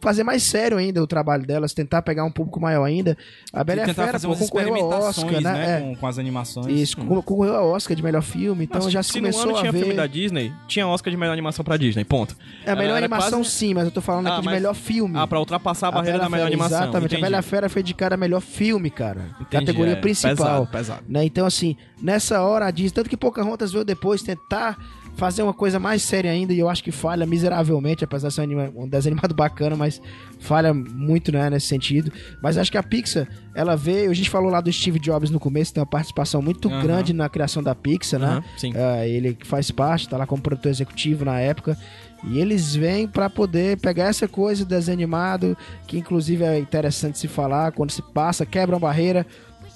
fazer 0.00 0.22
mais 0.24 0.42
sério 0.42 0.76
ainda 0.78 1.02
o 1.02 1.06
trabalho 1.06 1.46
delas, 1.46 1.72
tentar 1.72 2.02
pegar 2.02 2.24
um 2.24 2.30
público 2.30 2.60
maior 2.60 2.84
ainda. 2.84 3.16
A 3.52 3.62
Bela 3.64 3.80
e 3.80 3.82
a 3.82 3.86
tentar 3.86 4.06
Fera 4.06 4.20
pô, 4.20 4.36
concorreu 4.36 4.74
ao 4.92 5.02
Oscar, 5.02 5.30
né? 5.32 5.40
né? 5.40 5.76
É, 5.78 5.80
Com, 5.80 5.96
com 5.96 6.06
as 6.06 6.18
animações. 6.18 6.66
Isso, 6.66 6.96
con- 6.96 7.06
concorreu 7.22 7.54
ao 7.56 7.68
Oscar 7.70 7.96
de 7.96 8.02
melhor 8.02 8.22
filme, 8.22 8.64
então 8.64 8.80
Mas 8.82 8.92
já 8.92 9.02
se 9.02 9.10
se 9.12 9.20
no 9.20 9.22
começou 9.22 9.42
ano 9.50 9.56
a 9.56 9.60
tinha 9.60 9.72
ver... 9.72 9.78
filme 9.78 9.94
da 9.94 10.06
Disney, 10.06 10.52
tinha 10.66 10.86
Oscar 10.86 11.10
de 11.10 11.16
melhor 11.16 11.32
animação 11.32 11.64
pra 11.64 11.76
Disney, 11.76 12.04
ponto. 12.04 12.36
É 12.64 12.70
a 12.72 12.76
melhor 12.76 12.96
Era 12.96 13.06
animação 13.06 13.40
quase- 13.40 13.50
sim, 13.50 13.74
mas 13.74 13.84
eu 13.84 13.90
tô 13.90 14.00
falando 14.00 14.26
Ah, 14.28 14.34
aqui 14.34 14.42
de 14.42 14.48
melhor 14.48 14.74
filme. 14.74 15.18
Ah, 15.18 15.26
pra 15.26 15.38
ultrapassar 15.38 15.86
a 15.86 15.88
A 15.88 15.92
barreira 15.92 16.18
Bela 16.18 16.24
da 16.24 16.30
melhor 16.30 16.44
Fera, 16.44 16.54
animação. 16.54 16.82
Exatamente, 16.82 17.12
entendi. 17.14 17.24
a 17.24 17.30
Bela 17.30 17.42
Fera 17.42 17.68
foi 17.68 17.82
indicada 17.82 18.14
a 18.14 18.18
melhor 18.18 18.40
filme, 18.40 18.90
cara. 18.90 19.20
Entendi, 19.40 19.50
categoria 19.66 19.92
é. 19.94 19.96
principal. 19.96 20.36
Pesado, 20.36 20.66
pesado. 20.66 21.02
né? 21.08 21.24
Então, 21.24 21.46
assim, 21.46 21.76
nessa 22.02 22.42
hora 22.42 22.66
a 22.66 22.70
Disney, 22.70 22.90
tanto 22.90 23.08
que 23.10 23.16
Pocahontas 23.16 23.72
veio 23.72 23.84
depois 23.84 24.22
tentar 24.22 24.76
fazer 25.18 25.42
uma 25.42 25.52
coisa 25.52 25.80
mais 25.80 26.00
séria 26.02 26.30
ainda, 26.30 26.52
e 26.52 26.60
eu 26.60 26.68
acho 26.68 26.82
que 26.82 26.92
falha 26.92 27.26
miseravelmente, 27.26 28.04
apesar 28.04 28.28
de 28.28 28.34
ser 28.34 28.42
um, 28.42 28.88
desenho 28.88 29.14
animado 29.14 29.34
bacana, 29.34 29.74
mas 29.74 30.00
falha 30.38 30.72
muito, 30.72 31.32
né, 31.32 31.50
nesse 31.50 31.66
sentido. 31.66 32.12
Mas 32.40 32.56
acho 32.56 32.70
que 32.70 32.78
a 32.78 32.82
Pixar, 32.84 33.26
ela 33.52 33.74
veio, 33.74 34.12
a 34.12 34.14
gente 34.14 34.30
falou 34.30 34.48
lá 34.48 34.60
do 34.60 34.72
Steve 34.72 35.00
Jobs 35.00 35.28
no 35.28 35.40
começo, 35.40 35.74
tem 35.74 35.80
uma 35.80 35.86
participação 35.86 36.40
muito 36.40 36.68
grande 36.68 37.12
na 37.12 37.28
criação 37.28 37.60
da 37.60 37.74
Pixar, 37.74 38.20
né? 38.20 38.44
Sim. 38.56 38.72
É, 38.76 39.08
ele 39.08 39.34
que 39.34 39.44
faz 39.44 39.72
parte, 39.72 40.08
tá 40.08 40.16
lá 40.16 40.24
como 40.24 40.40
produtor 40.40 40.70
executivo 40.70 41.24
na 41.24 41.40
época. 41.40 41.76
E 42.22 42.38
eles 42.38 42.76
vêm 42.76 43.08
pra 43.08 43.28
poder 43.28 43.76
pegar 43.78 44.04
essa 44.04 44.28
coisa 44.28 44.64
do 44.64 44.68
desenho 44.68 44.96
animado, 44.96 45.56
que 45.88 45.98
inclusive 45.98 46.44
é 46.44 46.60
interessante 46.60 47.18
se 47.18 47.26
falar, 47.26 47.72
quando 47.72 47.90
se 47.90 48.02
passa, 48.02 48.46
quebra 48.46 48.76
uma 48.76 48.80
barreira, 48.80 49.26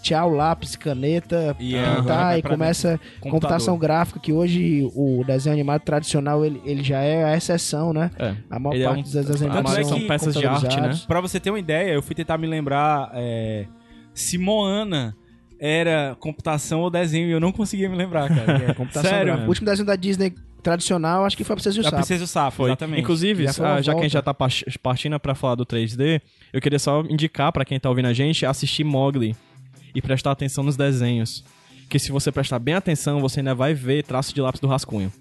tchau, 0.02 0.28
lápis, 0.30 0.76
caneta, 0.76 1.56
E 1.58 1.74
é, 1.74 1.94
pintar 1.96 2.38
e 2.38 2.42
começa 2.42 2.98
computador. 3.20 3.30
computação 3.30 3.78
gráfica, 3.78 4.20
que 4.20 4.32
hoje 4.32 4.90
o 4.94 5.22
desenho 5.26 5.54
animado 5.54 5.80
tradicional 5.82 6.44
ele, 6.44 6.60
ele 6.64 6.82
já 6.82 7.00
é 7.00 7.24
a 7.24 7.36
exceção, 7.36 7.92
né? 7.92 8.10
É. 8.18 8.34
A 8.50 8.58
maior 8.58 8.74
Ele 8.74 8.82
é 8.82 8.86
parte 8.86 8.98
um- 8.98 9.02
dos 9.02 9.12
desenhos 9.12 9.40
a 9.42 9.44
animados 9.44 9.70
maioria 9.72 9.88
são 9.88 10.06
peças 10.06 10.34
de 10.34 10.46
arte, 10.46 10.60
computadorizados. 10.62 11.06
Pra 11.06 11.20
você 11.20 11.40
ter 11.40 11.50
uma 11.50 11.58
ideia, 11.58 11.92
eu 11.92 12.02
fui 12.02 12.14
tentar 12.14 12.36
me 12.36 12.46
lembrar 12.46 13.10
é, 13.14 13.66
se 14.12 14.36
Moana 14.36 15.16
era 15.58 16.16
computação 16.18 16.80
ou 16.80 16.90
desenho 16.90 17.28
e 17.28 17.30
eu 17.30 17.38
não 17.40 17.52
conseguia 17.52 17.88
me 17.88 17.96
lembrar, 17.96 18.28
cara. 18.28 18.64
É, 18.70 18.74
computação 18.74 19.08
Sério? 19.10 19.34
O 19.44 19.46
último 19.48 19.64
desenho 19.66 19.86
da 19.86 19.94
Disney 19.94 20.34
tradicional, 20.62 21.24
acho 21.24 21.36
que 21.36 21.44
foi 21.44 21.54
a 21.54 21.56
Princesa 21.56 21.76
e 21.76 21.78
o 21.78 21.80
A 21.80 21.84
Sapo. 21.84 21.96
Princesa 21.96 22.22
e 22.22 22.24
o 22.24 22.26
Sapo, 22.28 22.56
Foi. 22.58 22.70
exatamente. 22.70 23.00
Inclusive, 23.00 23.44
Já 23.46 23.74
ah, 23.76 23.82
já 23.82 23.92
que 23.94 24.00
a 24.00 24.02
gente 24.02 24.12
já 24.12 24.22
tá 24.22 24.32
part- 24.34 24.64
partindo 24.80 25.18
pra 25.18 25.34
falar 25.34 25.54
do 25.56 25.64
3D, 25.66 26.20
eu 26.52 26.60
queria 26.60 26.78
só 26.78 27.00
indicar 27.02 27.50
pra 27.52 27.64
quem 27.64 27.78
tá 27.80 27.88
ouvindo 27.88 28.06
a 28.06 28.12
gente 28.12 28.44
assistir 28.46 28.84
Mogli 28.84 29.34
e 29.94 30.00
prestar 30.02 30.30
atenção 30.32 30.62
nos 30.64 30.76
desenhos. 30.76 31.44
Que 31.88 31.98
se 31.98 32.10
você 32.10 32.32
prestar 32.32 32.58
bem 32.58 32.74
atenção, 32.74 33.20
você 33.20 33.40
ainda 33.40 33.54
vai 33.54 33.74
ver 33.74 34.02
traço 34.04 34.34
de 34.34 34.40
lápis 34.40 34.60
do 34.60 34.66
rascunho. 34.66 35.12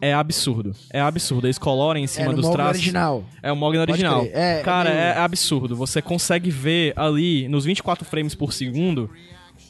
É 0.00 0.12
absurdo. 0.12 0.74
É 0.90 1.00
absurdo. 1.00 1.46
Eles 1.46 1.56
coloram 1.56 1.98
em 1.98 2.04
É, 2.04 2.06
cima 2.06 2.32
no 2.32 2.42
dos 2.42 2.50
traços. 2.50 2.76
original. 2.76 3.24
É 3.42 3.50
o 3.50 3.56
Pode 3.58 3.78
original. 3.78 4.20
crer. 4.20 4.36
É, 4.36 4.62
Cara, 4.62 4.90
é 4.90 5.14
é, 5.16 5.18
absurdo. 5.18 5.74
Você 5.76 6.02
consegue 6.02 6.50
ver 6.50 6.92
ali, 6.98 7.48
nos 7.48 7.64
24 7.64 8.04
frames 8.04 8.34
por 8.34 8.52
segundo, 8.52 9.08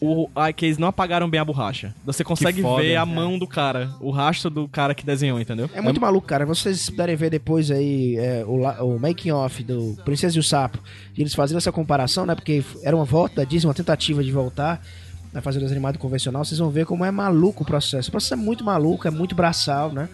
o, 0.00 0.28
a, 0.34 0.52
que 0.52 0.66
eles 0.66 0.78
não 0.78 0.88
apagaram 0.88 1.28
bem 1.28 1.40
a 1.40 1.44
borracha. 1.44 1.94
Você 2.04 2.22
consegue 2.22 2.60
foda, 2.62 2.82
ver 2.82 2.96
a 2.96 3.02
é. 3.02 3.04
mão 3.04 3.38
do 3.38 3.46
cara, 3.46 3.90
o 4.00 4.10
rastro 4.10 4.50
do 4.50 4.68
cara 4.68 4.94
que 4.94 5.04
desenhou, 5.04 5.40
entendeu? 5.40 5.70
É 5.74 5.80
muito 5.80 6.00
maluco, 6.00 6.26
cara. 6.26 6.44
Vocês 6.44 6.90
puderem 6.90 7.16
ver 7.16 7.30
depois 7.30 7.70
aí 7.70 8.16
é, 8.16 8.44
o, 8.46 8.62
o 8.84 8.98
making 8.98 9.30
off 9.30 9.62
do 9.62 9.96
Princesa 10.04 10.36
e 10.36 10.40
o 10.40 10.42
Sapo, 10.42 10.78
e 11.16 11.20
eles 11.20 11.34
fazendo 11.34 11.58
essa 11.58 11.72
comparação, 11.72 12.26
né? 12.26 12.34
Porque 12.34 12.62
era 12.82 12.94
uma 12.94 13.04
volta 13.04 13.36
da 13.36 13.44
Disney, 13.44 13.68
uma 13.68 13.74
tentativa 13.74 14.22
de 14.22 14.30
voltar 14.30 14.82
a 15.34 15.40
fazer 15.40 15.58
o 15.58 15.60
desenho 15.60 15.78
animado 15.78 15.98
convencional. 15.98 16.44
Vocês 16.44 16.58
vão 16.58 16.70
ver 16.70 16.86
como 16.86 17.04
é 17.04 17.10
maluco 17.10 17.62
o 17.64 17.66
processo. 17.66 18.08
O 18.08 18.12
processo 18.12 18.34
é 18.34 18.36
muito 18.36 18.64
maluco, 18.64 19.08
é 19.08 19.10
muito 19.10 19.34
braçal, 19.34 19.92
né? 19.92 20.08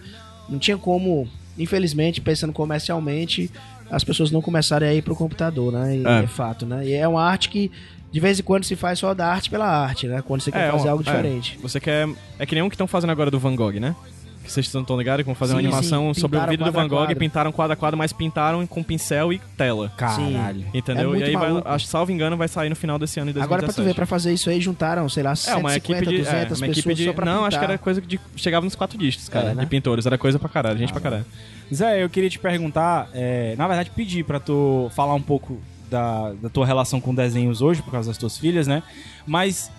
Não 0.49 0.57
tinha 0.57 0.77
como, 0.77 1.27
infelizmente, 1.57 2.19
pensando 2.19 2.51
comercialmente, 2.51 3.51
as 3.89 4.03
pessoas 4.03 4.31
não 4.31 4.41
começarem 4.41 4.89
a 4.89 4.93
ir 4.93 5.01
pro 5.01 5.15
computador, 5.15 5.71
né? 5.73 5.97
E 5.97 6.05
É. 6.05 6.23
é. 6.23 6.27
fato, 6.27 6.65
né? 6.65 6.85
E 6.87 6.93
é 6.93 7.07
uma 7.07 7.23
arte 7.23 7.49
que 7.49 7.71
de 8.11 8.19
vez 8.19 8.39
em 8.39 8.43
quando 8.43 8.63
se 8.65 8.75
faz 8.75 8.99
só 8.99 9.13
da 9.13 9.27
arte 9.27 9.49
pela 9.49 9.65
arte, 9.65 10.07
né? 10.07 10.21
Quando 10.25 10.41
você 10.41 10.51
quer 10.51 10.71
fazer 10.71 10.83
uma- 10.85 10.91
algo 10.91 11.03
é. 11.03 11.05
diferente. 11.05 11.57
Você 11.61 11.79
quer. 11.79 12.09
É 12.37 12.45
que 12.45 12.53
nem 12.55 12.63
um 12.63 12.69
que 12.69 12.75
estão 12.75 12.87
fazendo 12.87 13.11
agora 13.11 13.31
do 13.31 13.39
Van 13.39 13.55
Gogh, 13.55 13.79
né? 13.79 13.95
Que 14.43 14.51
vocês 14.51 14.65
estão 14.65 14.97
ligados 14.97 15.21
que 15.21 15.27
vão 15.27 15.35
fazer 15.35 15.53
uma 15.53 15.61
Sim, 15.61 15.67
animação 15.67 16.11
sim. 16.15 16.19
sobre 16.19 16.39
o 16.39 16.47
vídeo 16.47 16.65
do 16.65 16.71
Van 16.71 16.87
Gogh, 16.87 16.97
quadro. 17.05 17.15
pintaram 17.15 17.51
quadro 17.51 17.73
a 17.73 17.75
quadro, 17.75 17.95
mas 17.95 18.11
pintaram 18.11 18.65
com 18.65 18.81
pincel 18.81 19.31
e 19.31 19.39
tela. 19.55 19.91
Caralho. 19.95 20.65
Entendeu? 20.73 21.13
É 21.13 21.19
e 21.19 21.23
aí, 21.25 21.33
vai, 21.35 21.61
acho, 21.63 21.85
salvo 21.85 22.11
engano, 22.11 22.35
vai 22.35 22.47
sair 22.47 22.67
no 22.67 22.75
final 22.75 22.97
desse 22.97 23.19
ano 23.19 23.27
de 23.27 23.33
2017. 23.35 23.45
Agora, 23.45 23.61
pra 23.61 23.71
tu 23.83 23.85
ver, 23.87 23.93
pra 23.93 24.07
fazer 24.07 24.33
isso 24.33 24.49
aí, 24.49 24.59
juntaram, 24.59 25.07
sei 25.07 25.21
lá, 25.21 25.33
É, 25.33 25.35
150, 25.35 25.59
uma 25.67 25.75
equipe 25.77 25.99
de. 25.99 26.17
200 26.17 26.27
é, 26.33 26.37
uma 26.37 26.49
pessoas 26.49 26.69
equipe 26.71 26.95
de 26.95 27.05
só 27.05 27.13
pra 27.13 27.25
não, 27.25 27.33
pintar. 27.33 27.47
acho 27.49 27.59
que 27.59 27.65
era 27.65 27.77
coisa 27.77 28.01
de. 28.01 28.19
Chegava 28.35 28.65
nos 28.65 28.73
quatro 28.75 28.97
dígitos, 28.97 29.29
cara, 29.29 29.51
É, 29.51 29.53
né? 29.53 29.61
de 29.63 29.67
pintores. 29.69 30.07
Era 30.07 30.17
coisa 30.17 30.39
pra 30.39 30.49
caralho, 30.49 30.77
gente 30.79 30.91
pra 30.91 31.01
caralho. 31.01 31.25
Zé, 31.71 32.03
eu 32.03 32.09
queria 32.09 32.29
te 32.29 32.39
perguntar, 32.39 33.09
é, 33.13 33.53
na 33.59 33.67
verdade, 33.67 33.91
pedir 33.91 34.25
pra 34.25 34.39
tu 34.39 34.89
falar 34.95 35.13
um 35.13 35.21
pouco 35.21 35.61
da, 35.91 36.31
da 36.41 36.49
tua 36.49 36.65
relação 36.65 36.99
com 36.99 37.13
desenhos 37.13 37.61
hoje, 37.61 37.81
por 37.83 37.91
causa 37.91 38.09
das 38.09 38.17
tuas 38.17 38.37
filhas, 38.37 38.65
né? 38.65 38.81
Mas 39.27 39.69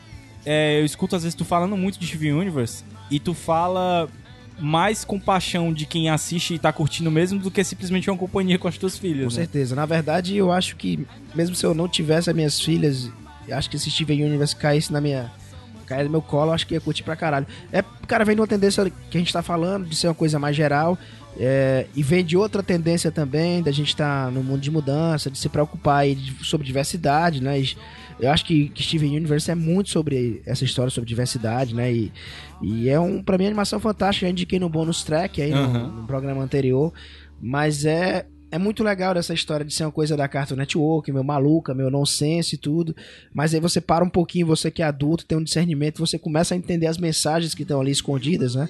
é, 0.47 0.79
eu 0.81 0.85
escuto 0.85 1.17
às 1.17 1.23
vezes 1.23 1.35
tu 1.35 1.45
falando 1.45 1.77
muito 1.77 1.99
de 1.99 2.07
Steven 2.07 2.35
Universe 2.35 2.85
e 3.11 3.19
tu 3.19 3.33
fala 3.35 4.09
mais 4.61 5.05
com 5.05 5.19
paixão 5.19 5.73
de 5.73 5.87
quem 5.87 6.11
assiste 6.11 6.55
e 6.55 6.59
tá 6.59 6.71
curtindo 6.73 7.11
mesmo 7.11 7.39
do 7.41 7.51
que 7.51 7.65
simplesmente 7.65 8.11
uma 8.11 8.17
companhia 8.19 8.59
com 8.59 8.69
as 8.69 8.77
tuas 8.77 8.95
Com 8.95 9.01
filhas, 9.01 9.25
né? 9.35 9.43
certeza. 9.43 9.75
Na 9.75 9.87
verdade, 9.87 10.37
eu 10.37 10.53
acho 10.53 10.77
que, 10.77 11.05
mesmo 11.35 11.57
se 11.57 11.65
eu 11.65 11.75
não 11.75 11.89
tivesse 11.89 12.29
as 12.29 12.37
minhas 12.37 12.61
filhas, 12.61 13.11
acho 13.51 13.71
que 13.71 13.79
se 13.79 13.91
Steven 13.91 14.25
Universe 14.25 14.55
caísse 14.55 14.93
na 14.93 15.01
minha. 15.01 15.33
cair 15.87 16.05
no 16.05 16.11
meu 16.11 16.23
colo, 16.23 16.51
eu 16.51 16.55
acho 16.55 16.67
que 16.67 16.75
ia 16.75 16.81
curtir 16.81 17.03
pra 17.03 17.17
caralho. 17.17 17.47
É, 17.73 17.83
cara, 18.07 18.25
vem 18.25 18.35
de 18.35 18.41
uma 18.41 18.47
tendência 18.47 18.89
que 19.11 19.17
a 19.17 19.21
gente 19.21 19.33
tá 19.33 19.43
falando, 19.43 19.87
de 19.87 19.97
ser 19.97 20.09
uma 20.09 20.15
coisa 20.15 20.39
mais 20.39 20.55
geral. 20.55 20.97
É, 21.39 21.87
e 21.95 22.03
vem 22.03 22.25
de 22.25 22.37
outra 22.37 22.63
tendência 22.63 23.11
também, 23.11 23.63
da 23.63 23.71
gente 23.73 23.89
estar 23.89 24.31
no 24.31 24.43
mundo 24.43 24.61
de 24.61 24.71
mudança, 24.71 25.31
de 25.31 25.39
se 25.39 25.49
preocupar 25.49 26.01
aí 26.01 26.15
de- 26.15 26.45
sobre 26.45 26.67
diversidade, 26.67 27.43
né? 27.43 27.61
E 27.61 27.77
eu 28.21 28.31
acho 28.31 28.45
que, 28.45 28.69
que 28.69 28.83
Steven 28.83 29.17
Universe 29.17 29.51
é 29.51 29.55
muito 29.55 29.89
sobre 29.91 30.43
essa 30.47 30.65
história 30.65 30.91
sobre 30.91 31.09
diversidade, 31.09 31.75
né? 31.75 31.93
E, 31.93 32.13
e 32.61 32.89
é 32.89 33.01
um, 33.01 33.23
pra 33.23 33.39
mim, 33.39 33.47
animação 33.47 33.81
fantástica. 33.81 34.27
Eu 34.27 34.31
indiquei 34.31 34.59
no 34.59 34.69
bonus 34.69 35.03
track 35.03 35.41
aí 35.41 35.51
no- 35.51 35.57
Aham. 35.57 35.87
no 36.03 36.07
programa 36.07 36.43
anterior. 36.43 36.93
Mas 37.41 37.85
é, 37.85 38.27
é 38.53 38.59
muito 38.59 38.85
legal 38.85 39.17
essa 39.17 39.33
história 39.35 39.65
de 39.67 39.75
ser 39.75 39.85
uma 39.85 39.91
coisa 39.91 40.17
da 40.17 40.29
Cartoon 40.29 40.55
Network, 40.57 41.11
meu 41.11 41.25
maluca, 41.25 41.75
meu 41.75 41.91
nonsense 41.91 42.55
e 42.55 42.59
tudo. 42.59 42.95
Mas 43.35 43.53
aí 43.55 43.59
você 43.61 43.81
para 43.81 44.05
um 44.05 44.09
pouquinho, 44.11 44.47
você 44.47 44.71
que 44.71 44.83
é 44.83 44.85
adulto, 44.85 45.25
tem 45.25 45.37
um 45.39 45.43
discernimento, 45.43 45.99
você 45.99 46.19
começa 46.19 46.55
a 46.55 46.57
entender 46.59 46.87
as 46.87 46.99
mensagens 46.99 47.55
que 47.55 47.63
estão 47.63 47.81
ali 47.81 47.91
escondidas, 47.91 48.55
né? 48.55 48.69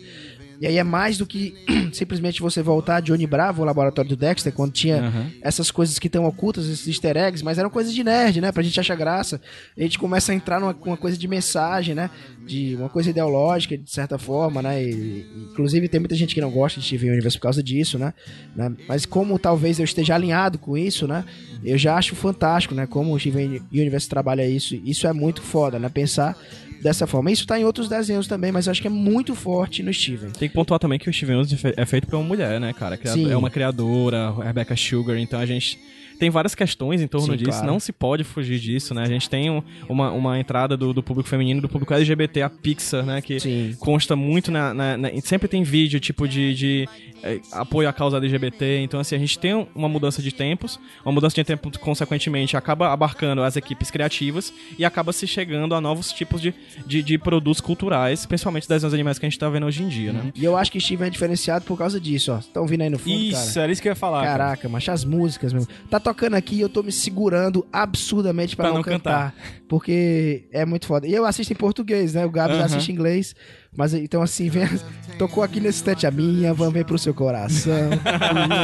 E 0.62 0.66
aí 0.68 0.78
é 0.78 0.84
mais 0.84 1.18
do 1.18 1.26
que 1.26 1.56
simplesmente 1.92 2.40
você 2.40 2.62
voltar 2.62 2.98
a 2.98 3.00
Johnny 3.00 3.26
Bravo, 3.26 3.62
o 3.62 3.64
laboratório 3.64 4.08
do 4.08 4.14
Dexter, 4.14 4.52
quando 4.52 4.70
tinha 4.70 4.98
Aham. 5.02 5.26
essas 5.42 5.72
coisas 5.72 5.98
que 5.98 6.06
estão 6.06 6.24
ocultas, 6.24 6.68
esses 6.68 6.86
easter 6.86 7.16
eggs, 7.16 7.44
mas 7.44 7.58
eram 7.58 7.68
coisas 7.68 7.92
de 7.92 8.04
nerd, 8.04 8.40
né? 8.40 8.52
Pra 8.52 8.62
gente 8.62 8.78
achar 8.78 8.94
graça. 8.94 9.40
A 9.76 9.82
gente 9.82 9.98
começa 9.98 10.30
a 10.30 10.34
entrar 10.36 10.60
numa 10.60 10.72
uma 10.84 10.96
coisa 10.96 11.18
de 11.18 11.26
mensagem, 11.26 11.96
né? 11.96 12.08
De 12.46 12.76
uma 12.76 12.88
coisa 12.88 13.10
ideológica, 13.10 13.76
de 13.76 13.90
certa 13.90 14.18
forma, 14.18 14.62
né? 14.62 14.84
E, 14.84 15.26
inclusive 15.50 15.88
tem 15.88 15.98
muita 15.98 16.14
gente 16.14 16.32
que 16.32 16.40
não 16.40 16.50
gosta 16.52 16.78
de 16.78 16.86
Steven 16.86 17.10
Universe 17.10 17.38
por 17.38 17.42
causa 17.42 17.60
disso, 17.60 17.98
né? 17.98 18.14
né? 18.54 18.72
Mas 18.86 19.04
como 19.04 19.40
talvez 19.40 19.80
eu 19.80 19.84
esteja 19.84 20.14
alinhado 20.14 20.60
com 20.60 20.78
isso, 20.78 21.08
né? 21.08 21.24
Eu 21.64 21.76
já 21.76 21.96
acho 21.96 22.14
fantástico, 22.14 22.72
né? 22.72 22.86
Como 22.86 23.12
o 23.12 23.18
Steven 23.18 23.60
Universe 23.72 24.08
trabalha 24.08 24.46
isso. 24.46 24.76
Isso 24.84 25.08
é 25.08 25.12
muito 25.12 25.42
foda, 25.42 25.80
né? 25.80 25.88
Pensar 25.88 26.38
dessa 26.82 27.06
forma. 27.06 27.30
Isso 27.30 27.46
tá 27.46 27.58
em 27.58 27.64
outros 27.64 27.88
desenhos 27.88 28.26
também, 28.26 28.50
mas 28.50 28.66
eu 28.66 28.72
acho 28.72 28.82
que 28.82 28.88
é 28.88 28.90
muito 28.90 29.34
forte 29.34 29.82
no 29.82 29.92
Steven. 29.92 30.30
Tem 30.30 30.48
que 30.48 30.54
pontuar 30.54 30.80
também 30.80 30.98
que 30.98 31.08
o 31.08 31.12
Steven 31.12 31.36
Universe 31.36 31.74
é 31.76 31.86
feito 31.86 32.06
por 32.06 32.16
uma 32.16 32.24
mulher, 32.24 32.60
né, 32.60 32.72
cara? 32.72 32.98
É 33.30 33.36
uma 33.36 33.50
criadora, 33.50 34.32
Rebecca 34.32 34.76
Sugar, 34.76 35.16
então 35.16 35.38
a 35.38 35.46
gente 35.46 35.78
tem 36.22 36.30
várias 36.30 36.54
questões 36.54 37.02
em 37.02 37.08
torno 37.08 37.32
Sim, 37.32 37.36
disso, 37.36 37.50
claro. 37.50 37.66
não 37.66 37.80
se 37.80 37.90
pode 37.92 38.22
fugir 38.22 38.60
disso, 38.60 38.94
né? 38.94 39.02
A 39.02 39.08
gente 39.08 39.28
tem 39.28 39.50
um- 39.50 39.60
uma, 39.88 40.12
uma 40.12 40.38
entrada 40.38 40.76
do, 40.76 40.92
do 40.92 41.02
público 41.02 41.28
feminino, 41.28 41.60
do 41.60 41.68
público 41.68 41.92
LGBT, 41.92 42.42
a 42.42 42.48
Pixar, 42.48 43.04
né? 43.04 43.20
Que 43.20 43.40
Sim. 43.40 43.74
consta 43.80 44.14
muito 44.14 44.52
na, 44.52 44.72
na- 44.72 44.96
na- 44.96 45.10
Sempre 45.20 45.48
tem 45.48 45.64
vídeo, 45.64 45.98
tipo, 45.98 46.28
de, 46.28 46.54
de 46.54 46.88
eh, 47.24 47.40
apoio 47.50 47.88
à 47.88 47.92
causa 47.92 48.18
LGBT. 48.18 48.78
Então, 48.82 49.00
assim, 49.00 49.16
a 49.16 49.18
gente 49.18 49.36
tem 49.36 49.66
uma 49.74 49.88
mudança 49.88 50.22
de 50.22 50.30
tempos. 50.32 50.78
Uma 51.04 51.10
mudança 51.12 51.34
de 51.34 51.42
tempo, 51.42 51.76
consequentemente, 51.80 52.56
acaba 52.56 52.92
abarcando 52.92 53.42
as 53.42 53.56
equipes 53.56 53.90
criativas 53.90 54.52
e 54.78 54.84
acaba 54.84 55.12
se 55.12 55.26
chegando 55.26 55.74
a 55.74 55.80
novos 55.80 56.12
tipos 56.12 56.40
de, 56.40 56.54
de, 56.86 57.02
de 57.02 57.18
produtos 57.18 57.60
culturais, 57.60 58.24
principalmente 58.26 58.68
desenhos 58.68 58.94
animais 58.94 59.18
que 59.18 59.26
a 59.26 59.28
gente 59.28 59.38
tá 59.38 59.48
vendo 59.48 59.66
hoje 59.66 59.82
em 59.82 59.88
dia, 59.88 60.12
né? 60.12 60.32
E 60.36 60.44
eu 60.44 60.56
acho 60.56 60.70
que 60.70 60.80
Steven 60.80 61.08
é 61.08 61.10
diferenciado 61.10 61.64
por 61.64 61.76
causa 61.76 62.00
disso, 62.00 62.32
ó. 62.32 62.38
Estão 62.38 62.62
ouvindo 62.62 62.82
aí 62.82 62.90
no 62.90 62.98
fundo, 62.98 63.10
Isso, 63.16 63.54
cara? 63.54 63.64
era 63.64 63.72
isso 63.72 63.82
que 63.82 63.88
eu 63.88 63.92
ia 63.92 63.96
falar. 63.96 64.22
cara. 64.22 64.32
Caraca, 64.44 64.68
mas 64.68 64.88
as 64.88 65.04
músicas 65.04 65.52
mesmo. 65.52 65.68
Tá 65.90 65.98
tocando 66.00 66.11
aqui 66.36 66.56
e 66.56 66.60
eu 66.60 66.68
tô 66.68 66.82
me 66.82 66.92
segurando 66.92 67.66
absurdamente 67.72 68.56
pra, 68.56 68.64
Pra 68.64 68.70
não, 68.70 68.76
não 68.78 68.82
cantar. 68.82 69.34
Porque 69.68 70.44
é 70.52 70.64
muito 70.64 70.86
foda. 70.86 71.06
E 71.06 71.12
eu 71.12 71.24
assisto 71.24 71.52
em 71.52 71.56
português, 71.56 72.14
né? 72.14 72.24
O 72.26 72.30
Gabs 72.30 72.56
Aham. 72.56 72.64
assiste 72.64 72.90
em 72.90 72.94
inglês. 72.94 73.34
Mas 73.74 73.94
então 73.94 74.20
assim, 74.20 74.50
vem, 74.50 74.68
tocou 75.18 75.42
aqui 75.42 75.58
nesse 75.58 75.82
tete 75.82 76.06
a 76.06 76.10
minha, 76.10 76.52
vamos 76.52 76.74
ver 76.74 76.84
pro 76.84 76.98
seu 76.98 77.14
coração. 77.14 77.72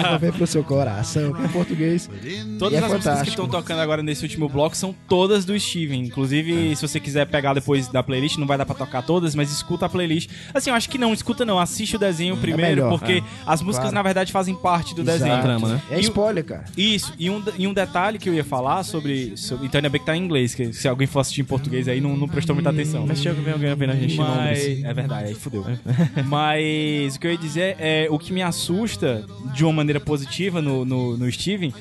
Vamos 0.09 0.20
ver 0.20 0.32
pro 0.32 0.47
seu 0.47 0.62
coração. 0.62 1.32
Que 1.32 1.44
é 1.44 1.48
português. 1.48 2.10
Todas 2.59 2.78
E 2.78 2.82
é 2.82 2.85
as 2.85 2.85
músicas 2.85 2.98
que 2.98 3.02
fantástico. 3.02 3.28
estão 3.28 3.48
tocando 3.48 3.80
agora 3.80 4.02
nesse 4.02 4.22
último 4.22 4.48
bloco 4.48 4.76
são 4.76 4.94
todas 5.09 5.44
do 5.44 5.59
Steven. 5.59 6.02
Inclusive, 6.05 6.74
se 6.76 6.82
você 6.82 7.01
quiser 7.01 7.26
pegar 7.26 7.55
depois 7.55 7.89
da 7.89 8.02
playlist, 8.02 8.36
não 8.36 8.47
vai 8.47 8.59
dar 8.59 8.66
pra 8.66 8.74
tocar 8.74 9.02
todas, 9.02 9.35
mas 9.35 9.51
escuta 9.51 9.86
a 9.86 9.89
playlist. 9.89 10.30
Assim, 10.52 10.70
eu 10.70 10.76
acho 10.76 10.89
que 10.90 10.98
não, 10.98 11.12
escuta 11.14 11.44
não, 11.44 11.59
assiste 11.59 11.97
o 11.97 11.98
desenho 11.98 12.36
primeiro, 12.36 12.82
melhor, 12.82 12.90
porque 12.90 13.22
as 13.47 13.62
músicas, 13.62 13.85
claro. 13.85 13.94
na 13.94 14.02
verdade, 14.02 14.32
fazem 14.32 14.55
parte 14.55 14.94
do 14.94 15.02
Exato. 15.02 15.18
desenho. 15.18 15.43
Trama, 15.43 15.68
né? 15.68 15.82
É 15.90 16.01
spoiler, 16.01 16.44
cara. 16.44 16.64
Isso, 16.76 17.14
e 17.18 17.30
um, 17.30 17.43
e 17.56 17.66
um 17.66 17.72
detalhe 17.72 18.18
que 18.18 18.28
eu 18.28 18.35
ia 18.35 18.44
falar 18.44 18.82
sobre, 18.82 19.36
sobre. 19.36 19.66
Então 19.66 19.78
ainda 19.78 19.89
bem 19.89 20.01
que 20.01 20.06
tá 20.06 20.16
em 20.16 20.22
inglês, 20.22 20.55
que 20.55 20.72
se 20.72 20.86
alguém 20.89 21.06
for 21.06 21.20
assistir 21.20 21.40
em 21.43 21.44
português 21.44 21.89
aí 21.89 22.01
não, 22.01 22.16
não 22.16 22.28
prestou 22.28 22.55
muita 22.55 22.70
atenção. 22.70 23.06
Mas 23.06 23.20
tinha 23.20 23.32
alguém 23.32 23.52
alguém 23.52 23.74
vendo 23.74 23.90
a 23.90 23.97
gente 23.97 24.14
em 24.14 24.18
Mas, 24.18 24.59
Londres. 24.59 24.85
é 24.85 24.97
verdade, 25.02 25.28
aí 25.28 25.34
fudeu. 25.34 25.64
Mas 26.26 27.16
o 27.16 27.20
que 27.20 27.26
eu 27.26 27.32
ia 27.32 27.38
dizer 27.38 27.76
é 27.78 28.08
o 28.10 28.18
que 28.18 28.32
me 28.32 28.42
assusta 28.42 29.24
de 29.54 29.64
uma 29.64 29.72
maneira 29.72 30.00
positiva 30.00 30.62
no, 30.62 30.84
no, 30.84 31.16
no 31.16 31.30
Steven 31.30 31.72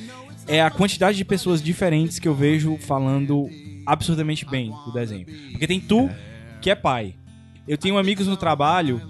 é 0.48 0.62
a 0.62 0.70
quantidade 0.70 1.18
de 1.18 1.26
pessoas 1.26 1.62
diferentes 1.62 2.20
que 2.20 2.28
eu 2.28 2.34
vejo 2.34 2.78
falando 2.78 3.50
absurdamente 3.86 4.46
bem 4.46 4.72
do 4.86 4.92
desenho. 4.92 5.26
Porque 5.52 5.68
tem 5.68 5.80
tu, 5.80 6.10
que 6.62 6.70
é 6.70 6.76
pai. 6.76 7.16
Eu 7.68 7.78
tenho 7.78 7.98
amigos 7.98 8.28
no 8.28 8.38
trabalho 8.38 9.02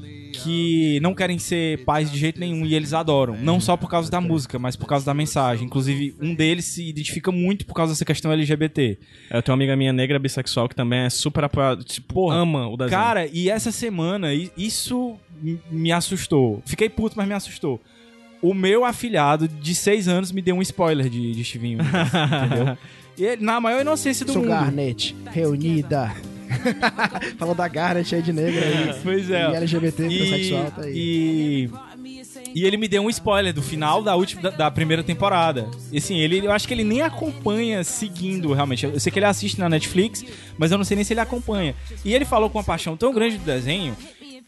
que 0.43 0.99
não 1.01 1.13
querem 1.13 1.39
ser 1.39 1.83
pais 1.83 2.11
de 2.11 2.17
jeito 2.17 2.39
nenhum 2.39 2.65
e 2.65 2.75
eles 2.75 2.93
adoram. 2.93 3.35
Não 3.37 3.59
só 3.59 3.75
por 3.75 3.89
causa 3.89 4.09
da 4.09 4.21
música, 4.21 4.59
mas 4.59 4.75
por 4.75 4.87
causa 4.87 5.05
da 5.05 5.13
mensagem. 5.13 5.65
Inclusive, 5.65 6.15
um 6.21 6.33
deles 6.33 6.65
se 6.65 6.87
identifica 6.87 7.31
muito 7.31 7.65
por 7.65 7.73
causa 7.73 7.93
dessa 7.93 8.05
questão 8.05 8.31
LGBT. 8.31 8.97
Eu 9.31 9.41
tenho 9.41 9.53
uma 9.53 9.63
amiga 9.63 9.75
minha 9.75 9.93
negra 9.93 10.19
bissexual 10.19 10.69
que 10.69 10.75
também 10.75 10.99
é 10.99 11.09
super 11.09 11.43
apoiada, 11.43 11.83
tipo, 11.83 12.13
Porra, 12.13 12.35
ama 12.37 12.67
o 12.67 12.77
desenho. 12.77 12.91
Cara, 12.91 13.27
e 13.31 13.49
essa 13.49 13.71
semana, 13.71 14.33
isso 14.55 15.15
me 15.71 15.91
assustou. 15.91 16.61
Fiquei 16.65 16.89
puto, 16.89 17.17
mas 17.17 17.27
me 17.27 17.33
assustou. 17.33 17.81
O 18.41 18.53
meu 18.53 18.85
afilhado 18.85 19.47
de 19.47 19.73
6 19.73 20.07
anos 20.07 20.31
me 20.31 20.41
deu 20.41 20.55
um 20.55 20.61
spoiler 20.61 21.09
de, 21.09 21.31
de 21.31 21.57
Universe, 21.57 21.91
entendeu? 22.45 22.77
E 23.17 23.25
ele, 23.25 23.43
na 23.43 23.59
maior 23.59 23.81
inocência 23.81 24.25
do 24.25 24.33
Sou 24.33 24.43
mundo. 24.43 24.51
Garnet, 24.51 25.15
reunida. 25.31 26.15
Falou 27.37 27.55
da 27.55 27.67
Garnet 27.67 28.13
aí 28.15 28.21
de 28.21 28.33
negra 28.33 28.65
aí. 28.65 28.99
Pois 29.03 29.29
é. 29.29 29.51
E 29.51 29.55
LGBT, 29.55 30.07
transexual, 30.07 30.71
tá 30.71 30.81
aí. 30.83 30.93
E, 30.95 31.69
e 32.55 32.65
ele 32.65 32.77
me 32.77 32.87
deu 32.87 33.03
um 33.03 33.09
spoiler 33.09 33.53
do 33.53 33.61
final 33.61 34.01
da 34.01 34.15
última 34.15 34.41
da, 34.41 34.49
da 34.49 34.71
primeira 34.71 35.03
temporada. 35.03 35.69
E 35.91 35.97
assim, 35.97 36.19
ele, 36.19 36.45
eu 36.45 36.51
acho 36.51 36.67
que 36.67 36.73
ele 36.73 36.83
nem 36.83 37.01
acompanha 37.01 37.83
seguindo 37.83 38.53
realmente. 38.53 38.85
Eu 38.85 38.99
sei 38.99 39.11
que 39.11 39.19
ele 39.19 39.25
assiste 39.25 39.59
na 39.59 39.69
Netflix, 39.69 40.25
mas 40.57 40.71
eu 40.71 40.77
não 40.77 40.85
sei 40.85 40.95
nem 40.95 41.03
se 41.03 41.13
ele 41.13 41.19
acompanha. 41.19 41.75
E 42.03 42.13
ele 42.13 42.25
falou 42.25 42.49
com 42.49 42.57
uma 42.57 42.63
paixão 42.63 42.97
tão 42.97 43.13
grande 43.13 43.37
do 43.37 43.45
desenho. 43.45 43.95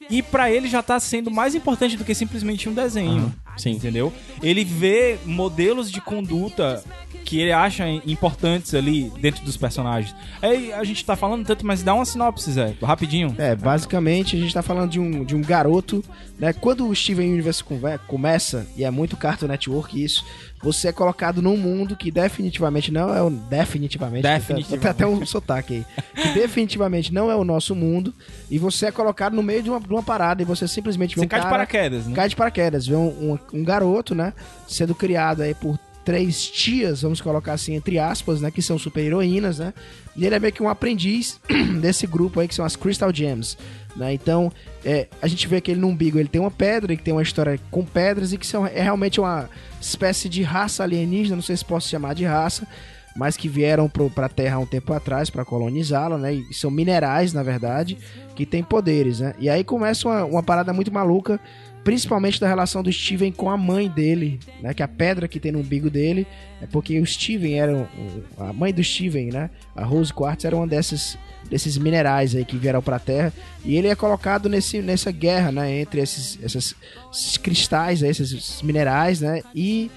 E 0.09 0.21
pra 0.21 0.51
ele 0.51 0.67
já 0.67 0.81
tá 0.81 0.99
sendo 0.99 1.31
mais 1.31 1.55
importante 1.55 1.97
do 1.97 2.05
que 2.05 2.13
simplesmente 2.13 2.69
um 2.69 2.73
desenho. 2.73 3.33
Sim, 3.57 3.71
entendeu? 3.71 4.13
Ele 4.41 4.63
vê 4.63 5.17
modelos 5.25 5.91
de 5.91 5.99
conduta 5.99 6.83
que 7.25 7.39
ele 7.39 7.51
acha 7.51 7.87
importantes 7.87 8.73
ali 8.73 9.11
dentro 9.19 9.43
dos 9.43 9.57
personagens. 9.57 10.15
Aí 10.41 10.73
a 10.73 10.83
gente 10.83 11.05
tá 11.05 11.15
falando 11.15 11.45
tanto, 11.45 11.65
mas 11.65 11.83
dá 11.83 11.93
uma 11.93 12.05
sinopse, 12.05 12.51
Zé, 12.51 12.73
rapidinho. 12.81 13.35
É, 13.37 13.55
basicamente 13.55 14.35
a 14.35 14.39
gente 14.39 14.53
tá 14.53 14.63
falando 14.63 14.89
de 14.89 14.99
um, 14.99 15.23
de 15.23 15.35
um 15.35 15.41
garoto, 15.41 16.03
né? 16.39 16.53
Quando 16.53 16.87
o 16.87 16.95
Steven 16.95 17.31
Universe 17.31 17.63
começa, 18.07 18.65
e 18.75 18.83
é 18.83 18.89
muito 18.89 19.17
Cartoon 19.17 19.47
Network 19.47 20.01
isso, 20.01 20.25
você 20.61 20.89
é 20.89 20.91
colocado 20.91 21.41
num 21.41 21.55
mundo 21.55 21.95
que 21.95 22.11
definitivamente 22.11 22.91
não 22.91 23.13
é 23.13 23.21
o. 23.21 23.29
Definitivamente. 23.29 24.23
Definitivamente. 24.23 24.81
Tem 24.81 24.89
até 24.91 25.07
um 25.07 25.25
sotaque 25.25 25.73
aí. 25.75 25.85
Que 26.15 26.33
definitivamente 26.39 27.13
não 27.13 27.31
é 27.31 27.35
o 27.35 27.43
nosso 27.43 27.73
mundo. 27.75 28.13
E 28.49 28.57
você 28.59 28.87
é 28.87 28.91
colocado 28.91 29.33
no 29.33 29.43
meio 29.43 29.63
de 29.63 29.69
uma, 29.69 29.79
de 29.79 29.89
uma 29.89 30.03
parada 30.03 30.41
e 30.41 30.45
você 30.45 30.67
simplesmente 30.67 31.15
vê 31.15 31.21
Você 31.21 31.25
um 31.25 31.29
cai 31.29 31.39
de 31.39 31.43
cara- 31.45 31.55
paraquedas, 31.55 32.07
né? 32.07 32.15
Cai 32.15 32.29
de 32.29 32.35
paraquedas, 32.35 32.87
vê 32.87 32.95
um, 32.95 33.07
um, 33.33 33.39
um 33.59 33.63
garoto, 33.63 34.13
né? 34.13 34.33
Sendo 34.67 34.93
criado 34.93 35.41
aí 35.41 35.53
por 35.53 35.79
três 36.03 36.49
tias, 36.49 37.03
vamos 37.03 37.21
colocar 37.21 37.53
assim, 37.53 37.75
entre 37.75 37.99
aspas, 37.99 38.41
né? 38.41 38.49
Que 38.49 38.61
são 38.61 38.77
super 38.79 39.03
heroínas, 39.03 39.59
né? 39.59 39.73
E 40.15 40.25
ele 40.25 40.35
é 40.35 40.39
meio 40.39 40.51
que 40.51 40.63
um 40.63 40.67
aprendiz 40.67 41.39
desse 41.79 42.05
grupo 42.07 42.39
aí, 42.39 42.47
que 42.47 42.55
são 42.55 42.65
as 42.65 42.75
Crystal 42.75 43.13
Gems, 43.13 43.57
né? 43.95 44.13
Então, 44.13 44.51
é, 44.83 45.07
a 45.21 45.27
gente 45.27 45.47
vê 45.47 45.59
que 45.59 45.71
ele 45.71 45.79
no 45.79 45.87
umbigo 45.87 46.19
ele 46.19 46.29
tem 46.29 46.41
uma 46.41 46.51
pedra, 46.51 46.95
que 46.95 47.03
tem 47.03 47.13
uma 47.13 47.23
história 47.23 47.59
com 47.71 47.83
pedras 47.83 48.33
e 48.33 48.37
que 48.37 48.45
são, 48.45 48.65
é 48.65 48.81
realmente 48.81 49.19
uma 49.19 49.49
espécie 49.81 50.29
de 50.29 50.41
raça 50.41 50.83
alienígena, 50.83 51.35
não 51.35 51.43
sei 51.43 51.57
se 51.57 51.65
posso 51.65 51.89
chamar 51.89 52.13
de 52.13 52.25
raça, 52.25 52.67
mas 53.15 53.35
que 53.35 53.49
vieram 53.49 53.89
pro, 53.89 54.09
pra 54.09 54.29
Terra 54.29 54.59
um 54.59 54.65
tempo 54.65 54.93
atrás 54.93 55.29
para 55.29 55.43
colonizá-la, 55.43 56.17
né? 56.17 56.35
E 56.35 56.53
são 56.53 56.71
minerais, 56.71 57.33
na 57.33 57.43
verdade, 57.43 57.97
que 58.35 58.45
têm 58.45 58.63
poderes, 58.63 59.19
né? 59.19 59.33
E 59.39 59.49
aí 59.49 59.63
começa 59.63 60.07
uma, 60.07 60.23
uma 60.25 60.43
parada 60.43 60.71
muito 60.71 60.91
maluca, 60.91 61.39
principalmente 61.83 62.39
da 62.39 62.47
relação 62.47 62.83
do 62.83 62.91
Steven 62.91 63.31
com 63.31 63.49
a 63.49 63.57
mãe 63.57 63.89
dele, 63.89 64.39
né? 64.61 64.73
Que 64.73 64.83
a 64.83 64.87
pedra 64.87 65.27
que 65.27 65.39
tem 65.39 65.51
no 65.51 65.59
umbigo 65.59 65.89
dele 65.89 66.25
é 66.61 66.67
porque 66.67 66.99
o 66.99 67.05
Steven 67.05 67.59
era 67.59 67.89
a 68.37 68.53
mãe 68.53 68.73
do 68.73 68.83
Steven, 68.83 69.31
né? 69.31 69.49
A 69.75 69.83
Rose 69.83 70.13
Quartz 70.13 70.45
era 70.45 70.55
uma 70.55 70.67
dessas 70.67 71.17
desses 71.49 71.77
minerais 71.77 72.35
aí 72.35 72.45
que 72.45 72.57
vieram 72.57 72.81
pra 72.81 72.99
Terra 72.99 73.33
e 73.65 73.75
ele 73.75 73.87
é 73.87 73.95
colocado 73.95 74.47
nesse, 74.47 74.81
nessa 74.81 75.11
guerra, 75.11 75.51
né? 75.51 75.81
Entre 75.81 76.01
esses, 76.01 76.39
esses 76.43 77.37
cristais, 77.37 78.01
esses 78.01 78.61
minerais, 78.61 79.21
né? 79.21 79.41
E 79.53 79.89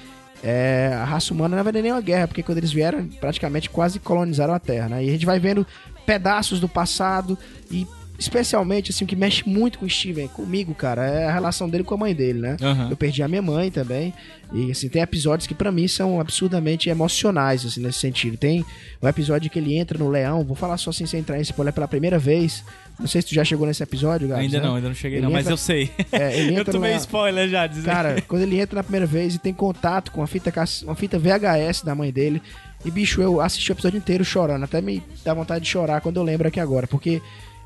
é, 0.42 0.90
a 0.94 1.04
raça 1.04 1.32
humana 1.32 1.56
não 1.56 1.64
vai 1.64 1.72
nem 1.72 1.92
uma 1.92 2.00
guerra, 2.00 2.26
porque 2.26 2.42
quando 2.42 2.58
eles 2.58 2.72
vieram, 2.72 3.06
praticamente 3.20 3.70
quase 3.70 4.00
colonizaram 4.00 4.54
a 4.54 4.58
Terra, 4.58 4.88
né? 4.88 5.04
E 5.04 5.08
a 5.08 5.12
gente 5.12 5.26
vai 5.26 5.38
vendo 5.38 5.66
pedaços 6.04 6.58
do 6.58 6.68
passado 6.68 7.38
e 7.70 7.86
especialmente 8.22 8.90
assim 8.90 9.04
o 9.04 9.06
que 9.06 9.16
mexe 9.16 9.42
muito 9.48 9.78
com 9.78 9.86
o 9.86 9.90
Steven, 9.90 10.28
comigo, 10.28 10.74
cara, 10.74 11.04
é 11.04 11.26
a 11.26 11.32
relação 11.32 11.68
dele 11.68 11.84
com 11.84 11.94
a 11.94 11.98
mãe 11.98 12.14
dele, 12.14 12.38
né? 12.40 12.56
Aham. 12.62 12.88
Eu 12.90 12.96
perdi 12.96 13.22
a 13.22 13.28
minha 13.28 13.42
mãe 13.42 13.70
também. 13.70 14.12
E 14.54 14.70
assim, 14.70 14.88
tem 14.88 15.00
episódios 15.00 15.46
que 15.46 15.54
pra 15.54 15.72
mim 15.72 15.88
são 15.88 16.20
absurdamente 16.20 16.90
emocionais, 16.90 17.64
assim, 17.64 17.80
nesse 17.80 17.98
sentido. 18.00 18.36
Tem 18.36 18.62
um 19.02 19.08
episódio 19.08 19.50
que 19.50 19.58
ele 19.58 19.76
entra 19.76 19.98
no 19.98 20.08
leão, 20.10 20.44
vou 20.44 20.54
falar 20.54 20.76
só 20.76 20.90
assim 20.90 21.06
sem 21.06 21.20
entrar 21.20 21.38
em 21.38 21.42
spoiler 21.42 21.72
pela 21.72 21.88
primeira 21.88 22.18
vez. 22.18 22.62
Não 23.00 23.06
sei 23.06 23.22
se 23.22 23.28
tu 23.28 23.34
já 23.34 23.42
chegou 23.44 23.66
nesse 23.66 23.82
episódio, 23.82 24.28
Gabs, 24.28 24.42
Ainda 24.44 24.60
né? 24.60 24.66
não, 24.66 24.74
ainda 24.76 24.88
não 24.88 24.94
cheguei 24.94 25.18
Ele 25.18 25.24
não, 25.24 25.32
mas 25.32 25.42
entra- 25.42 25.52
eu 25.54 25.56
sei. 25.56 25.90
É, 26.12 26.38
ele 26.38 26.50
eu 26.56 26.60
entra 26.60 26.72
tomei 26.72 26.90
numa- 26.90 27.00
spoiler 27.00 27.48
já, 27.48 27.66
dizer. 27.66 27.84
Cara, 27.90 28.20
quando 28.28 28.42
ele 28.42 28.60
entra 28.60 28.76
na 28.76 28.82
primeira 28.82 29.06
vez 29.06 29.34
e 29.34 29.38
tem 29.38 29.54
contato 29.54 30.12
com 30.12 30.22
a 30.22 30.26
fita, 30.26 30.52
uma 30.84 30.94
fita 30.94 31.18
VHS 31.18 31.82
da 31.82 31.94
mãe 31.94 32.12
dele. 32.12 32.42
E, 32.84 32.90
bicho, 32.90 33.22
eu 33.22 33.40
assisti 33.40 33.70
o 33.70 33.74
episódio 33.74 33.96
inteiro 33.96 34.24
chorando. 34.24 34.64
Até 34.64 34.82
me 34.82 35.02
dá 35.24 35.32
vontade 35.32 35.64
de 35.64 35.70
chorar 35.70 36.00
quando 36.02 36.16
eu 36.18 36.22
lembro 36.22 36.48
aqui 36.48 36.58
agora. 36.60 36.86
Porque 36.86 37.22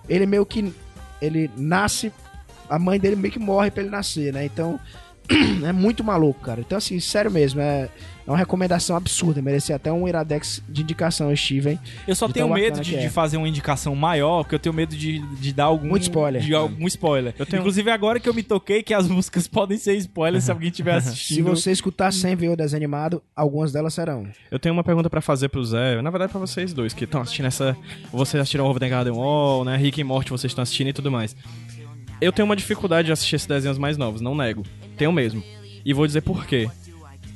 ele 0.09 0.27
meio 0.27 0.45
que. 0.45 0.73
Ele 1.21 1.51
nasce. 1.57 2.13
A 2.69 2.79
mãe 2.79 2.99
dele 2.99 3.17
meio 3.17 3.33
que 3.33 3.39
morre 3.39 3.71
pra 3.71 3.83
ele 3.83 3.91
nascer, 3.91 4.33
né? 4.33 4.45
Então. 4.45 4.79
é 5.67 5.73
muito 5.73 6.05
maluco, 6.05 6.41
cara. 6.41 6.61
Então, 6.61 6.79
assim, 6.79 7.01
sério 7.01 7.31
mesmo, 7.31 7.61
é, 7.61 7.89
é 8.27 8.31
uma 8.31 8.37
recomendação 8.37 8.97
absurda. 8.97 9.41
Merecia 9.41 9.77
até 9.77 9.93
um 9.93 10.09
Iradex 10.09 10.63
de 10.69 10.83
indicação, 10.83 11.35
Steven. 11.37 11.79
Eu 12.09 12.15
só 12.17 12.29
tenho 12.29 12.49
medo 12.53 12.81
de, 12.81 12.97
é. 12.97 13.01
de 13.01 13.09
fazer 13.09 13.37
uma 13.37 13.49
indicação 13.49 13.95
maior, 13.95 14.43
porque 14.43 14.55
eu 14.57 14.59
tenho 14.59 14.75
medo 14.75 14.97
de, 14.97 15.19
de 15.37 15.53
dar 15.53 15.65
algum. 15.65 15.89
Muito 15.89 16.03
spoiler. 16.03 16.43
De 16.43 16.55
algum 16.55 16.87
spoiler. 16.87 17.33
tenho- 17.33 17.61
Inclusive, 17.61 17.91
agora 17.91 18.19
que 18.19 18.29
eu 18.29 18.35
me 18.35 18.43
toquei 18.43 18.83
que 18.83 18.93
as 18.93 19.07
músicas 19.09 19.47
podem 19.47 19.79
ser 19.79 19.95
spoilers 19.97 20.45
se 20.45 20.51
alguém 20.51 20.69
estiver 20.71 21.01
Se 21.01 21.09
assistindo. 21.09 21.45
você 21.45 21.71
escutar 21.71 22.13
sem 22.13 22.35
ver 22.35 22.49
o 22.51 22.57
desenho 22.57 22.79
animado, 22.79 23.23
algumas 23.35 23.73
delas 23.73 23.95
serão. 23.95 24.27
Eu 24.51 24.59
tenho 24.59 24.73
uma 24.75 24.83
pergunta 24.85 25.09
pra 25.09 25.21
fazer 25.21 25.49
pro 25.49 25.65
Zé, 25.65 26.01
na 26.03 26.11
verdade 26.11 26.31
pra 26.33 26.41
vocês 26.41 26.73
dois, 26.73 26.93
que 26.93 27.05
estão 27.05 27.21
assistindo 27.21 27.47
essa. 27.47 27.77
Vocês 28.13 28.41
assistiram 28.41 28.67
Over 28.67 28.81
the 28.81 28.89
Garden 28.89 29.13
Wall, 29.13 29.65
né? 29.65 29.77
Rick 29.77 30.01
e 30.01 30.05
Morty 30.05 30.31
vocês 30.31 30.51
estão 30.51 30.63
assistindo 30.63 30.89
e 30.89 30.93
tudo 30.93 31.11
mais. 31.11 31.37
Eu 32.21 32.33
tenho 32.33 32.47
uma 32.47 32.57
dificuldade 32.57 33.07
de 33.07 33.13
assistir 33.13 33.37
esses 33.37 33.47
desenhos 33.47 33.77
mais 33.79 33.97
novos, 33.99 34.21
não 34.21 34.35
nego. 34.35 34.63
Tenho 34.97 35.13
mesmo. 35.13 35.43
E 35.85 35.93
vou 35.93 36.07
dizer 36.07 36.23
por 36.23 36.47
quê. 36.47 36.69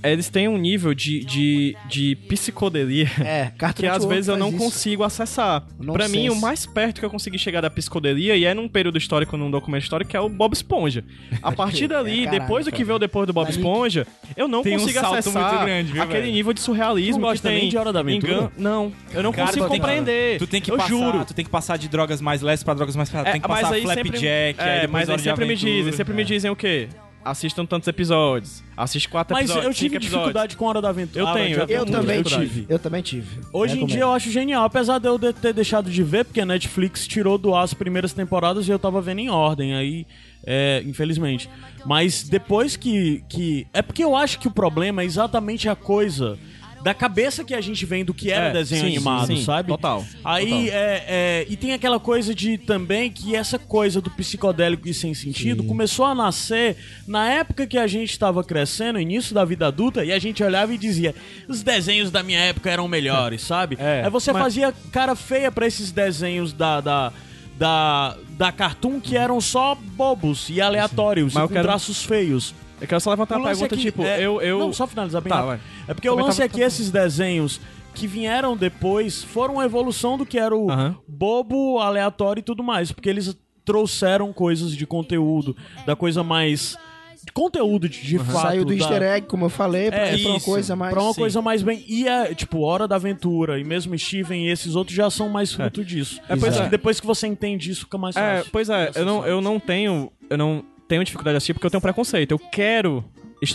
Eles 0.02 0.28
têm 0.30 0.48
um 0.48 0.56
nível 0.56 0.94
de, 0.94 1.20
de, 1.24 1.76
de 1.88 2.16
psicodelia 2.28 3.06
É, 3.22 3.52
que 3.76 3.86
às 3.86 4.04
vezes 4.04 4.28
eu 4.28 4.36
não 4.36 4.48
isso. 4.48 4.58
consigo 4.58 5.04
acessar. 5.04 5.64
Pra 5.92 6.08
mim, 6.08 6.28
o 6.30 6.36
mais 6.36 6.64
perto 6.66 7.00
que 7.00 7.04
eu 7.04 7.10
consegui 7.10 7.38
chegar 7.38 7.60
da 7.60 7.68
psicodelia, 7.70 8.34
e 8.36 8.44
é 8.44 8.54
num 8.54 8.68
período 8.68 8.96
histórico, 8.98 9.36
num 9.36 9.50
documento 9.50 9.82
histórico, 9.82 10.10
que 10.10 10.16
é 10.16 10.20
o 10.20 10.28
Bob 10.28 10.52
Esponja. 10.54 11.04
A 11.42 11.52
partir 11.52 11.86
dali, 11.86 12.22
É, 12.22 12.24
caralho, 12.24 12.40
depois 12.40 12.64
do 12.64 12.72
que 12.72 12.82
veio 12.84 12.98
depois 12.98 13.26
do 13.26 13.32
Bob 13.32 13.48
Esponja, 13.50 14.06
eu 14.36 14.48
não 14.48 14.62
Tem 14.62 14.76
um 14.76 14.80
consigo 14.80 15.00
salto 15.00 15.18
acessar 15.18 15.50
muito 15.52 15.64
grande, 15.64 15.92
viu, 15.92 16.02
aquele 16.02 16.20
velho? 16.22 16.32
nível 16.32 16.52
de 16.52 16.60
surrealismo 16.60 17.12
Tu 17.14 17.20
não 17.20 17.28
gosta 17.28 17.48
que 17.48 17.52
tem 17.54 17.60
nem 17.62 17.70
de 17.70 17.76
Hora 17.76 17.92
da 17.92 18.00
Aventura? 18.00 18.32
engano- 18.32 18.52
Não, 18.56 18.92
eu 19.12 19.22
não 19.22 19.32
Cara, 19.32 19.46
consigo 19.48 19.66
tu 19.66 19.70
tem 19.70 19.80
que- 19.80 19.86
compreender. 19.86 20.38
Tu 20.38 20.46
tem 20.46 20.60
que 20.60 20.70
eu 20.70 20.76
passar, 20.76 20.88
juro. 20.88 21.24
tu 21.24 21.34
tem 21.34 21.44
que 21.44 21.50
passar 21.50 21.76
de 21.76 21.88
drogas 21.88 22.20
mais 22.20 22.40
leves 22.42 22.62
pra 22.62 22.74
drogas 22.74 22.96
mais 22.96 23.08
pesadas. 23.10 23.28
É, 23.28 23.32
tem 23.32 23.40
que 23.40 23.48
passar 23.48 23.72
aí 23.74 23.82
flapjack, 23.82 24.60
aí 24.60 24.68
é, 24.68 24.80
depois 24.82 24.90
mas 24.92 25.10
aí 25.10 25.18
sempre 25.18 25.44
me 25.46 25.56
dizem, 25.56 25.92
sempre 25.92 26.14
me 26.14 26.24
dizem 26.24 26.50
o 26.50 26.56
quê? 26.56 26.88
Assistam 27.24 27.66
tantos 27.66 27.86
episódios. 27.86 28.62
Assiste 28.76 29.08
quatro 29.08 29.34
Mas 29.34 29.44
episódios. 29.50 29.66
eu 29.66 29.74
tive 29.74 29.88
cinco 29.90 29.96
episódios. 29.96 30.20
dificuldade 30.22 30.56
com 30.56 30.64
Hora 30.64 30.80
da 30.80 30.88
Aventura. 30.88 31.20
Eu 31.22 31.28
Ah, 31.28 31.32
tenho, 31.34 31.56
eu 31.58 31.66
Eu 31.68 31.86
também 31.86 32.22
dificuldade. 32.22 32.50
tive. 32.54 32.66
Eu 32.68 32.78
também 32.78 33.02
tive. 33.02 33.40
Hoje 33.52 33.78
em 33.78 33.84
dia 33.86 34.00
eu 34.00 34.12
acho 34.12 34.30
genial, 34.30 34.64
apesar 34.64 34.98
de 34.98 35.06
eu 35.06 35.18
ter 35.32 35.52
deixado 35.52 35.90
de 35.90 36.02
ver, 36.02 36.24
porque 36.24 36.40
a 36.40 36.46
Netflix 36.46 37.06
tirou 37.06 37.36
do 37.36 37.54
ar 37.54 37.64
as 37.64 37.74
primeiras 37.74 38.12
temporadas 38.14 38.66
e 38.66 38.70
eu 38.70 38.78
tava 38.78 39.02
vendo 39.02 39.18
em 39.18 39.28
ordem, 39.28 39.74
aí, 39.74 40.06
é, 40.46 40.82
infelizmente. 40.86 41.50
Mas 41.84 42.22
depois 42.26 42.74
que, 42.76 43.22
que. 43.28 43.66
É 43.74 43.82
porque 43.82 44.02
eu 44.02 44.16
acho 44.16 44.38
que 44.38 44.48
o 44.48 44.50
problema 44.50 45.02
é 45.02 45.04
exatamente 45.04 45.68
a 45.68 45.76
coisa 45.76 46.38
da 46.82 46.94
cabeça 46.94 47.44
que 47.44 47.52
a 47.54 47.60
gente 47.60 47.84
vem 47.84 48.04
do 48.04 48.14
que 48.14 48.30
era 48.30 48.46
É, 48.46 48.52
desenho 48.52 48.82
sim, 48.82 48.96
animado, 48.96 49.26
sim, 49.26 49.44
sabe? 49.44 49.68
total, 49.68 50.04
Aí 50.24 50.46
total. 50.48 50.58
É, 50.80 51.04
é, 51.08 51.46
E 51.48 51.56
tem 51.56 51.72
aquela 51.72 52.00
coisa 52.00 52.34
de 52.34 52.56
também 52.56 53.10
que 53.10 53.36
essa 53.36 53.58
coisa 53.58 54.00
do 54.00 54.08
psicodélico 54.10 54.88
e 54.88 54.94
sem 54.94 55.12
sentido 55.12 55.62
começou 55.64 56.04
a 56.06 56.14
nascer 56.14 56.76
na 57.06 57.28
época 57.30 57.66
que 57.66 57.76
a 57.76 57.86
gente 57.86 58.10
estava 58.10 58.42
crescendo, 58.42 58.98
início 58.98 59.34
da 59.34 59.44
vida 59.44 59.66
adulta, 59.66 60.04
e 60.04 60.12
a 60.12 60.18
gente 60.18 60.42
olhava 60.42 60.72
e 60.72 60.78
dizia: 60.78 61.14
os 61.48 61.62
desenhos 61.62 62.10
da 62.10 62.22
minha 62.22 62.40
época 62.40 62.70
eram 62.70 62.88
melhores, 62.88 63.42
sabe? 63.44 63.76
É, 63.78 64.02
Aí 64.04 64.10
você 64.10 64.32
mas- 64.32 64.42
fazia 64.42 64.74
cara 64.90 65.14
feia 65.14 65.52
pra 65.52 65.66
esses 65.66 65.90
desenhos 65.92 66.52
da. 66.52 66.80
da 66.80 67.12
da, 67.58 68.16
da 68.38 68.50
Cartoon 68.50 68.98
que 68.98 69.18
eram 69.18 69.38
só 69.38 69.74
bobos 69.74 70.48
e 70.48 70.62
aleatórios, 70.62 71.34
e 71.34 71.38
com 71.38 71.46
quero- 71.48 71.62
traços 71.68 72.02
feios. 72.02 72.54
Eu 72.80 72.86
quero 72.88 73.00
só 73.00 73.10
levantar 73.10 73.36
O 73.36 73.40
uma 73.40 73.48
pergunta, 73.48 73.74
é 73.74 73.76
que- 73.78 73.84
tipo, 73.84 74.02
é, 74.02 74.20
eu, 74.24 74.40
eu... 74.40 74.58
Não, 74.58 74.72
só 74.72 74.86
finalizar 74.86 75.20
bem 75.20 75.30
Tá, 75.32 75.42
vai. 75.42 75.60
É 75.86 75.94
porque 75.94 76.08
o 76.08 76.14
lance 76.14 76.38
tava- 76.38 76.44
é 76.44 76.48
que 76.48 76.60
esses 76.60 76.90
desenhos 76.90 77.60
que 77.94 78.06
vieram 78.06 78.56
depois 78.56 79.22
foram 79.22 79.54
uma 79.54 79.64
evolução 79.64 80.16
do 80.16 80.24
que 80.24 80.38
era 80.38 80.56
o 80.56 80.68
bobo, 81.06 81.78
aleatório 81.78 82.40
e 82.40 82.44
tudo 82.44 82.62
mais. 82.62 82.90
Porque 82.92 83.08
eles 83.10 83.36
trouxeram 83.64 84.32
coisas 84.32 84.72
de 84.74 84.86
conteúdo, 84.86 85.56
da 85.84 85.94
coisa 85.94 86.22
mais. 86.24 86.76
de 87.22 87.32
conteúdo 87.32 87.86
de, 87.86 88.00
de 88.00 88.18
fato. 88.18 88.40
Saiu 88.40 88.64
do 88.64 88.74
da- 88.74 88.78
easter 88.80 89.02
egg, 89.02 89.26
como 89.26 89.44
eu 89.44 89.50
falei, 89.50 89.90
pra, 89.90 89.98
É, 90.08 90.16
pra 90.16 90.30
uma 90.30 90.40
coisa 90.40 90.74
mais... 90.74 90.94
Pra 90.94 91.02
uma 91.02 91.12
Sim. 91.12 91.20
coisa 91.20 91.42
mais 91.42 91.62
bem. 91.62 91.84
E 91.86 92.08
é, 92.08 92.34
tipo, 92.34 92.60
Hora 92.60 92.88
da 92.88 92.96
Aventura 92.96 93.60
e 93.60 93.64
mesmo 93.64 93.96
Steven 93.98 94.46
e 94.46 94.50
esses 94.50 94.74
outros 94.74 94.96
já 94.96 95.10
são 95.10 95.28
mais 95.28 95.52
fruto 95.52 95.84
disso. 95.84 96.18
É, 96.30 96.34
pois 96.34 96.56
é. 96.56 96.62
que 96.64 96.70
depois 96.70 96.98
que 96.98 97.06
você 97.06 97.26
entende 97.26 97.70
isso, 97.70 97.82
fica 97.82 97.98
mais 97.98 98.16
É, 98.16 98.36
fácil. 98.38 98.50
pois 98.50 98.70
é, 98.70 98.90
eu 98.94 99.04
não, 99.04 99.26
eu 99.26 99.40
não 99.42 99.60
tenho. 99.60 100.10
Eu 100.30 100.38
não 100.38 100.64
tenho 100.90 101.02
dificuldade 101.04 101.34
de 101.34 101.36
assistir 101.38 101.54
porque 101.54 101.66
eu 101.66 101.70
tenho 101.70 101.80
preconceito. 101.80 102.32
Eu 102.32 102.38
quero. 102.38 103.02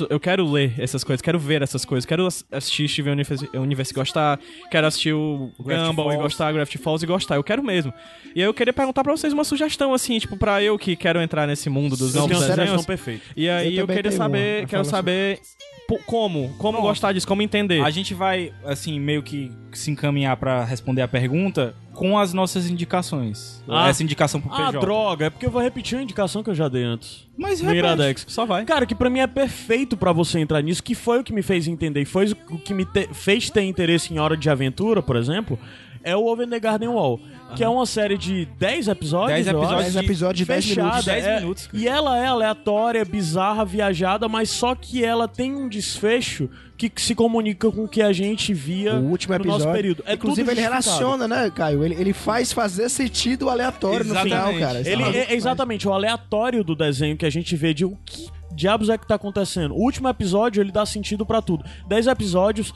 Eu 0.10 0.20
quero 0.20 0.52
ler 0.52 0.74
essas 0.80 1.04
coisas, 1.04 1.22
quero 1.22 1.38
ver 1.38 1.62
essas 1.62 1.86
coisas, 1.86 2.08
quero 2.08 2.26
ass- 2.26 2.44
assistir 2.52 2.88
Steven 2.88 3.14
Universe, 3.14 3.48
Universe 3.54 3.92
e 3.92 3.94
gostar, 3.94 4.40
quero 4.72 4.88
assistir 4.88 5.14
o 5.14 5.52
Gumball 5.60 6.12
e 6.12 6.18
gostar, 6.18 6.52
Gravity 6.52 6.80
Falls 6.80 7.04
e 7.04 7.08
gostar, 7.08 7.36
eu 7.36 7.44
quero 7.44 7.62
mesmo. 7.62 7.94
E 8.34 8.42
aí 8.42 8.48
eu 8.48 8.54
queria 8.54 8.74
perguntar 8.74 9.04
pra 9.04 9.16
vocês 9.16 9.32
uma 9.32 9.44
sugestão, 9.44 9.94
assim, 9.94 10.18
tipo, 10.18 10.36
pra 10.38 10.64
eu 10.64 10.76
que 10.80 10.96
quero 10.96 11.22
entrar 11.22 11.46
nesse 11.46 11.70
mundo 11.70 11.96
dos 11.96 12.16
novos 12.16 12.32
desenhos. 12.36 12.56
sugestão 12.56 12.84
perfeita. 12.84 13.22
E 13.38 13.48
aí 13.48 13.78
Eu 13.78 13.84
eu, 13.84 13.88
queria 13.88 14.12
saber, 14.12 14.62
uma, 14.62 14.68
quero 14.68 14.86
saber 14.86 15.40
pô, 15.88 16.00
como, 16.08 16.52
como 16.58 16.82
gostar 16.82 17.14
disso, 17.14 17.28
como 17.28 17.44
entender. 17.44 17.82
A 17.84 17.92
gente 17.92 18.16
vai, 18.16 18.52
assim, 18.66 19.00
meio 19.00 19.22
que 19.22 19.52
se 19.72 19.92
encaminhar 19.92 20.36
pra 20.38 20.64
responder 20.66 21.04
a 21.04 21.08
pergunta 21.08 21.76
com 21.96 22.20
as 22.20 22.34
nossas 22.34 22.70
indicações. 22.70 23.64
Ah. 23.68 23.90
Essa 23.90 24.04
indicação 24.04 24.40
pro 24.40 24.54
Ah, 24.54 24.68
PJ. 24.68 24.80
droga, 24.80 25.26
é 25.26 25.30
porque 25.30 25.46
eu 25.46 25.52
vou 25.52 25.62
repetir 25.62 25.98
a 25.98 26.02
indicação 26.04 26.44
que 26.44 26.50
eu 26.50 26.56
já 26.56 26.68
dei 26.68 26.84
antes. 26.84 27.26
Mas 27.38 27.60
No 27.62 27.70
repete. 27.70 27.86
Iradex. 27.86 28.26
Só 28.28 28.46
vai. 28.46 28.64
Cara, 28.66 28.86
que 28.86 28.94
pra 28.94 29.10
mim 29.10 29.20
é 29.20 29.28
perfeito 29.28 29.98
pra 29.98 30.12
você 30.12 30.40
entrar 30.40 30.62
nisso, 30.62 30.84
que 30.84 30.94
foi 30.94 31.20
o 31.20 31.24
que 31.24 31.34
me 31.34 31.42
fez 31.42 31.68
entender, 31.68 32.02
e 32.02 32.06
foi 32.06 32.32
o 32.52 32.58
que 32.60 32.74
me 32.74 32.86
te- 32.86 33.10
fez 33.14 33.50
ter 33.50 33.64
interesse 33.64 34.14
em 34.14 34.20
Hora 34.20 34.38
de 34.38 34.50
Aventura, 34.50 35.02
por 35.02 35.16
exemplo, 35.16 35.58
é 36.04 36.16
o 36.16 36.26
Over 36.26 36.48
the 36.48 36.60
Garden 36.60 36.90
Wall, 36.90 37.20
que 37.56 37.64
é 37.64 37.70
uma 37.70 37.86
série 37.86 38.18
de 38.18 38.46
10 38.58 38.88
episódios, 38.88 39.34
10 39.34 39.48
eu 39.48 39.52
episódios 39.54 39.82
acho. 39.86 39.94
10 39.94 40.06
episódios 40.06 40.38
de 40.40 40.46
10 40.46 40.66
fechada, 40.66 40.88
minutos. 40.88 41.06
10 41.06 41.26
é- 41.26 41.40
minutos. 41.40 41.70
E 41.74 41.88
ela 41.88 42.18
é 42.18 42.26
aleatória, 42.28 43.06
bizarra, 43.06 43.64
viajada, 43.66 44.28
mas 44.28 44.50
só 44.50 44.74
que 44.76 45.04
ela 45.04 45.28
tem 45.28 45.54
um 45.56 45.70
desfecho 45.70 46.50
que 46.78 46.92
se 46.98 47.16
comunica 47.16 47.72
com 47.72 47.86
o 47.86 47.88
que 47.88 48.02
a 48.02 48.12
gente 48.12 48.54
via 48.54 48.96
O 48.96 49.06
último 49.10 49.34
no 49.34 49.40
episódio. 49.42 49.66
nosso 49.66 49.74
período. 49.76 50.04
É 50.06 50.14
Inclusive, 50.16 50.52
ele 50.52 50.60
relaciona, 50.62 51.28
né, 51.28 51.50
Caio? 51.54 51.84
Ele, 51.86 51.96
ele 51.96 52.12
faz 52.14 52.52
fazer 52.52 52.90
sentido 52.90 53.50
aleatório 53.50 54.06
no 54.06 54.16
final, 54.16 54.52
Exatamente. 54.52 54.60
cara. 54.60 54.80
Ele 54.80 55.04
é 55.18 55.34
exatamente 55.34 55.88
o 55.88 55.94
aleatório 55.94 56.64
do 56.64 56.76
desenho 56.76 57.16
que 57.16 57.26
a 57.26 57.30
gente 57.30 57.56
vê 57.56 57.74
de 57.74 57.86
o 57.86 57.98
que 58.06 58.28
diabos 58.54 58.90
é 58.90 58.98
que 58.98 59.08
tá 59.08 59.16
acontecendo. 59.16 59.74
O 59.74 59.80
último 59.82 60.08
episódio 60.10 60.62
ele 60.62 60.72
dá 60.72 60.86
sentido 60.86 61.26
pra 61.26 61.42
tudo. 61.42 61.64
10 61.88 62.08
episódios, 62.08 62.74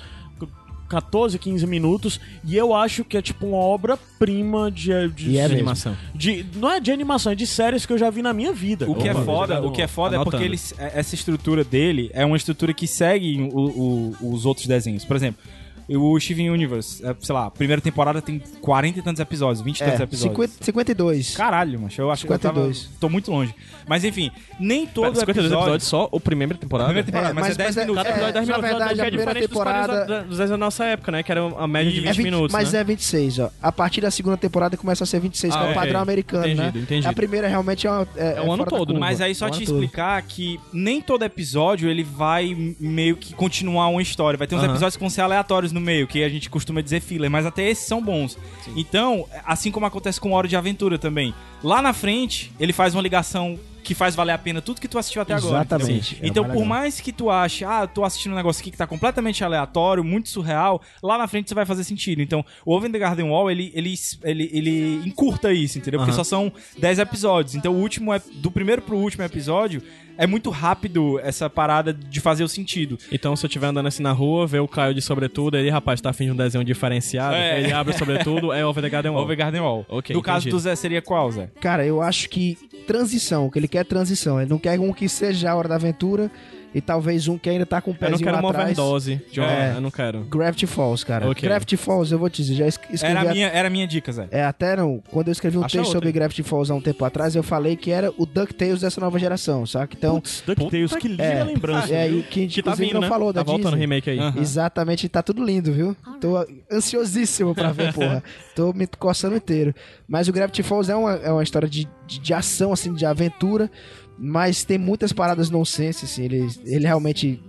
14, 0.89 1.37
15 1.37 1.65
minutos, 1.67 2.19
e 2.43 2.57
eu 2.57 2.73
acho 2.73 3.03
que 3.05 3.15
é 3.15 3.21
tipo 3.21 3.45
uma 3.47 3.57
obra-prima 3.57 4.71
de, 4.71 4.89
de, 5.09 5.29
E 5.31 5.37
é 5.37 5.47
de 5.47 5.53
animação. 5.53 5.95
de- 6.13 6.45
Não 6.55 6.69
é 6.71 6.79
de 6.79 6.91
animação, 6.91 7.31
é 7.31 7.35
de 7.35 7.45
séries 7.47 7.85
que 7.85 7.93
eu 7.93 7.97
já 7.97 8.09
vi 8.09 8.21
na 8.21 8.33
minha 8.33 8.51
vida. 8.51 8.89
O 8.89 8.95
que 8.95 9.07
é 9.07 9.11
Opa, 9.11 9.23
foda, 9.23 9.53
já 9.55 9.61
o 9.61 9.71
que 9.71 9.81
é 9.81 9.87
foda 9.87 10.15
é 10.17 10.23
porque 10.23 10.43
eles, 10.43 10.73
é- 10.77 10.91
essa 10.99 11.15
estrutura 11.15 11.63
dele 11.63 12.09
é 12.13 12.25
uma 12.25 12.35
estrutura 12.37 12.73
que 12.73 12.87
segue 12.87 13.39
o- 13.53 14.15
o- 14.21 14.33
os 14.33 14.45
outros 14.45 14.65
desenhos. 14.67 15.05
Por 15.05 15.15
exemplo, 15.15 15.41
o 15.97 16.19
Steven 16.19 16.49
Universe, 16.49 17.05
é, 17.05 17.15
sei 17.19 17.33
lá, 17.33 17.45
a 17.47 17.51
primeira 17.51 17.81
temporada 17.81 18.21
tem 18.21 18.39
40 18.61 18.99
e 18.99 19.01
tantos 19.01 19.19
episódios, 19.19 19.61
20 19.61 19.77
e 19.77 19.83
tantos 19.83 19.99
É, 19.99 20.03
episódios. 20.03 20.31
50, 20.51 20.63
52. 20.63 21.35
Caralho, 21.35 21.79
macho, 21.79 22.01
eu 22.01 22.11
acho 22.11 22.25
que 22.25 22.31
eu 22.31 22.35
52. 22.37 22.83
tava, 22.83 22.93
tô 22.99 23.09
muito 23.09 23.31
longe. 23.31 23.53
Mas 23.87 24.03
enfim, 24.03 24.29
nem 24.59 24.85
todo 24.85 25.05
Pera, 25.13 25.15
52 25.21 25.45
episódio... 25.45 25.63
episódios 25.63 25.87
só, 25.87 26.07
o 26.11 26.19
primeira 26.19 26.53
temporada. 26.55 26.87
Primeira 26.89 27.05
temporada, 27.05 27.29
É, 27.31 27.33
mas, 27.33 27.43
mas- 27.43 27.53
é 27.53 27.57
10 27.57 27.67
mas 27.69 27.77
é- 27.77 27.81
minutos. 27.81 28.03
Cada 28.03 28.09
episódio 28.15 28.29
É, 28.29 28.33
10 28.33 28.47
na 28.47 28.53
minutos, 28.57 28.69
verdade, 28.69 28.95
que 28.95 29.01
a 29.01 29.03
é 29.03 29.07
primeira 29.07 29.31
diferente 29.33 29.47
dos 29.49 29.57
40 29.57 29.79
temporada- 29.87 30.05
da- 30.05 30.19
dos 30.21 30.29
desenhos 30.29 30.49
da 30.51 30.57
nossa 30.57 30.85
época, 30.85 31.11
né? 31.11 31.23
Que 31.23 31.31
era 31.31 31.41
a 31.57 31.67
média 31.67 31.91
de 31.91 31.99
20 32.01 32.07
É 32.09 32.13
20 32.13 32.23
minutos, 32.23 32.53
mas 32.53 32.73
né? 32.73 32.79
é 32.79 32.83
26, 32.83 33.39
ó. 33.39 33.49
A 33.61 33.71
partir 33.71 34.01
da 34.01 34.11
segunda 34.11 34.37
temporada 34.37 34.77
começa 34.77 35.03
a 35.03 35.07
ser 35.07 35.19
26, 35.19 35.53
que 35.53 35.59
Ah, 35.59 35.63
é 35.63 35.67
o 35.67 35.69
ok. 35.71 35.81
padrão 35.81 36.01
americano, 36.01 36.43
né? 36.45 36.51
Entendido, 36.53 36.79
entendido. 36.79 37.09
A 37.09 37.13
primeira 37.13 37.47
realmente 37.47 37.87
é, 37.87 37.91
uma, 37.91 38.07
é, 38.15 38.33
É 38.37 38.41
o 38.41 38.51
ano 38.51 38.65
todo, 38.65 38.93
né? 38.93 38.99
Mas 38.99 39.21
aí 39.21 39.33
só 39.33 39.47
É 39.47 39.49
te 39.51 39.63
explicar 39.63 40.21
que 40.21 40.59
nem 40.71 41.01
todo 41.01 41.23
episódio 41.23 41.89
ele 41.89 42.03
vai 42.03 42.75
meio 42.79 43.17
que 43.17 43.33
continuar 43.33 43.87
uma 43.87 44.01
história. 44.01 44.37
Vai 44.37 44.45
ter 44.47 44.55
uns 44.55 44.63
episódios 44.63 44.95
que 44.95 44.99
vão 45.01 45.09
ser 45.09 45.21
aleatórios 45.21 45.71
no 45.79 45.85
meio, 45.85 46.07
que 46.07 46.23
a 46.23 46.29
gente 46.29 46.49
costuma 46.49 46.81
dizer 46.81 46.99
filler, 46.99 47.29
mas 47.29 47.45
até 47.45 47.67
esses 47.67 47.85
são 47.85 48.01
bons. 48.01 48.37
Então, 48.75 49.25
assim 49.45 49.71
como 49.71 49.85
acontece 49.85 50.19
com 50.19 50.33
Hora 50.33 50.47
de 50.47 50.55
Aventura 50.55 50.97
também. 50.97 51.33
Lá 51.63 51.81
na 51.81 51.93
frente, 51.93 52.51
ele 52.59 52.73
faz 52.73 52.93
uma 52.93 53.01
ligação 53.01 53.59
que 53.89 53.95
faz 53.95 54.15
valer 54.15 54.33
a 54.33 54.37
pena 54.37 54.61
tudo 54.61 54.79
que 54.79 54.87
tu 54.87 54.99
assistiu 54.99 55.21
até 55.21 55.33
agora. 55.33 55.61
Exatamente. 55.61 56.15
entendeu? 56.15 56.23
É 56.23 56.27
Então, 56.27 56.43
mais 56.43 56.53
por 56.53 56.65
mais 56.65 57.01
que 57.01 57.11
tu 57.11 57.31
ache, 57.31 57.65
ah, 57.65 57.87
tô 57.87 58.03
assistindo 58.03 58.33
um 58.33 58.35
negócio 58.35 58.61
aqui 58.61 58.69
que 58.69 58.77
tá 58.77 58.85
completamente 58.85 59.43
aleatório, 59.43 60.03
muito 60.03 60.29
surreal, 60.29 60.79
lá 61.01 61.17
na 61.17 61.27
frente 61.27 61.47
isso 61.47 61.55
vai 61.55 61.65
fazer 61.65 61.83
sentido. 61.83 62.21
Então, 62.21 62.45
o 62.63 62.75
Over 62.75 62.91
the 62.91 62.99
Garden 62.99 63.29
Wall, 63.29 63.49
ele, 63.49 63.71
ele, 63.73 63.95
ele, 64.23 64.49
ele 64.53 65.07
encurta 65.07 65.51
isso, 65.51 65.79
entendeu? 65.79 65.99
Porque 65.99 66.11
Aham. 66.11 66.23
só 66.23 66.23
são 66.23 66.53
10 66.77 66.99
episódios. 66.99 67.55
Então, 67.55 67.73
o 67.73 67.79
último, 67.79 68.13
é, 68.13 68.21
do 68.35 68.51
primeiro 68.51 68.81
pro 68.81 68.95
último 68.95 69.23
episódio, 69.23 69.81
é 70.19 70.27
muito 70.27 70.49
rápido 70.49 71.17
essa 71.21 71.49
parada 71.49 71.93
de 71.93 72.19
fazer 72.19 72.43
o 72.43 72.47
sentido. 72.49 72.97
Então, 73.11 73.35
se 73.35 73.45
eu 73.45 73.47
estiver 73.47 73.67
andando 73.67 73.87
assim 73.87 74.03
na 74.03 74.11
rua, 74.11 74.45
ver 74.45 74.59
o 74.59 74.67
Caio 74.67 74.93
de 74.93 75.01
sobretudo, 75.01 75.57
ele, 75.57 75.69
rapaz, 75.69 76.01
tá 76.01 76.09
afim 76.09 76.25
de 76.25 76.31
um 76.31 76.35
desenho 76.35 76.63
diferenciado, 76.63 77.35
É. 77.35 77.61
ele 77.61 77.71
abre 77.71 77.95
o 77.95 77.97
sobretudo, 77.97 78.51
é 78.51 78.65
Over 78.65 78.83
the 78.83 78.89
Garden 78.89 79.11
Wall. 79.13 79.23
Over 79.23 79.37
Garden 79.37 79.61
Wall. 79.61 79.85
Ok, 79.87 80.13
no 80.15 80.21
caso 80.21 80.49
do 80.49 80.59
Zé, 80.59 80.75
seria 80.75 81.01
qual, 81.01 81.31
Zé? 81.31 81.49
Cara, 81.61 81.85
eu 81.85 82.01
acho 82.01 82.29
que 82.29 82.57
transição, 82.85 83.49
que 83.49 83.57
ele 83.57 83.67
quer 83.67 83.85
transição. 83.85 84.41
Ele 84.41 84.49
não 84.49 84.59
quer 84.59 84.79
um 84.79 84.91
que 84.91 85.07
seja 85.07 85.51
a 85.51 85.55
hora 85.55 85.69
da 85.69 85.75
aventura 85.75 86.29
e 86.73 86.81
talvez 86.81 87.27
um 87.27 87.37
que 87.37 87.49
ainda 87.49 87.65
tá 87.65 87.81
com 87.81 87.91
o 87.91 87.93
Eu 87.93 87.97
não 88.01 88.09
pezinho 88.11 88.27
quero 88.29 88.37
uma 88.39 88.49
atrás. 88.49 88.77
overdose. 88.77 89.21
John, 89.31 89.43
É. 89.43 89.73
eu 89.75 89.81
não 89.81 89.89
quero. 89.91 90.21
Gravity 90.25 90.67
Falls, 90.67 91.05
cara. 91.05 91.29
Ok. 91.29 91.47
Gravity 91.47 91.75
Falls, 91.77 92.11
eu 92.11 92.19
vou 92.19 92.29
te 92.29 92.41
dizer, 92.43 92.55
já 92.55 92.67
es- 92.67 92.79
escrevi 92.91 93.17
Era 93.17 93.27
a- 93.27 93.31
a 93.31 93.33
minha, 93.33 93.47
era 93.47 93.67
a 93.67 93.71
minha 93.71 93.87
dica, 93.87 94.11
Zé. 94.11 94.27
É, 94.31 94.43
até 94.43 94.75
não. 94.75 95.01
Quando 95.11 95.27
eu 95.29 95.31
escrevi 95.31 95.57
um 95.57 95.61
Acha 95.61 95.77
texto 95.77 95.87
outra. 95.87 95.93
sobre 95.93 96.11
Gravity 96.11 96.43
Falls 96.43 96.71
há 96.71 96.75
um 96.75 96.81
tempo 96.81 97.03
atrás, 97.05 97.35
eu 97.35 97.43
falei 97.43 97.75
que 97.75 97.91
era 97.91 98.11
o 98.17 98.25
DuckTales 98.25 98.81
dessa 98.81 99.01
nova 99.01 99.17
geração, 99.17 99.65
saca? 99.65 99.95
Então, 99.97 100.15
Putz, 100.15 100.43
DuckTales, 100.45 100.95
que 100.95 101.07
linda 101.07 101.23
é, 101.23 101.43
lembrança. 101.43 101.93
é, 101.93 102.07
viu? 102.07 102.19
e 102.19 102.23
que, 102.23 102.47
Que 102.47 102.61
tá 102.63 102.75
vindo, 102.75 102.93
não 102.93 103.01
né? 103.01 103.07
falou 103.09 103.33
da 103.33 103.43
tá 103.43 103.51
voltando 103.51 103.67
o 103.67 103.77
Disney. 103.77 103.81
remake 103.81 104.09
aí. 104.11 104.19
Aham. 104.19 104.39
Exatamente, 104.39 105.09
tá 105.09 105.21
tudo 105.23 105.43
lindo, 105.43 105.71
viu? 105.71 105.95
Tô 106.21 106.37
ansiosíssimo 106.71 107.53
pra 107.53 107.71
ver, 107.71 107.93
porra. 107.93 108.23
Tô 108.55 108.73
me 108.73 108.87
coçando 108.87 109.35
inteiro. 109.35 109.73
Mas 110.07 110.27
o 110.27 110.33
Gravity 110.33 110.63
Falls 110.63 110.91
é 110.91 110.95
uma, 110.95 111.13
é 111.15 111.31
uma 111.31 111.43
história 111.43 111.67
de, 111.69 111.87
de, 112.07 112.19
de 112.19 112.33
ação, 112.33 112.71
assim, 112.73 112.93
de 112.93 113.05
aventura, 113.05 113.69
mas 114.19 114.63
tem 114.63 114.77
muitas 114.77 115.13
paradas 115.13 115.49
nonsense, 115.49 116.05
assim. 116.05 116.23
Ele, 116.23 116.47
ele 116.65 116.85
realmente 116.85 117.41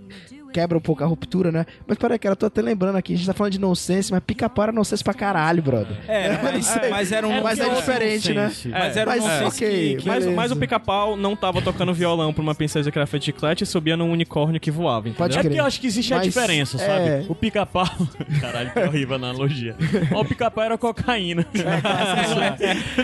quebra 0.51 0.77
um 0.77 0.81
pouco 0.81 1.03
a 1.03 1.07
ruptura, 1.07 1.51
né? 1.51 1.65
Mas 1.87 1.97
peraí, 1.97 2.19
cara, 2.19 2.33
eu 2.33 2.37
tô 2.37 2.45
até 2.45 2.61
lembrando 2.61 2.95
aqui, 2.97 3.13
a 3.13 3.17
gente 3.17 3.25
tá 3.25 3.33
falando 3.33 3.53
de 3.53 3.59
nonsense, 3.59 4.11
mas 4.11 4.21
pica-pau 4.25 4.63
era 4.63 4.71
nonsense 4.71 5.03
pra 5.03 5.13
caralho, 5.13 5.61
brother. 5.63 5.95
É, 6.07 6.37
mas, 6.43 6.79
mas 6.89 7.11
era 7.11 7.27
um. 7.27 7.41
Mas 7.41 7.59
é 7.59 7.63
era- 7.65 7.75
diferente, 7.75 8.33
né? 8.33 8.51
Mas 8.71 8.97
era 8.97 9.09
um 9.09 9.13
Mas, 9.13 9.23
nonsense 9.23 9.63
ok, 9.63 9.95
que- 9.95 9.95
que- 10.03 10.07
Mas, 10.07 10.25
mas 10.27 10.51
o 10.51 10.55
pica-pau 10.55 11.15
não 11.15 11.35
tava 11.35 11.61
tocando 11.61 11.93
violão 11.93 12.33
pra 12.33 12.41
uma 12.43 12.53
princesa 12.55 12.91
que 12.91 12.97
era 12.97 13.07
feita 13.07 13.21
de 13.21 13.25
chiclete 13.27 13.63
e 13.63 13.67
subia 13.67 13.95
num 13.97 14.11
unicórnio 14.11 14.59
que 14.59 14.69
voava, 14.71 15.07
entendeu? 15.09 15.17
Pode 15.17 15.33
É 15.33 15.37
porque 15.37 15.49
crer. 15.49 15.59
eu 15.59 15.65
acho 15.65 15.79
que 15.79 15.87
existe 15.87 16.13
a 16.13 16.17
Mas, 16.17 16.25
diferença, 16.27 16.77
sabe? 16.77 17.07
é. 17.07 17.25
O 17.29 17.35
pica-pau. 17.35 17.85
Caralho, 18.41 18.71
que 18.71 18.79
horrível 18.79 19.13
a 19.15 19.17
analogia. 19.17 19.75
O 20.13 20.25
pica-pau 20.25 20.63
era 20.63 20.77
cocaína. 20.77 21.45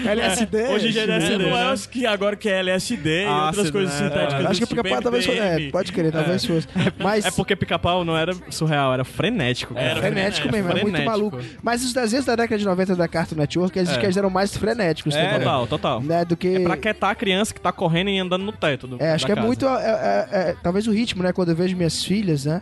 LSD. 0.05 0.63
Hoje 0.69 0.91
já 0.91 1.01
é 1.01 1.03
LSD. 1.05 1.37
né? 1.37 1.49
Não 1.49 1.57
é 1.57 1.73
os 1.73 1.85
que 1.85 2.05
agora 2.05 2.35
que 2.35 2.49
é 2.49 2.59
LSD 2.59 3.23
e 3.23 3.27
outras 3.27 3.71
coisas 3.71 3.99
né? 3.99 4.07
sintéticas. 4.09 4.45
Acho 4.45 4.59
que 4.59 4.63
o 4.63 4.67
do 4.67 4.69
tipo 4.69 4.83
pica-pau 4.83 5.01
talvez. 5.01 5.27
É, 5.27 5.69
pode 5.69 5.91
crer, 5.91 6.11
talvez 6.11 6.45
fosse. 6.45 6.67
Mas. 6.97 7.25
É 7.37 7.41
porque 7.43 7.55
pica-pau 7.55 8.03
não 8.03 8.17
era 8.17 8.33
surreal, 8.49 8.93
era 8.93 9.03
frenético. 9.03 9.73
cara. 9.73 9.85
Era 9.85 9.99
frenético 9.99 10.49
frenético, 10.49 10.73
mesmo, 10.73 10.89
é 10.89 10.91
muito 10.91 11.05
maluco. 11.05 11.39
Mas 11.61 11.83
os 11.83 11.93
desenhos 11.93 12.25
da 12.25 12.35
década 12.35 12.57
de 12.57 12.65
90 12.65 12.95
da 12.95 13.07
Cartoon 13.07 13.35
Network, 13.35 13.77
eles, 13.77 13.89
É. 13.91 13.97
que 13.97 14.05
eles 14.05 14.17
eram 14.17 14.29
mais 14.29 14.55
frenéticos 14.55 15.15
É, 15.15 15.23
também. 15.25 15.39
Total, 15.39 15.67
total. 15.67 16.01
Né, 16.01 16.25
do 16.25 16.35
que... 16.35 16.55
É 16.55 16.59
pra 16.59 16.77
quietar 16.77 17.11
a 17.11 17.15
criança 17.15 17.53
que 17.53 17.61
tá 17.61 17.71
correndo 17.71 18.09
e 18.09 18.17
andando 18.19 18.43
no 18.43 18.51
teto. 18.51 18.87
Do, 18.87 19.01
É, 19.01 19.13
acho 19.13 19.25
que 19.25 19.31
é 19.31 19.35
casa. 19.35 19.45
muito. 19.47 19.65
é, 19.65 19.69
é, 19.69 20.27
é, 20.49 20.55
talvez 20.61 20.87
o 20.87 20.91
ritmo, 20.91 21.23
né? 21.23 21.31
Quando 21.31 21.49
eu 21.49 21.55
vejo 21.55 21.75
minhas 21.75 22.03
filhas, 22.03 22.45
né? 22.45 22.61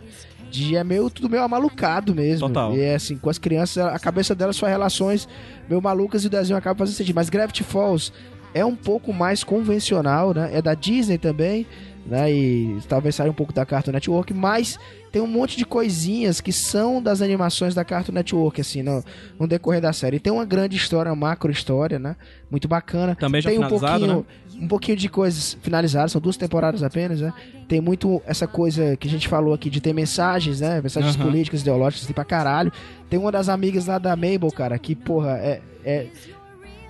É 0.74 0.84
meio 0.84 1.10
tudo 1.10 1.28
meio 1.28 1.42
amalucado 1.42 2.14
mesmo. 2.14 2.48
Total. 2.48 2.74
E 2.74 2.80
é 2.80 2.94
assim, 2.94 3.16
com 3.16 3.28
as 3.28 3.36
crianças, 3.36 3.84
a 3.84 3.98
cabeça 3.98 4.34
delas 4.34 4.56
são 4.56 4.68
relações 4.68 5.28
meio 5.68 5.82
malucas 5.82 6.24
e 6.24 6.28
o 6.28 6.30
desenho 6.30 6.56
acaba 6.56 6.78
fazendo 6.78 6.94
sentido. 6.94 7.14
Mas 7.16 7.28
Gravity 7.28 7.62
Falls 7.64 8.12
é 8.54 8.64
um 8.64 8.74
pouco 8.76 9.12
mais 9.12 9.42
convencional, 9.44 10.32
né? 10.32 10.50
É 10.52 10.62
da 10.62 10.72
Disney 10.72 11.18
também, 11.18 11.66
né? 12.06 12.32
E 12.32 12.78
talvez 12.88 13.14
saia 13.14 13.30
um 13.30 13.34
pouco 13.34 13.52
da 13.52 13.66
Cartoon 13.66 13.92
Network, 13.92 14.32
mas 14.32 14.78
tem 15.10 15.20
um 15.20 15.26
monte 15.26 15.56
de 15.56 15.64
coisinhas 15.64 16.40
que 16.40 16.52
são 16.52 17.02
das 17.02 17.20
animações 17.20 17.74
da 17.74 17.84
Cartoon 17.84 18.12
Network, 18.12 18.60
assim, 18.60 18.82
no, 18.82 19.02
no 19.38 19.46
decorrer 19.46 19.80
da 19.80 19.92
série. 19.92 20.16
E 20.16 20.20
tem 20.20 20.32
uma 20.32 20.44
grande 20.44 20.76
história, 20.76 21.10
uma 21.10 21.28
macro 21.28 21.50
história, 21.50 21.98
né? 21.98 22.16
Muito 22.50 22.68
bacana. 22.68 23.16
Também 23.16 23.40
já 23.40 23.50
tem 23.50 23.58
um 23.58 23.68
pouquinho, 23.68 24.26
um 24.60 24.68
pouquinho 24.68 24.96
de 24.96 25.08
coisas 25.08 25.56
finalizadas, 25.60 26.12
são 26.12 26.20
duas 26.20 26.36
temporadas 26.36 26.82
apenas, 26.82 27.20
né? 27.20 27.32
Tem 27.68 27.80
muito 27.80 28.22
essa 28.26 28.46
coisa 28.46 28.96
que 28.96 29.08
a 29.08 29.10
gente 29.10 29.26
falou 29.26 29.52
aqui 29.52 29.68
de 29.68 29.80
ter 29.80 29.92
mensagens, 29.92 30.60
né? 30.60 30.80
Mensagens 30.80 31.16
Aham. 31.16 31.24
políticas, 31.24 31.62
ideológicas, 31.62 32.06
tem 32.06 32.14
pra 32.14 32.24
caralho. 32.24 32.72
Tem 33.10 33.18
uma 33.18 33.32
das 33.32 33.48
amigas 33.48 33.86
lá 33.86 33.98
da 33.98 34.14
Mabel, 34.14 34.50
cara, 34.52 34.78
que, 34.78 34.94
porra, 34.94 35.38
é. 35.38 35.60
é 35.84 36.06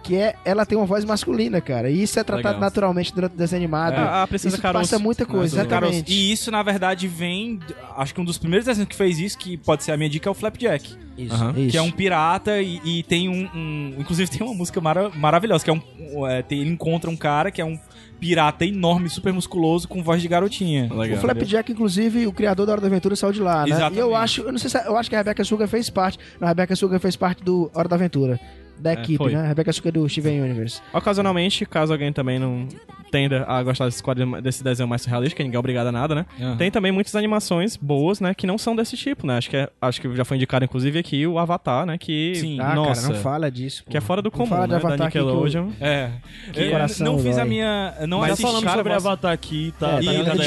que 0.07 0.17
é, 0.17 0.35
ela 0.45 0.65
tem 0.65 0.77
uma 0.79 0.87
voz 0.87 1.05
masculina, 1.05 1.61
cara. 1.61 1.91
E 1.91 2.03
isso 2.03 2.19
é 2.19 2.25
tratado 2.25 2.49
Legal. 2.49 2.61
naturalmente 2.61 3.15
durante 3.15 3.33
o 3.35 3.37
desenho 3.37 3.61
animado. 3.63 3.95
É, 3.95 4.23
a 4.23 4.27
Princesa 4.27 4.55
isso 4.55 4.63
Caroço. 4.63 4.91
passa 4.91 4.99
muita 5.03 5.27
coisa, 5.27 5.65
Caroço. 5.65 5.93
exatamente. 5.93 6.13
E 6.13 6.33
isso, 6.33 6.51
na 6.51 6.63
verdade, 6.63 7.09
vem. 7.09 7.59
Acho 7.97 8.15
que 8.15 8.21
um 8.21 8.25
dos 8.25 8.39
primeiros 8.39 8.67
desenhos 8.67 8.89
que 8.89 8.97
fez 8.97 9.19
isso, 9.19 9.37
que 9.39 9.57
pode 9.57 9.83
ser 9.85 9.93
a 9.93 9.97
minha 9.97 10.09
dica, 10.09 10.29
é 10.29 10.31
o 10.31 10.35
Flapjack. 10.35 10.95
Isso, 11.19 11.35
isso. 11.57 11.71
Que 11.71 11.77
é 11.79 11.83
um 11.83 11.91
pirata 11.91 12.61
e, 12.61 12.81
e 12.85 13.03
tem 13.05 13.29
um, 13.29 13.49
um- 13.55 13.95
Inclusive 13.99 14.31
tem 14.31 14.47
uma 14.47 14.55
música 14.55 14.81
mara- 14.81 15.11
maravilhosa, 15.15 15.65
que 15.65 15.71
é 15.71 15.73
um. 15.73 15.81
um, 16.15 16.27
é, 16.27 16.43
tem- 16.43 16.61
ele 16.61 16.71
encontra 16.71 17.11
um 17.11 17.17
cara 17.17 17.51
que 17.51 17.61
é 17.61 17.65
um 17.65 17.79
pirata 18.21 18.65
enorme, 18.65 19.09
super 19.11 19.33
musculoso, 19.33 19.87
com 19.89 20.03
voz 20.03 20.23
de 20.23 20.29
garotinha. 20.29 20.91
Legal. 20.93 21.19
O 21.19 21.21
Flapjack, 21.21 21.71
inclusive, 21.73 22.27
o 22.27 22.33
criador 22.33 22.65
da 22.67 22.73
Hora 22.73 22.81
da 22.81 22.87
Aventura 22.87 23.15
saiu 23.17 23.33
de 23.33 23.41
lá, 23.41 23.63
né? 23.65 23.71
Exatamente. 23.71 23.97
E 23.97 24.01
eu 24.01 24.15
acho, 24.15 24.41
eu 24.43 24.53
não 24.53 24.59
sei 24.59 24.71
se, 24.71 24.79
eu 24.87 24.97
acho 24.97 25.09
que 25.11 25.17
a 25.17 25.19
Rebecca 25.19 25.45
Sugar 25.45 25.69
fez 25.69 25.91
parte. 25.91 26.19
Não, 26.41 26.47
a 26.47 26.51
Rebecca 26.51 26.75
Sugar 26.77 26.99
fez 27.01 27.15
parte 27.17 27.43
do 27.43 27.71
Hora 27.75 27.89
da 27.89 27.97
Aventura. 27.97 28.39
Da 28.79 28.93
equipe, 28.93 29.17
foi. 29.19 29.33
né? 29.33 29.41
A 29.41 29.49
Rebecca 29.49 29.73
Sugar 29.73 29.93
do 29.93 30.09
Steven 30.09 30.41
Universe. 30.43 30.81
Ocasionalmente, 30.93 31.65
caso 31.67 31.93
alguém 31.93 32.13
também 32.13 32.39
não 32.39 32.67
tenda 33.11 33.45
a 33.47 33.63
gostar 33.63 33.85
desse, 33.85 34.03
quadrinho, 34.03 34.43
desse 34.43 34.65
desenho 34.65 34.89
mais 34.89 35.05
realista, 35.05 35.37
que 35.37 35.43
ninguém 35.43 35.57
é 35.57 35.59
obrigado 35.61 35.87
a 35.87 35.93
nada, 35.93 36.15
né? 36.15 36.27
Aham. 36.41 36.57
Tem 36.57 36.71
também 36.73 36.91
muitas 36.91 37.15
animações 37.15 37.77
boas, 37.77 38.21
né? 38.21 38.35
Que 38.35 38.47
não 38.49 38.59
são 38.59 38.75
desse 38.75 38.97
tipo, 38.97 39.25
né? 39.27 39.37
Acho 39.39 39.49
que, 39.49 39.57
é- 39.57 39.71
acho 39.81 40.01
que 40.01 40.15
já 40.17 40.25
foi 40.25 40.37
indicado, 40.37 40.65
inclusive, 40.65 40.99
aqui 40.99 41.25
o 41.27 41.39
Avatar, 41.39 41.87
né? 41.87 41.97
Que, 41.99 42.35
Sim. 42.35 42.59
Ah, 42.61 42.75
nossa, 42.75 43.03
cara, 43.03 43.15
não 43.15 43.23
fala 43.23 43.51
disso. 43.51 43.85
pô. 43.85 43.91
que 43.93 43.97
é 43.97 44.01
fora 44.01 44.21
do 44.21 44.27
Não 44.27 44.31
comum, 44.33 44.47
fala 44.49 44.67
de 44.67 44.73
né? 44.73 44.77
Avatar 44.79 44.99
da 44.99 45.05
aqui 45.05 45.13
que 45.13 45.19
eu- 45.19 45.25
Nickelodeon. 45.25 45.69
É. 45.81 46.11
Que 46.53 46.61
Eu 46.65 46.71
coração 46.73 47.07
não 47.07 47.19
fiz 47.21 47.39
a 47.39 47.45
minha. 47.45 47.95
Não 48.09 48.21
Mas 48.21 48.33
assisti 48.33 48.47
falando 48.51 48.69
a 48.69 48.73
sobre 48.75 48.93
Avatar 48.93 49.33
aqui, 49.33 49.73
tá? 49.79 49.87
É, 49.87 49.91
tá 49.91 49.97
tá 49.97 50.01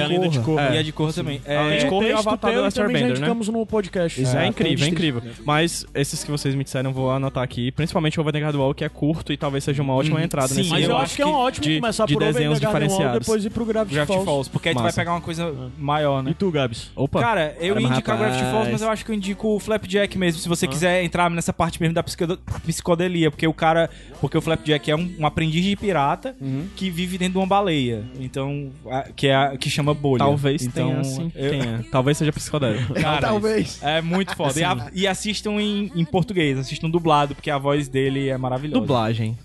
Linda 0.07 0.25
aí 0.25 0.29
de 0.29 0.39
cor. 0.39 0.59
E 0.59 0.77
a 0.77 0.83
de 0.83 0.91
cor 0.91 1.13
também. 1.13 1.41
A 1.47 1.51
É, 1.51 1.77
de 1.77 1.85
cor 1.87 2.03
e 2.03 2.11
o 2.11 2.17
Avatar 2.17 2.51
do 2.51 2.57
e 2.59 2.61
Lester 2.61 2.87
Bender, 2.87 3.03
né? 3.03 3.09
indicamos 3.11 3.47
no 3.47 3.65
podcast. 3.65 4.21
É, 4.25 4.45
incrível, 4.45 4.85
é 4.85 4.89
incrível. 4.89 5.21
Mas 5.45 5.85
esses 5.95 6.23
que 6.25 6.29
vocês 6.29 6.53
me 6.55 6.63
disseram, 6.65 6.91
vou 6.91 7.09
anotar 7.09 7.41
aqui. 7.43 7.71
Principalmente 7.71 8.18
o 8.18 8.18
Over 8.21 8.33
the 8.33 8.39
Garden 8.39 8.59
Wall, 8.61 8.73
que 8.73 8.83
é 8.83 8.89
curto 8.89 9.31
e 9.33 9.37
talvez 9.37 9.63
seja 9.63 9.81
uma 9.81 9.93
ótima 9.93 10.17
Uhum. 10.17 10.23
entrada 10.23 10.47
Sim, 10.49 10.57
nesse 10.57 10.69
Mas 10.69 10.83
eu, 10.83 10.89
eu 10.91 10.95
acho 10.97 11.05
acho 11.05 11.15
que 11.15 11.21
é 11.21 11.25
um 11.25 11.33
ótimo 11.33 11.63
de- 11.65 11.79
começar 11.79 12.05
de 12.05 12.13
por 12.13 12.21
Over 12.23 12.33
desenhos 12.33 12.59
the 12.59 12.65
Garden 12.65 12.81
Wall, 12.81 12.89
diferenciados. 12.89 13.27
depois 13.27 13.45
ir 13.45 13.49
pro 13.49 13.65
Gravity, 13.65 13.95
Gravity 13.95 14.13
Falls. 14.13 14.25
Falls, 14.25 14.49
porque 14.49 14.69
a 14.69 14.71
gente 14.71 14.81
Massa. 14.81 14.95
vai 14.95 15.05
pegar 15.05 15.13
uma 15.15 15.21
coisa 15.21 15.53
maior, 15.77 16.21
né? 16.23 16.31
E 16.31 16.33
tu, 16.33 16.51
Gabs? 16.51 16.91
Opa! 16.95 17.19
Cara, 17.21 17.55
eu 17.59 17.73
Caramba, 17.75 17.81
ia 17.81 17.87
indicar 17.87 18.15
rapaz. 18.17 18.31
Gravity 18.35 18.51
Falls, 18.51 18.71
mas 18.71 18.81
eu 18.81 18.89
acho 18.89 19.05
que 19.05 19.11
eu 19.11 19.15
indico 19.15 19.47
o 19.55 19.59
Flapjack 19.59 20.17
mesmo, 20.17 20.39
se 20.41 20.47
você 20.49 20.67
quiser 20.67 21.03
entrar 21.03 21.29
nessa 21.29 21.53
parte 21.53 21.79
mesmo 21.81 21.93
da 21.95 22.03
psicodelia, 22.65 23.29
porque 23.31 23.47
o 23.47 23.53
cara, 23.53 23.89
porque 24.19 24.37
o 24.37 24.41
Flapjack 24.41 24.89
é 24.91 24.95
um, 24.95 25.15
um 25.19 25.25
aprendiz 25.25 25.63
de 25.63 25.75
pirata 25.75 26.35
que 26.75 26.89
vive 26.89 27.17
dentro 27.17 27.33
de 27.33 27.37
uma 27.39 27.47
baleia, 27.47 28.03
então, 28.19 28.69
a- 28.89 29.03
que 29.15 29.27
é 29.27 29.35
a, 29.35 29.57
que 29.57 29.69
chama 29.69 29.93
bolha. 29.93 30.19
Talvez 30.19 30.61
então, 30.63 30.89
tenha, 30.91 31.03
sim. 31.03 31.31
eu- 31.35 31.49
Tenha. 31.51 31.85
Talvez 31.91 32.17
seja 32.17 32.31
psicodélico. 32.31 32.93
Cara, 32.93 33.21
Talvez. 33.27 33.79
É 33.83 34.01
muito 34.01 34.35
foda. 34.35 34.59
E, 34.59 34.63
a- 34.63 34.89
e 34.93 35.07
assistam 35.07 35.59
em, 35.59 35.91
em 35.95 36.05
português, 36.05 36.57
assistam 36.57 36.89
dublado, 36.89 37.35
porque 37.35 37.49
a 37.49 37.57
voz 37.57 37.87
dele 37.87 38.08
é 38.29 38.37
maravilhosa. 38.37 38.79
Dublagem. 38.81 39.37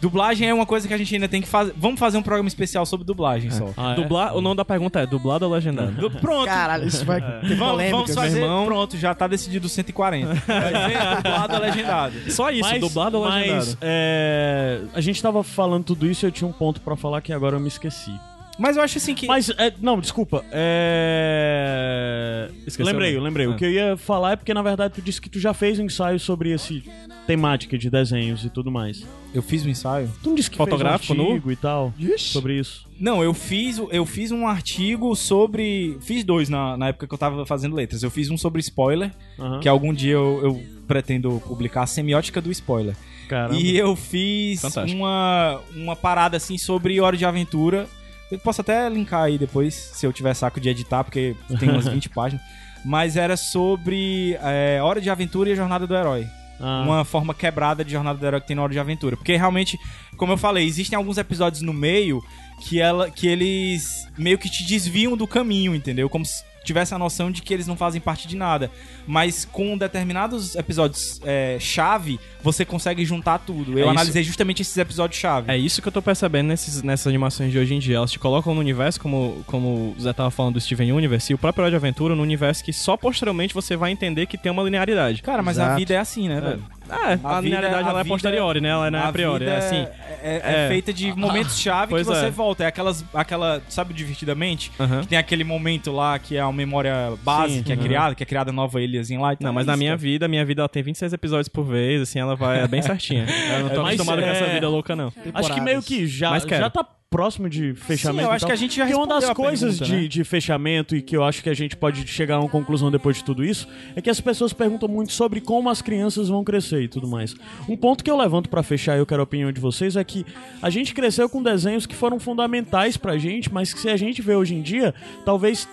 Dublagem 0.00 0.48
é 0.48 0.54
uma 0.54 0.64
coisa 0.64 0.86
que 0.86 0.94
a 0.94 0.96
gente 0.96 1.12
ainda 1.12 1.26
tem 1.26 1.42
que 1.42 1.48
fazer. 1.48 1.74
Vamos 1.76 1.98
fazer 1.98 2.16
um 2.18 2.22
programa 2.22 2.46
especial 2.46 2.86
sobre 2.86 3.04
dublagem 3.04 3.50
só. 3.50 3.70
Ah, 3.76 3.92
é? 3.92 3.94
Dublar, 3.96 4.36
o 4.36 4.40
nome 4.40 4.54
da 4.54 4.64
pergunta 4.64 5.00
é 5.00 5.06
dublado 5.06 5.44
ou 5.44 5.50
legendado? 5.50 5.90
Du- 5.90 6.08
Pronto. 6.20 6.44
Caralho, 6.46 6.86
isso 6.86 7.04
vai 7.04 7.20
ter 7.20 7.56
Vamos, 7.56 7.58
polêmica. 7.72 7.96
vamos 7.96 8.14
fazer. 8.14 8.40
irmão. 8.40 8.64
Pronto, 8.64 8.96
já 8.96 9.12
tá 9.12 9.26
decidido 9.26 9.68
140. 9.68 10.34
Vai 10.34 10.72
ser 10.92 11.16
dublado 11.16 11.54
ou 11.54 11.60
legendado. 11.60 12.14
Só 12.30 12.48
isso, 12.52 12.70
Mas, 12.70 12.80
dublado 12.80 13.18
ou 13.18 13.24
mas, 13.24 13.40
legendado? 13.44 13.78
é, 13.80 14.80
a 14.94 15.00
gente 15.00 15.20
tava 15.20 15.42
falando 15.42 15.82
tudo 15.82 16.06
isso 16.06 16.24
e 16.24 16.28
eu 16.28 16.32
tinha 16.32 16.46
um 16.48 16.52
ponto 16.52 16.80
pra 16.80 16.94
falar 16.94 17.20
que 17.20 17.32
agora 17.32 17.56
eu 17.56 17.60
me 17.60 17.66
esqueci. 17.66 18.12
Mas 18.58 18.76
eu 18.76 18.82
acho 18.82 18.98
assim 18.98 19.14
que. 19.14 19.26
Mas, 19.26 19.48
é, 19.50 19.72
não, 19.80 20.00
desculpa. 20.00 20.44
É... 20.50 22.50
Esqueceu, 22.66 22.92
lembrei, 22.92 23.12
né? 23.12 23.18
eu 23.18 23.22
lembrei. 23.22 23.46
Ah. 23.46 23.50
O 23.50 23.56
que 23.56 23.64
eu 23.64 23.70
ia 23.70 23.96
falar 23.96 24.32
é 24.32 24.36
porque, 24.36 24.52
na 24.52 24.62
verdade, 24.62 24.94
tu 24.94 25.02
disse 25.02 25.20
que 25.20 25.30
tu 25.30 25.38
já 25.38 25.54
fez 25.54 25.78
um 25.78 25.84
ensaio 25.84 26.18
sobre 26.18 26.50
esse 26.50 26.82
temática 27.26 27.78
de 27.78 27.88
desenhos 27.88 28.44
e 28.44 28.50
tudo 28.50 28.70
mais. 28.70 29.06
Eu 29.34 29.42
fiz 29.42 29.64
um 29.64 29.68
ensaio? 29.68 30.10
Tu 30.22 30.30
não 30.30 30.34
disse 30.34 30.50
que 30.50 30.56
Fotográfico, 30.56 31.14
fez 31.14 31.18
um 31.18 31.32
artigo 31.32 31.52
e 31.52 31.56
tal 31.56 31.92
Ixi. 31.98 32.32
sobre 32.32 32.58
isso. 32.58 32.86
Não, 32.98 33.22
eu 33.22 33.34
fiz, 33.34 33.78
eu 33.90 34.04
fiz 34.04 34.32
um 34.32 34.46
artigo 34.46 35.14
sobre. 35.14 35.96
Fiz 36.00 36.24
dois 36.24 36.48
na, 36.48 36.76
na 36.76 36.88
época 36.88 37.06
que 37.06 37.14
eu 37.14 37.18
tava 37.18 37.46
fazendo 37.46 37.76
letras. 37.76 38.02
Eu 38.02 38.10
fiz 38.10 38.30
um 38.30 38.36
sobre 38.36 38.60
spoiler, 38.60 39.12
que 39.60 39.68
algum 39.68 39.92
dia 39.92 40.14
eu, 40.14 40.40
eu 40.42 40.62
pretendo 40.88 41.40
publicar 41.46 41.82
a 41.82 41.86
semiótica 41.86 42.40
do 42.40 42.50
spoiler. 42.50 42.96
Caramba. 43.28 43.60
E 43.60 43.76
eu 43.76 43.94
fiz 43.94 44.62
Fantástico. 44.62 44.98
uma, 44.98 45.60
uma 45.76 45.94
parada 45.94 46.38
assim 46.38 46.56
sobre 46.56 46.98
Hora 46.98 47.16
de 47.16 47.26
Aventura. 47.26 47.86
Eu 48.30 48.38
posso 48.38 48.60
até 48.60 48.88
linkar 48.88 49.22
aí 49.24 49.38
depois, 49.38 49.74
se 49.74 50.06
eu 50.06 50.12
tiver 50.12 50.34
saco 50.34 50.60
de 50.60 50.68
editar, 50.68 51.02
porque 51.04 51.34
tem 51.58 51.70
umas 51.70 51.86
20 51.88 52.08
páginas. 52.10 52.44
Mas 52.84 53.16
era 53.16 53.36
sobre 53.36 54.36
é, 54.42 54.80
Hora 54.82 55.00
de 55.00 55.10
Aventura 55.10 55.48
e 55.50 55.52
a 55.52 55.56
Jornada 55.56 55.86
do 55.86 55.94
Herói. 55.94 56.26
Ah, 56.60 56.82
Uma 56.84 57.04
forma 57.04 57.34
quebrada 57.34 57.84
de 57.84 57.92
Jornada 57.92 58.18
do 58.18 58.26
Herói 58.26 58.40
que 58.40 58.46
tem 58.48 58.56
na 58.56 58.62
Hora 58.62 58.72
de 58.72 58.78
Aventura. 58.78 59.16
Porque 59.16 59.36
realmente, 59.36 59.78
como 60.16 60.32
eu 60.32 60.36
falei, 60.36 60.66
existem 60.66 60.96
alguns 60.96 61.18
episódios 61.18 61.62
no 61.62 61.72
meio 61.72 62.22
que, 62.60 62.80
ela, 62.80 63.10
que 63.10 63.26
eles 63.28 64.06
meio 64.16 64.38
que 64.38 64.48
te 64.50 64.64
desviam 64.64 65.16
do 65.16 65.26
caminho, 65.26 65.74
entendeu? 65.74 66.08
Como 66.08 66.24
se 66.24 66.42
tivesse 66.64 66.94
a 66.94 66.98
noção 66.98 67.30
de 67.30 67.42
que 67.42 67.52
eles 67.54 67.66
não 67.66 67.76
fazem 67.76 68.00
parte 68.00 68.28
de 68.28 68.36
nada. 68.36 68.70
Mas 69.06 69.44
com 69.44 69.76
determinados 69.76 70.54
episódios 70.54 71.20
é, 71.24 71.56
chave, 71.58 72.20
você 72.42 72.64
consegue 72.64 73.04
juntar 73.04 73.38
tudo. 73.38 73.72
Eu 73.72 73.78
É 73.78 73.80
isso. 73.82 73.90
analisei 73.90 74.22
justamente 74.22 74.62
esses 74.62 74.76
episódios 74.76 75.18
chave. 75.18 75.50
É 75.50 75.56
isso 75.56 75.80
que 75.80 75.88
eu 75.88 75.92
tô 75.92 76.02
percebendo 76.02 76.48
nesses, 76.48 76.82
nessas 76.82 77.06
animações 77.06 77.50
de 77.52 77.58
hoje 77.58 77.74
em 77.74 77.78
dia. 77.78 77.96
Elas 77.96 78.10
te 78.12 78.18
colocam 78.18 78.54
no 78.54 78.60
universo, 78.60 79.00
como, 79.00 79.42
como 79.46 79.94
o 79.96 80.00
Zé 80.00 80.12
tava 80.12 80.30
falando 80.30 80.54
do 80.54 80.60
Steven 80.60 80.92
Universe, 80.92 81.32
e 81.32 81.34
o 81.34 81.38
próprio 81.38 81.62
Hora 81.62 81.70
de 81.70 81.76
Aventura 81.76 82.14
no 82.14 82.22
universo 82.22 82.62
que 82.62 82.72
só 82.72 82.96
posteriormente 82.96 83.54
você 83.54 83.76
vai 83.76 83.90
entender 83.90 84.26
que 84.26 84.36
tem 84.36 84.52
uma 84.52 84.62
linearidade. 84.62 85.22
Cara, 85.22 85.42
mas 85.42 85.58
a 85.58 85.64
Exato. 85.64 85.78
vida 85.78 85.94
é 85.94 85.98
assim, 85.98 86.28
né, 86.28 86.40
velho? 86.40 86.64
É, 86.90 87.18
a, 87.22 87.40
linearidade 87.40 87.86
ela 87.88 88.00
é 88.00 88.04
posteriori, 88.04 88.60
né? 88.62 88.70
Ela 88.70 88.90
não 88.90 88.98
é 88.98 89.02
a 89.04 89.12
priori. 89.12 89.44
vida 89.44 89.56
É 89.56 89.58
assim. 89.58 89.76
É, 89.76 90.18
é- 90.22 90.42
é 90.42 90.64
é. 90.64 90.68
feita 90.68 90.90
de 90.92 91.12
momentos-chave 91.14 91.94
que 91.94 92.02
você 92.02 92.26
é. 92.26 92.30
volta. 92.30 92.64
É 92.64 92.66
aquelas, 92.66 93.04
aquela, 93.12 93.60
sabe, 93.68 93.92
divertidamente? 93.92 94.72
Aham. 94.80 95.02
Que 95.02 95.08
tem 95.08 95.18
aquele 95.18 95.44
momento 95.44 95.92
lá 95.92 96.18
que 96.18 96.36
é 96.36 96.44
a 96.48 96.52
memória 96.52 97.12
base 97.22 97.54
Sim, 97.54 97.62
que 97.62 97.72
é 97.72 97.74
aham. 97.74 97.84
criada, 97.84 98.14
que 98.14 98.22
é 98.22 98.26
criada 98.26 98.52
nova 98.52 98.80
ilhazinha 98.80 99.20
lá. 99.20 99.32
Então 99.32 99.46
Não, 99.46 99.52
é 99.52 99.54
mas 99.54 99.66
na 99.66 99.76
minha 99.76 99.90
cara. 99.90 99.98
vida, 99.98 100.26
a 100.26 100.28
minha 100.28 100.44
vida 100.44 100.62
ela 100.62 100.68
tem 100.68 100.82
26 100.82 101.12
episódios 101.12 101.48
por 101.48 101.64
vez, 101.64 102.02
assim, 102.02 102.18
ela 102.18 102.34
vai 102.36 102.60
é 102.60 102.68
bem 102.68 102.82
certinha. 102.82 103.26
Eu 103.58 103.64
não 103.64 103.70
tô 103.70 103.82
Mas, 103.82 103.94
acostumado 103.94 104.22
com 104.22 104.28
essa 104.28 104.44
é, 104.44 104.54
vida 104.54 104.68
louca, 104.68 104.96
não. 104.96 105.12
Acho 105.34 105.54
que 105.54 105.60
meio 105.60 105.82
que 105.82 106.06
já, 106.06 106.38
já 106.38 106.70
tá 106.70 106.84
próximo 107.10 107.48
de 107.48 107.74
fechamento. 107.74 108.20
Sim, 108.20 108.26
eu 108.26 108.32
e 108.32 108.36
acho 108.36 108.46
que 108.46 108.52
a 108.52 108.56
gente 108.56 108.76
já 108.76 108.84
Porque 108.84 108.96
uma 108.96 109.06
das 109.06 109.30
coisas 109.30 109.78
pergunta, 109.78 109.96
de, 109.96 110.02
né? 110.02 110.08
de 110.08 110.24
fechamento 110.24 110.94
e 110.94 111.02
que 111.02 111.16
eu 111.16 111.24
acho 111.24 111.42
que 111.42 111.48
a 111.48 111.54
gente 111.54 111.76
pode 111.76 112.06
chegar 112.06 112.36
a 112.36 112.40
uma 112.40 112.48
conclusão 112.48 112.90
depois 112.90 113.16
de 113.16 113.24
tudo 113.24 113.44
isso 113.44 113.66
é 113.96 114.02
que 114.02 114.10
as 114.10 114.20
pessoas 114.20 114.52
perguntam 114.52 114.88
muito 114.88 115.12
sobre 115.12 115.40
como 115.40 115.70
as 115.70 115.80
crianças 115.80 116.28
vão 116.28 116.44
crescer 116.44 116.82
e 116.82 116.88
tudo 116.88 117.08
mais. 117.08 117.34
Um 117.68 117.76
ponto 117.76 118.04
que 118.04 118.10
eu 118.10 118.16
levanto 118.16 118.48
pra 118.48 118.62
fechar 118.62 118.96
e 118.96 118.98
eu 118.98 119.06
quero 119.06 119.22
a 119.22 119.24
opinião 119.24 119.50
de 119.50 119.60
vocês 119.60 119.96
é 119.96 120.04
que 120.04 120.24
a 120.60 120.68
gente 120.68 120.94
cresceu 120.94 121.28
com 121.28 121.42
desenhos 121.42 121.86
que 121.86 121.94
foram 121.94 122.20
fundamentais 122.20 122.96
pra 122.96 123.16
gente, 123.16 123.52
mas 123.52 123.72
que 123.72 123.80
se 123.80 123.88
a 123.88 123.96
gente 123.96 124.20
vê 124.20 124.34
hoje 124.34 124.54
em 124.54 124.60
dia, 124.60 124.94
talvez 125.24 125.66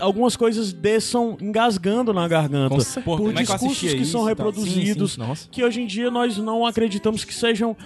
algumas 0.00 0.36
coisas 0.36 0.72
desçam 0.72 1.36
engasgando 1.40 2.12
na 2.12 2.26
garganta. 2.28 2.76
Pô, 3.04 3.16
por 3.16 3.30
é 3.30 3.34
discursos 3.34 3.78
que 3.78 3.96
isso 3.96 4.12
são 4.12 4.24
reproduzidos 4.24 5.12
Sim, 5.12 5.22
sim, 5.22 5.28
nossa. 5.28 5.48
que 5.50 5.64
hoje 5.64 5.82
em 5.82 5.86
dia 5.86 6.10
nós 6.10 6.38
não 6.38 6.66
acreditamos 6.66 7.24
que 7.24 7.34
sejam 7.34 7.76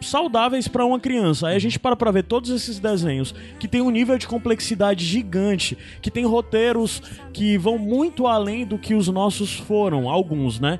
saudáveis 0.00 0.68
pra 0.68 0.84
uma 0.84 1.00
criança. 1.00 1.48
Aí 1.48 1.56
a 1.56 1.58
gente 1.58 1.78
para 1.78 1.96
pra 1.96 2.10
ver 2.10 2.24
todos 2.24 2.50
esses 2.50 2.78
desenhos 2.78 3.34
que 3.58 3.66
tem 3.66 3.80
um 3.80 3.90
nível 3.90 4.16
de 4.16 4.26
complexidade 4.26 5.04
gigante, 5.04 5.76
que 6.00 6.10
tem 6.10 6.24
roteiros 6.24 7.02
que 7.32 7.58
vão 7.58 7.78
muito 7.78 8.26
além 8.26 8.64
do 8.64 8.78
que 8.78 8.94
os 8.94 9.08
nossos 9.08 9.54
foram, 9.54 10.08
alguns, 10.08 10.60
né? 10.60 10.78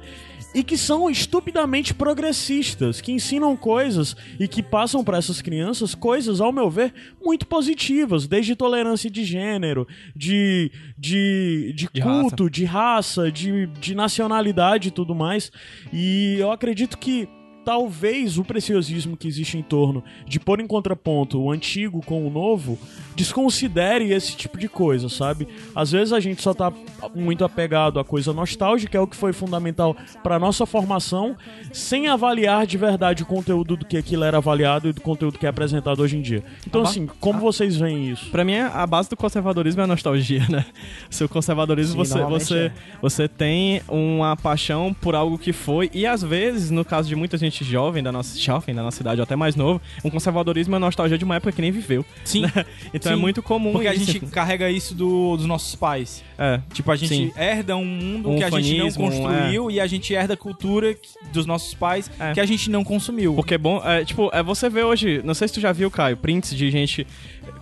E 0.55 0.63
que 0.63 0.79
são 0.79 1.11
estupidamente 1.11 1.93
progressistas, 1.93 3.01
que 3.01 3.13
ensinam 3.13 3.55
coisas 3.57 4.17
e 4.41 4.49
que 4.49 4.63
passam 4.63 5.05
pra 5.05 5.19
essas 5.19 5.43
crianças 5.43 5.95
coisas, 5.95 6.41
ao 6.41 6.53
meu 6.53 6.71
ver, 6.71 6.93
muito 7.23 7.47
positivas, 7.47 8.27
desde 8.27 8.57
tolerância 8.57 9.11
de 9.11 9.25
gênero, 9.25 9.87
de, 10.17 10.73
de, 10.97 11.73
de, 11.77 11.89
De 11.93 12.01
culto, 12.01 12.49
de 12.49 12.65
raça, 12.65 13.31
de, 13.31 13.67
de 13.67 13.95
nacionalidade 13.95 14.89
e 14.89 14.91
tudo 14.91 15.15
mais. 15.15 15.53
E 15.93 16.37
eu 16.39 16.51
acredito 16.51 16.97
que 16.97 17.29
talvez 17.65 18.39
o 18.39 18.45
preciosismo 18.45 19.17
que 19.17 19.29
existe 19.29 19.59
em 19.59 19.63
torno 19.63 20.03
de 20.27 20.41
pôr 20.41 20.61
em 20.61 20.67
contraponto 20.67 21.41
o 21.41 21.51
antigo 21.51 22.03
com 22.05 22.27
o 22.27 22.31
novo 22.31 22.79
desconsidere 23.15 24.13
esse 24.13 24.37
tipo 24.37 24.57
de 24.57 24.69
coisa, 24.69 25.09
sabe? 25.09 25.49
Às 25.75 25.91
vezes 25.91 26.13
a 26.13 26.21
gente 26.21 26.41
só 26.41 26.55
tá 26.55 26.73
muito 27.15 27.45
apegado 27.45 27.99
à 27.99 28.05
coisa 28.05 28.33
nostálgica, 28.33 28.97
é 28.97 29.01
o 29.01 29.09
que 29.09 29.17
foi 29.17 29.33
fundamental 29.33 29.97
para 30.23 30.39
nossa 30.39 30.65
formação, 30.65 31.37
sem 31.73 32.07
avaliar 32.07 32.65
de 32.65 32.79
verdade 32.79 33.25
o 33.25 33.27
conteúdo 33.27 33.77
do 33.77 33.85
que 33.85 33.97
aquilo 33.97 34.23
era 34.23 34.39
avaliado 34.39 34.89
e 34.89 34.93
do 34.93 35.01
conteúdo 35.01 35.37
que 35.39 35.47
é 35.47 35.49
apresentado 35.49 36.01
hoje 36.01 36.17
em 36.17 36.23
dia. 36.23 36.45
Então, 36.65 36.83
assim, 36.83 37.09
como 37.19 37.41
vocês 37.41 37.77
veem 37.77 38.11
isso? 38.11 38.31
Pra 38.31 38.45
mim, 38.45 38.57
a 38.57 38.87
base 38.87 39.11
do 39.11 39.17
conservadorismo 39.17 39.81
é 39.81 39.85
a 39.85 39.89
nostalgia, 39.89 40.47
né? 40.49 40.65
Seu 41.11 41.29
conservadorismo, 41.29 42.05
Sim, 42.05 42.13
você, 42.13 42.25
você, 42.25 42.59
é. 42.59 42.73
você 43.03 43.29
tem 43.29 43.83
uma 43.89 44.37
paixão 44.37 44.95
por 44.95 45.17
algo 45.17 45.37
que 45.37 45.53
foi, 45.53 45.91
e 45.93 46.07
às 46.07 46.23
vezes, 46.23 46.71
no 46.71 46.85
caso 46.85 47.09
de 47.09 47.17
muita 47.17 47.37
gente 47.37 47.58
jovem 47.65 48.03
da 48.03 48.11
nossa, 48.13 48.39
jovem 48.39 48.75
da 48.75 48.83
nossa 48.83 49.01
idade, 49.03 49.21
ou 49.21 49.25
até 49.25 49.37
mais 49.37 49.55
novo, 49.57 49.81
um 50.05 50.11
conservadorismo 50.11 50.75
é 50.77 50.79
nostalgia 50.79 51.17
de 51.19 51.25
uma 51.25 51.37
época 51.37 51.53
que 51.53 51.61
nem 51.61 51.71
viveu. 51.71 52.05
Sim. 52.25 52.43
né? 52.43 52.53
Então 52.95 53.13
é 53.13 53.15
Sim. 53.15 53.21
muito 53.21 53.43
comum 53.43 53.73
Porque 53.73 53.89
a 53.89 53.95
isso. 53.95 54.13
gente 54.13 54.27
carrega 54.27 54.71
isso 54.71 54.95
do- 54.95 55.37
dos 55.37 55.47
nossos 55.47 55.75
pais. 55.75 56.23
É. 56.39 56.61
Tipo, 56.73 56.91
a 56.91 56.97
gente 56.97 57.15
Sim. 57.15 57.33
herda 57.37 57.77
um 57.77 57.85
mundo 57.85 58.31
Um 58.31 58.37
que 58.39 58.45
a 58.45 58.51
gente 58.51 58.73
não 58.79 58.91
fanismo, 58.91 59.03
construiu 59.05 59.71
e 59.71 59.81
a 59.81 59.87
gente 59.87 60.15
herda 60.15 60.35
a 60.35 60.37
cultura 60.37 60.97
dos 61.33 61.45
nossos 61.47 61.75
pais 61.75 62.11
É. 62.19 62.33
que 62.33 62.41
a 62.41 62.47
gente 62.47 62.71
não 62.71 62.83
consumiu. 62.85 63.35
Porque 63.35 63.55
é 63.55 63.59
bom, 63.59 63.83
é, 63.85 64.05
tipo, 64.05 64.31
é 64.33 64.43
você 64.43 64.69
vê 64.71 64.83
hoje, 64.83 65.21
não 65.25 65.35
sei 65.35 65.49
se 65.49 65.55
tu 65.55 65.61
já 65.61 65.73
viu, 65.73 65.91
Caio, 65.91 66.17
prints 66.17 66.55
de 66.57 66.71
gente 66.71 67.07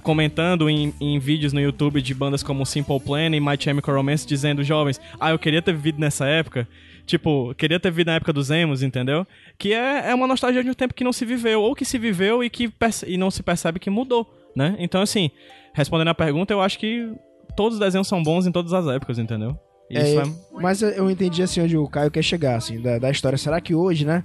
comentando 0.03 0.69
em, 0.71 0.93
em 1.01 1.19
vídeos 1.19 1.53
no 1.53 1.61
YouTube 1.61 2.01
de 2.01 2.15
bandas 2.15 2.43
como 2.43 2.65
Simple 2.65 3.01
Plan 3.01 3.35
e 3.35 3.41
My 3.41 3.57
Chemical 3.59 3.95
Romance 3.95 4.27
dizendo, 4.27 4.63
jovens, 4.63 5.01
ah, 5.19 5.31
eu 5.31 5.39
queria 5.39 5.61
ter 5.63 5.73
vivido 5.75 5.99
nessa 5.99 6.27
época. 6.27 6.69
Tipo, 7.07 7.55
queria 7.55 7.79
ter 7.79 7.91
vivido 7.91 8.09
na 8.09 8.15
época 8.17 8.33
dos 8.33 8.51
emos, 8.51 8.83
entendeu? 8.83 9.25
Que 9.57 9.73
é, 9.73 10.11
é 10.11 10.15
uma 10.15 10.27
nostalgia 10.27 10.63
de 10.65 10.69
um 10.71 10.75
tempo 10.75 10.93
que 10.93 11.05
não 11.05 11.13
se 11.13 11.25
viveu, 11.25 11.63
ou 11.63 11.75
que 11.75 11.85
se 11.85 11.99
viveu 11.99 12.43
e 12.43 12.51
que 12.51 12.71
e 13.07 13.17
não 13.17 13.31
se 13.31 13.43
percebe 13.43 13.79
que 13.79 13.89
mudou, 13.89 14.27
né? 14.57 14.75
Então, 14.81 15.01
assim, 15.01 15.31
respondendo 15.73 16.09
a 16.09 16.15
pergunta, 16.15 16.53
eu 16.53 16.61
acho 16.61 16.79
que 16.79 17.09
todos 17.57 17.75
os 17.75 17.81
desenhos 17.81 18.09
são 18.09 18.23
bons 18.23 18.47
em 18.47 18.53
todas 18.53 18.73
as 18.73 18.87
épocas, 18.89 19.19
entendeu? 19.19 19.57
Isso 19.89 20.19
É, 20.19 20.23
é... 20.25 20.61
Mas 20.61 20.83
eu- 20.83 21.09
entendi 21.09 21.43
assim 21.45 21.61
onde 21.61 21.77
o 21.77 21.87
Caio 21.89 22.11
quer 22.11 22.23
chegar, 22.23 22.57
assim, 22.57 22.81
da, 22.81 22.99
da 22.99 23.09
história. 23.09 23.39
Será 23.39 23.61
que 23.61 23.73
hoje, 23.73 24.05
né? 24.05 24.21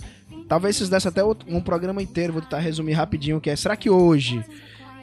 Talvez 0.49 0.75
vocês 0.75 0.89
dessem 0.89 1.07
até 1.09 1.23
outro- 1.23 1.47
um 1.55 1.61
programa 1.61 2.01
inteiro, 2.01 2.33
vou 2.33 2.41
tentar 2.41 2.57
resumir 2.59 2.93
rapidinho 2.93 3.37
o 3.37 3.41
que 3.41 3.49
é. 3.51 3.55
Será 3.55 3.75
que 3.77 3.89
hoje, 3.91 4.43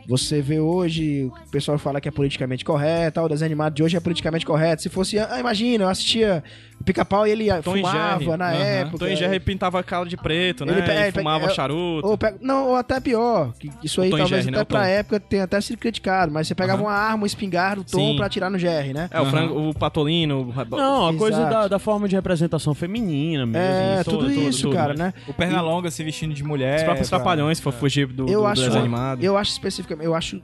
você 0.06 0.42
vê 0.42 0.58
hoje, 0.58 1.24
o 1.46 1.50
pessoal 1.50 1.78
fala 1.78 2.00
que 2.00 2.08
é 2.08 2.10
politicamente 2.10 2.64
correto, 2.64 3.20
o 3.20 3.28
desenho 3.28 3.46
animado 3.46 3.74
de 3.74 3.82
hoje 3.82 3.96
é 3.96 4.00
politicamente 4.00 4.44
correto. 4.44 4.82
Se 4.82 4.88
fosse, 4.88 5.18
ah, 5.18 5.38
imagina, 5.38 5.84
eu 5.84 5.88
assistia 5.88 6.42
Pica-Pau 6.88 7.26
e 7.26 7.30
ele 7.30 7.46
Tom 7.62 7.76
e 7.76 7.80
fumava 7.82 8.36
na 8.36 8.48
Aham. 8.50 8.56
época. 8.62 8.98
Tom 8.98 9.06
e 9.06 9.16
Jerry 9.16 9.40
pintava 9.40 9.78
a 9.78 9.82
cara 9.82 10.04
de 10.06 10.16
preto, 10.16 10.64
né? 10.64 10.72
Ele 10.72 10.80
Ele, 10.90 11.12
pe- 11.12 11.18
fumava 11.18 11.46
é, 11.46 11.48
charuto. 11.50 12.06
Ou 12.06 12.18
pega- 12.18 12.38
não, 12.40 12.68
ou 12.68 12.76
até 12.76 12.98
pior. 13.00 13.52
que 13.58 13.70
isso 13.82 14.00
aí 14.00 14.08
e 14.08 14.10
talvez 14.10 14.28
Jerry, 14.30 14.50
né? 14.50 14.58
até 14.58 14.62
O 14.62 14.66
pra 14.66 14.80
Tom. 14.80 14.86
época 14.86 15.20
tenha 15.20 15.44
até 15.44 15.60
sido 15.60 15.78
criticado, 15.78 16.32
mas 16.32 16.48
você 16.48 16.54
pegava 16.54 16.82
Aham. 16.82 16.90
uma 16.90 16.96
arma, 16.98 17.16
uma 17.18 17.26
espingarda, 17.26 17.80
o 17.80 17.84
tom 17.84 17.98
Sim. 17.98 18.16
pra 18.16 18.26
atirar 18.26 18.50
no 18.50 18.58
Jerry, 18.58 18.92
né? 18.92 19.08
É, 19.12 19.20
o, 19.20 19.26
frango, 19.26 19.68
o 19.70 19.74
patolino. 19.74 20.52
o- 20.70 20.76
Não, 20.76 21.08
a 21.08 21.14
coisa 21.14 21.44
da, 21.46 21.68
da 21.68 21.78
forma 21.78 22.08
de 22.08 22.16
representação 22.16 22.74
feminina 22.74 23.44
mesmo. 23.46 23.58
É, 23.66 24.02
tudo, 24.04 24.18
tudo, 24.18 24.28
tudo, 24.34 24.48
isso, 24.48 24.62
tudo, 24.62 24.74
cara, 24.74 24.94
né? 24.94 25.04
né? 25.06 25.14
O 25.28 25.32
Pernalonga 25.34 25.90
se 25.90 26.02
vestindo 26.02 26.34
de 26.34 26.42
mulher. 26.42 26.76
Os 26.78 26.82
próprios 26.84 27.08
pra- 27.08 27.18
trapalhões, 27.18 27.58
se 27.58 27.62
for 27.62 27.72
fugir 27.72 28.06
do, 28.06 28.28
eu 28.28 28.40
do 28.40 28.46
acho, 28.46 28.62
desenho 28.62 28.80
animado. 28.80 29.22
eu 29.22 29.36
acho 29.36 29.50
especificamente, 29.52 30.06
eu 30.06 30.14
acho 30.14 30.40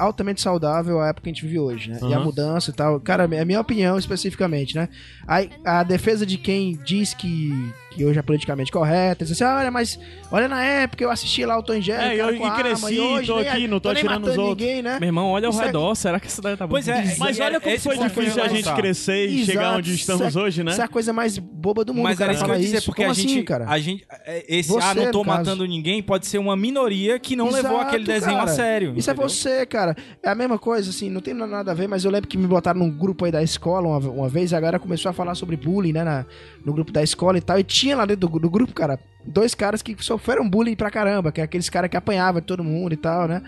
altamente 0.00 0.40
saudável 0.40 1.00
a 1.00 1.08
época 1.08 1.24
que 1.24 1.30
a 1.30 1.32
gente 1.32 1.42
vive 1.44 1.58
hoje, 1.58 1.90
né? 1.90 1.98
E 2.02 2.12
a 2.12 2.16
Aham. 2.16 2.24
mudança 2.24 2.70
e 2.70 2.72
tal. 2.72 2.98
Cara, 3.00 3.28
é 3.32 3.40
a 3.40 3.44
minha 3.44 3.60
opinião 3.60 3.98
especificamente, 3.98 4.74
né? 4.74 4.88
A, 5.28 5.78
a 5.80 5.82
defesa 5.82 6.24
de 6.24 6.38
quem 6.38 6.78
diz 6.84 7.12
que, 7.14 7.72
que 7.90 8.04
hoje 8.04 8.18
é 8.18 8.22
politicamente 8.22 8.70
correta, 8.70 9.24
diz 9.24 9.32
assim, 9.32 9.44
ah, 9.44 9.58
olha, 9.58 9.70
mas 9.70 9.98
olha 10.30 10.46
na 10.48 10.62
época 10.64 11.02
eu 11.02 11.10
assisti 11.10 11.44
lá 11.44 11.58
o 11.58 11.62
Tom 11.62 11.74
e 11.74 11.82
Jerry, 11.82 12.18
É, 12.18 12.22
eu- 12.22 12.36
com 12.38 12.44
e 12.44 12.48
a 12.48 12.52
arma, 12.52 12.62
cresci, 12.62 13.00
hoje 13.00 13.26
tô 13.26 13.38
nem- 13.40 13.48
aqui, 13.48 13.68
não 13.68 13.80
tô 13.80 13.88
nem 13.92 13.98
atirando 13.98 14.28
os 14.30 14.38
outros. 14.38 14.64
ninguém, 14.66 14.82
né? 14.82 14.98
Meu 15.00 15.08
irmão, 15.08 15.28
olha 15.28 15.46
ao 15.48 15.52
Isso 15.52 15.60
é- 15.62 15.66
redor. 15.66 15.94
Será 15.96 16.20
que 16.20 16.26
essa 16.28 16.40
daí 16.40 16.56
tá 16.56 16.66
bom? 16.66 16.70
Pois 16.70 16.86
é, 16.86 17.16
Mas 17.18 17.36
era- 17.38 17.46
olha 17.50 17.60
como 17.60 17.74
esse 17.74 17.84
foi 17.84 17.98
difícil 17.98 18.42
a 18.42 18.48
gente 18.48 18.72
crescer 18.74 19.26
e 19.26 19.44
chegar 19.44 19.62
Exato, 19.62 19.78
onde 19.78 19.94
estamos 19.94 20.26
isso 20.28 20.38
é- 20.38 20.42
hoje, 20.42 20.62
né? 20.62 20.70
Isso 20.72 20.80
é 20.80 20.84
a 20.84 20.88
coisa 20.88 21.12
mais 21.12 21.36
boba 21.38 21.84
do 21.84 21.92
mundo, 21.92 22.04
Mas 22.04 22.16
cara 22.18 22.30
era 22.30 22.36
isso 22.36 22.44
que 22.44 22.50
eu 22.50 22.54
ia 22.54 22.60
dizer, 22.60 22.82
porque 22.82 23.02
Como 23.02 23.10
a 23.10 23.14
gente, 23.14 23.32
assim, 23.34 23.42
cara? 23.44 23.64
a 23.68 23.78
gente. 23.78 24.06
é, 24.24 24.44
Esse, 24.48 24.68
Você, 24.68 24.86
ah, 24.86 24.94
não 24.94 25.10
tô 25.10 25.24
matando 25.24 25.66
ninguém, 25.66 26.02
pode 26.02 26.26
ser 26.26 26.38
uma 26.38 26.56
minoria 26.56 27.18
que 27.18 27.34
não 27.34 27.46
levou 27.50 27.72
Exato, 27.72 27.88
aquele 27.88 28.04
desenho 28.04 28.36
cara. 28.38 28.50
a 28.50 28.54
sério. 28.54 28.92
Isso 28.96 29.10
é 29.10 29.12
entendeu? 29.12 29.28
você, 29.28 29.66
cara. 29.66 29.96
É 30.22 30.30
a 30.30 30.34
mesma 30.34 30.58
coisa, 30.58 30.90
assim, 30.90 31.10
não 31.10 31.20
tem 31.20 31.34
nada 31.34 31.70
a 31.70 31.74
ver, 31.74 31.88
mas 31.88 32.04
eu 32.04 32.10
lembro 32.10 32.28
que 32.28 32.38
me 32.38 32.46
botaram 32.46 32.78
num 32.78 32.90
grupo 32.90 33.24
aí 33.24 33.32
da 33.32 33.42
escola 33.42 33.88
uma, 33.88 33.98
uma 34.10 34.28
vez, 34.28 34.52
e 34.52 34.54
a 34.56 34.60
galera 34.60 34.78
começou 34.78 35.10
a 35.10 35.12
falar 35.12 35.34
sobre 35.34 35.56
bullying, 35.56 35.92
né, 35.92 36.04
na- 36.04 36.24
no 36.64 36.72
grupo 36.72 36.92
da 36.92 37.02
escola 37.02 37.36
e 37.38 37.40
tal, 37.40 37.58
e 37.58 37.64
tinha 37.80 37.96
lá 37.96 38.04
dentro 38.04 38.28
do, 38.28 38.38
do 38.38 38.50
grupo, 38.50 38.74
cara, 38.74 38.98
dois 39.24 39.54
caras 39.54 39.80
que 39.80 39.96
sofreram 40.04 40.48
bullying 40.48 40.76
pra 40.76 40.90
caramba, 40.90 41.32
que 41.32 41.40
é 41.40 41.44
aqueles 41.44 41.70
caras 41.70 41.88
que 41.88 41.96
apanhavam 41.96 42.40
de 42.40 42.46
todo 42.46 42.62
mundo 42.62 42.92
e 42.92 42.96
tal, 42.96 43.26
né? 43.26 43.42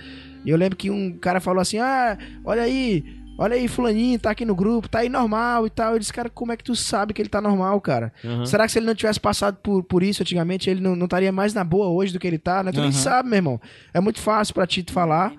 E 0.44 0.48
eu 0.50 0.56
lembro 0.56 0.76
que 0.76 0.90
um 0.90 1.18
cara 1.18 1.38
falou 1.38 1.60
assim, 1.60 1.78
ah, 1.78 2.16
olha 2.42 2.62
aí, 2.62 3.04
olha 3.38 3.54
aí, 3.56 3.66
fulaninho 3.68 4.18
tá 4.18 4.30
aqui 4.30 4.44
no 4.44 4.54
grupo, 4.54 4.88
tá 4.88 5.00
aí 5.00 5.08
normal 5.08 5.66
e 5.66 5.70
tal. 5.70 5.92
Eu 5.94 5.98
disse, 5.98 6.12
cara, 6.12 6.28
como 6.30 6.52
é 6.52 6.56
que 6.56 6.64
tu 6.64 6.74
sabe 6.76 7.12
que 7.12 7.20
ele 7.22 7.28
tá 7.28 7.40
normal, 7.40 7.80
cara? 7.80 8.12
Aham. 8.24 8.46
Será 8.46 8.66
que 8.66 8.72
se 8.72 8.78
ele 8.78 8.86
não 8.86 8.94
tivesse 8.94 9.18
passado 9.20 9.56
por, 9.62 9.82
por 9.84 10.02
isso 10.02 10.22
antigamente, 10.22 10.68
ele 10.70 10.80
não, 10.80 10.94
não 10.96 11.04
estaria 11.06 11.32
mais 11.32 11.54
na 11.54 11.64
boa 11.64 11.88
hoje 11.88 12.12
do 12.12 12.18
que 12.18 12.26
ele 12.26 12.38
tá, 12.38 12.62
né? 12.62 12.70
Tu 12.72 12.76
nem 12.80 12.90
Aham. 12.90 12.92
sabe, 12.92 13.28
meu 13.28 13.36
irmão. 13.36 13.60
É 13.92 14.00
muito 14.00 14.20
fácil 14.20 14.54
pra 14.54 14.66
ti 14.66 14.84
falar 14.90 15.32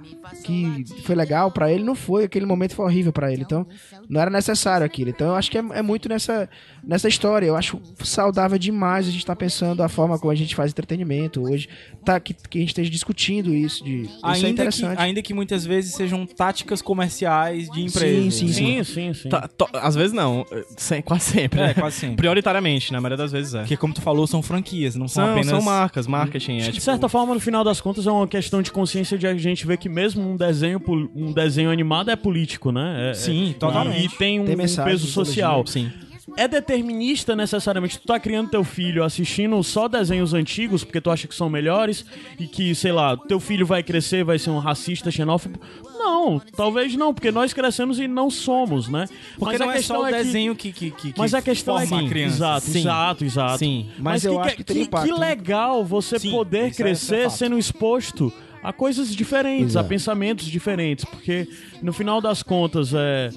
que 0.44 0.86
foi 1.04 1.16
legal 1.16 1.52
pra 1.52 1.72
ele, 1.72 1.84
não 1.84 1.96
foi. 1.96 2.24
Aquele 2.26 2.46
momento 2.46 2.76
foi 2.76 2.86
horrível 2.86 3.14
pra 3.14 3.32
ele. 3.32 3.44
Então, 3.44 3.66
não 4.10 4.20
era 4.22 4.30
necessário 4.30 4.86
aquilo. 4.86 5.10
Então, 5.10 5.28
eu 5.28 5.36
acho 5.36 5.50
que 5.52 5.58
é, 5.58 5.64
é 5.74 5.82
muito 5.82 6.10
nessa, 6.10 6.50
nessa 6.84 7.08
história. 7.08 7.46
Eu 7.46 7.56
acho 7.56 7.80
saudável 8.04 8.58
demais 8.58 9.08
a 9.08 9.12
gente 9.12 9.26
tá 9.26 9.36
pensando 9.36 9.82
a 9.84 9.90
forma 9.90 10.18
como 10.20 10.32
a 10.32 10.36
gente 10.36 10.56
faz 10.56 10.72
entretenimento 10.72 11.42
hoje. 11.44 11.70
Tá, 12.04 12.20
que, 12.20 12.34
que 12.34 12.58
a 12.58 12.62
gente 12.62 12.70
esteja 12.70 12.90
discutindo 12.90 13.54
isso. 13.54 13.84
De, 13.84 14.02
isso 14.04 14.20
é 14.24 14.30
Ainda, 14.30 14.40
que, 14.48 14.52
interessante. 14.54 15.00
ainda 15.00 15.22
que 15.22 15.34
muitas 15.34 15.66
vezes 15.66 15.94
sejam 15.94 16.26
táticas 16.26 16.82
comerciais 16.82 17.70
de 17.70 17.83
empresas. 17.86 18.34
Sim, 18.36 18.48
sim, 18.48 18.54
Sim, 18.54 18.84
sim, 18.84 19.14
sim. 19.14 19.30
Tá- 19.30 19.48
to- 19.48 19.68
às 19.74 19.96
vezes 19.96 20.14
não. 20.14 20.46
Sem- 20.78 21.02
quase 21.02 21.26
sempre. 21.26 21.60
É, 21.60 21.68
né? 21.68 21.74
quase 21.74 21.98
sempre. 21.98 22.16
Prioritariamente, 22.24 22.92
na 22.92 23.00
maioria 23.02 23.18
das 23.18 23.32
vezes 23.32 23.54
é. 23.54 23.60
Porque, 23.60 23.78
como 23.78 23.94
tu 23.94 24.02
falou, 24.02 24.26
são 24.28 24.42
franquias, 24.42 24.96
não 24.96 25.08
são, 25.08 25.24
São, 25.24 25.32
apenas. 25.32 25.50
são 25.50 25.62
marcas, 25.62 26.08
marketing. 26.08 26.58
É, 26.58 26.66
de 26.66 26.72
tipo, 26.74 26.82
certa 26.82 27.08
forma, 27.10 27.34
no 27.34 27.40
final 27.40 27.64
das 27.64 27.80
contas, 27.82 28.08
é 28.08 28.12
uma 28.12 28.28
questão 28.28 28.62
de 28.62 28.72
consciência 28.72 29.18
de 29.18 29.28
a 29.28 29.36
gente 29.36 29.66
ver 29.68 29.78
que 29.78 29.90
mesmo 29.90 30.22
um 30.28 30.36
desenho, 30.36 30.82
um 31.16 31.32
desenho 31.32 31.70
animado 31.72 32.10
é 32.12 32.16
político, 32.16 32.72
né? 32.72 33.12
É- 33.12 33.14
Sim, 33.14 33.52
é- 33.52 33.54
totalmente. 33.54 34.06
E 34.06 34.10
tem 34.18 34.40
um, 34.40 34.46
Tem 34.46 34.56
um 34.56 34.84
peso 34.84 35.08
social. 35.08 35.66
sim. 35.68 35.92
É 36.38 36.48
determinista 36.48 37.36
necessariamente. 37.36 38.00
Tu 38.00 38.06
tá 38.08 38.20
criando 38.20 38.50
teu 38.50 38.64
filho 38.64 39.04
assistindo 39.04 39.62
só 39.64 39.88
desenhos 39.88 40.34
antigos 40.34 40.84
porque 40.84 41.02
tu 41.02 41.10
acha 41.12 41.28
que 41.28 41.36
são 41.36 41.50
melhores 41.50 42.06
e 42.40 42.48
que, 42.48 42.74
sei 42.74 42.92
lá, 42.92 43.16
teu 43.18 43.40
filho 43.40 43.66
vai 43.66 43.84
crescer, 43.84 44.24
vai 44.24 44.40
ser 44.40 44.50
um 44.50 44.60
racista, 44.60 45.12
xenófobo. 45.12 45.60
Não, 45.98 46.40
talvez 46.56 46.96
não, 46.96 47.14
porque 47.14 47.32
nós 47.32 47.54
crescemos 47.54 47.98
e 48.00 48.08
não 48.08 48.30
somos, 48.30 48.90
né? 48.90 49.06
Porque 49.38 49.58
Mas 49.58 49.60
não 49.60 49.70
a 49.70 49.74
é 49.74 49.78
questão 49.78 49.98
só 49.98 50.04
o 50.04 50.08
é 50.08 50.12
que- 50.12 50.18
desenho 50.24 50.56
que, 50.56 50.72
que, 50.74 50.92
que, 50.92 51.12
que 51.14 51.20
Mas 51.20 51.34
a 51.34 51.42
questão 51.42 51.80
é 51.80 51.86
forma 51.86 52.02
que, 52.04 52.08
a 52.08 52.10
criança. 52.10 52.36
exato, 52.36 52.66
Sim. 52.66 52.80
exato, 52.80 53.26
exato. 53.26 53.58
Sim. 53.60 53.90
Mas 54.00 54.26
eu 54.26 54.34
que, 54.40 54.48
acho 54.48 54.56
que 54.58 54.64
tem 54.64 54.82
impacto, 54.82 55.14
que 55.14 55.20
legal 55.20 55.84
você 55.86 56.20
Sim, 56.20 56.32
poder 56.32 56.58
é- 56.64 56.68
é 56.68 56.72
crescer 56.72 57.24
fato. 57.30 57.38
sendo 57.38 57.58
exposto 57.58 58.32
a 58.62 58.72
coisas 58.74 59.14
diferentes, 59.16 59.76
a 59.76 59.80
Exato. 59.80 59.90
pensamentos 59.90 60.46
diferentes, 60.46 61.04
porque 61.06 61.48
no 61.82 61.92
final 61.94 62.20
das 62.22 62.42
contas 62.44 62.94
é 62.94 63.30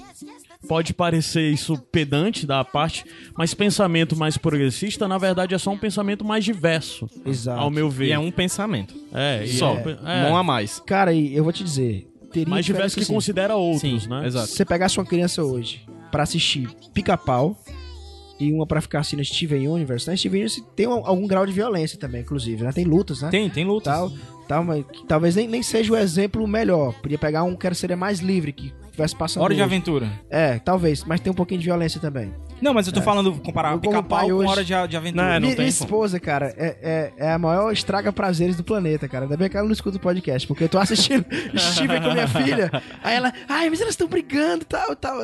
pode 0.67 0.93
parecer 0.93 1.51
isso 1.51 1.77
pedante 1.91 2.45
da 2.47 2.63
parte, 2.63 3.03
mas 3.37 3.53
pensamento 3.53 4.15
mais 4.15 4.37
progressista 4.37 5.07
na 5.07 5.17
verdade 5.17 5.53
é 5.53 5.57
só 5.57 5.71
um 5.71 5.77
pensamento 5.77 6.23
mais 6.23 6.43
diverso, 6.45 7.07
Exato. 7.25 7.59
ao 7.59 7.69
meu 7.69 7.89
ver. 7.89 8.07
E 8.07 8.11
é 8.11 8.19
um 8.19 8.31
pensamento. 8.31 8.95
É, 9.13 9.43
e 9.43 9.49
Só. 9.53 9.69
é 9.75 9.79
um 9.79 9.83
pe- 9.83 9.97
é, 10.05 10.23
Não 10.29 10.37
há 10.37 10.43
mais. 10.43 10.79
Cara, 10.85 11.11
e 11.13 11.35
eu 11.35 11.43
vou 11.43 11.51
te 11.53 11.63
dizer. 11.63 12.07
Teria 12.31 12.49
mais 12.49 12.65
diverso 12.65 12.95
que 12.95 13.03
assim, 13.03 13.13
considera 13.13 13.55
outros, 13.55 14.03
Sim, 14.03 14.09
né? 14.09 14.27
exato. 14.27 14.47
Se 14.47 14.55
você 14.57 14.65
pegasse 14.65 14.97
uma 14.99 15.05
criança 15.05 15.43
hoje 15.43 15.85
pra 16.11 16.23
assistir 16.23 16.67
Pica-Pau 16.93 17.57
e 18.39 18.51
uma 18.51 18.67
pra 18.67 18.81
ficar 18.81 18.99
assistindo 18.99 19.23
Steven 19.23 19.67
Universe, 19.67 20.07
né? 20.09 20.15
Steven 20.15 20.41
Universe 20.41 20.63
tem 20.75 20.87
um- 20.87 21.05
algum 21.05 21.25
grau 21.25 21.45
de 21.45 21.51
violência 21.53 21.97
também, 21.97 22.21
inclusive, 22.21 22.63
né? 22.63 22.71
Tem 22.71 22.83
lutas, 22.83 23.21
né? 23.21 23.29
Tem, 23.29 23.49
tem 23.49 23.63
luta. 23.65 23.89
Tal, 23.91 24.11
tal, 24.47 24.63
mas 24.63 24.85
talvez 25.07 25.35
nem, 25.35 25.47
nem 25.47 25.63
seja 25.63 25.93
o 25.93 25.95
exemplo 25.97 26.45
melhor. 26.47 26.93
Podia 27.01 27.17
pegar 27.17 27.43
um 27.43 27.55
que 27.55 27.73
seria 27.73 27.97
mais 27.97 28.19
livre, 28.19 28.51
que 28.51 28.73
tivesse 28.97 29.15
passando. 29.15 29.43
Hora 29.43 29.53
de 29.53 29.61
hoje. 29.61 29.63
aventura. 29.73 30.11
É, 30.29 30.59
talvez, 30.59 31.03
mas 31.05 31.19
tem 31.21 31.31
um 31.31 31.35
pouquinho 31.35 31.59
de 31.61 31.65
violência 31.67 32.01
também. 32.01 32.33
Não, 32.59 32.73
mas 32.73 32.87
eu 32.87 32.93
tô 32.93 33.03
falando 33.03 33.31
comparar 33.33 33.77
pica-pau 33.77 34.03
pai 34.03 34.27
com 34.27 34.33
hoje- 34.33 34.49
hora 34.49 34.63
de, 34.63 34.87
de 34.89 34.97
aventura. 34.97 35.23
Não, 35.23 35.31
é, 35.31 35.39
minha, 35.39 35.55
tem 35.55 35.63
minha 35.65 35.73
como. 35.77 35.85
esposa, 35.85 36.19
cara, 36.19 36.51
é, 36.57 37.11
é, 37.17 37.25
é 37.27 37.31
a 37.31 37.37
maior 37.37 37.71
estraga 37.71 38.11
prazeres 38.11 38.55
do 38.57 38.63
planeta, 38.63 39.07
cara. 39.07 39.25
Ainda 39.25 39.37
bem 39.37 39.47
que 39.47 39.55
ela 39.55 39.65
não 39.67 39.73
escuta 39.73 39.97
o 39.97 39.99
podcast, 39.99 40.47
porque 40.47 40.63
eu 40.63 40.69
tô 40.69 40.79
assistindo 40.79 41.23
Steven 41.55 42.01
com 42.01 42.11
minha 42.13 42.27
filha. 42.27 42.71
Aí 43.03 43.15
ela, 43.15 43.31
ai, 43.47 43.69
mas 43.69 43.79
elas 43.79 43.93
estão 43.93 44.07
brigando 44.07 44.65
tal, 44.65 44.95
tal. 44.95 45.17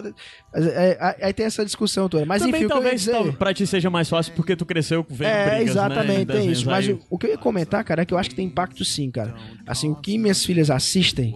Mas, 0.53 0.67
é, 0.67 0.95
aí- 1.01 1.15
aí 1.23 1.33
tem 1.33 1.47
essa 1.47 1.65
discussão 1.65 2.07
toda. 2.07 2.23
Mas 2.23 2.43
Também 2.43 2.61
enfim, 2.61 2.67
talvez 2.69 3.01
dizer... 3.01 3.13
tal- 3.13 3.33
pra 3.33 3.51
ti 3.51 3.65
seja 3.65 3.89
mais 3.89 4.07
fácil 4.07 4.31
porque 4.35 4.55
tu 4.55 4.63
cresceu 4.65 5.03
vendo 5.09 5.27
É, 5.29 5.55
brigas, 5.55 5.69
exatamente, 5.71 6.07
né, 6.07 6.21
em 6.21 6.25
tem 6.41 6.51
isso. 6.51 6.67
Mas 6.67 6.87
aí. 6.87 6.99
o 7.09 7.17
que 7.17 7.25
eu 7.25 7.31
ia 7.31 7.37
comentar, 7.39 7.83
cara, 7.83 8.03
é 8.03 8.05
que 8.05 8.13
eu 8.13 8.17
acho 8.19 8.29
que 8.29 8.35
tem 8.35 8.45
impacto 8.45 8.85
sim, 8.85 9.09
cara. 9.09 9.33
Assim, 9.65 9.89
o 9.89 9.95
que 9.95 10.19
minhas 10.19 10.45
filhas 10.45 10.69
assistem, 10.69 11.33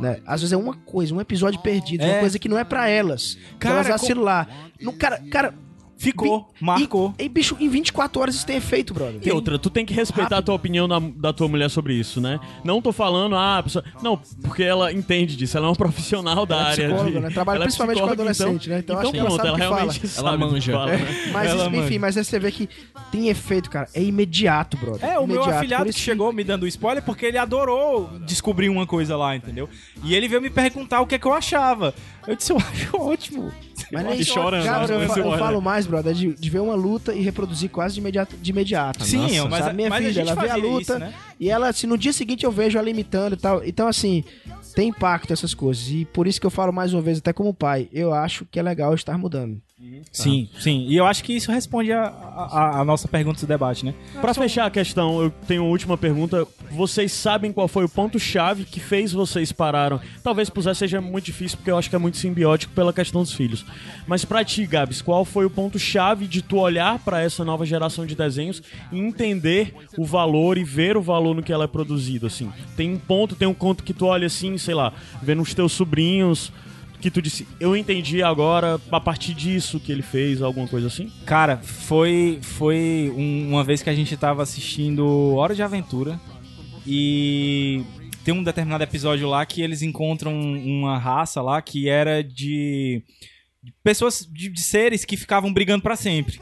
né? 0.00 0.20
Às 0.26 0.40
vezes 0.40 0.52
é 0.52 0.56
uma 0.56 0.74
coisa, 0.74 1.14
um 1.14 1.20
episódio 1.20 1.60
perdido, 1.60 2.04
uma 2.04 2.14
É. 2.14 2.20
coisa 2.20 2.38
que 2.38 2.48
não 2.48 2.58
é 2.58 2.64
pra 2.64 2.88
elas. 2.88 3.36
Cara, 3.58 3.76
elas 3.76 3.88
vacilam 3.88 4.24
lá. 4.24 4.46
No, 4.80 4.92
cara, 4.92 5.22
cara. 5.30 5.54
Ficou, 6.02 6.40
bi- 6.58 6.64
marcou. 6.64 7.14
E, 7.18 7.24
e, 7.24 7.28
bicho, 7.28 7.54
em 7.60 7.68
24 7.68 8.22
horas 8.22 8.34
isso 8.34 8.46
tem 8.46 8.56
efeito, 8.56 8.94
brother. 8.94 9.20
E 9.22 9.30
outra, 9.30 9.58
tu 9.58 9.68
tem 9.68 9.84
que 9.84 9.92
respeitar 9.92 10.38
a 10.38 10.42
tua 10.42 10.54
opinião 10.54 10.88
da, 10.88 10.98
da 10.98 11.30
tua 11.30 11.46
mulher 11.46 11.68
sobre 11.68 11.92
isso, 11.94 12.22
né? 12.22 12.40
Não 12.64 12.80
tô 12.80 12.90
falando, 12.90 13.36
ah, 13.36 13.58
a 13.58 13.62
pessoa... 13.62 13.84
Não, 14.02 14.18
porque 14.42 14.62
ela 14.62 14.90
entende 14.92 15.36
disso, 15.36 15.58
ela 15.58 15.66
é 15.66 15.68
uma 15.68 15.76
profissional 15.76 16.46
da 16.46 16.54
Ela 16.56 16.64
é 16.64 16.70
área. 16.72 16.86
psicóloga, 16.88 17.10
de... 17.18 17.20
né? 17.26 17.30
Trabalha 17.30 17.56
ela 17.56 17.64
é 17.64 17.66
principalmente 17.66 18.00
com 18.00 18.06
psicóloga, 18.08 18.30
adolescente, 18.32 18.70
né? 18.70 18.78
Então 18.78 18.98
acho 18.98 19.10
que 19.12 19.18
ela 19.18 19.26
pronto, 19.28 19.36
sabe 19.36 19.48
ela 19.48 19.56
que 19.58 19.62
realmente 19.62 20.08
fala. 20.08 20.38
que 20.38 20.44
manja. 20.44 20.72
fala, 20.72 20.86
né? 20.92 21.30
Mas, 21.32 21.50
Ela 21.50 21.60
isso- 21.62 21.70
manja. 21.70 21.84
enfim, 21.84 21.98
mas 21.98 22.16
aí 22.16 22.24
você 22.24 22.38
vê 22.38 22.50
que 22.50 22.68
tem 23.12 23.28
efeito, 23.28 23.68
cara. 23.68 23.86
É 23.92 24.02
imediato, 24.02 24.78
brother. 24.78 25.06
É, 25.06 25.18
o 25.18 25.26
meu 25.26 25.36
Imediato. 25.36 25.58
afilhado 25.58 25.84
Por 25.84 25.92
que 25.92 26.00
chegou 26.00 26.32
me 26.32 26.42
dando 26.42 26.66
spoiler 26.66 27.02
porque 27.04 27.26
ele 27.26 27.36
adorou 27.36 28.08
descobrir 28.26 28.70
uma 28.70 28.86
coisa 28.86 29.16
lá, 29.18 29.36
entendeu? 29.36 29.68
E 30.02 30.14
ele 30.14 30.28
veio 30.28 30.40
me 30.40 30.48
perguntar 30.48 31.02
o 31.02 31.06
que 31.06 31.16
é 31.16 31.18
que 31.18 31.26
eu 31.26 31.32
achava. 31.34 31.94
Eu 32.26 32.36
disse, 32.36 32.52
eu 32.52 32.56
acho 32.58 32.96
ótimo. 32.96 33.52
Mas 33.92 34.04
nem 34.04 34.22
chorando, 34.24 34.64
Cara, 34.64 34.86
né? 34.86 35.04
eu, 35.04 35.08
fa- 35.08 35.18
eu 35.20 35.38
falo 35.38 35.60
mais, 35.60 35.86
brother, 35.86 36.12
de, 36.14 36.34
de 36.34 36.50
ver 36.50 36.60
uma 36.60 36.74
luta 36.74 37.14
e 37.14 37.20
reproduzir 37.22 37.70
quase 37.70 37.94
de 37.94 38.00
imediato. 38.00 38.36
De 38.36 38.50
imediato. 38.50 39.04
Sim, 39.04 39.18
Nossa, 39.18 39.48
mas- 39.48 39.64
sabe? 39.64 39.76
minha 39.76 39.88
mas 39.90 40.06
filha, 40.06 40.20
ela 40.20 40.34
vê 40.34 40.48
a 40.50 40.56
luta 40.56 40.82
isso, 40.94 40.98
né? 40.98 41.14
e 41.38 41.48
ela, 41.50 41.68
assim, 41.68 41.86
no 41.86 41.96
dia 41.98 42.12
seguinte 42.12 42.44
eu 42.44 42.52
vejo 42.52 42.78
ela 42.78 42.88
imitando 42.90 43.34
e 43.34 43.36
tal. 43.36 43.64
Então, 43.64 43.86
assim, 43.88 44.24
tem 44.74 44.88
impacto 44.88 45.32
essas 45.32 45.54
coisas. 45.54 45.88
E 45.90 46.04
por 46.04 46.26
isso 46.26 46.40
que 46.40 46.46
eu 46.46 46.50
falo 46.50 46.72
mais 46.72 46.92
uma 46.92 47.02
vez, 47.02 47.18
até 47.18 47.32
como 47.32 47.54
pai, 47.54 47.88
eu 47.92 48.12
acho 48.12 48.46
que 48.46 48.58
é 48.58 48.62
legal 48.62 48.94
estar 48.94 49.16
mudando. 49.18 49.60
Sim, 50.12 50.48
sim. 50.58 50.86
E 50.88 50.96
eu 50.96 51.06
acho 51.06 51.24
que 51.24 51.32
isso 51.32 51.50
responde 51.50 51.90
a, 51.90 52.02
a, 52.02 52.80
a 52.80 52.84
nossa 52.84 53.08
pergunta 53.08 53.40
do 53.40 53.46
debate, 53.46 53.86
né? 53.86 53.94
Pra 54.20 54.34
fechar 54.34 54.66
a 54.66 54.70
questão, 54.70 55.22
eu 55.22 55.30
tenho 55.46 55.62
uma 55.62 55.70
última 55.70 55.96
pergunta. 55.96 56.46
Vocês 56.70 57.12
sabem 57.12 57.50
qual 57.50 57.66
foi 57.66 57.84
o 57.84 57.88
ponto-chave 57.88 58.64
que 58.64 58.78
fez 58.78 59.12
vocês 59.12 59.52
pararam? 59.52 59.98
Talvez 60.22 60.50
pro 60.50 60.60
Zé 60.60 60.74
seja 60.74 61.00
muito 61.00 61.24
difícil, 61.24 61.56
porque 61.56 61.70
eu 61.70 61.78
acho 61.78 61.88
que 61.88 61.96
é 61.96 61.98
muito 61.98 62.18
simbiótico 62.18 62.74
pela 62.74 62.92
questão 62.92 63.22
dos 63.22 63.32
filhos. 63.32 63.64
Mas 64.06 64.22
pra 64.22 64.44
ti, 64.44 64.66
Gabs, 64.66 65.00
qual 65.00 65.24
foi 65.24 65.46
o 65.46 65.50
ponto-chave 65.50 66.26
de 66.26 66.42
tu 66.42 66.58
olhar 66.58 66.98
pra 66.98 67.22
essa 67.22 67.42
nova 67.42 67.64
geração 67.64 68.04
de 68.04 68.14
desenhos 68.14 68.62
e 68.92 68.98
entender 68.98 69.74
o 69.96 70.04
valor 70.04 70.58
e 70.58 70.64
ver 70.64 70.96
o 70.96 71.02
valor 71.02 71.34
no 71.34 71.42
que 71.42 71.52
ela 71.52 71.64
é 71.64 71.68
produzido, 71.68 72.26
assim? 72.26 72.52
Tem 72.76 72.92
um 72.92 72.98
ponto, 72.98 73.34
tem 73.34 73.48
um 73.48 73.54
conto 73.54 73.82
que 73.82 73.94
tu 73.94 74.04
olha 74.04 74.26
assim, 74.26 74.58
sei 74.60 74.74
lá, 74.74 74.92
vendo 75.22 75.42
os 75.42 75.52
teus 75.54 75.72
sobrinhos, 75.72 76.52
que 77.00 77.10
tu 77.10 77.22
disse, 77.22 77.48
eu 77.58 77.74
entendi 77.74 78.22
agora, 78.22 78.78
a 78.92 79.00
partir 79.00 79.32
disso 79.32 79.80
que 79.80 79.90
ele 79.90 80.02
fez, 80.02 80.42
alguma 80.42 80.68
coisa 80.68 80.86
assim? 80.88 81.10
Cara, 81.24 81.56
foi, 81.58 82.38
foi 82.42 83.10
um- 83.16 83.48
uma 83.50 83.64
vez 83.64 83.82
que 83.82 83.88
a 83.88 83.94
gente 83.94 84.14
tava 84.18 84.42
assistindo 84.42 85.34
Hora 85.34 85.54
de 85.54 85.62
Aventura 85.62 86.20
e 86.86 87.82
tem 88.24 88.34
um 88.34 88.42
determinado 88.42 88.84
episódio 88.84 89.28
lá 89.28 89.44
que 89.46 89.62
eles 89.62 89.80
encontram 89.82 90.38
uma 90.38 90.98
raça 90.98 91.40
lá 91.40 91.60
que 91.62 91.88
era 91.88 92.22
de 92.22 93.02
pessoas, 93.82 94.28
de, 94.30 94.50
de 94.50 94.60
seres 94.60 95.04
que 95.04 95.16
ficavam 95.16 95.52
brigando 95.52 95.82
pra 95.82 95.96
sempre. 95.96 96.38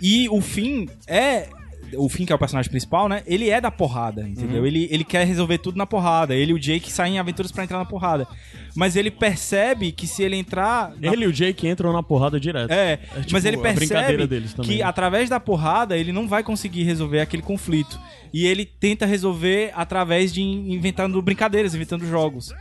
E 0.00 0.28
o 0.28 0.40
fim 0.42 0.88
é. 1.06 1.48
O 1.94 2.08
Finn, 2.08 2.26
que 2.26 2.32
é 2.32 2.34
o 2.36 2.38
personagem 2.38 2.70
principal, 2.70 3.08
né? 3.08 3.22
Ele 3.26 3.48
é 3.50 3.60
da 3.60 3.70
porrada, 3.70 4.22
entendeu? 4.28 4.66
Ele, 4.66 4.88
ele 4.90 5.04
quer 5.04 5.26
resolver 5.26 5.58
tudo 5.58 5.76
na 5.78 5.86
porrada. 5.86 6.34
Ele 6.34 6.52
e 6.52 6.54
o 6.54 6.58
Jake 6.58 6.90
saem 6.90 7.16
em 7.16 7.18
aventuras 7.18 7.52
pra 7.52 7.64
entrar 7.64 7.78
na 7.78 7.84
porrada. 7.84 8.26
Mas 8.74 8.96
ele 8.96 9.10
percebe 9.10 9.92
que 9.92 10.06
se 10.06 10.22
ele 10.22 10.36
entrar. 10.36 10.92
na 11.00 11.12
Ele 11.12 11.24
e 11.24 11.28
o 11.28 11.32
Jake 11.32 11.66
entram 11.66 11.92
na 11.92 12.02
porrada 12.02 12.38
direto. 12.40 12.70
é, 12.70 12.96
tipo, 12.96 13.32
mas 13.32 13.44
ele 13.44 13.56
percebe 13.58 14.28
que 14.62 14.76
né? 14.78 14.82
através 14.82 15.28
da 15.30 15.38
porrada 15.40 15.96
ele 15.96 16.12
não 16.12 16.26
vai 16.28 16.42
conseguir 16.42 16.82
resolver 16.82 17.20
aquele 17.20 17.42
conflito. 17.42 17.98
E 18.32 18.46
ele 18.46 18.64
tenta 18.66 19.06
resolver 19.06 19.72
através 19.74 20.32
de 20.32 20.42
in- 20.42 20.72
inventando 20.74 21.20
brincadeiras, 21.22 21.74
inventando 21.74 22.06
jogos. 22.06 22.54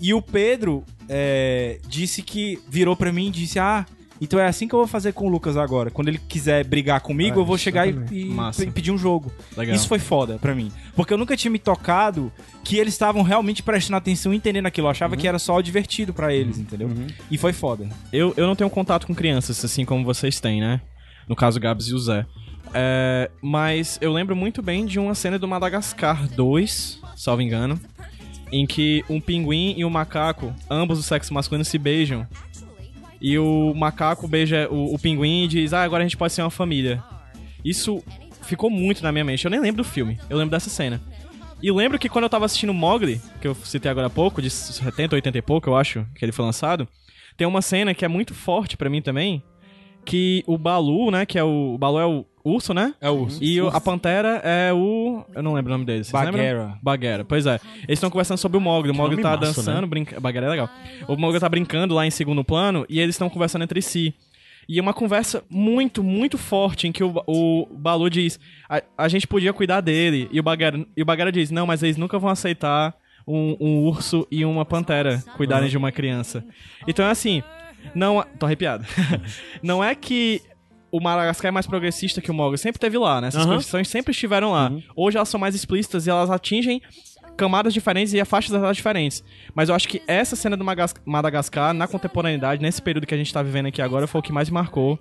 E 0.00 0.12
o 0.12 0.20
Pedro 0.20 0.84
é, 1.08 1.78
disse 1.88 2.22
que 2.22 2.58
virou 2.68 2.96
pra 2.96 3.12
mim 3.12 3.28
e 3.28 3.30
disse: 3.30 3.58
Ah, 3.58 3.86
então 4.24 4.38
é 4.38 4.46
assim 4.46 4.68
que 4.68 4.74
eu 4.74 4.78
vou 4.78 4.86
fazer 4.86 5.12
com 5.12 5.26
o 5.26 5.28
Lucas 5.28 5.56
agora. 5.56 5.90
Quando 5.90 6.08
ele 6.08 6.18
quiser 6.18 6.64
brigar 6.64 7.00
comigo, 7.00 7.38
Ah, 7.38 7.42
eu 7.42 7.44
vou 7.44 7.58
chegar 7.58 7.88
e, 7.88 7.90
e 8.10 8.70
pedir 8.70 8.90
um 8.90 8.98
jogo. 8.98 9.32
Legal. 9.56 9.74
Isso 9.74 9.88
foi 9.88 9.98
foda 9.98 10.38
pra 10.38 10.54
mim. 10.54 10.70
Porque 10.94 11.12
eu 11.12 11.18
nunca 11.18 11.36
tinha 11.36 11.50
me 11.50 11.58
tocado 11.58 12.30
que 12.62 12.76
eles 12.76 12.94
estavam 12.94 13.22
realmente 13.22 13.62
prestando 13.62 13.96
atenção 13.96 14.32
e 14.32 14.36
entendendo 14.36 14.66
aquilo. 14.66 14.86
Eu 14.86 14.90
achava 14.90 15.16
que 15.16 15.26
era 15.26 15.38
só 15.38 15.60
divertido 15.60 16.12
pra 16.12 16.32
eles, 16.32 16.58
entendeu? 16.58 16.90
E 17.30 17.36
foi 17.38 17.52
foda. 17.52 17.88
Eu, 18.12 18.32
eu 18.36 18.46
não 18.46 18.54
tenho 18.54 18.70
contato 18.70 19.06
com 19.06 19.14
crianças, 19.14 19.64
assim 19.64 19.84
como 19.84 20.04
vocês 20.04 20.38
têm, 20.40 20.60
né? 20.60 20.80
No 21.28 21.34
caso, 21.36 21.58
o 21.58 21.60
Gabs 21.60 21.86
e 21.88 21.94
o 21.94 21.98
Zé. 21.98 22.26
É, 22.74 23.30
mas 23.40 23.98
eu 24.00 24.12
lembro 24.12 24.34
muito 24.34 24.62
bem 24.62 24.86
de 24.86 24.98
uma 24.98 25.14
cena 25.14 25.38
do 25.38 25.46
Madagascar 25.46 26.26
2, 26.28 27.00
salvo 27.16 27.42
engano, 27.42 27.78
em 28.50 28.66
que 28.66 29.04
um 29.08 29.20
pinguim 29.20 29.74
e 29.76 29.84
um 29.84 29.90
macaco, 29.90 30.54
ambos 30.70 30.98
do 30.98 31.02
sexo 31.02 31.32
masculino, 31.34 31.64
se 31.64 31.78
beijam. 31.78 32.26
E 33.22 33.38
o 33.38 33.72
macaco 33.72 34.26
beija 34.26 34.68
o, 34.68 34.92
o 34.92 34.98
pinguim 34.98 35.44
e 35.44 35.48
diz: 35.48 35.72
Ah, 35.72 35.84
agora 35.84 36.02
a 36.02 36.06
gente 36.06 36.16
pode 36.16 36.32
ser 36.32 36.42
uma 36.42 36.50
família. 36.50 37.02
Isso 37.64 38.02
ficou 38.42 38.68
muito 38.68 39.00
na 39.00 39.12
minha 39.12 39.24
mente. 39.24 39.44
Eu 39.44 39.50
nem 39.50 39.60
lembro 39.60 39.84
do 39.84 39.88
filme, 39.88 40.18
eu 40.28 40.36
lembro 40.36 40.50
dessa 40.50 40.68
cena. 40.68 41.00
E 41.62 41.70
lembro 41.70 41.96
que 41.96 42.08
quando 42.08 42.24
eu 42.24 42.28
tava 42.28 42.44
assistindo 42.44 42.74
Mogli, 42.74 43.20
que 43.40 43.46
eu 43.46 43.54
citei 43.54 43.88
agora 43.88 44.08
há 44.08 44.10
pouco, 44.10 44.42
de 44.42 44.50
70, 44.50 45.14
80 45.14 45.38
e 45.38 45.42
pouco, 45.42 45.70
eu 45.70 45.76
acho, 45.76 46.04
que 46.16 46.24
ele 46.24 46.32
foi 46.32 46.44
lançado, 46.44 46.88
tem 47.36 47.46
uma 47.46 47.62
cena 47.62 47.94
que 47.94 48.04
é 48.04 48.08
muito 48.08 48.34
forte 48.34 48.76
pra 48.76 48.90
mim 48.90 49.00
também, 49.00 49.44
que 50.04 50.42
o 50.46 50.56
Balu, 50.58 51.10
né, 51.10 51.24
que 51.26 51.38
é 51.38 51.44
o... 51.44 51.74
O 51.74 51.78
Balu 51.78 51.98
é 51.98 52.06
o 52.06 52.24
urso, 52.44 52.74
né? 52.74 52.94
É 53.00 53.08
o 53.08 53.14
urso. 53.22 53.38
E 53.42 53.60
o- 53.62 53.68
a 53.68 53.80
Pantera 53.80 54.40
é 54.44 54.72
o... 54.72 55.24
Eu 55.34 55.42
não 55.42 55.54
lembro 55.54 55.70
o 55.70 55.74
nome 55.74 55.84
dele. 55.84 56.02
vocês 56.04 56.12
lembram? 56.12 56.32
Bagheera. 56.42 56.78
Bagheera, 56.82 57.24
pois 57.24 57.46
é. 57.46 57.60
Eles 57.84 57.98
estão 57.98 58.10
conversando 58.10 58.38
sobre 58.38 58.58
o 58.58 58.60
Mogli. 58.60 58.90
O 58.90 58.94
Mogli 58.94 59.22
tá 59.22 59.36
massa, 59.36 59.46
dançando, 59.46 59.82
né? 59.82 59.86
brinca... 59.86 60.20
Bagheera 60.20 60.46
é 60.46 60.50
legal. 60.50 60.68
O 61.06 61.16
Mogli 61.16 61.38
tá 61.38 61.48
brincando 61.48 61.94
lá 61.94 62.04
em 62.06 62.10
segundo 62.10 62.42
plano 62.42 62.84
e 62.88 62.98
eles 62.98 63.14
estão 63.14 63.30
conversando 63.30 63.62
entre 63.62 63.80
si. 63.80 64.14
E 64.68 64.78
é 64.78 64.82
uma 64.82 64.94
conversa 64.94 65.42
muito, 65.50 66.02
muito 66.04 66.38
forte 66.38 66.86
em 66.86 66.92
que 66.92 67.02
o, 67.02 67.12
o 67.26 67.66
Balu 67.72 68.08
diz: 68.08 68.38
a, 68.68 68.80
a 68.96 69.08
gente 69.08 69.26
podia 69.26 69.52
cuidar 69.52 69.80
dele. 69.80 70.28
E 70.32 70.38
o, 70.38 70.42
Bagheera, 70.42 70.86
e 70.96 71.02
o 71.02 71.04
Bagheera 71.04 71.32
diz: 71.32 71.50
não, 71.50 71.66
mas 71.66 71.82
eles 71.82 71.96
nunca 71.96 72.16
vão 72.16 72.30
aceitar 72.30 72.94
um, 73.26 73.56
um 73.60 73.78
urso 73.84 74.26
e 74.30 74.44
uma 74.44 74.64
pantera 74.64 75.22
cuidarem 75.36 75.68
de 75.68 75.76
uma 75.76 75.90
criança. 75.90 76.44
Então 76.86 77.04
é 77.04 77.10
assim, 77.10 77.42
não. 77.94 78.24
Tô 78.38 78.46
arrepiado. 78.46 78.84
não 79.62 79.82
é 79.82 79.94
que 79.94 80.40
o 80.90 81.00
Madagascar 81.00 81.48
é 81.48 81.52
mais 81.52 81.66
progressista 81.66 82.20
que 82.20 82.30
o 82.30 82.34
Mogli. 82.34 82.58
Sempre 82.58 82.78
teve 82.80 82.98
lá, 82.98 83.20
né? 83.20 83.28
Essas 83.28 83.42
Aham. 83.44 83.54
condições 83.54 83.88
sempre 83.88 84.10
estiveram 84.12 84.52
lá. 84.52 84.70
Hoje 84.94 85.16
elas 85.16 85.28
são 85.28 85.40
mais 85.40 85.54
explícitas 85.54 86.06
e 86.06 86.10
elas 86.10 86.30
atingem 86.30 86.82
camadas 87.34 87.72
diferentes 87.72 88.12
e 88.12 88.20
a 88.20 88.26
faixas 88.26 88.52
etárias 88.54 88.76
diferentes. 88.76 89.24
Mas 89.54 89.70
eu 89.70 89.74
acho 89.74 89.88
que 89.88 90.02
essa 90.06 90.36
cena 90.36 90.54
do 90.54 90.62
Madagascar, 91.06 91.72
na 91.72 91.86
contemporaneidade, 91.88 92.60
nesse 92.60 92.82
período 92.82 93.06
que 93.06 93.14
a 93.14 93.16
gente 93.16 93.32
tá 93.32 93.42
vivendo 93.42 93.66
aqui 93.66 93.80
agora, 93.80 94.06
foi 94.06 94.18
o 94.20 94.22
que 94.22 94.30
mais 94.30 94.50
marcou, 94.50 94.98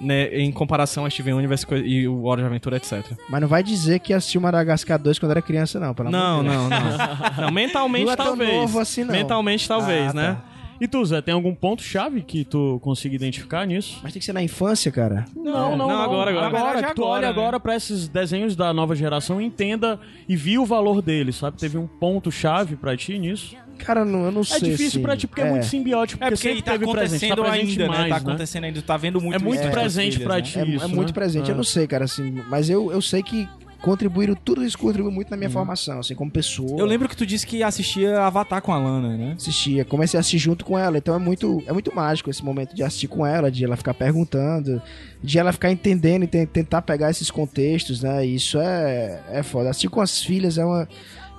né, 0.00 0.28
em 0.38 0.50
comparação 0.50 1.04
a 1.04 1.10
Steven 1.10 1.34
Universe 1.34 1.66
e 1.84 2.08
o 2.08 2.24
Hora 2.24 2.40
de 2.40 2.46
Aventura, 2.46 2.78
etc. 2.78 3.04
Mas 3.28 3.40
não 3.42 3.46
vai 3.48 3.62
dizer 3.62 3.98
que 4.00 4.14
assistiu 4.14 4.40
Madagascar 4.40 4.98
2 4.98 5.18
quando 5.18 5.32
era 5.32 5.42
criança, 5.42 5.78
não. 5.78 5.92
Pelo 5.94 6.10
Não, 6.10 6.40
amor 6.40 6.44
de 6.44 6.48
Deus. 6.50 6.70
não, 6.70 6.80
não. 6.80 7.36
Não, 7.46 7.50
mentalmente 7.52 8.06
Não 8.06 8.12
é 8.12 8.16
tão 8.16 8.26
talvez. 8.26 8.52
novo 8.54 8.78
assim, 8.80 9.04
não. 9.04 9.12
Mentalmente 9.12 9.68
talvez, 9.68 10.10
Ah, 10.10 10.14
né? 10.14 10.38
Tá. 10.78 10.84
E 10.84 10.88
tu, 10.88 11.04
Zé, 11.04 11.20
tem 11.20 11.34
algum 11.34 11.54
ponto-chave 11.54 12.22
que 12.22 12.44
tu 12.44 12.78
consiga 12.82 13.14
identificar 13.14 13.66
nisso? 13.66 13.98
Mas 14.02 14.12
tem 14.12 14.20
que 14.20 14.26
ser 14.26 14.32
na 14.32 14.42
infância, 14.42 14.90
cara. 14.92 15.24
Não, 15.34 15.76
não, 15.76 15.90
agora, 15.90 16.30
agora. 16.30 16.46
Agora, 16.46 16.50
Na 16.64 16.72
verdade, 16.72 16.86
que 16.88 16.94
tu 16.94 17.02
agora, 17.02 17.16
olha 17.18 17.26
né? 17.26 17.32
agora 17.32 17.60
pra 17.60 17.76
esses 17.76 18.08
desenhos 18.08 18.54
da 18.56 18.72
nova 18.72 18.94
geração, 18.94 19.40
entenda 19.40 19.98
e 20.28 20.36
viu 20.36 20.62
o 20.62 20.66
valor 20.66 21.00
deles, 21.02 21.36
sabe? 21.36 21.56
Teve 21.58 21.78
um 21.78 21.86
ponto-chave 21.86 22.76
pra 22.76 22.96
ti 22.96 23.18
nisso. 23.18 23.56
Cara, 23.78 24.04
não, 24.06 24.24
eu 24.24 24.32
não 24.32 24.40
É 24.40 24.44
sei. 24.44 24.60
difícil 24.70 24.86
assim. 24.86 25.02
pra 25.02 25.16
ti 25.16 25.26
porque 25.26 25.42
é, 25.42 25.50
muito 25.50 25.66
simbiótico, 25.66 26.22
É 26.24 26.30
porque, 26.30 26.36
porque 26.42 26.48
sempre 26.48 26.62
tá 26.62 26.72
teve 26.72 26.90
presente, 26.90 27.20
tá 27.28 27.34
acontecendo 27.34 27.42
presente 27.44 27.82
ainda, 27.82 27.88
mais, 27.88 27.98
né? 28.04 28.08
Tá 28.08 28.14
né? 28.14 28.20
acontecendo 28.20 28.64
ainda, 28.64 28.80
tu 28.80 28.84
tá 28.86 28.96
vendo 28.96 29.20
muito 29.20 29.34
É 29.36 29.38
muito 29.38 29.70
presente 29.70 30.12
filhas, 30.14 30.26
pra 30.26 30.36
né? 30.36 30.42
ti. 30.42 30.58
É, 30.58 30.64
isso, 30.66 30.84
é 30.84 30.88
muito 30.88 31.08
né? 31.08 31.12
presente. 31.14 31.50
Eu 31.50 31.56
não 31.56 31.62
sei, 31.64 31.86
cara, 31.86 32.04
assim. 32.06 32.42
Mas 32.48 32.70
eu, 32.70 32.90
eu 32.90 33.02
sei 33.02 33.22
que 33.22 33.46
contribuíram, 33.86 34.34
tudo 34.34 34.64
isso 34.64 34.76
contribuiu 34.76 35.12
muito 35.14 35.30
na 35.30 35.36
minha 35.36 35.48
formação, 35.48 36.00
assim, 36.00 36.14
como 36.14 36.28
pessoa. 36.30 36.76
Eu 36.78 36.84
lembro 36.84 37.08
que 37.08 37.16
tu 37.16 37.24
disse 37.24 37.46
que 37.46 37.62
assistia 37.62 38.20
Avatar 38.20 38.60
com 38.60 38.72
a 38.72 38.78
Lana, 38.78 39.16
né? 39.16 39.34
assistia, 39.38 39.84
comecei 39.84 40.18
a 40.18 40.20
assistir 40.20 40.38
junto 40.38 40.64
com 40.64 40.76
ela, 40.78 40.98
então 40.98 41.14
é 41.14 41.18
muito, 41.18 41.62
é 41.66 41.72
muito 41.72 41.94
mágico 41.94 42.28
esse 42.28 42.44
momento 42.44 42.74
de 42.74 42.82
assistir 42.82 43.06
com 43.06 43.24
ela, 43.24 43.50
de 43.50 43.64
ela 43.64 43.76
ficar 43.76 43.94
perguntando, 43.94 44.82
de 45.22 45.38
ela 45.38 45.52
ficar 45.52 45.70
entendendo 45.70 46.24
e 46.24 46.26
te- 46.26 46.46
tentar 46.46 46.82
pegar 46.82 47.10
esses 47.10 47.30
contextos, 47.30 48.02
né? 48.02 48.26
E 48.26 48.34
isso 48.34 48.58
é, 48.58 49.22
é 49.30 49.42
foda. 49.44 49.70
Assistir 49.70 49.88
com 49.88 50.00
as 50.00 50.20
filhas 50.22 50.58
é 50.58 50.64
uma. 50.64 50.88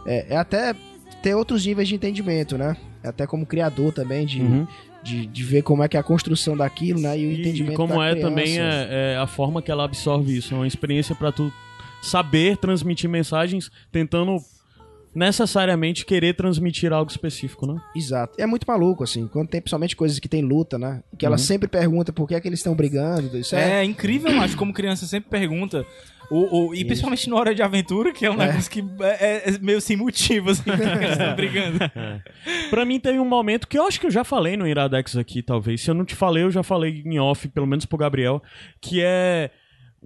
É, 0.06 0.28
é 0.30 0.38
até 0.38 0.74
ter 1.22 1.36
outros 1.36 1.65
níveis 1.65 1.88
de 1.90 1.95
entendimento, 1.95 2.57
né? 2.57 2.78
É 3.03 3.10
até 3.10 3.28
como 3.28 3.45
criador 3.45 3.91
também, 3.91 4.26
de, 4.26 4.41
Uhum. 4.41 4.65
de, 5.03 5.26
de 5.28 5.44
ver 5.44 5.61
como 5.64 5.84
é 5.84 5.88
que 5.88 5.98
é 5.98 5.99
a 5.99 6.03
construção 6.03 6.56
daquilo, 6.56 6.99
né? 7.02 7.18
E 7.19 7.26
o 7.26 7.32
E, 7.32 7.40
entendimento 7.41 7.74
e 7.74 7.76
como 7.76 7.95
da 7.98 8.06
é 8.07 8.11
criança. 8.11 8.30
também 8.30 8.60
é, 8.60 9.14
é 9.14 9.18
a 9.18 9.28
forma 9.28 9.61
que 9.61 9.69
ela 9.69 9.84
absorve 9.84 10.38
isso. 10.38 10.53
É 10.53 10.57
uma 10.57 10.68
experiência 10.68 11.14
pra 11.14 11.32
tu 11.32 11.52
saber 12.08 12.58
transmitir 12.58 13.10
mensagens, 13.10 13.70
tentando 13.92 14.38
necessariamente 15.16 16.06
querer 16.06 16.36
transmitir 16.36 16.94
algo 16.94 17.10
específico, 17.10 17.66
né? 17.66 17.80
Exato. 17.96 18.40
É 18.40 18.46
muito 18.46 18.66
maluco, 18.68 19.04
assim, 19.04 19.28
quando 19.28 19.50
tem 19.50 19.62
principalmente 19.62 19.96
coisas 19.96 20.20
que 20.20 20.28
tem 20.30 20.42
luta, 20.44 20.78
né? 20.78 21.02
Que 21.18 21.26
ela 21.26 21.38
sempre 21.38 21.68
pergunta 21.68 22.14
por 22.14 22.28
que 22.28 22.36
é 22.36 22.40
que 22.42 22.48
eles 22.48 22.60
estão 22.60 22.76
brigando. 22.76 23.36
Isso 23.38 23.56
é, 23.56 23.80
É 23.80 23.84
incrível, 23.84 24.32
mas 24.34 24.54
como 24.54 24.74
criança 24.74 25.06
sempre 25.08 25.30
pergunta. 25.30 25.86
O, 26.30 26.68
o- 26.68 26.76
e 26.76 26.84
principalmente 26.84 27.30
na 27.30 27.38
hora 27.38 27.56
de 27.56 27.62
aventura, 27.64 28.12
que 28.12 28.26
é 28.26 28.30
um 28.30 28.36
negócio 28.36 28.70
que 28.70 28.84
é, 29.02 29.50
é 29.50 29.58
meio 29.60 29.80
sem 29.80 29.96
motivo, 29.96 30.50
assim, 30.52 30.62
que 30.70 30.70
eles 30.72 31.12
estão 31.12 31.34
brigando. 31.38 31.80
Pra 32.70 32.86
mim 32.86 33.00
teve 33.00 33.18
um 33.18 33.26
momento 33.26 33.68
que 33.68 33.80
eu 33.80 33.88
acho 33.88 34.00
que 34.00 34.06
eu 34.08 34.12
já 34.12 34.24
falei 34.26 34.58
no 34.58 34.68
Iradex 34.68 35.16
aqui, 35.16 35.42
talvez. 35.42 35.82
Se 35.82 35.90
eu 35.90 35.96
não 35.96 36.04
te 36.06 36.14
falei, 36.16 36.44
eu 36.44 36.52
já 36.52 36.62
falei 36.64 37.02
em 37.06 37.18
off, 37.18 37.48
pelo 37.48 37.66
menos 37.66 37.86
pro 37.86 37.98
Gabriel, 37.98 38.44
que 38.82 39.02
é 39.02 39.50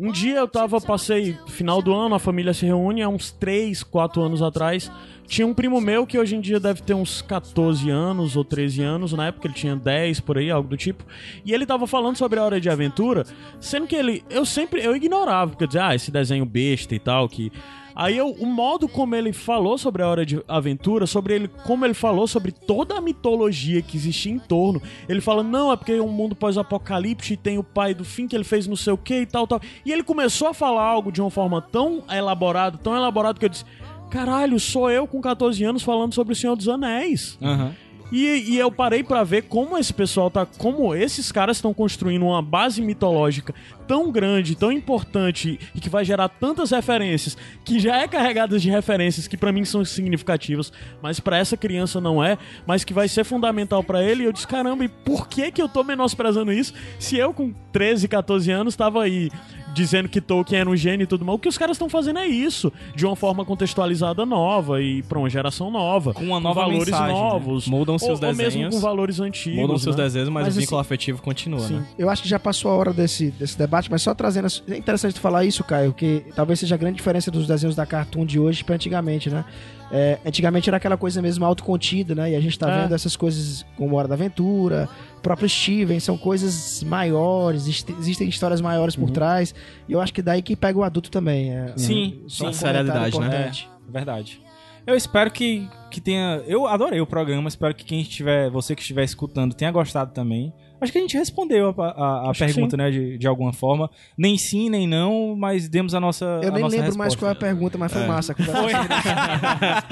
um 0.01 0.11
dia 0.11 0.37
eu 0.37 0.47
tava, 0.47 0.81
passei 0.81 1.37
final 1.45 1.79
do 1.79 1.93
ano, 1.93 2.15
a 2.15 2.19
família 2.19 2.55
se 2.55 2.65
reúne, 2.65 3.03
há 3.03 3.07
uns 3.07 3.29
3, 3.29 3.83
4 3.83 4.19
anos 4.19 4.41
atrás. 4.41 4.91
Tinha 5.27 5.45
um 5.45 5.53
primo 5.53 5.79
meu 5.79 6.07
que 6.07 6.17
hoje 6.17 6.35
em 6.35 6.41
dia 6.41 6.59
deve 6.59 6.81
ter 6.81 6.95
uns 6.95 7.21
14 7.21 7.87
anos 7.91 8.35
ou 8.35 8.43
13 8.43 8.81
anos, 8.81 9.13
na 9.13 9.27
época 9.27 9.45
ele 9.45 9.53
tinha 9.53 9.75
10 9.75 10.19
por 10.21 10.39
aí, 10.39 10.49
algo 10.49 10.67
do 10.67 10.75
tipo. 10.75 11.05
E 11.45 11.53
ele 11.53 11.67
tava 11.67 11.85
falando 11.85 12.17
sobre 12.17 12.39
a 12.39 12.43
hora 12.43 12.59
de 12.59 12.67
aventura, 12.67 13.27
sendo 13.59 13.85
que 13.85 13.95
ele, 13.95 14.23
eu 14.27 14.43
sempre, 14.43 14.83
eu 14.83 14.95
ignorava, 14.95 15.51
porque 15.51 15.65
eu 15.65 15.67
dizia, 15.67 15.89
ah, 15.89 15.95
esse 15.95 16.09
desenho 16.09 16.45
besta 16.45 16.95
e 16.95 16.99
tal, 16.99 17.29
que 17.29 17.51
Aí 17.95 18.17
eu, 18.17 18.29
o 18.31 18.45
modo 18.45 18.87
como 18.87 19.15
ele 19.15 19.33
falou 19.33 19.77
sobre 19.77 20.01
a 20.01 20.07
hora 20.07 20.25
de 20.25 20.41
aventura, 20.47 21.05
sobre 21.05 21.35
ele, 21.35 21.47
como 21.65 21.85
ele 21.85 21.93
falou 21.93 22.27
sobre 22.27 22.51
toda 22.51 22.97
a 22.97 23.01
mitologia 23.01 23.81
que 23.81 23.97
existia 23.97 24.31
em 24.31 24.39
torno. 24.39 24.81
Ele 25.07 25.21
fala, 25.21 25.43
não, 25.43 25.71
é 25.71 25.75
porque 25.75 25.93
é 25.93 26.01
um 26.01 26.07
mundo 26.07 26.35
pós-apocalipse 26.35 27.33
e 27.33 27.37
tem 27.37 27.57
o 27.57 27.63
pai 27.63 27.93
do 27.93 28.03
fim 28.03 28.27
que 28.27 28.35
ele 28.35 28.43
fez 28.43 28.67
não 28.67 28.75
sei 28.75 28.93
o 28.93 28.97
que 28.97 29.21
e 29.21 29.25
tal, 29.25 29.47
tal. 29.47 29.61
E 29.85 29.91
ele 29.91 30.03
começou 30.03 30.47
a 30.47 30.53
falar 30.53 30.83
algo 30.83 31.11
de 31.11 31.21
uma 31.21 31.29
forma 31.29 31.61
tão 31.61 32.03
elaborada, 32.09 32.77
tão 32.77 32.95
elaborada 32.95 33.39
que 33.39 33.45
eu 33.45 33.49
disse, 33.49 33.65
caralho, 34.09 34.59
sou 34.59 34.89
eu 34.89 35.07
com 35.07 35.21
14 35.21 35.63
anos 35.63 35.83
falando 35.83 36.13
sobre 36.13 36.33
o 36.33 36.35
Senhor 36.35 36.55
dos 36.55 36.67
Anéis. 36.67 37.37
Aham. 37.41 37.73
E, 38.11 38.51
e 38.51 38.57
eu 38.57 38.71
parei 38.71 39.03
pra 39.03 39.23
ver 39.23 39.43
como 39.43 39.77
esse 39.77 39.93
pessoal 39.93 40.29
tá. 40.29 40.45
Como 40.45 40.93
esses 40.93 41.31
caras 41.31 41.57
estão 41.57 41.73
construindo 41.73 42.25
uma 42.25 42.41
base 42.41 42.81
mitológica 42.81 43.53
tão 43.87 44.11
grande, 44.11 44.55
tão 44.55 44.71
importante 44.71 45.59
e 45.75 45.79
que 45.79 45.89
vai 45.89 46.05
gerar 46.05 46.29
tantas 46.29 46.71
referências, 46.71 47.37
que 47.65 47.77
já 47.77 47.97
é 47.97 48.07
carregada 48.07 48.57
de 48.57 48.69
referências 48.69 49.27
que 49.27 49.35
pra 49.35 49.51
mim 49.51 49.65
são 49.65 49.83
significativas, 49.83 50.71
mas 51.01 51.19
pra 51.19 51.37
essa 51.37 51.57
criança 51.57 51.99
não 51.99 52.23
é, 52.23 52.37
mas 52.65 52.85
que 52.85 52.93
vai 52.93 53.09
ser 53.09 53.25
fundamental 53.25 53.83
pra 53.83 54.03
ele. 54.03 54.23
E 54.23 54.25
eu 54.25 54.31
disse: 54.31 54.47
caramba, 54.47 54.85
e 54.85 54.87
por 54.87 55.27
que 55.27 55.51
que 55.51 55.61
eu 55.61 55.69
tô 55.69 55.83
menosprezando 55.83 56.51
isso 56.51 56.73
se 56.99 57.17
eu 57.17 57.33
com 57.33 57.53
13, 57.71 58.07
14 58.07 58.51
anos 58.51 58.75
tava 58.75 59.03
aí 59.03 59.29
dizendo 59.73 60.09
que 60.09 60.19
Tolkien 60.21 60.59
era 60.61 60.69
um 60.69 60.75
gênio 60.75 61.03
e 61.03 61.07
tudo 61.07 61.23
mais? 61.25 61.35
O 61.35 61.39
que 61.39 61.47
os 61.49 61.57
caras 61.57 61.75
estão 61.75 61.89
fazendo 61.89 62.19
é 62.19 62.27
isso, 62.27 62.71
de 62.95 63.05
uma 63.05 63.15
forma 63.15 63.43
contextualizada 63.45 64.25
nova 64.25 64.81
e 64.81 65.01
pra 65.03 65.17
uma 65.19 65.29
geração 65.29 65.71
nova, 65.71 66.13
Com 66.13 66.25
uma 66.25 66.39
nova 66.39 66.61
valores 66.61 66.85
mensagem, 66.87 67.13
né? 67.15 67.21
novos. 67.21 67.67
Mudam 67.67 67.97
seus 67.97 68.19
ou, 68.21 68.27
ou 68.27 68.33
mesmo 68.35 68.43
desenhos, 68.43 68.75
com 68.75 68.81
valores 68.81 69.19
antigos. 69.19 69.59
Mudam 69.59 69.77
seus 69.77 69.95
né? 69.95 70.03
desenhos, 70.03 70.29
mas, 70.29 70.45
Mas 70.45 70.55
o 70.57 70.59
vínculo 70.59 70.79
assim- 70.79 70.87
afetivo 70.87 71.21
continua, 71.21 71.59
Sim. 71.59 71.75
né? 71.75 71.85
Eu 71.97 72.09
acho 72.09 72.21
que 72.23 72.29
já 72.29 72.39
passou 72.39 72.71
a 72.71 72.75
hora 72.75 72.93
desse, 72.93 73.31
desse 73.31 73.57
debate, 73.57 73.89
mas 73.89 74.01
só 74.01 74.13
trazendo. 74.13 74.47
É 74.69 74.77
interessante 74.77 75.13
tu 75.15 75.21
falar 75.21 75.45
isso, 75.45 75.63
Caio, 75.63 75.93
que 75.93 76.23
talvez 76.35 76.59
seja 76.59 76.75
a 76.75 76.77
grande 76.77 76.97
diferença 76.97 77.29
dos 77.31 77.47
desenhos 77.47 77.75
da 77.75 77.85
Cartoon 77.85 78.25
de 78.25 78.39
hoje 78.39 78.63
pra 78.63 78.75
antigamente, 78.75 79.29
né? 79.29 79.45
É, 79.93 80.19
antigamente 80.25 80.69
era 80.69 80.77
aquela 80.77 80.95
coisa 80.95 81.21
mesmo 81.21 81.43
autocontida, 81.43 82.15
né? 82.15 82.31
E 82.31 82.35
a 82.35 82.39
gente 82.39 82.57
tá 82.57 82.69
É. 82.71 82.81
vendo 82.83 82.95
essas 82.95 83.15
coisas 83.17 83.65
como 83.77 83.95
Hora 83.97 84.07
da 84.07 84.15
Aventura, 84.15 84.87
o 85.17 85.21
próprio 85.21 85.49
Steven, 85.49 85.99
são 85.99 86.17
coisas 86.17 86.81
maiores, 86.83 87.63
existe- 87.63 87.93
existem 87.99 88.29
histórias 88.29 88.61
maiores 88.61 88.95
por 88.95 89.09
trás. 89.11 89.53
E 89.89 89.91
eu 89.93 89.99
acho 89.99 90.13
que 90.13 90.21
daí 90.21 90.41
que 90.41 90.55
pega 90.55 90.79
o 90.79 90.83
adulto 90.83 91.11
também. 91.11 91.51
É, 91.53 91.73
Sim, 91.75 92.21
só 92.27 92.47
um 92.47 92.53
sim. 92.53 92.59
Seriedade, 92.59 93.19
né? 93.19 93.25
importante. 93.27 93.69
É, 93.87 93.91
verdade. 93.91 94.41
Eu 94.87 94.95
espero 94.95 95.29
que, 95.29 95.67
que 95.91 95.99
tenha. 96.01 96.41
Eu 96.47 96.65
adorei 96.65 96.99
o 97.01 97.05
programa, 97.05 97.47
espero 97.49 97.75
que 97.75 97.83
quem 97.85 98.01
estiver, 98.01 98.49
você 98.49 98.73
que 98.75 98.81
estiver 98.81 99.03
escutando, 99.03 99.53
tenha 99.53 99.71
gostado 99.71 100.11
também. 100.13 100.51
Acho 100.81 100.91
que 100.91 100.97
a 100.97 101.01
gente 101.01 101.15
respondeu 101.15 101.73
a, 101.77 101.83
a- 101.85 102.31
a 102.31 102.33
pergunta, 102.33 102.75
né, 102.75 102.89
de, 102.89 103.17
de 103.17 103.27
alguma 103.27 103.53
forma. 103.53 103.87
Nem 104.17 104.35
sim, 104.37 104.67
nem 104.69 104.87
não, 104.87 105.35
mas 105.37 105.69
demos 105.69 105.93
a 105.93 105.99
nossa. 105.99 106.25
Eu 106.41 106.49
a 106.49 106.51
nem 106.51 106.63
nossa 106.63 106.75
lembro 106.75 106.97
mais 106.97 107.15
qual 107.15 107.29
é 107.29 107.31
a 107.31 107.33
resposta. 107.33 107.53
pergunta, 107.55 107.77
mas 107.77 107.93
foi 107.93 108.05
massa. 108.07 108.31
a 108.31 108.35
conversa. 108.35 109.85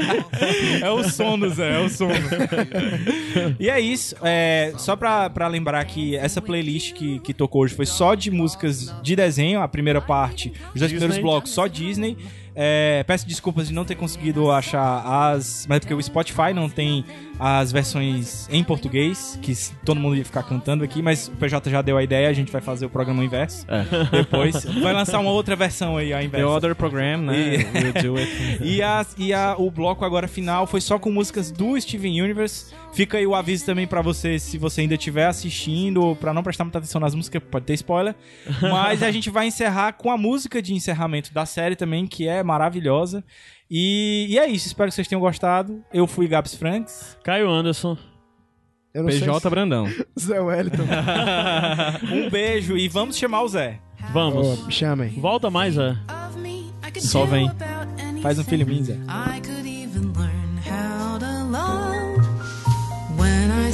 é 0.81 0.89
o 0.89 1.03
sono, 1.03 1.49
Zé, 1.49 1.75
é 1.75 1.79
o 1.85 1.89
sono. 1.89 2.13
e 3.59 3.69
é 3.69 3.79
isso. 3.79 4.15
É, 4.23 4.73
só 4.77 4.95
pra, 4.95 5.29
pra 5.29 5.47
lembrar 5.47 5.83
que 5.85 6.15
essa 6.15 6.41
playlist 6.41 6.93
que, 6.93 7.19
que 7.19 7.33
tocou 7.33 7.61
hoje 7.63 7.75
foi 7.75 7.85
só 7.85 8.15
de 8.15 8.31
músicas 8.31 8.93
de 9.01 9.15
desenho, 9.15 9.61
a 9.61 9.67
primeira 9.67 10.01
parte, 10.01 10.51
os 10.73 10.79
dois 10.79 10.91
primeiros 10.91 11.17
blocos 11.19 11.51
só 11.51 11.67
Disney. 11.67 12.17
É, 12.61 13.05
peço 13.07 13.25
desculpas 13.25 13.69
de 13.69 13.73
não 13.73 13.85
ter 13.85 13.95
conseguido 13.95 14.51
achar 14.51 15.01
as. 15.31 15.65
Mas 15.69 15.77
é 15.77 15.79
porque 15.79 15.93
o 15.93 16.01
Spotify 16.01 16.53
não 16.53 16.69
tem 16.69 17.05
as 17.39 17.71
versões 17.71 18.49
em 18.51 18.61
português, 18.61 19.39
que 19.41 19.53
todo 19.85 19.97
mundo 19.97 20.17
ia 20.17 20.25
ficar 20.25 20.43
cantando 20.43 20.83
aqui, 20.83 21.01
mas 21.01 21.29
o 21.29 21.31
PJ 21.31 21.69
já 21.69 21.81
deu 21.81 21.95
a 21.97 22.03
ideia, 22.03 22.27
a 22.27 22.33
gente 22.33 22.51
vai 22.51 22.59
fazer 22.59 22.85
o 22.85 22.89
programa 22.89 23.23
inverso. 23.23 23.65
Depois. 24.11 24.65
Vai 24.65 24.91
lançar 24.91 25.19
uma 25.19 25.31
outra 25.31 25.55
versão 25.55 25.95
aí, 25.95 26.11
a 26.11 26.17
The 26.17 26.25
inversa. 26.25 26.47
Other 26.49 26.75
Program, 26.75 27.19
né? 27.21 27.55
E- 27.55 27.79
We'll 27.79 27.93
do 27.93 28.17
it. 28.17 28.29
E, 28.61 28.81
a, 28.81 29.05
e 29.17 29.33
a, 29.33 29.55
o 29.57 29.71
bloco 29.71 30.03
agora 30.03 30.27
final 30.27 30.67
foi 30.67 30.81
só 30.81 30.99
com 30.99 31.09
músicas 31.09 31.51
do 31.51 31.79
Steven 31.79 32.21
Universe. 32.21 32.73
Fica 32.91 33.17
aí 33.17 33.25
o 33.25 33.35
aviso 33.35 33.65
também 33.65 33.87
pra 33.87 34.01
você, 34.01 34.39
se 34.39 34.57
você 34.57 34.81
ainda 34.81 34.95
estiver 34.95 35.27
assistindo, 35.27 36.15
pra 36.15 36.33
não 36.33 36.43
prestar 36.43 36.63
muita 36.63 36.79
atenção 36.79 36.99
nas 36.99 37.13
músicas, 37.15 37.41
pode 37.49 37.65
ter 37.65 37.73
spoiler. 37.75 38.15
Mas 38.61 39.03
a 39.03 39.11
gente 39.11 39.29
vai 39.29 39.47
encerrar 39.47 39.93
com 39.93 40.09
a 40.11 40.17
música 40.17 40.61
de 40.61 40.73
encerramento 40.73 41.33
da 41.33 41.45
série 41.45 41.75
também, 41.75 42.07
que 42.07 42.27
é 42.27 42.43
maravilhosa. 42.43 43.23
E, 43.69 44.27
e 44.29 44.39
é 44.39 44.47
isso, 44.47 44.67
espero 44.67 44.89
que 44.89 44.95
vocês 44.95 45.07
tenham 45.07 45.21
gostado. 45.21 45.83
Eu 45.93 46.07
fui 46.07 46.27
Gabs 46.27 46.55
Franks. 46.55 47.17
Caio 47.23 47.49
Anderson. 47.49 47.97
Eu 48.93 49.03
não 49.03 49.11
sei 49.11 49.19
PJ 49.19 49.49
Brandão. 49.49 49.87
se... 49.87 50.05
Zé 50.19 50.39
Wellington. 50.39 50.83
Um 52.11 52.29
beijo 52.29 52.75
e 52.75 52.87
vamos 52.87 53.17
chamar 53.17 53.43
o 53.43 53.47
Zé. 53.47 53.79
Vamos. 54.11 54.65
Me 54.65 54.71
chamem. 54.71 55.09
Volta 55.09 55.49
mais, 55.49 55.77
é. 55.77 55.95
Could 56.91 57.07
Só 57.07 57.25
vem. 57.25 57.49
Faz 58.21 58.39
um 58.39 58.43
filminho, 58.43 58.83
Zé. 58.83 58.97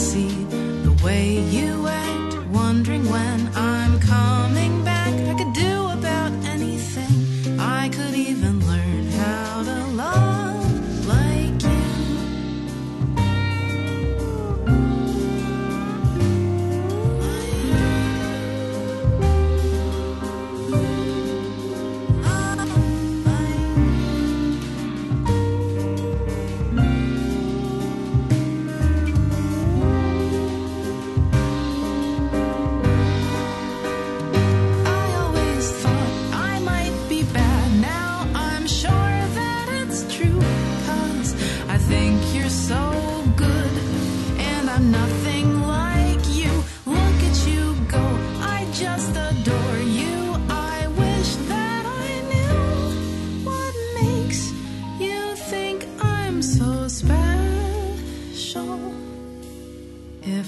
See 0.05 0.29
the 0.83 0.95
way 1.03 1.39
you 1.49 1.87
act, 1.87 2.37
wondering 2.49 3.09
when 3.09 3.44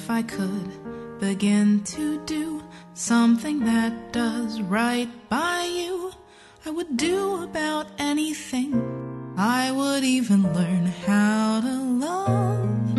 I 0.10 0.22
could 0.22 1.20
begin 1.20 1.84
to 1.84 2.20
do 2.26 2.64
something 2.94 3.60
that 3.66 4.14
does 4.14 4.62
right 4.62 5.10
by 5.30 5.64
you, 5.66 6.12
I 6.66 6.70
would 6.70 6.98
do 6.98 7.44
about 7.44 7.88
anything. 8.00 8.72
I 9.38 9.72
would 9.72 10.04
even 10.04 10.44
learn 10.54 10.86
how 11.06 11.62
to 11.62 11.76
love. 12.06 12.96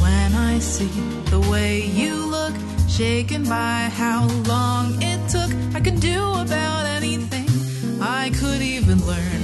When 0.00 0.34
I 0.34 0.58
see 0.58 0.86
the 1.30 1.46
way 1.50 1.84
you 1.84 2.14
look, 2.14 2.54
shaken 2.88 3.44
by 3.44 3.90
how 3.92 4.26
long 4.46 5.00
it 5.02 5.20
took, 5.28 5.50
I 5.74 5.80
could 5.80 6.00
do 6.00 6.20
about 6.32 6.86
anything. 6.86 7.48
I 8.00 8.30
could 8.30 8.62
even 8.62 9.04
learn 9.06 9.40